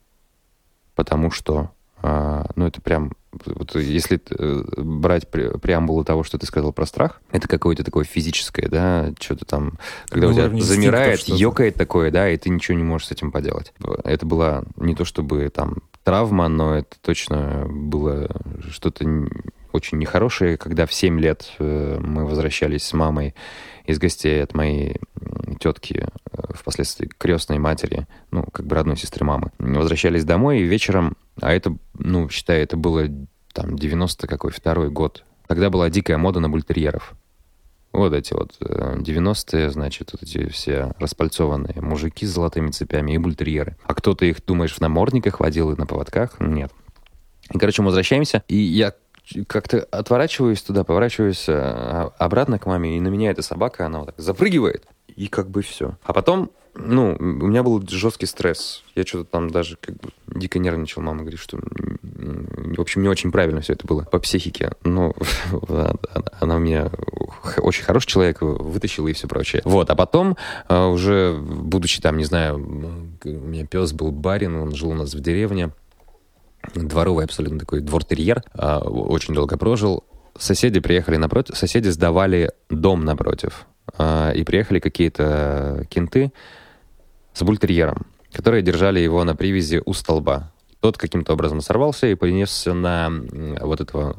потому 0.95 1.31
что, 1.31 1.71
а, 2.01 2.49
ну, 2.55 2.65
это 2.65 2.81
прям 2.81 3.11
вот 3.45 3.75
если 3.75 4.21
э, 4.29 4.63
брать 4.77 5.27
пре- 5.31 5.57
преамбулу 5.57 6.03
того, 6.03 6.23
что 6.23 6.37
ты 6.37 6.45
сказал 6.45 6.73
про 6.73 6.85
страх, 6.85 7.21
это 7.31 7.47
какое-то 7.47 7.83
такое 7.83 8.03
физическое, 8.03 8.67
да, 8.67 9.13
что-то 9.19 9.45
там, 9.45 9.77
когда 10.09 10.27
Ну, 10.27 10.33
у 10.33 10.35
тебя 10.35 10.61
замирает, 10.61 11.21
ёкает 11.27 11.75
такое, 11.75 12.11
да, 12.11 12.29
и 12.29 12.37
ты 12.37 12.49
ничего 12.49 12.77
не 12.77 12.83
можешь 12.83 13.07
с 13.07 13.11
этим 13.11 13.31
поделать. 13.31 13.73
Это 14.03 14.25
была 14.25 14.63
не 14.75 14.95
то 14.95 15.05
чтобы 15.05 15.49
там 15.49 15.77
травма, 16.03 16.47
но 16.47 16.75
это 16.75 16.97
точно 17.01 17.67
было 17.69 18.29
что-то 18.69 19.05
очень 19.71 19.97
нехорошее, 19.97 20.57
когда 20.57 20.85
в 20.85 20.93
7 20.93 21.19
лет 21.19 21.49
э, 21.59 21.99
мы 21.99 22.25
возвращались 22.25 22.83
с 22.83 22.93
мамой 22.93 23.33
из 23.85 23.99
гостей 23.99 24.43
от 24.43 24.53
моей 24.53 24.99
тетки, 25.59 26.07
э, 26.31 26.41
впоследствии 26.53 27.09
крестной 27.17 27.59
матери, 27.59 28.07
ну, 28.31 28.43
как 28.43 28.65
бы 28.65 28.75
родной 28.75 28.97
сестры 28.97 29.25
мамы. 29.25 29.51
Возвращались 29.59 30.25
домой, 30.25 30.59
и 30.59 30.63
вечером, 30.63 31.15
а 31.39 31.53
это, 31.53 31.75
ну, 31.97 32.29
считай, 32.29 32.61
это 32.61 32.77
было 32.77 33.05
там 33.53 33.75
90 33.75 34.27
какой, 34.27 34.51
второй 34.51 34.89
год. 34.89 35.23
Тогда 35.47 35.69
была 35.69 35.89
дикая 35.89 36.17
мода 36.17 36.39
на 36.39 36.49
бультерьеров. 36.49 37.13
Вот 37.91 38.13
эти 38.13 38.33
вот 38.33 38.55
э, 38.61 38.97
90-е, 38.99 39.69
значит, 39.69 40.13
вот 40.13 40.23
эти 40.23 40.47
все 40.47 40.93
распальцованные 40.97 41.81
мужики 41.81 42.25
с 42.25 42.29
золотыми 42.29 42.71
цепями 42.71 43.11
и 43.13 43.17
бультерьеры. 43.17 43.75
А 43.83 43.93
кто-то 43.93 44.25
их, 44.25 44.43
думаешь, 44.45 44.73
в 44.73 44.79
намордниках 44.79 45.41
водил 45.41 45.71
и 45.71 45.77
на 45.77 45.85
поводках? 45.85 46.39
Нет. 46.39 46.71
И, 47.53 47.57
короче, 47.57 47.81
мы 47.81 47.87
возвращаемся, 47.87 48.43
и 48.47 48.55
я 48.55 48.93
как-то 49.47 49.79
отворачиваюсь 49.91 50.61
туда, 50.61 50.83
поворачиваюсь 50.83 51.45
э, 51.47 52.09
обратно 52.17 52.59
к 52.59 52.65
маме, 52.65 52.97
и 52.97 53.01
на 53.01 53.07
меня 53.09 53.31
эта 53.31 53.41
собака, 53.41 53.85
она 53.85 53.99
вот 53.99 54.07
так 54.07 54.19
запрыгивает, 54.19 54.85
и 55.07 55.27
как 55.27 55.49
бы 55.49 55.61
все. 55.61 55.97
А 56.03 56.13
потом, 56.13 56.51
ну, 56.73 57.15
у 57.19 57.23
меня 57.23 57.63
был 57.63 57.85
жесткий 57.87 58.25
стресс. 58.25 58.83
Я 58.95 59.03
что-то 59.03 59.25
там 59.25 59.49
даже 59.49 59.77
как 59.77 59.95
бы 59.95 60.09
дико 60.27 60.57
нервничал. 60.59 61.01
Мама 61.01 61.21
говорит, 61.21 61.39
что, 61.39 61.59
в 62.01 62.79
общем, 62.79 63.01
не 63.01 63.09
очень 63.09 63.31
правильно 63.31 63.61
все 63.61 63.73
это 63.73 63.85
было 63.85 64.03
по 64.03 64.19
психике. 64.19 64.71
Ну, 64.83 65.13
она- 66.39 66.55
у 66.55 66.59
меня 66.59 66.89
очень 67.57 67.83
хороший 67.83 68.07
человек, 68.07 68.41
вытащила 68.41 69.07
и 69.07 69.13
все 69.13 69.27
прочее. 69.27 69.61
Вот, 69.65 69.89
а 69.89 69.95
потом, 69.95 70.37
э, 70.69 70.85
уже 70.85 71.37
будучи 71.41 72.01
там, 72.01 72.17
не 72.17 72.23
знаю, 72.25 72.55
у 72.57 73.29
меня 73.29 73.65
пес 73.65 73.91
был 73.93 74.11
барин, 74.11 74.55
он 74.55 74.73
жил 74.73 74.91
у 74.91 74.95
нас 74.95 75.13
в 75.13 75.19
деревне, 75.19 75.71
дворовый 76.75 77.25
абсолютно 77.25 77.59
такой 77.59 77.81
двор-терьер, 77.81 78.43
а, 78.53 78.79
очень 78.79 79.33
долго 79.33 79.57
прожил. 79.57 80.03
Соседи 80.37 80.79
приехали 80.79 81.17
напротив, 81.17 81.57
соседи 81.57 81.89
сдавали 81.89 82.51
дом 82.69 83.03
напротив, 83.03 83.67
а, 83.97 84.31
и 84.31 84.43
приехали 84.43 84.79
какие-то 84.79 85.85
кенты 85.89 86.31
с 87.33 87.43
бультерьером, 87.43 88.05
которые 88.31 88.61
держали 88.61 88.99
его 88.99 89.23
на 89.23 89.35
привязи 89.35 89.81
у 89.85 89.93
столба. 89.93 90.51
Тот 90.79 90.97
каким-то 90.97 91.33
образом 91.33 91.61
сорвался 91.61 92.07
и 92.07 92.15
принесся 92.15 92.73
на 92.73 93.11
вот 93.61 93.81
этого 93.81 94.15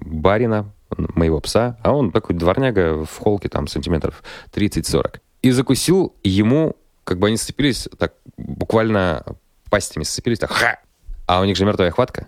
барина, 0.00 0.72
моего 0.96 1.40
пса, 1.40 1.78
а 1.82 1.92
он 1.92 2.10
такой 2.10 2.34
дворняга 2.34 3.04
в 3.04 3.18
холке 3.18 3.48
там 3.48 3.68
сантиметров 3.68 4.22
30-40. 4.52 5.20
И 5.42 5.50
закусил 5.50 6.14
ему, 6.22 6.76
как 7.04 7.18
бы 7.18 7.28
они 7.28 7.36
сцепились, 7.36 7.88
так 7.98 8.14
буквально 8.36 9.24
пастями 9.70 10.04
сцепились, 10.04 10.38
так 10.38 10.50
ха! 10.50 10.78
А 11.30 11.40
у 11.40 11.44
них 11.44 11.56
же 11.56 11.64
мертвая 11.64 11.92
хватка. 11.92 12.26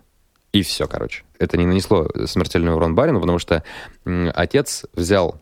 И 0.52 0.62
все, 0.62 0.86
короче. 0.86 1.24
Это 1.40 1.56
не 1.56 1.66
нанесло 1.66 2.06
смертельный 2.26 2.72
урон 2.72 2.94
барину, 2.94 3.20
потому 3.20 3.40
что 3.40 3.64
отец 4.04 4.84
взял 4.92 5.40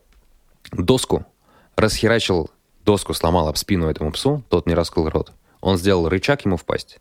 доску, 0.72 1.26
расхерачил 1.76 2.50
доску, 2.86 3.12
сломал 3.12 3.48
об 3.48 3.58
спину 3.58 3.90
этому 3.90 4.12
псу, 4.12 4.42
тот 4.48 4.66
не 4.66 4.72
раскрыл 4.72 5.10
рот. 5.10 5.32
Он 5.60 5.76
сделал 5.76 6.08
рычаг 6.08 6.46
ему 6.46 6.56
в 6.56 6.64
пасть 6.64 7.00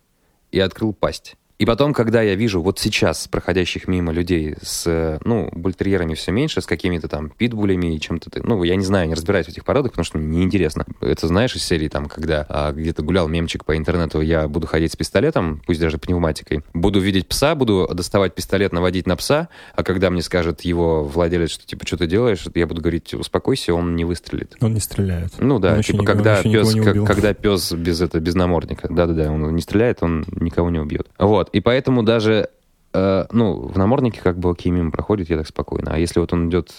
и 0.52 0.60
открыл 0.60 0.91
пасть. 0.91 1.38
И 1.60 1.65
потом, 1.65 1.94
когда 1.94 2.22
я 2.22 2.36
вижу 2.36 2.61
вот 2.61 2.80
сейчас 2.80 3.27
проходящих 3.27 3.90
мимо 3.90 4.14
людей 4.14 4.56
с, 4.61 4.86
э, 4.88 5.19
ну, 5.26 5.49
бультерьерами 5.52 6.14
все 6.14 6.31
меньше, 6.31 6.61
с 6.61 6.65
какими-то 6.65 7.10
там 7.10 7.31
питбулями 7.31 7.94
и 7.95 7.99
чем-то, 7.99 8.30
ты- 8.30 8.41
ну, 8.41 8.64
я 8.64 8.77
не 8.77 8.86
знаю, 8.86 9.10
не 9.10 9.14
разбираюсь 9.14 9.48
в 9.48 9.49
этих 9.49 9.65
породах, 9.65 9.91
потому 9.91 10.06
что 10.06 10.18
мне 10.19 10.38
неинтересно. 10.40 10.86
Это 11.02 11.27
знаешь 11.27 11.53
из 11.57 11.64
серии, 11.64 11.90
там, 11.90 12.06
когда 12.06 12.45
а, 12.48 12.72
где-то 12.72 13.03
гулял 13.03 13.27
мемчик 13.27 13.65
по 13.65 13.76
интернету, 13.76 14.22
я 14.22 14.48
буду 14.48 14.68
ходить 14.68 14.94
с 14.94 14.95
пистолетом, 14.95 15.61
пусть 15.68 15.81
даже 15.81 15.98
пневматикой, 15.98 16.64
буду 16.73 17.02
видеть 17.02 17.27
пса, 17.27 17.56
буду 17.56 17.90
доставать 17.94 18.36
пистолет, 18.36 18.72
наводить 18.72 19.06
на 19.06 19.18
пса, 19.18 19.49
а 19.76 19.84
когда 19.84 20.10
мне 20.11 20.22
скажет 20.22 20.61
его 20.61 21.03
владелец, 21.03 21.49
что, 21.52 21.65
типа, 21.68 21.86
что 21.86 21.98
ты 21.98 22.07
делаешь, 22.07 22.45
я 22.56 22.68
буду 22.68 22.80
говорить, 22.80 23.14
успокойся, 23.14 23.73
он 23.73 23.98
не 23.98 24.06
выстрелит. 24.06 24.56
Он 24.61 24.73
не 24.73 24.80
стреляет. 24.80 25.34
Ну 25.40 25.60
да, 25.60 25.73
Он 25.76 25.81
типа 25.81 26.02
ни- 26.03 26.06
когда 26.06 26.41
никого 26.41 26.72
пес, 26.72 26.84
как- 26.86 27.06
когда 27.06 27.34
пес 27.34 27.73
без 27.73 27.99
это 27.99 28.22
без 28.22 28.36
намордника, 28.36 28.88
да-да-да, 28.90 29.30
он 29.30 29.53
не 29.53 29.61
стреляет, 29.61 29.98
он 30.02 30.23
никого 30.40 30.69
не 30.69 30.80
убьет. 30.80 31.07
Вот 31.19 31.48
и 31.51 31.59
поэтому 31.59 32.03
даже 32.03 32.49
э, 32.93 33.26
ну 33.31 33.67
в 33.67 33.77
наморднике 33.77 34.21
как 34.21 34.38
бы 34.38 34.49
окей 34.51 34.71
мимо 34.71 34.91
проходит, 34.91 35.30
я 35.30 35.38
так 35.38 35.47
спокойно. 35.47 35.91
А 35.93 35.97
если 35.97 36.19
вот 36.19 36.34
он 36.34 36.49
идет 36.49 36.71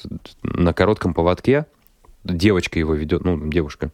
на 0.42 0.72
коротком 0.72 1.14
поводке, 1.14 1.66
девочка 2.24 2.78
его 2.78 2.94
ведет, 2.94 3.24
ну 3.24 3.48
девушка. 3.48 3.90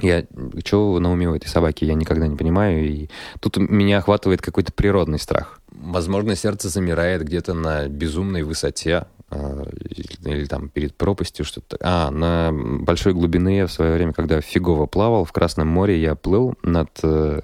Я 0.00 0.24
что 0.64 1.00
на 1.00 1.10
уме 1.10 1.28
у 1.28 1.34
этой 1.34 1.48
собаки, 1.48 1.84
я 1.84 1.94
никогда 1.94 2.28
не 2.28 2.36
понимаю. 2.36 2.88
И 2.88 3.08
тут 3.40 3.56
меня 3.56 3.98
охватывает 3.98 4.40
какой-то 4.40 4.72
природный 4.72 5.18
страх. 5.18 5.60
Возможно, 5.72 6.36
сердце 6.36 6.68
замирает 6.68 7.24
где-то 7.24 7.54
на 7.54 7.88
безумной 7.88 8.42
высоте, 8.42 9.06
а, 9.30 9.64
или, 9.90 10.36
или 10.36 10.44
там 10.46 10.68
перед 10.68 10.94
пропастью 10.94 11.44
что-то. 11.44 11.76
А, 11.80 12.10
на 12.10 12.50
большой 12.52 13.12
глубины 13.12 13.56
я 13.56 13.66
в 13.66 13.72
свое 13.72 13.92
время, 13.94 14.12
когда 14.12 14.40
фигово 14.40 14.86
плавал 14.86 15.24
в 15.24 15.32
Красном 15.32 15.68
море, 15.68 16.00
я 16.00 16.14
плыл 16.14 16.54
над 16.62 16.90
э, 17.02 17.40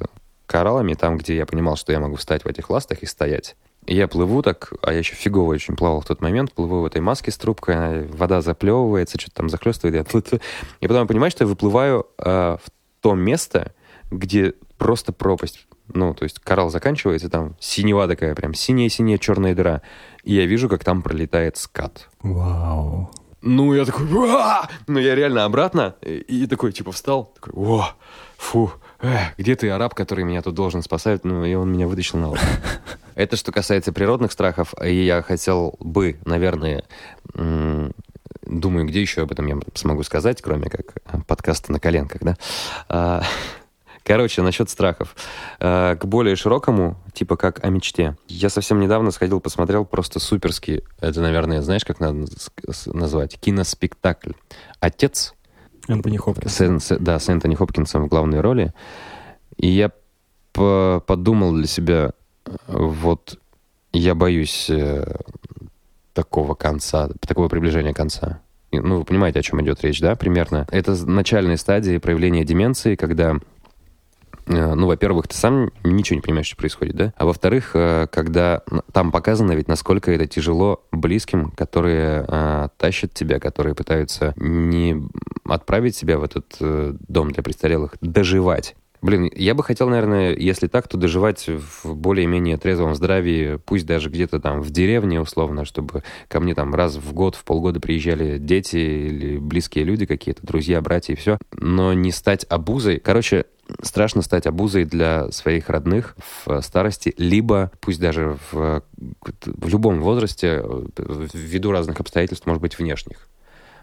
кораллами, 0.47 0.95
там, 0.95 1.19
где 1.19 1.37
я 1.37 1.47
понимал, 1.47 1.77
что 1.77 1.93
я 1.93 2.01
могу 2.01 2.17
встать 2.17 2.45
в 2.45 2.49
этих 2.49 2.71
ластах 2.71 3.03
и 3.03 3.07
стоять. 3.07 3.57
И 3.87 3.95
я 3.95 4.09
плыву 4.09 4.43
так, 4.43 4.73
а 4.83 4.93
я 4.93 4.99
еще 4.99 5.15
фигово 5.15 5.53
очень 5.53 5.77
плавал 5.77 6.01
в 6.01 6.07
тот 6.07 6.23
момент, 6.23 6.53
плыву 6.53 6.81
в 6.81 6.87
этой 6.87 7.03
маске 7.03 7.31
с 7.31 7.37
трубкой, 7.37 8.07
вода 8.07 8.41
заплевывается, 8.41 9.21
что-то 9.21 9.37
там 9.37 9.49
захлестывает, 9.51 9.97
я 9.97 10.05
плыву. 10.05 10.25
И 10.81 10.87
потом 10.87 11.03
я 11.03 11.07
понимаю, 11.07 11.31
что 11.31 11.45
я 11.45 11.49
выплываю 11.49 12.07
э, 12.19 12.57
в 12.63 12.71
то 13.01 13.15
место, 13.15 13.73
где 14.11 14.55
просто 14.79 15.13
пропасть. 15.13 15.67
Ну, 15.93 16.15
то 16.15 16.23
есть 16.23 16.39
коралл 16.39 16.71
заканчивается, 16.71 17.29
там 17.29 17.57
синева 17.61 18.09
такая, 18.09 18.35
прям 18.35 18.55
синяя-синяя 18.55 19.19
черная 19.19 19.55
дыра. 19.55 19.83
И 20.23 20.35
я 20.35 20.47
вижу, 20.47 20.71
как 20.71 20.83
там 20.83 21.03
пролетает 21.03 21.59
скат. 21.59 22.09
Вау. 22.23 23.11
Ну, 23.43 23.75
я 23.75 23.85
такой, 23.85 24.07
«Уа!» 24.11 24.67
ну, 24.87 24.99
я 24.99 25.15
реально 25.15 25.45
обратно, 25.45 25.97
и, 26.01 26.17
и 26.17 26.47
такой, 26.47 26.73
типа, 26.73 26.93
встал, 26.93 27.31
такой, 27.35 27.53
о, 27.55 27.91
фу, 28.39 28.73
где 29.39 29.57
ты, 29.57 29.71
араб, 29.71 29.95
который 29.95 30.25
меня 30.25 30.43
тут 30.43 30.55
должен 30.55 30.83
спасать? 30.83 31.25
Ну, 31.25 31.45
и 31.45 31.55
он 31.55 31.73
меня 31.73 31.87
вытащил 31.87 32.19
на 32.19 32.29
воду. 32.29 32.41
Это 33.15 33.37
что 33.37 33.53
касается 33.53 33.93
природных 33.93 34.33
страхов, 34.33 34.75
и 34.83 35.05
я 35.05 35.23
хотел 35.23 35.77
бы, 35.79 36.19
наверное, 36.25 36.85
думаю, 37.35 38.87
где 38.87 39.01
еще 39.01 39.23
об 39.23 39.33
этом 39.33 39.47
я 39.47 39.59
смогу 39.75 40.03
сказать, 40.03 40.43
кроме 40.43 40.69
как 40.69 40.95
подкаста 41.27 41.73
на 41.73 41.81
коленках, 41.81 42.23
да? 42.23 42.37
А, 42.89 43.23
Короче, 44.05 44.43
насчет 44.43 44.69
страхов. 44.69 45.17
А, 45.61 45.97
К 45.97 46.05
более 46.05 46.37
широкому, 46.37 46.97
типа 47.15 47.37
как 47.37 47.65
о 47.65 47.71
мечте. 47.71 48.17
Я 48.29 48.51
совсем 48.51 48.79
недавно 48.79 49.11
сходил, 49.11 49.41
посмотрел 49.41 49.87
просто 49.87 50.21
суперский, 50.21 50.83
это, 51.01 51.23
наверное, 51.23 51.63
знаешь, 51.63 51.85
как 51.87 52.01
надо 52.01 52.27
назвать, 52.87 53.41
киноспектакль. 53.41 54.33
«Отец», 54.79 55.35
Энтони 55.89 56.17
Хопкинс. 56.17 56.53
с, 56.55 56.61
Эн- 56.61 56.81
с- 56.81 56.99
да, 56.99 57.19
с 57.19 57.29
Энтони 57.29 57.55
Хопкинсом 57.55 58.05
в 58.05 58.09
главной 58.09 58.41
роли. 58.41 58.73
И 59.57 59.69
я 59.69 59.91
по- 60.53 61.03
подумал 61.07 61.53
для 61.53 61.67
себя, 61.67 62.13
вот 62.67 63.39
я 63.93 64.15
боюсь 64.15 64.69
э, 64.71 65.05
такого 66.13 66.55
конца, 66.55 67.09
такого 67.21 67.49
приближения 67.49 67.93
конца. 67.93 68.41
Ну, 68.73 68.99
вы 68.99 69.05
понимаете, 69.05 69.39
о 69.39 69.43
чем 69.43 69.63
идет 69.63 69.83
речь, 69.83 70.01
да, 70.01 70.17
примерно? 70.17 70.67
Это 70.71 70.95
начальные 71.09 71.57
стадии 71.59 71.99
проявления 71.99 72.45
деменции, 72.45 72.97
когда 72.97 73.37
ну, 74.47 74.87
во-первых, 74.87 75.29
ты 75.29 75.37
сам 75.37 75.71
ничего 75.83 76.17
не 76.17 76.23
понимаешь, 76.23 76.47
что 76.47 76.57
происходит, 76.57 76.97
да? 76.97 77.15
А 77.17 77.27
во-вторых, 77.27 77.71
э, 77.75 78.07
когда 78.11 78.63
там 78.93 79.11
показано 79.11 79.53
ведь, 79.53 79.69
насколько 79.69 80.11
это 80.13 80.27
тяжело 80.27 80.85
близким, 80.93 81.51
которые 81.51 82.25
э, 82.27 82.69
тащат 82.77 83.15
тебя, 83.15 83.41
которые 83.41 83.75
пытаются 83.75 84.35
не 84.37 85.03
отправить 85.45 85.97
тебя 85.97 86.19
в 86.19 86.25
этот 86.25 86.57
э, 86.61 86.95
дом 87.09 87.31
для 87.31 87.43
престарелых, 87.43 87.95
доживать. 88.01 88.75
Блин, 89.05 89.31
я 89.35 89.55
бы 89.55 89.63
хотел, 89.63 89.91
наверное, 89.91 90.35
если 90.35 90.67
так, 90.67 90.89
то 90.89 90.97
доживать 90.97 91.47
в 91.47 91.95
более-менее 91.95 92.57
трезвом 92.57 92.95
здравии, 92.95 93.57
пусть 93.57 93.85
даже 93.85 94.09
где-то 94.09 94.41
там 94.41 94.63
в 94.63 94.71
деревне, 94.71 95.21
условно, 95.21 95.67
чтобы 95.67 96.03
ко 96.27 96.41
мне 96.41 96.55
там 96.55 96.75
раз 96.75 96.97
в 96.97 97.13
год, 97.13 97.35
в 97.35 97.45
полгода 97.45 97.81
приезжали 97.81 98.39
дети 98.39 98.79
или 98.79 99.37
близкие 99.37 99.85
люди 99.85 100.07
какие-то, 100.07 100.47
друзья, 100.47 100.81
братья 100.81 101.13
и 101.13 101.17
все, 101.17 101.37
но 101.53 101.93
не 101.93 102.13
стать 102.13 102.47
обузой. 102.49 102.99
Короче, 102.99 103.45
страшно 103.83 104.23
стать 104.23 104.47
обузой 104.47 104.85
для 104.85 105.31
своих 105.31 105.69
родных 105.69 106.17
в 106.47 106.61
старости, 106.63 107.15
либо, 107.17 107.71
пусть 107.81 108.01
даже 108.01 108.39
в, 108.51 108.83
в 109.45 109.69
любом 109.69 110.01
возрасте, 110.01 110.63
э, 110.63 111.27
ввиду 111.33 111.73
разных 111.73 112.01
обстоятельств, 112.01 112.47
может 112.47 112.63
быть, 112.63 112.79
внешних. 112.79 113.29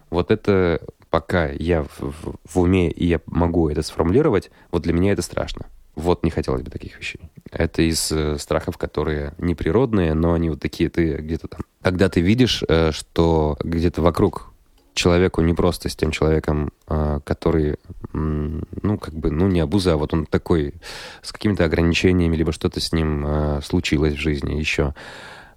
Вот 0.09 0.29
это 0.31 0.81
пока 1.09 1.47
я 1.49 1.83
в, 1.83 1.99
в- 1.99 2.35
в 2.43 2.59
уме 2.59 2.89
и 2.91 3.05
я 3.05 3.21
могу 3.25 3.69
это 3.69 3.81
сформулировать, 3.81 4.51
вот 4.71 4.83
для 4.83 4.93
меня 4.93 5.13
это 5.13 5.21
страшно. 5.21 5.65
Вот 5.95 6.23
не 6.23 6.31
хотелось 6.31 6.61
бы 6.61 6.71
таких 6.71 6.97
вещей. 6.97 7.19
Это 7.51 7.81
из 7.81 8.11
э, 8.11 8.37
страхов, 8.37 8.77
которые 8.77 9.33
неприродные, 9.37 10.13
но 10.13 10.33
они 10.33 10.49
вот 10.49 10.61
такие, 10.61 10.89
ты 10.89 11.17
где-то 11.17 11.47
там... 11.49 11.61
Когда 11.81 12.07
ты 12.07 12.21
видишь, 12.21 12.63
э, 12.67 12.91
что 12.93 13.57
где-то 13.61 14.01
вокруг 14.01 14.50
человеку 14.93 15.41
не 15.41 15.53
просто 15.53 15.89
с 15.89 15.95
тем 15.95 16.11
человеком, 16.11 16.71
э, 16.87 17.19
который, 17.23 17.77
ну, 18.13 18.97
как 18.97 19.13
бы, 19.13 19.31
ну, 19.31 19.47
не 19.47 19.59
абуза, 19.59 19.93
а 19.93 19.97
вот 19.97 20.13
он 20.13 20.25
такой, 20.25 20.73
с 21.21 21.31
какими-то 21.31 21.65
ограничениями, 21.65 22.35
либо 22.35 22.51
что-то 22.51 22.79
с 22.79 22.91
ним 22.91 23.25
э, 23.25 23.61
случилось 23.63 24.15
в 24.15 24.19
жизни 24.19 24.55
еще. 24.55 24.93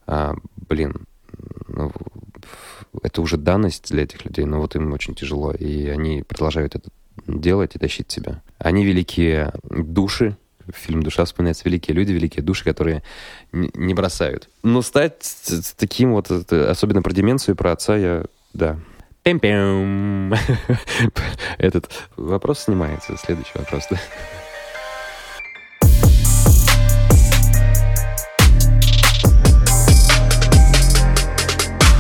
А, 0.07 0.35
блин, 0.69 1.07
ну, 1.69 1.93
это 3.03 3.23
уже 3.23 3.37
данность 3.37 3.91
для 3.91 4.05
этих 4.05 4.25
людей, 4.25 4.45
но 4.45 4.61
вот 4.61 4.77
им 4.77 4.93
очень 4.93 5.15
тяжело, 5.15 5.53
и 5.53 5.89
они 5.89 6.23
продолжают 6.23 6.75
это 6.77 6.91
делать 7.27 7.75
и 7.75 7.79
тащить 7.79 8.11
себя. 8.11 8.43
Они 8.59 8.85
великие 8.85 9.53
души, 9.65 10.37
фильм 10.73 11.03
«Душа» 11.03 11.25
вспоминается, 11.25 11.65
великие 11.65 11.95
люди, 11.95 12.13
великие 12.13 12.43
души, 12.43 12.65
которые 12.65 13.03
не 13.53 13.95
бросают. 13.95 14.49
Но 14.63 14.83
стать 14.83 15.25
таким 15.77 16.13
вот, 16.13 16.31
особенно 16.31 17.03
про 17.03 17.13
деменцию, 17.13 17.57
про 17.57 17.73
отца, 17.73 17.97
я, 17.97 18.25
да. 18.53 18.79
Пем-пем. 19.25 20.35
Этот 21.59 21.91
вопрос 22.17 22.59
снимается. 22.65 23.17
Следующий 23.17 23.57
вопрос, 23.59 23.87
да. 23.91 23.99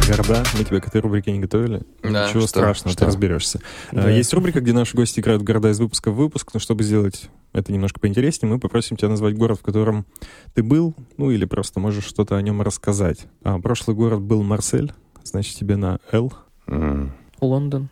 Города, 0.07 0.45
мы 0.59 0.65
тебя 0.65 0.81
к 0.81 0.87
этой 0.87 1.01
рубрике 1.01 1.33
не 1.33 1.41
готовили. 1.41 1.81
Да, 2.03 2.29
Ничего 2.29 2.41
что? 2.41 2.49
страшного, 2.49 2.93
Что? 2.93 3.01
ты 3.01 3.07
разберешься. 3.07 3.61
Да. 3.91 4.05
А, 4.05 4.11
Есть 4.11 4.35
рубрика, 4.35 4.61
где 4.61 4.75
наши 4.75 4.95
гости 4.95 5.21
играют 5.21 5.41
в 5.41 5.45
города 5.47 5.71
из 5.71 5.81
выпуска 5.81 6.11
в 6.11 6.17
выпуск, 6.17 6.51
но 6.53 6.61
чтобы 6.61 6.85
сделать 6.85 7.31
это 7.55 7.73
немножко 7.73 8.01
поинтереснее, 8.01 8.53
мы 8.53 8.61
попросим 8.61 8.99
тебя 8.99 9.09
назвать 9.09 9.35
город, 9.35 9.61
в 9.61 9.63
котором 9.63 10.05
ты 10.53 10.63
был, 10.63 10.95
ну 11.17 11.31
или 11.31 11.47
просто 11.47 11.81
можешь 11.81 12.05
что-то 12.05 12.37
о 12.37 12.43
нем 12.43 12.61
рассказать. 12.61 13.27
А, 13.43 13.59
прошлый 13.59 13.97
город 13.97 14.21
был 14.21 14.43
Марсель, 14.43 14.93
значит 15.23 15.57
тебе 15.57 15.77
на 15.77 15.99
«Л». 16.13 16.35
М. 16.67 17.13
Лондон. 17.41 17.89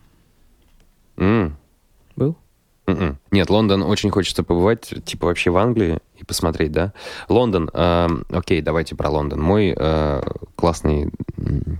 М. 1.17 1.55
Был? 2.15 2.35
Мгм. 2.85 3.17
Нет, 3.31 3.49
Лондон 3.49 3.81
очень 3.83 4.09
хочется 4.09 4.43
побывать, 4.43 4.93
типа 5.05 5.27
вообще 5.27 5.51
в 5.51 5.57
Англии 5.57 5.99
и 6.17 6.25
посмотреть, 6.25 6.73
да. 6.73 6.91
Лондон, 7.29 7.69
э, 7.73 8.07
окей, 8.29 8.61
давайте 8.61 8.95
про 8.95 9.09
Лондон. 9.09 9.41
Мой 9.41 9.73
э, 9.77 10.21
классный 10.57 11.09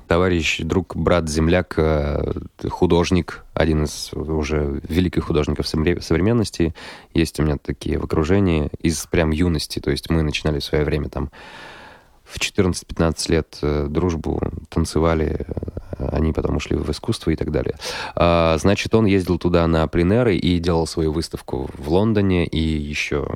товарищ, 0.07 0.59
друг, 0.61 0.95
брат, 0.95 1.27
земляк, 1.27 1.73
э, 1.77 2.33
художник, 2.69 3.43
один 3.53 3.83
из 3.83 4.13
уже 4.13 4.81
великих 4.87 5.25
художников 5.25 5.65
совре- 5.65 5.99
современности. 5.99 6.73
Есть 7.13 7.37
у 7.39 7.43
меня 7.43 7.57
такие 7.57 7.99
в 7.99 8.05
окружении 8.05 8.69
из 8.79 9.05
прям 9.07 9.31
юности. 9.31 9.79
То 9.79 9.91
есть 9.91 10.09
мы 10.09 10.21
начинали 10.21 10.59
в 10.59 10.63
свое 10.63 10.85
время 10.85 11.09
там 11.09 11.31
в 12.33 12.39
14-15 12.39 13.31
лет 13.31 13.59
э, 13.61 13.87
дружбу 13.87 14.41
танцевали, 14.69 15.45
э, 15.99 16.07
они 16.11 16.33
потом 16.33 16.55
ушли 16.55 16.75
в 16.75 16.89
искусство 16.89 17.29
и 17.29 17.35
так 17.35 17.51
далее. 17.51 17.75
А, 18.15 18.57
значит, 18.57 18.93
он 18.95 19.05
ездил 19.05 19.37
туда 19.37 19.67
на 19.67 19.87
пленеры 19.87 20.35
и 20.35 20.57
делал 20.57 20.87
свою 20.87 21.11
выставку 21.11 21.69
в 21.77 21.89
Лондоне 21.89 22.47
и 22.47 22.59
еще, 22.59 23.27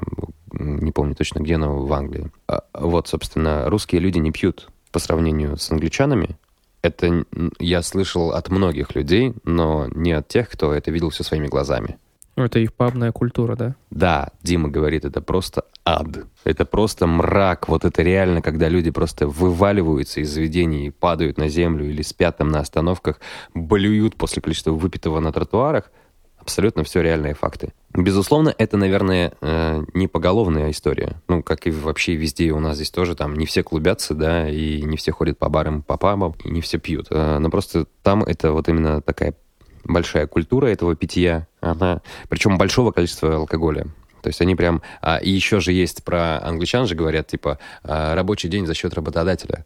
не 0.51 0.91
помню 0.91 1.13
точно 1.13 1.39
где, 1.39 1.57
но 1.57 1.85
в 1.85 1.93
Англии. 1.93 2.31
А, 2.47 2.63
Вот, 2.73 3.07
собственно, 3.07 3.69
русские 3.69 4.01
люди 4.01 4.17
не 4.17 4.31
пьют 4.31 4.69
по 4.91 4.99
сравнению 4.99 5.57
с 5.57 5.69
англичанами. 5.69 6.37
Это 6.81 7.25
я 7.59 7.83
слышал 7.83 8.31
от 8.31 8.49
многих 8.49 8.95
людей, 8.95 9.33
но 9.43 9.87
не 9.93 10.13
от 10.13 10.27
тех, 10.27 10.49
кто 10.49 10.73
это 10.73 10.89
видел 10.89 11.09
все 11.09 11.23
своими 11.23 11.47
глазами. 11.47 11.99
Ну, 12.37 12.43
это 12.43 12.59
их 12.59 12.71
пабная 12.71 13.11
культура, 13.11 13.55
да? 13.55 13.75
Да, 13.89 14.29
Дима 14.43 14.69
говорит, 14.69 15.05
это 15.05 15.21
просто 15.21 15.65
ад. 15.83 16.27
Это 16.43 16.65
просто 16.65 17.07
мрак. 17.07 17.67
Вот 17.67 17.83
это 17.83 18.03
реально, 18.03 18.43
когда 18.43 18.69
люди 18.69 18.91
просто 18.91 19.27
вываливаются 19.27 20.21
из 20.21 20.29
заведений, 20.29 20.91
падают 20.91 21.39
на 21.39 21.49
землю 21.49 21.89
или 21.89 22.03
спят 22.03 22.37
там 22.37 22.49
на 22.49 22.59
остановках, 22.59 23.19
блюют 23.55 24.17
после 24.17 24.43
количества 24.43 24.71
выпитого 24.71 25.19
на 25.19 25.33
тротуарах. 25.33 25.91
Абсолютно 26.37 26.83
все 26.83 27.01
реальные 27.01 27.33
факты. 27.33 27.73
Безусловно, 27.95 28.53
это, 28.55 28.77
наверное, 28.77 29.33
э, 29.41 29.83
не 29.95 30.07
поголовная 30.07 30.69
история. 30.69 31.19
Ну, 31.27 31.41
как 31.41 31.65
и 31.65 31.71
вообще 31.71 32.15
везде 32.15 32.51
у 32.51 32.59
нас 32.59 32.75
здесь 32.75 32.91
тоже 32.91 33.15
там 33.15 33.35
не 33.35 33.47
все 33.47 33.63
клубятся, 33.63 34.13
да, 34.13 34.47
и 34.47 34.83
не 34.83 34.95
все 34.95 35.11
ходят 35.11 35.39
по 35.39 35.49
барам, 35.49 35.81
по 35.81 35.97
пабам, 35.97 36.35
и 36.43 36.51
не 36.51 36.61
все 36.61 36.77
пьют. 36.77 37.07
Э, 37.09 37.39
Но 37.39 37.49
просто 37.49 37.87
там 38.03 38.21
это 38.21 38.51
вот 38.51 38.69
именно 38.69 39.01
такая 39.01 39.33
большая 39.87 40.27
культура 40.27 40.67
этого 40.67 40.95
питья, 40.95 41.47
она, 41.61 42.01
причем 42.29 42.57
большого 42.57 42.91
количества 42.91 43.35
алкоголя. 43.35 43.85
То 44.21 44.29
есть 44.29 44.41
они 44.41 44.55
прям... 44.55 44.81
А, 45.01 45.17
и 45.17 45.29
еще 45.29 45.59
же 45.59 45.71
есть 45.71 46.03
про 46.03 46.39
англичан 46.43 46.87
же 46.87 46.95
говорят, 46.95 47.27
типа, 47.27 47.59
а, 47.83 48.15
рабочий 48.15 48.49
день 48.49 48.65
за 48.65 48.73
счет 48.73 48.93
работодателя. 48.93 49.65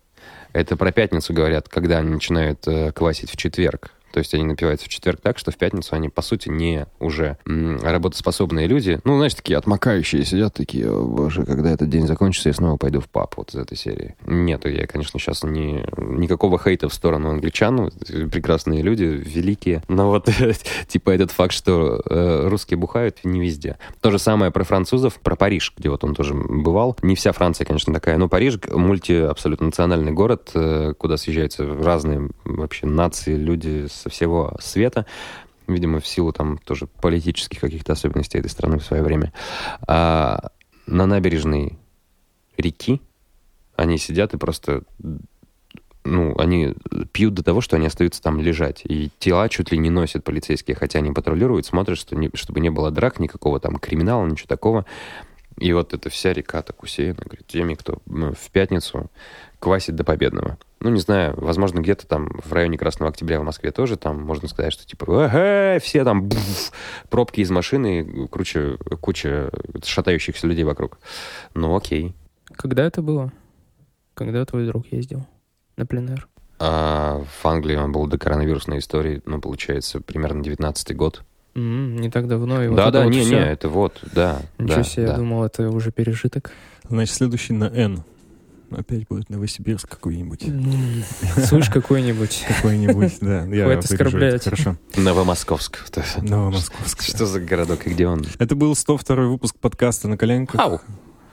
Это 0.54 0.76
про 0.76 0.92
пятницу 0.92 1.34
говорят, 1.34 1.70
когда 1.70 2.00
они 2.00 2.10
начинают 2.10 2.68
э, 2.68 2.92
квасить 2.92 3.32
в 3.32 3.38
четверг. 3.38 3.92
То 4.12 4.20
есть 4.20 4.34
они 4.34 4.44
напиваются 4.44 4.86
в 4.86 4.90
четверг 4.90 5.22
так, 5.22 5.38
что 5.38 5.52
в 5.52 5.58
пятницу 5.58 5.96
они, 5.96 6.10
по 6.10 6.22
сути, 6.22 6.50
не 6.50 6.88
уже 7.00 7.38
работоспособные 7.46 8.68
люди. 8.68 9.00
Ну, 9.04 9.18
знаешь, 9.18 9.34
такие 9.34 9.58
отмокающие 9.58 10.24
сидят, 10.26 10.54
такие, 10.54 10.90
«О, 10.92 11.04
боже, 11.06 11.44
когда 11.46 11.72
этот 11.72 11.90
день 11.90 12.08
закончится, 12.08 12.50
я 12.50 12.54
снова 12.54 12.78
пойду 12.78 13.00
в 13.00 13.10
паб 13.10 13.36
вот 13.38 13.54
из 13.54 13.56
этой 13.56 13.78
серии. 13.78 14.16
Нет, 14.26 14.66
я, 14.66 14.88
конечно, 14.88 15.20
сейчас 15.20 15.44
не, 15.44 15.86
никакого 15.98 16.60
хейта 16.60 16.90
в 16.90 16.94
сторону 16.94 17.30
англичан. 17.30 17.92
Прекрасные 18.32 18.82
люди, 18.82 19.04
великие. 19.04 19.84
Но 19.88 20.10
вот, 20.10 20.30
типа, 20.88 21.12
этот 21.12 21.32
факт, 21.32 21.54
что 21.54 22.02
э, 22.10 22.48
русские 22.48 22.78
бухают, 22.78 23.20
не 23.24 23.40
везде. 23.40 23.78
То 24.02 24.12
же 24.12 24.20
самое 24.20 24.52
про 24.52 24.64
французов, 24.64 25.20
про 25.20 25.36
Париж, 25.36 25.74
где 25.78 25.90
вот 25.90 26.04
он 26.04 26.16
тоже 26.16 26.34
бывал. 26.34 26.98
Не 27.02 27.16
вся 27.16 27.32
Франция, 27.32 27.66
конечно, 27.66 27.94
такая, 27.94 28.18
но 28.18 28.28
Париж 28.28 28.60
мульти 28.70 29.14
абсолютно 29.14 29.68
национальный 29.68 30.12
город, 30.12 30.52
э, 30.54 30.94
куда 30.98 31.18
съезжаются 31.18 31.66
разные 31.66 32.30
вообще 32.46 32.86
нации, 32.86 33.36
люди 33.36 33.88
со 34.02 34.10
всего 34.10 34.56
света. 34.60 35.06
Видимо, 35.68 36.00
в 36.00 36.08
силу 36.08 36.34
там 36.34 36.58
тоже 36.58 36.88
политических 36.88 37.60
каких-то 37.60 37.94
особенностей 37.94 38.40
этой 38.40 38.50
страны 38.50 38.80
в 38.80 38.84
свое 38.84 39.04
время. 39.04 39.32
А 39.88 40.52
на 40.88 41.06
набережной 41.06 41.78
реки 42.58 43.02
они 43.76 43.98
сидят 43.98 44.34
и 44.34 44.38
просто 44.38 44.84
ну, 46.04 46.36
они 46.40 46.74
пьют 47.12 47.36
до 47.36 47.44
того, 47.44 47.62
что 47.62 47.76
они 47.76 47.86
остаются 47.86 48.22
там 48.22 48.40
лежать. 48.40 48.82
И 48.86 49.12
тела 49.20 49.48
чуть 49.50 49.72
ли 49.72 49.78
не 49.78 49.90
носят 49.90 50.24
полицейские, 50.24 50.76
хотя 50.76 51.00
они 51.00 51.12
патрулируют, 51.12 51.66
смотрят, 51.66 51.98
что 51.98 52.16
не, 52.16 52.32
чтобы 52.34 52.60
не 52.60 52.70
было 52.70 52.92
драк, 52.92 53.20
никакого 53.20 53.60
там 53.60 53.78
криминала, 53.78 54.26
ничего 54.26 54.48
такого. 54.48 54.86
И 55.58 55.74
вот 55.74 55.94
эта 55.94 56.10
вся 56.10 56.34
река 56.34 56.62
так 56.62 56.82
усеяна, 56.84 57.24
говорит, 57.26 57.48
теми, 57.48 57.76
кто 57.76 57.98
ну, 58.06 58.34
в 58.34 58.50
пятницу 58.52 59.12
квасит 59.60 59.96
до 59.96 60.04
победного. 60.04 60.58
Ну, 60.80 60.90
не 60.90 61.00
знаю, 61.00 61.36
возможно, 61.38 61.80
где-то 61.80 62.08
там 62.08 62.30
в 62.44 62.52
районе 62.52 62.78
Красного 62.78 63.12
Октября 63.12 63.40
в 63.40 63.44
Москве 63.44 63.72
тоже 63.72 63.96
там 63.96 64.22
можно 64.24 64.48
сказать, 64.48 64.74
что 64.74 64.86
типа, 64.86 65.06
«Эхе, 65.26 65.80
все 65.86 66.04
там 66.04 66.28
бф, 66.28 66.72
пробки 67.10 67.42
из 67.42 67.52
машины, 67.52 68.28
круче, 68.28 68.78
куча 69.00 69.52
шатающихся 69.84 70.48
людей 70.48 70.64
вокруг. 70.64 70.98
Ну, 71.54 71.76
окей. 71.76 72.16
Когда 72.46 72.84
это 72.84 73.04
было? 73.04 73.32
Когда 74.16 74.44
твой 74.46 74.66
друг 74.66 74.88
ездил 74.88 75.28
на 75.78 75.86
пленэр? 75.86 76.28
А 76.58 77.24
в 77.42 77.46
Англии 77.46 77.76
он 77.76 77.92
был 77.92 78.08
до 78.08 78.18
коронавирусной 78.18 78.80
истории, 78.80 79.22
ну, 79.26 79.40
получается, 79.40 80.00
примерно 80.00 80.44
19 80.44 80.96
год. 80.96 81.24
М, 81.56 81.98
не 81.98 82.10
так 82.10 82.28
давно. 82.28 82.64
И 82.64 82.68
вот 82.68 82.76
да, 82.78 82.84
это 82.84 82.92
да, 82.92 83.04
вот 83.04 83.10
не, 83.14 83.22
всё. 83.22 83.36
не, 83.36 83.46
это 83.46 83.70
вот, 83.70 84.02
да. 84.14 84.42
Ничего 84.58 84.78
да, 84.78 84.84
себе, 84.84 85.06
да. 85.06 85.12
я 85.12 85.18
думал, 85.18 85.44
это 85.44 85.70
уже 85.70 85.92
пережиток. 85.92 86.52
Значит, 86.90 87.16
следующий 87.16 87.54
на 87.54 87.66
«Н». 87.66 88.04
Опять 88.72 89.06
будет 89.08 89.30
Новосибирск 89.30 89.90
какой-нибудь. 89.90 90.46
Слышь, 91.46 91.70
какой-нибудь. 91.70 92.46
Какой-нибудь, 92.48 93.18
да. 93.20 93.46
Я 93.54 93.68
это, 93.68 93.80
оскорблять. 93.80 94.46
Хорошо. 94.46 94.78
Новомосковск. 94.96 95.80
Новомосковск. 96.22 97.02
Что 97.02 97.26
за 97.26 97.42
городок 97.42 97.86
и 97.86 97.90
где 97.90 98.08
он? 98.08 98.26
Это 98.40 98.56
был 98.56 98.74
102 98.74 99.16
выпуск 99.28 99.58
подкаста 99.60 100.08
«На 100.08 100.18
коленках». 100.18 100.62
Ау. 100.62 100.80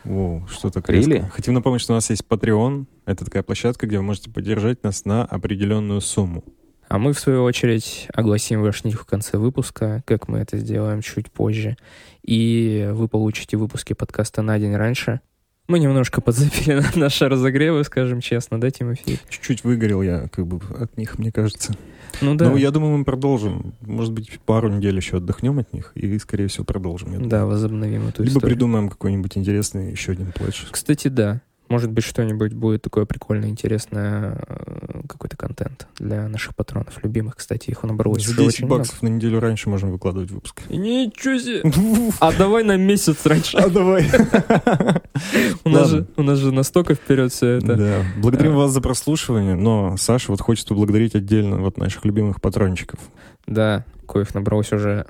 Воу, 0.03 0.47
что 0.51 0.71
так 0.71 0.89
Really? 0.89 1.13
резко. 1.13 1.29
Хотим 1.31 1.55
напомнить, 1.55 1.81
что 1.81 1.93
у 1.93 1.97
нас 1.97 2.11
есть 2.11 2.25
Patreon. 2.29 2.87
Это 3.05 3.25
такая 3.25 3.43
площадка, 3.43 3.87
где 3.87 3.99
вы 3.99 4.05
можете 4.05 4.31
поддержать 4.31 4.83
нас 4.83 5.05
на 5.05 5.25
определенную 5.25 6.01
сумму. 6.01 6.45
А 6.89 6.99
мы, 6.99 7.13
в 7.13 7.21
свою 7.21 7.45
очередь, 7.45 8.09
огласим 8.15 8.63
ваш 8.63 8.83
ник 8.85 8.99
в 8.99 9.05
конце 9.05 9.37
выпуска, 9.37 10.03
как 10.07 10.27
мы 10.27 10.39
это 10.39 10.57
сделаем 10.57 11.03
чуть 11.03 11.31
позже. 11.31 11.77
И 12.25 12.89
вы 12.93 13.09
получите 13.09 13.57
выпуски 13.59 13.93
подкаста 13.93 14.41
на 14.41 14.59
день 14.59 14.75
раньше. 14.75 15.21
Мы 15.69 15.81
немножко 15.81 16.23
подзапили 16.23 16.81
на 16.81 16.91
наши 16.95 17.29
разогревы, 17.29 17.85
скажем 17.85 18.23
честно, 18.23 18.59
да, 18.59 18.71
Тимофей? 18.71 19.21
Чуть-чуть 19.29 19.65
выгорел 19.65 20.01
я 20.01 20.29
как 20.29 20.47
бы 20.47 20.61
от 20.77 20.97
них, 20.97 21.19
мне 21.19 21.31
кажется. 21.31 21.77
Ну 22.23 22.35
да. 22.37 22.49
Ну, 22.49 22.57
я 22.57 22.71
думаю, 22.71 22.97
мы 22.97 23.05
продолжим. 23.05 23.75
Может 23.83 24.15
быть, 24.15 24.41
пару 24.41 24.71
недель 24.71 24.97
еще 24.97 25.19
отдохнем 25.19 25.59
от 25.59 25.75
них 25.75 25.93
и, 25.95 26.19
скорее 26.19 26.47
всего, 26.47 26.65
продолжим. 26.65 27.29
Да, 27.29 27.45
возобновим 27.45 28.09
эту 28.09 28.23
Либо 28.23 28.39
историю. 28.39 28.57
придумаем 28.57 28.89
какой-нибудь 28.89 29.37
интересный 29.37 29.91
еще 29.91 30.13
один 30.13 30.33
пледж. 30.33 30.65
Кстати, 30.71 31.09
да. 31.09 31.43
Может 31.69 31.91
быть, 31.91 32.05
что-нибудь 32.05 32.55
будет 32.55 32.83
такое 32.83 33.05
прикольное, 33.05 33.49
интересное, 33.51 34.39
э, 34.49 35.01
какой-то 35.09 35.37
контент 35.37 35.87
для 35.99 36.27
наших 36.29 36.55
патронов, 36.57 37.03
любимых. 37.03 37.37
Кстати, 37.37 37.71
их 37.71 37.83
набралось 37.83 38.25
За 38.25 38.33
уже 38.33 38.41
10 38.45 38.49
очень 38.49 38.69
баксов 38.69 39.03
на 39.03 39.09
неделю 39.09 39.39
раньше 39.41 39.69
можем 39.69 39.91
выкладывать 39.93 40.31
выпуск. 40.31 40.63
много. 40.69 40.83
Ничего 40.83 41.39
себе! 41.39 42.13
А 42.21 42.33
давай 42.33 42.65
на 42.65 42.77
месяц 42.77 43.25
раньше. 43.27 43.57
А 43.59 43.69
давай. 43.69 44.07
У 45.65 45.69
нас, 45.69 45.89
же, 45.91 46.07
у 46.17 46.23
нас 46.23 46.39
же 46.39 46.53
настолько 46.53 46.95
вперед 46.95 47.33
все 47.33 47.47
это. 47.59 47.75
Да. 47.77 48.03
Благодарим 48.19 48.53
Э. 48.53 48.57
вас 48.57 48.71
за 48.73 48.81
прослушивание, 48.81 49.55
но 49.55 49.97
Саша 49.99 50.31
вот 50.33 50.41
хочет 50.41 50.67
поблагодарить 50.69 51.15
отдельно 51.15 51.59
вот 51.59 51.77
наших 51.77 52.05
любимых 52.05 52.41
патрончиков. 52.41 52.99
Да, 53.47 53.85
коих 54.07 54.35
набралось 54.35 54.73
уже 54.73 55.07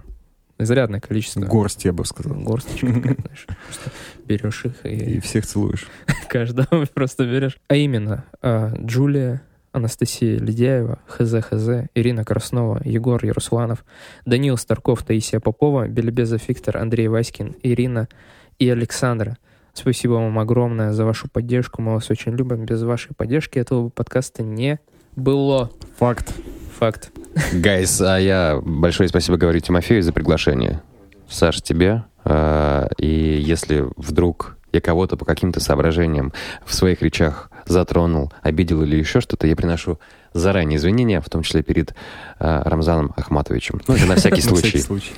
изрядное 0.58 1.00
количество. 1.00 1.40
Горсть, 1.40 1.84
я 1.84 1.92
бы 1.92 2.04
сказал. 2.04 2.38
Горсточка 2.38 2.86
знаешь. 2.86 3.46
Просто 3.46 3.90
берешь 4.26 4.64
их 4.64 4.86
И 4.86 5.16
и 5.16 5.20
всех 5.20 5.46
целуешь. 5.46 5.86
каждого 6.28 6.84
просто 6.86 7.24
берешь. 7.24 7.58
А 7.68 7.76
именно, 7.76 8.24
а, 8.42 8.74
Джулия, 8.76 9.42
Анастасия 9.72 10.38
Ледяева, 10.38 10.98
ХЗ 11.06 11.42
ХЗ, 11.42 11.68
Ирина 11.94 12.24
Краснова, 12.24 12.80
Егор 12.84 13.24
Ярусланов, 13.24 13.84
Данил 14.24 14.56
Старков, 14.56 15.02
Таисия 15.02 15.40
Попова, 15.40 15.88
Белебезов 15.88 16.48
Виктор, 16.48 16.78
Андрей 16.78 17.08
Васькин, 17.08 17.54
Ирина 17.62 18.08
и 18.58 18.68
Александра. 18.68 19.38
Спасибо 19.72 20.14
вам 20.14 20.38
огромное 20.38 20.92
за 20.92 21.04
вашу 21.04 21.28
поддержку. 21.28 21.82
Мы 21.82 21.94
вас 21.94 22.10
очень 22.10 22.32
любим. 22.32 22.64
Без 22.64 22.82
вашей 22.82 23.14
поддержки 23.14 23.58
этого 23.58 23.90
подкаста 23.90 24.42
не 24.42 24.80
было. 25.14 25.70
Факт. 25.98 26.34
Факт. 26.78 27.12
Гайс, 27.52 28.00
а 28.00 28.18
я 28.18 28.60
большое 28.62 29.08
спасибо 29.08 29.36
говорю 29.36 29.60
Тимофею 29.60 30.02
за 30.02 30.12
приглашение. 30.12 30.80
Саш, 31.28 31.60
тебе. 31.62 32.04
А, 32.24 32.88
И 32.98 33.06
если 33.06 33.86
вдруг 33.96 34.56
я 34.72 34.80
кого-то 34.80 35.16
по 35.16 35.24
каким-то 35.24 35.60
соображениям 35.60 36.32
в 36.64 36.74
своих 36.74 37.02
речах 37.02 37.50
затронул, 37.66 38.32
обидел 38.42 38.82
или 38.82 38.96
еще 38.96 39.20
что-то, 39.20 39.46
я 39.46 39.56
приношу 39.56 39.98
заранее 40.32 40.76
извинения, 40.76 41.20
в 41.20 41.28
том 41.28 41.42
числе 41.42 41.62
перед 41.62 41.94
а, 42.38 42.62
Рамзаном 42.68 43.12
Ахматовичем. 43.16 43.80
Ну, 43.86 43.94
это 43.94 44.06
на 44.06 44.16
всякий 44.16 44.42
На 44.42 44.56
всякий 44.56 44.78
случай. 44.78 45.12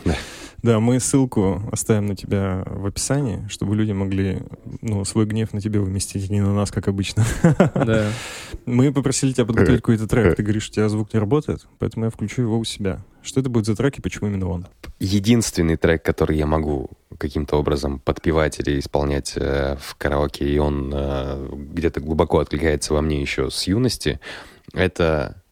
Да, 0.62 0.80
мы 0.80 1.00
ссылку 1.00 1.62
оставим 1.72 2.06
на 2.06 2.16
тебя 2.16 2.62
в 2.66 2.86
описании, 2.86 3.46
чтобы 3.48 3.74
люди 3.74 3.92
могли 3.92 4.42
ну, 4.82 5.04
свой 5.04 5.26
гнев 5.26 5.52
на 5.52 5.60
тебя 5.60 5.80
выместить, 5.80 6.28
а 6.28 6.32
не 6.32 6.40
на 6.40 6.54
нас, 6.54 6.70
как 6.70 6.88
обычно. 6.88 7.24
Да. 7.74 8.10
Мы 8.66 8.92
попросили 8.92 9.32
тебя 9.32 9.46
подготовить 9.46 9.80
какой-то 9.80 10.06
трек. 10.06 10.36
Ты 10.36 10.42
говоришь, 10.42 10.68
у 10.68 10.72
тебя 10.72 10.88
звук 10.88 11.12
не 11.14 11.20
работает, 11.20 11.66
поэтому 11.78 12.04
я 12.04 12.10
включу 12.10 12.42
его 12.42 12.58
у 12.58 12.64
себя. 12.64 13.04
Что 13.22 13.40
это 13.40 13.48
будет 13.48 13.66
за 13.66 13.76
трек 13.76 13.98
и 13.98 14.02
почему 14.02 14.28
именно 14.28 14.48
он? 14.48 14.66
Единственный 14.98 15.76
трек, 15.76 16.02
который 16.02 16.36
я 16.36 16.46
могу 16.46 16.90
каким-то 17.18 17.56
образом 17.56 17.98
подпевать 17.98 18.60
или 18.60 18.78
исполнять 18.78 19.34
э, 19.36 19.76
в 19.80 19.94
караоке, 19.96 20.48
и 20.48 20.58
он 20.58 20.90
э, 20.94 21.48
где-то 21.52 22.00
глубоко 22.00 22.38
откликается 22.38 22.94
во 22.94 23.00
мне 23.00 23.20
еще 23.20 23.50
с 23.50 23.66
юности, 23.66 24.20
это 24.72 25.42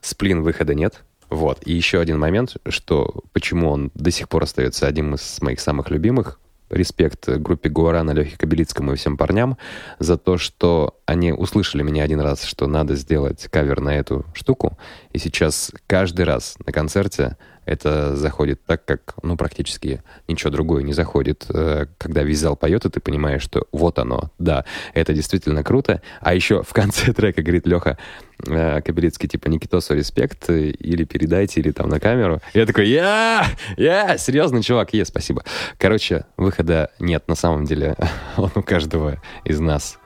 «Сплин 0.00 0.42
выхода 0.42 0.74
нет». 0.74 1.04
Вот. 1.30 1.60
И 1.66 1.72
еще 1.72 2.00
один 2.00 2.18
момент, 2.18 2.56
что 2.68 3.22
почему 3.32 3.70
он 3.70 3.90
до 3.94 4.10
сих 4.10 4.28
пор 4.28 4.44
остается 4.44 4.86
одним 4.86 5.14
из 5.14 5.40
моих 5.42 5.60
самых 5.60 5.90
любимых. 5.90 6.40
Респект 6.70 7.26
группе 7.26 7.70
Гуарана, 7.70 8.10
Лехе 8.10 8.36
Кобелицкому 8.36 8.92
и 8.92 8.96
всем 8.96 9.16
парням 9.16 9.56
за 9.98 10.18
то, 10.18 10.36
что 10.36 10.98
они 11.06 11.32
услышали 11.32 11.82
меня 11.82 12.02
один 12.02 12.20
раз, 12.20 12.44
что 12.44 12.66
надо 12.66 12.94
сделать 12.94 13.48
кавер 13.50 13.80
на 13.80 13.96
эту 13.96 14.26
штуку. 14.34 14.76
И 15.12 15.18
сейчас 15.18 15.72
каждый 15.86 16.26
раз 16.26 16.58
на 16.66 16.72
концерте 16.72 17.38
это 17.68 18.16
заходит 18.16 18.64
так, 18.64 18.84
как, 18.84 19.14
ну, 19.22 19.36
практически 19.36 20.02
ничего 20.26 20.50
другое 20.50 20.82
не 20.82 20.94
заходит. 20.94 21.46
Э, 21.50 21.86
Когда 21.98 22.22
весь 22.22 22.38
зал 22.40 22.56
поет, 22.56 22.84
и 22.86 22.90
ты 22.90 23.00
понимаешь, 23.00 23.42
что 23.42 23.66
вот 23.72 23.98
оно, 23.98 24.30
да, 24.38 24.64
это 24.94 25.12
действительно 25.12 25.62
круто. 25.62 26.00
А 26.20 26.34
еще 26.34 26.62
в 26.62 26.72
конце 26.72 27.12
трека 27.12 27.42
говорит 27.42 27.66
Леха 27.66 27.98
э, 28.46 28.80
Кобелицкий, 28.80 29.28
типа, 29.28 29.48
Никитосу 29.48 29.94
респект, 29.94 30.48
э, 30.48 30.70
или 30.70 31.04
передайте, 31.04 31.60
или 31.60 31.70
там 31.70 31.88
на 31.88 32.00
камеру. 32.00 32.40
Я 32.54 32.64
такой, 32.64 32.88
я, 32.88 33.46
я, 33.76 34.16
серьезно, 34.16 34.62
чувак, 34.62 34.94
е, 34.94 35.04
спасибо. 35.04 35.44
Короче, 35.78 36.24
выхода 36.36 36.90
нет, 36.98 37.28
на 37.28 37.34
самом 37.34 37.66
деле, 37.66 37.96
он 38.36 38.50
у 38.54 38.62
каждого 38.62 39.20
из 39.44 39.60
нас 39.60 39.98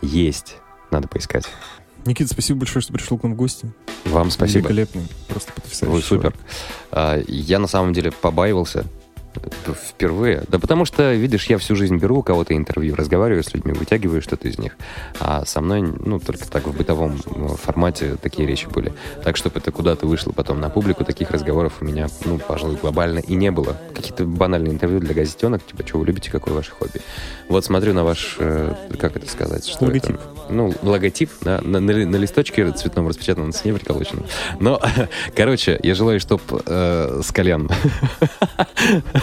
есть. 0.00 0.56
Надо 0.90 1.08
поискать. 1.08 1.44
Никита, 2.04 2.30
спасибо 2.30 2.60
большое, 2.60 2.82
что 2.82 2.92
пришел 2.92 3.18
к 3.18 3.22
нам 3.22 3.34
в 3.34 3.36
гости. 3.36 3.70
Вам 4.04 4.30
спасибо. 4.30 4.68
Великолепный, 4.68 5.06
просто 5.28 5.52
потрясающий. 5.52 5.92
Вы 5.94 6.02
супер. 6.02 6.34
А, 6.90 7.22
Я 7.28 7.58
на 7.58 7.68
самом 7.68 7.92
деле 7.92 8.10
побаивался 8.10 8.84
впервые. 9.74 10.44
Да 10.48 10.58
потому 10.58 10.84
что, 10.84 11.12
видишь, 11.12 11.46
я 11.46 11.58
всю 11.58 11.76
жизнь 11.76 11.96
беру 11.96 12.18
у 12.18 12.22
кого-то 12.22 12.56
интервью, 12.56 12.94
разговариваю 12.94 13.42
с 13.42 13.52
людьми, 13.54 13.72
вытягиваю 13.72 14.22
что-то 14.22 14.48
из 14.48 14.58
них. 14.58 14.76
А 15.20 15.44
со 15.44 15.60
мной, 15.60 15.82
ну, 15.82 16.18
только 16.18 16.48
так 16.48 16.66
в 16.66 16.76
бытовом 16.76 17.20
э, 17.24 17.48
формате 17.56 18.16
такие 18.20 18.46
речи 18.46 18.66
были. 18.66 18.92
Так, 19.24 19.36
чтобы 19.36 19.58
это 19.58 19.70
куда-то 19.70 20.06
вышло 20.06 20.32
потом 20.32 20.60
на 20.60 20.70
публику, 20.70 21.04
таких 21.04 21.30
разговоров 21.30 21.74
у 21.80 21.84
меня, 21.84 22.08
ну, 22.24 22.38
пожалуй, 22.38 22.76
глобально 22.76 23.18
и 23.20 23.34
не 23.34 23.50
было. 23.50 23.76
Какие-то 23.94 24.24
банальные 24.24 24.72
интервью 24.72 25.00
для 25.00 25.14
газетенок, 25.14 25.64
типа, 25.64 25.86
что 25.86 25.98
вы 25.98 26.06
любите, 26.06 26.30
какое 26.30 26.54
ваше 26.54 26.72
хобби. 26.72 27.00
Вот 27.48 27.64
смотрю 27.64 27.94
на 27.94 28.04
ваш, 28.04 28.36
э, 28.38 28.74
как 28.98 29.16
это 29.16 29.28
сказать? 29.28 29.66
Что 29.66 29.84
Логотип. 29.84 30.16
Это? 30.16 30.20
Ну, 30.48 30.74
логотип, 30.82 31.30
да, 31.42 31.60
на, 31.62 31.80
на 31.80 31.92
на 31.92 32.16
листочке 32.16 32.70
цветном 32.72 33.08
распечатан 33.08 33.46
на 33.46 33.52
стене 33.52 33.74
приколоченном. 33.74 34.26
Но, 34.60 34.80
короче, 35.36 35.78
я 35.82 35.94
желаю, 35.94 36.20
чтобы 36.20 36.42
с 36.66 37.30
колен 37.32 37.70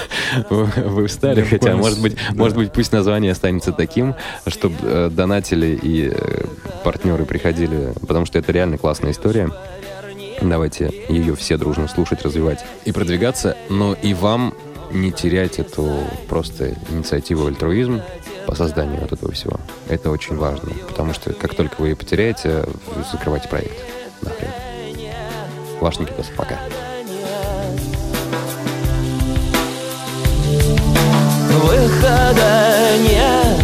вы 0.50 1.08
встали, 1.08 1.42
хотя, 1.42 1.76
может 1.76 2.02
быть, 2.02 2.18
может 2.32 2.58
быть, 2.58 2.72
пусть 2.72 2.92
название 2.92 3.32
останется 3.32 3.72
таким, 3.72 4.16
чтобы 4.48 5.10
донатели 5.10 5.80
и 5.82 6.12
э, 6.14 6.46
партнеры 6.84 7.26
приходили, 7.26 7.94
потому 8.00 8.26
что 8.26 8.40
это 8.40 8.52
реально 8.52 8.78
классная 8.78 9.12
история. 9.12 9.50
Давайте 10.42 10.92
ее 11.10 11.36
все 11.36 11.58
дружно 11.58 11.88
слушать, 11.88 12.22
развивать 12.24 12.66
и 12.86 12.92
продвигаться. 12.92 13.58
Но 13.70 13.94
и 13.94 14.14
вам 14.14 14.54
не 14.92 15.12
терять 15.12 15.60
эту 15.60 15.92
просто 16.28 16.76
инициативу 16.90 17.48
альтруизм 17.48 18.02
по 18.48 18.56
созданию 18.56 19.02
вот 19.02 19.12
этого 19.12 19.32
всего. 19.32 19.60
Это 19.88 20.10
очень 20.10 20.36
важно, 20.36 20.72
потому 20.88 21.14
что 21.14 21.34
как 21.34 21.54
только 21.54 21.82
вы 21.82 21.90
ее 21.90 21.96
потеряете, 21.96 22.66
закрывайте 23.12 23.48
проект. 23.48 23.78
Нахрен. 24.22 24.50
Ваш 25.80 26.00
Никитос, 26.00 26.32
пока. 26.36 26.58
Выхода 31.50 32.92
нет 33.02 33.58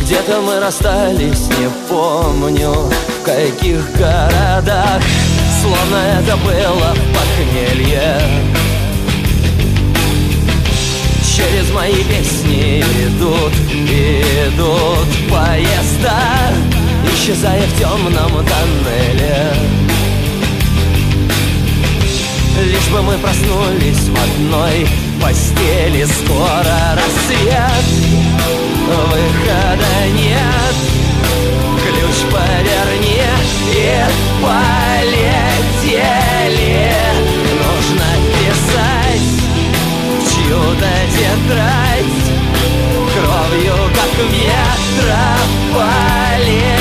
Где-то 0.00 0.40
мы 0.40 0.58
расстались, 0.58 1.48
не 1.58 1.68
помню 1.88 2.70
В 2.70 3.24
каких 3.24 3.92
городах. 3.98 5.02
Словно 5.60 5.96
это 5.96 6.36
было 6.38 6.94
похмелье. 7.14 8.20
Через 11.36 11.70
мои 11.72 12.02
песни 12.04 12.80
идут, 12.80 13.52
идут 13.72 15.30
поезда. 15.30 16.52
Исчезая 17.12 17.62
в 17.62 17.78
темном 17.78 18.30
тоннеле 18.46 19.93
Лишь 22.62 22.88
бы 22.88 23.02
мы 23.02 23.18
проснулись 23.18 24.08
в 24.08 24.16
одной 24.16 24.86
постели. 25.20 26.04
Скоро 26.04 26.94
рассвет, 26.94 27.84
выхода 28.86 30.06
нет. 30.14 30.76
Ключ 31.82 32.16
поверни 32.30 33.22
и 33.72 34.04
полетели. 34.40 35.34
Нужно 37.60 38.08
писать 38.38 39.30
в 40.20 40.22
чью-то 40.30 40.92
тетрадь 41.12 42.18
Кровью, 43.14 43.78
как 43.94 44.12
метрополитене 44.30 44.74
Выхода 45.74 46.73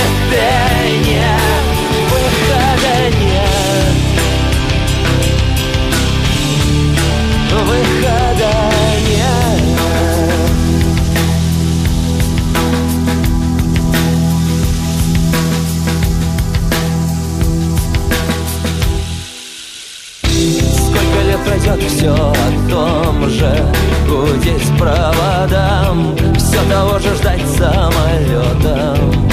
пройдет 21.46 21.84
все 21.90 22.14
о 22.14 22.36
том 22.70 23.30
же. 23.30 23.74
Гудеть 24.08 24.78
проводам 24.78 26.16
Все 26.38 26.60
того 26.70 27.00
же 27.00 27.16
ждать 27.16 27.42
самолетом 27.58 29.30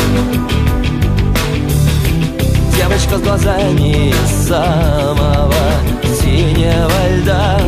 Девочка 2.77 3.19
с 3.19 3.21
глазами 3.21 4.15
самого 4.47 5.53
синего 6.21 7.21
льда 7.21 7.59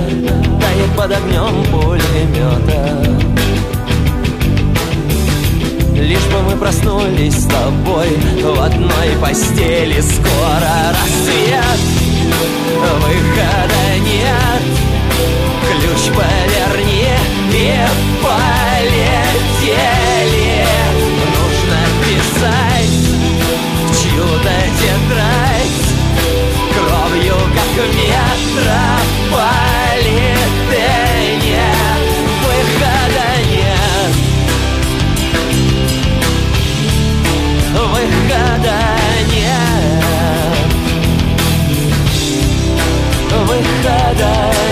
Тает 0.61 0.91
по 0.97 1.03
под 1.03 1.13
огнем 1.13 1.65
пулемета 1.71 3.22
Лишь 6.13 6.27
бы 6.27 6.43
мы 6.43 6.57
проснулись 6.59 7.33
с 7.33 7.47
тобой 7.47 8.09
В 8.43 8.61
одной 8.61 9.17
постели. 9.19 9.99
Скоро 10.03 10.93
рассвет 10.93 11.81
Выхода 13.01 13.99
нет. 14.05 14.63
Ключ 15.71 16.13
поверни 16.15 17.17
и 17.55 17.81
полетели. 18.23 19.07
Нужно 21.33 21.81
писать 22.05 23.01
в 23.95 24.61
тетрадь 24.81 25.81
Кровью, 26.75 27.39
как 27.55 27.71
метрополитене 27.87 29.62
die. 44.23 44.72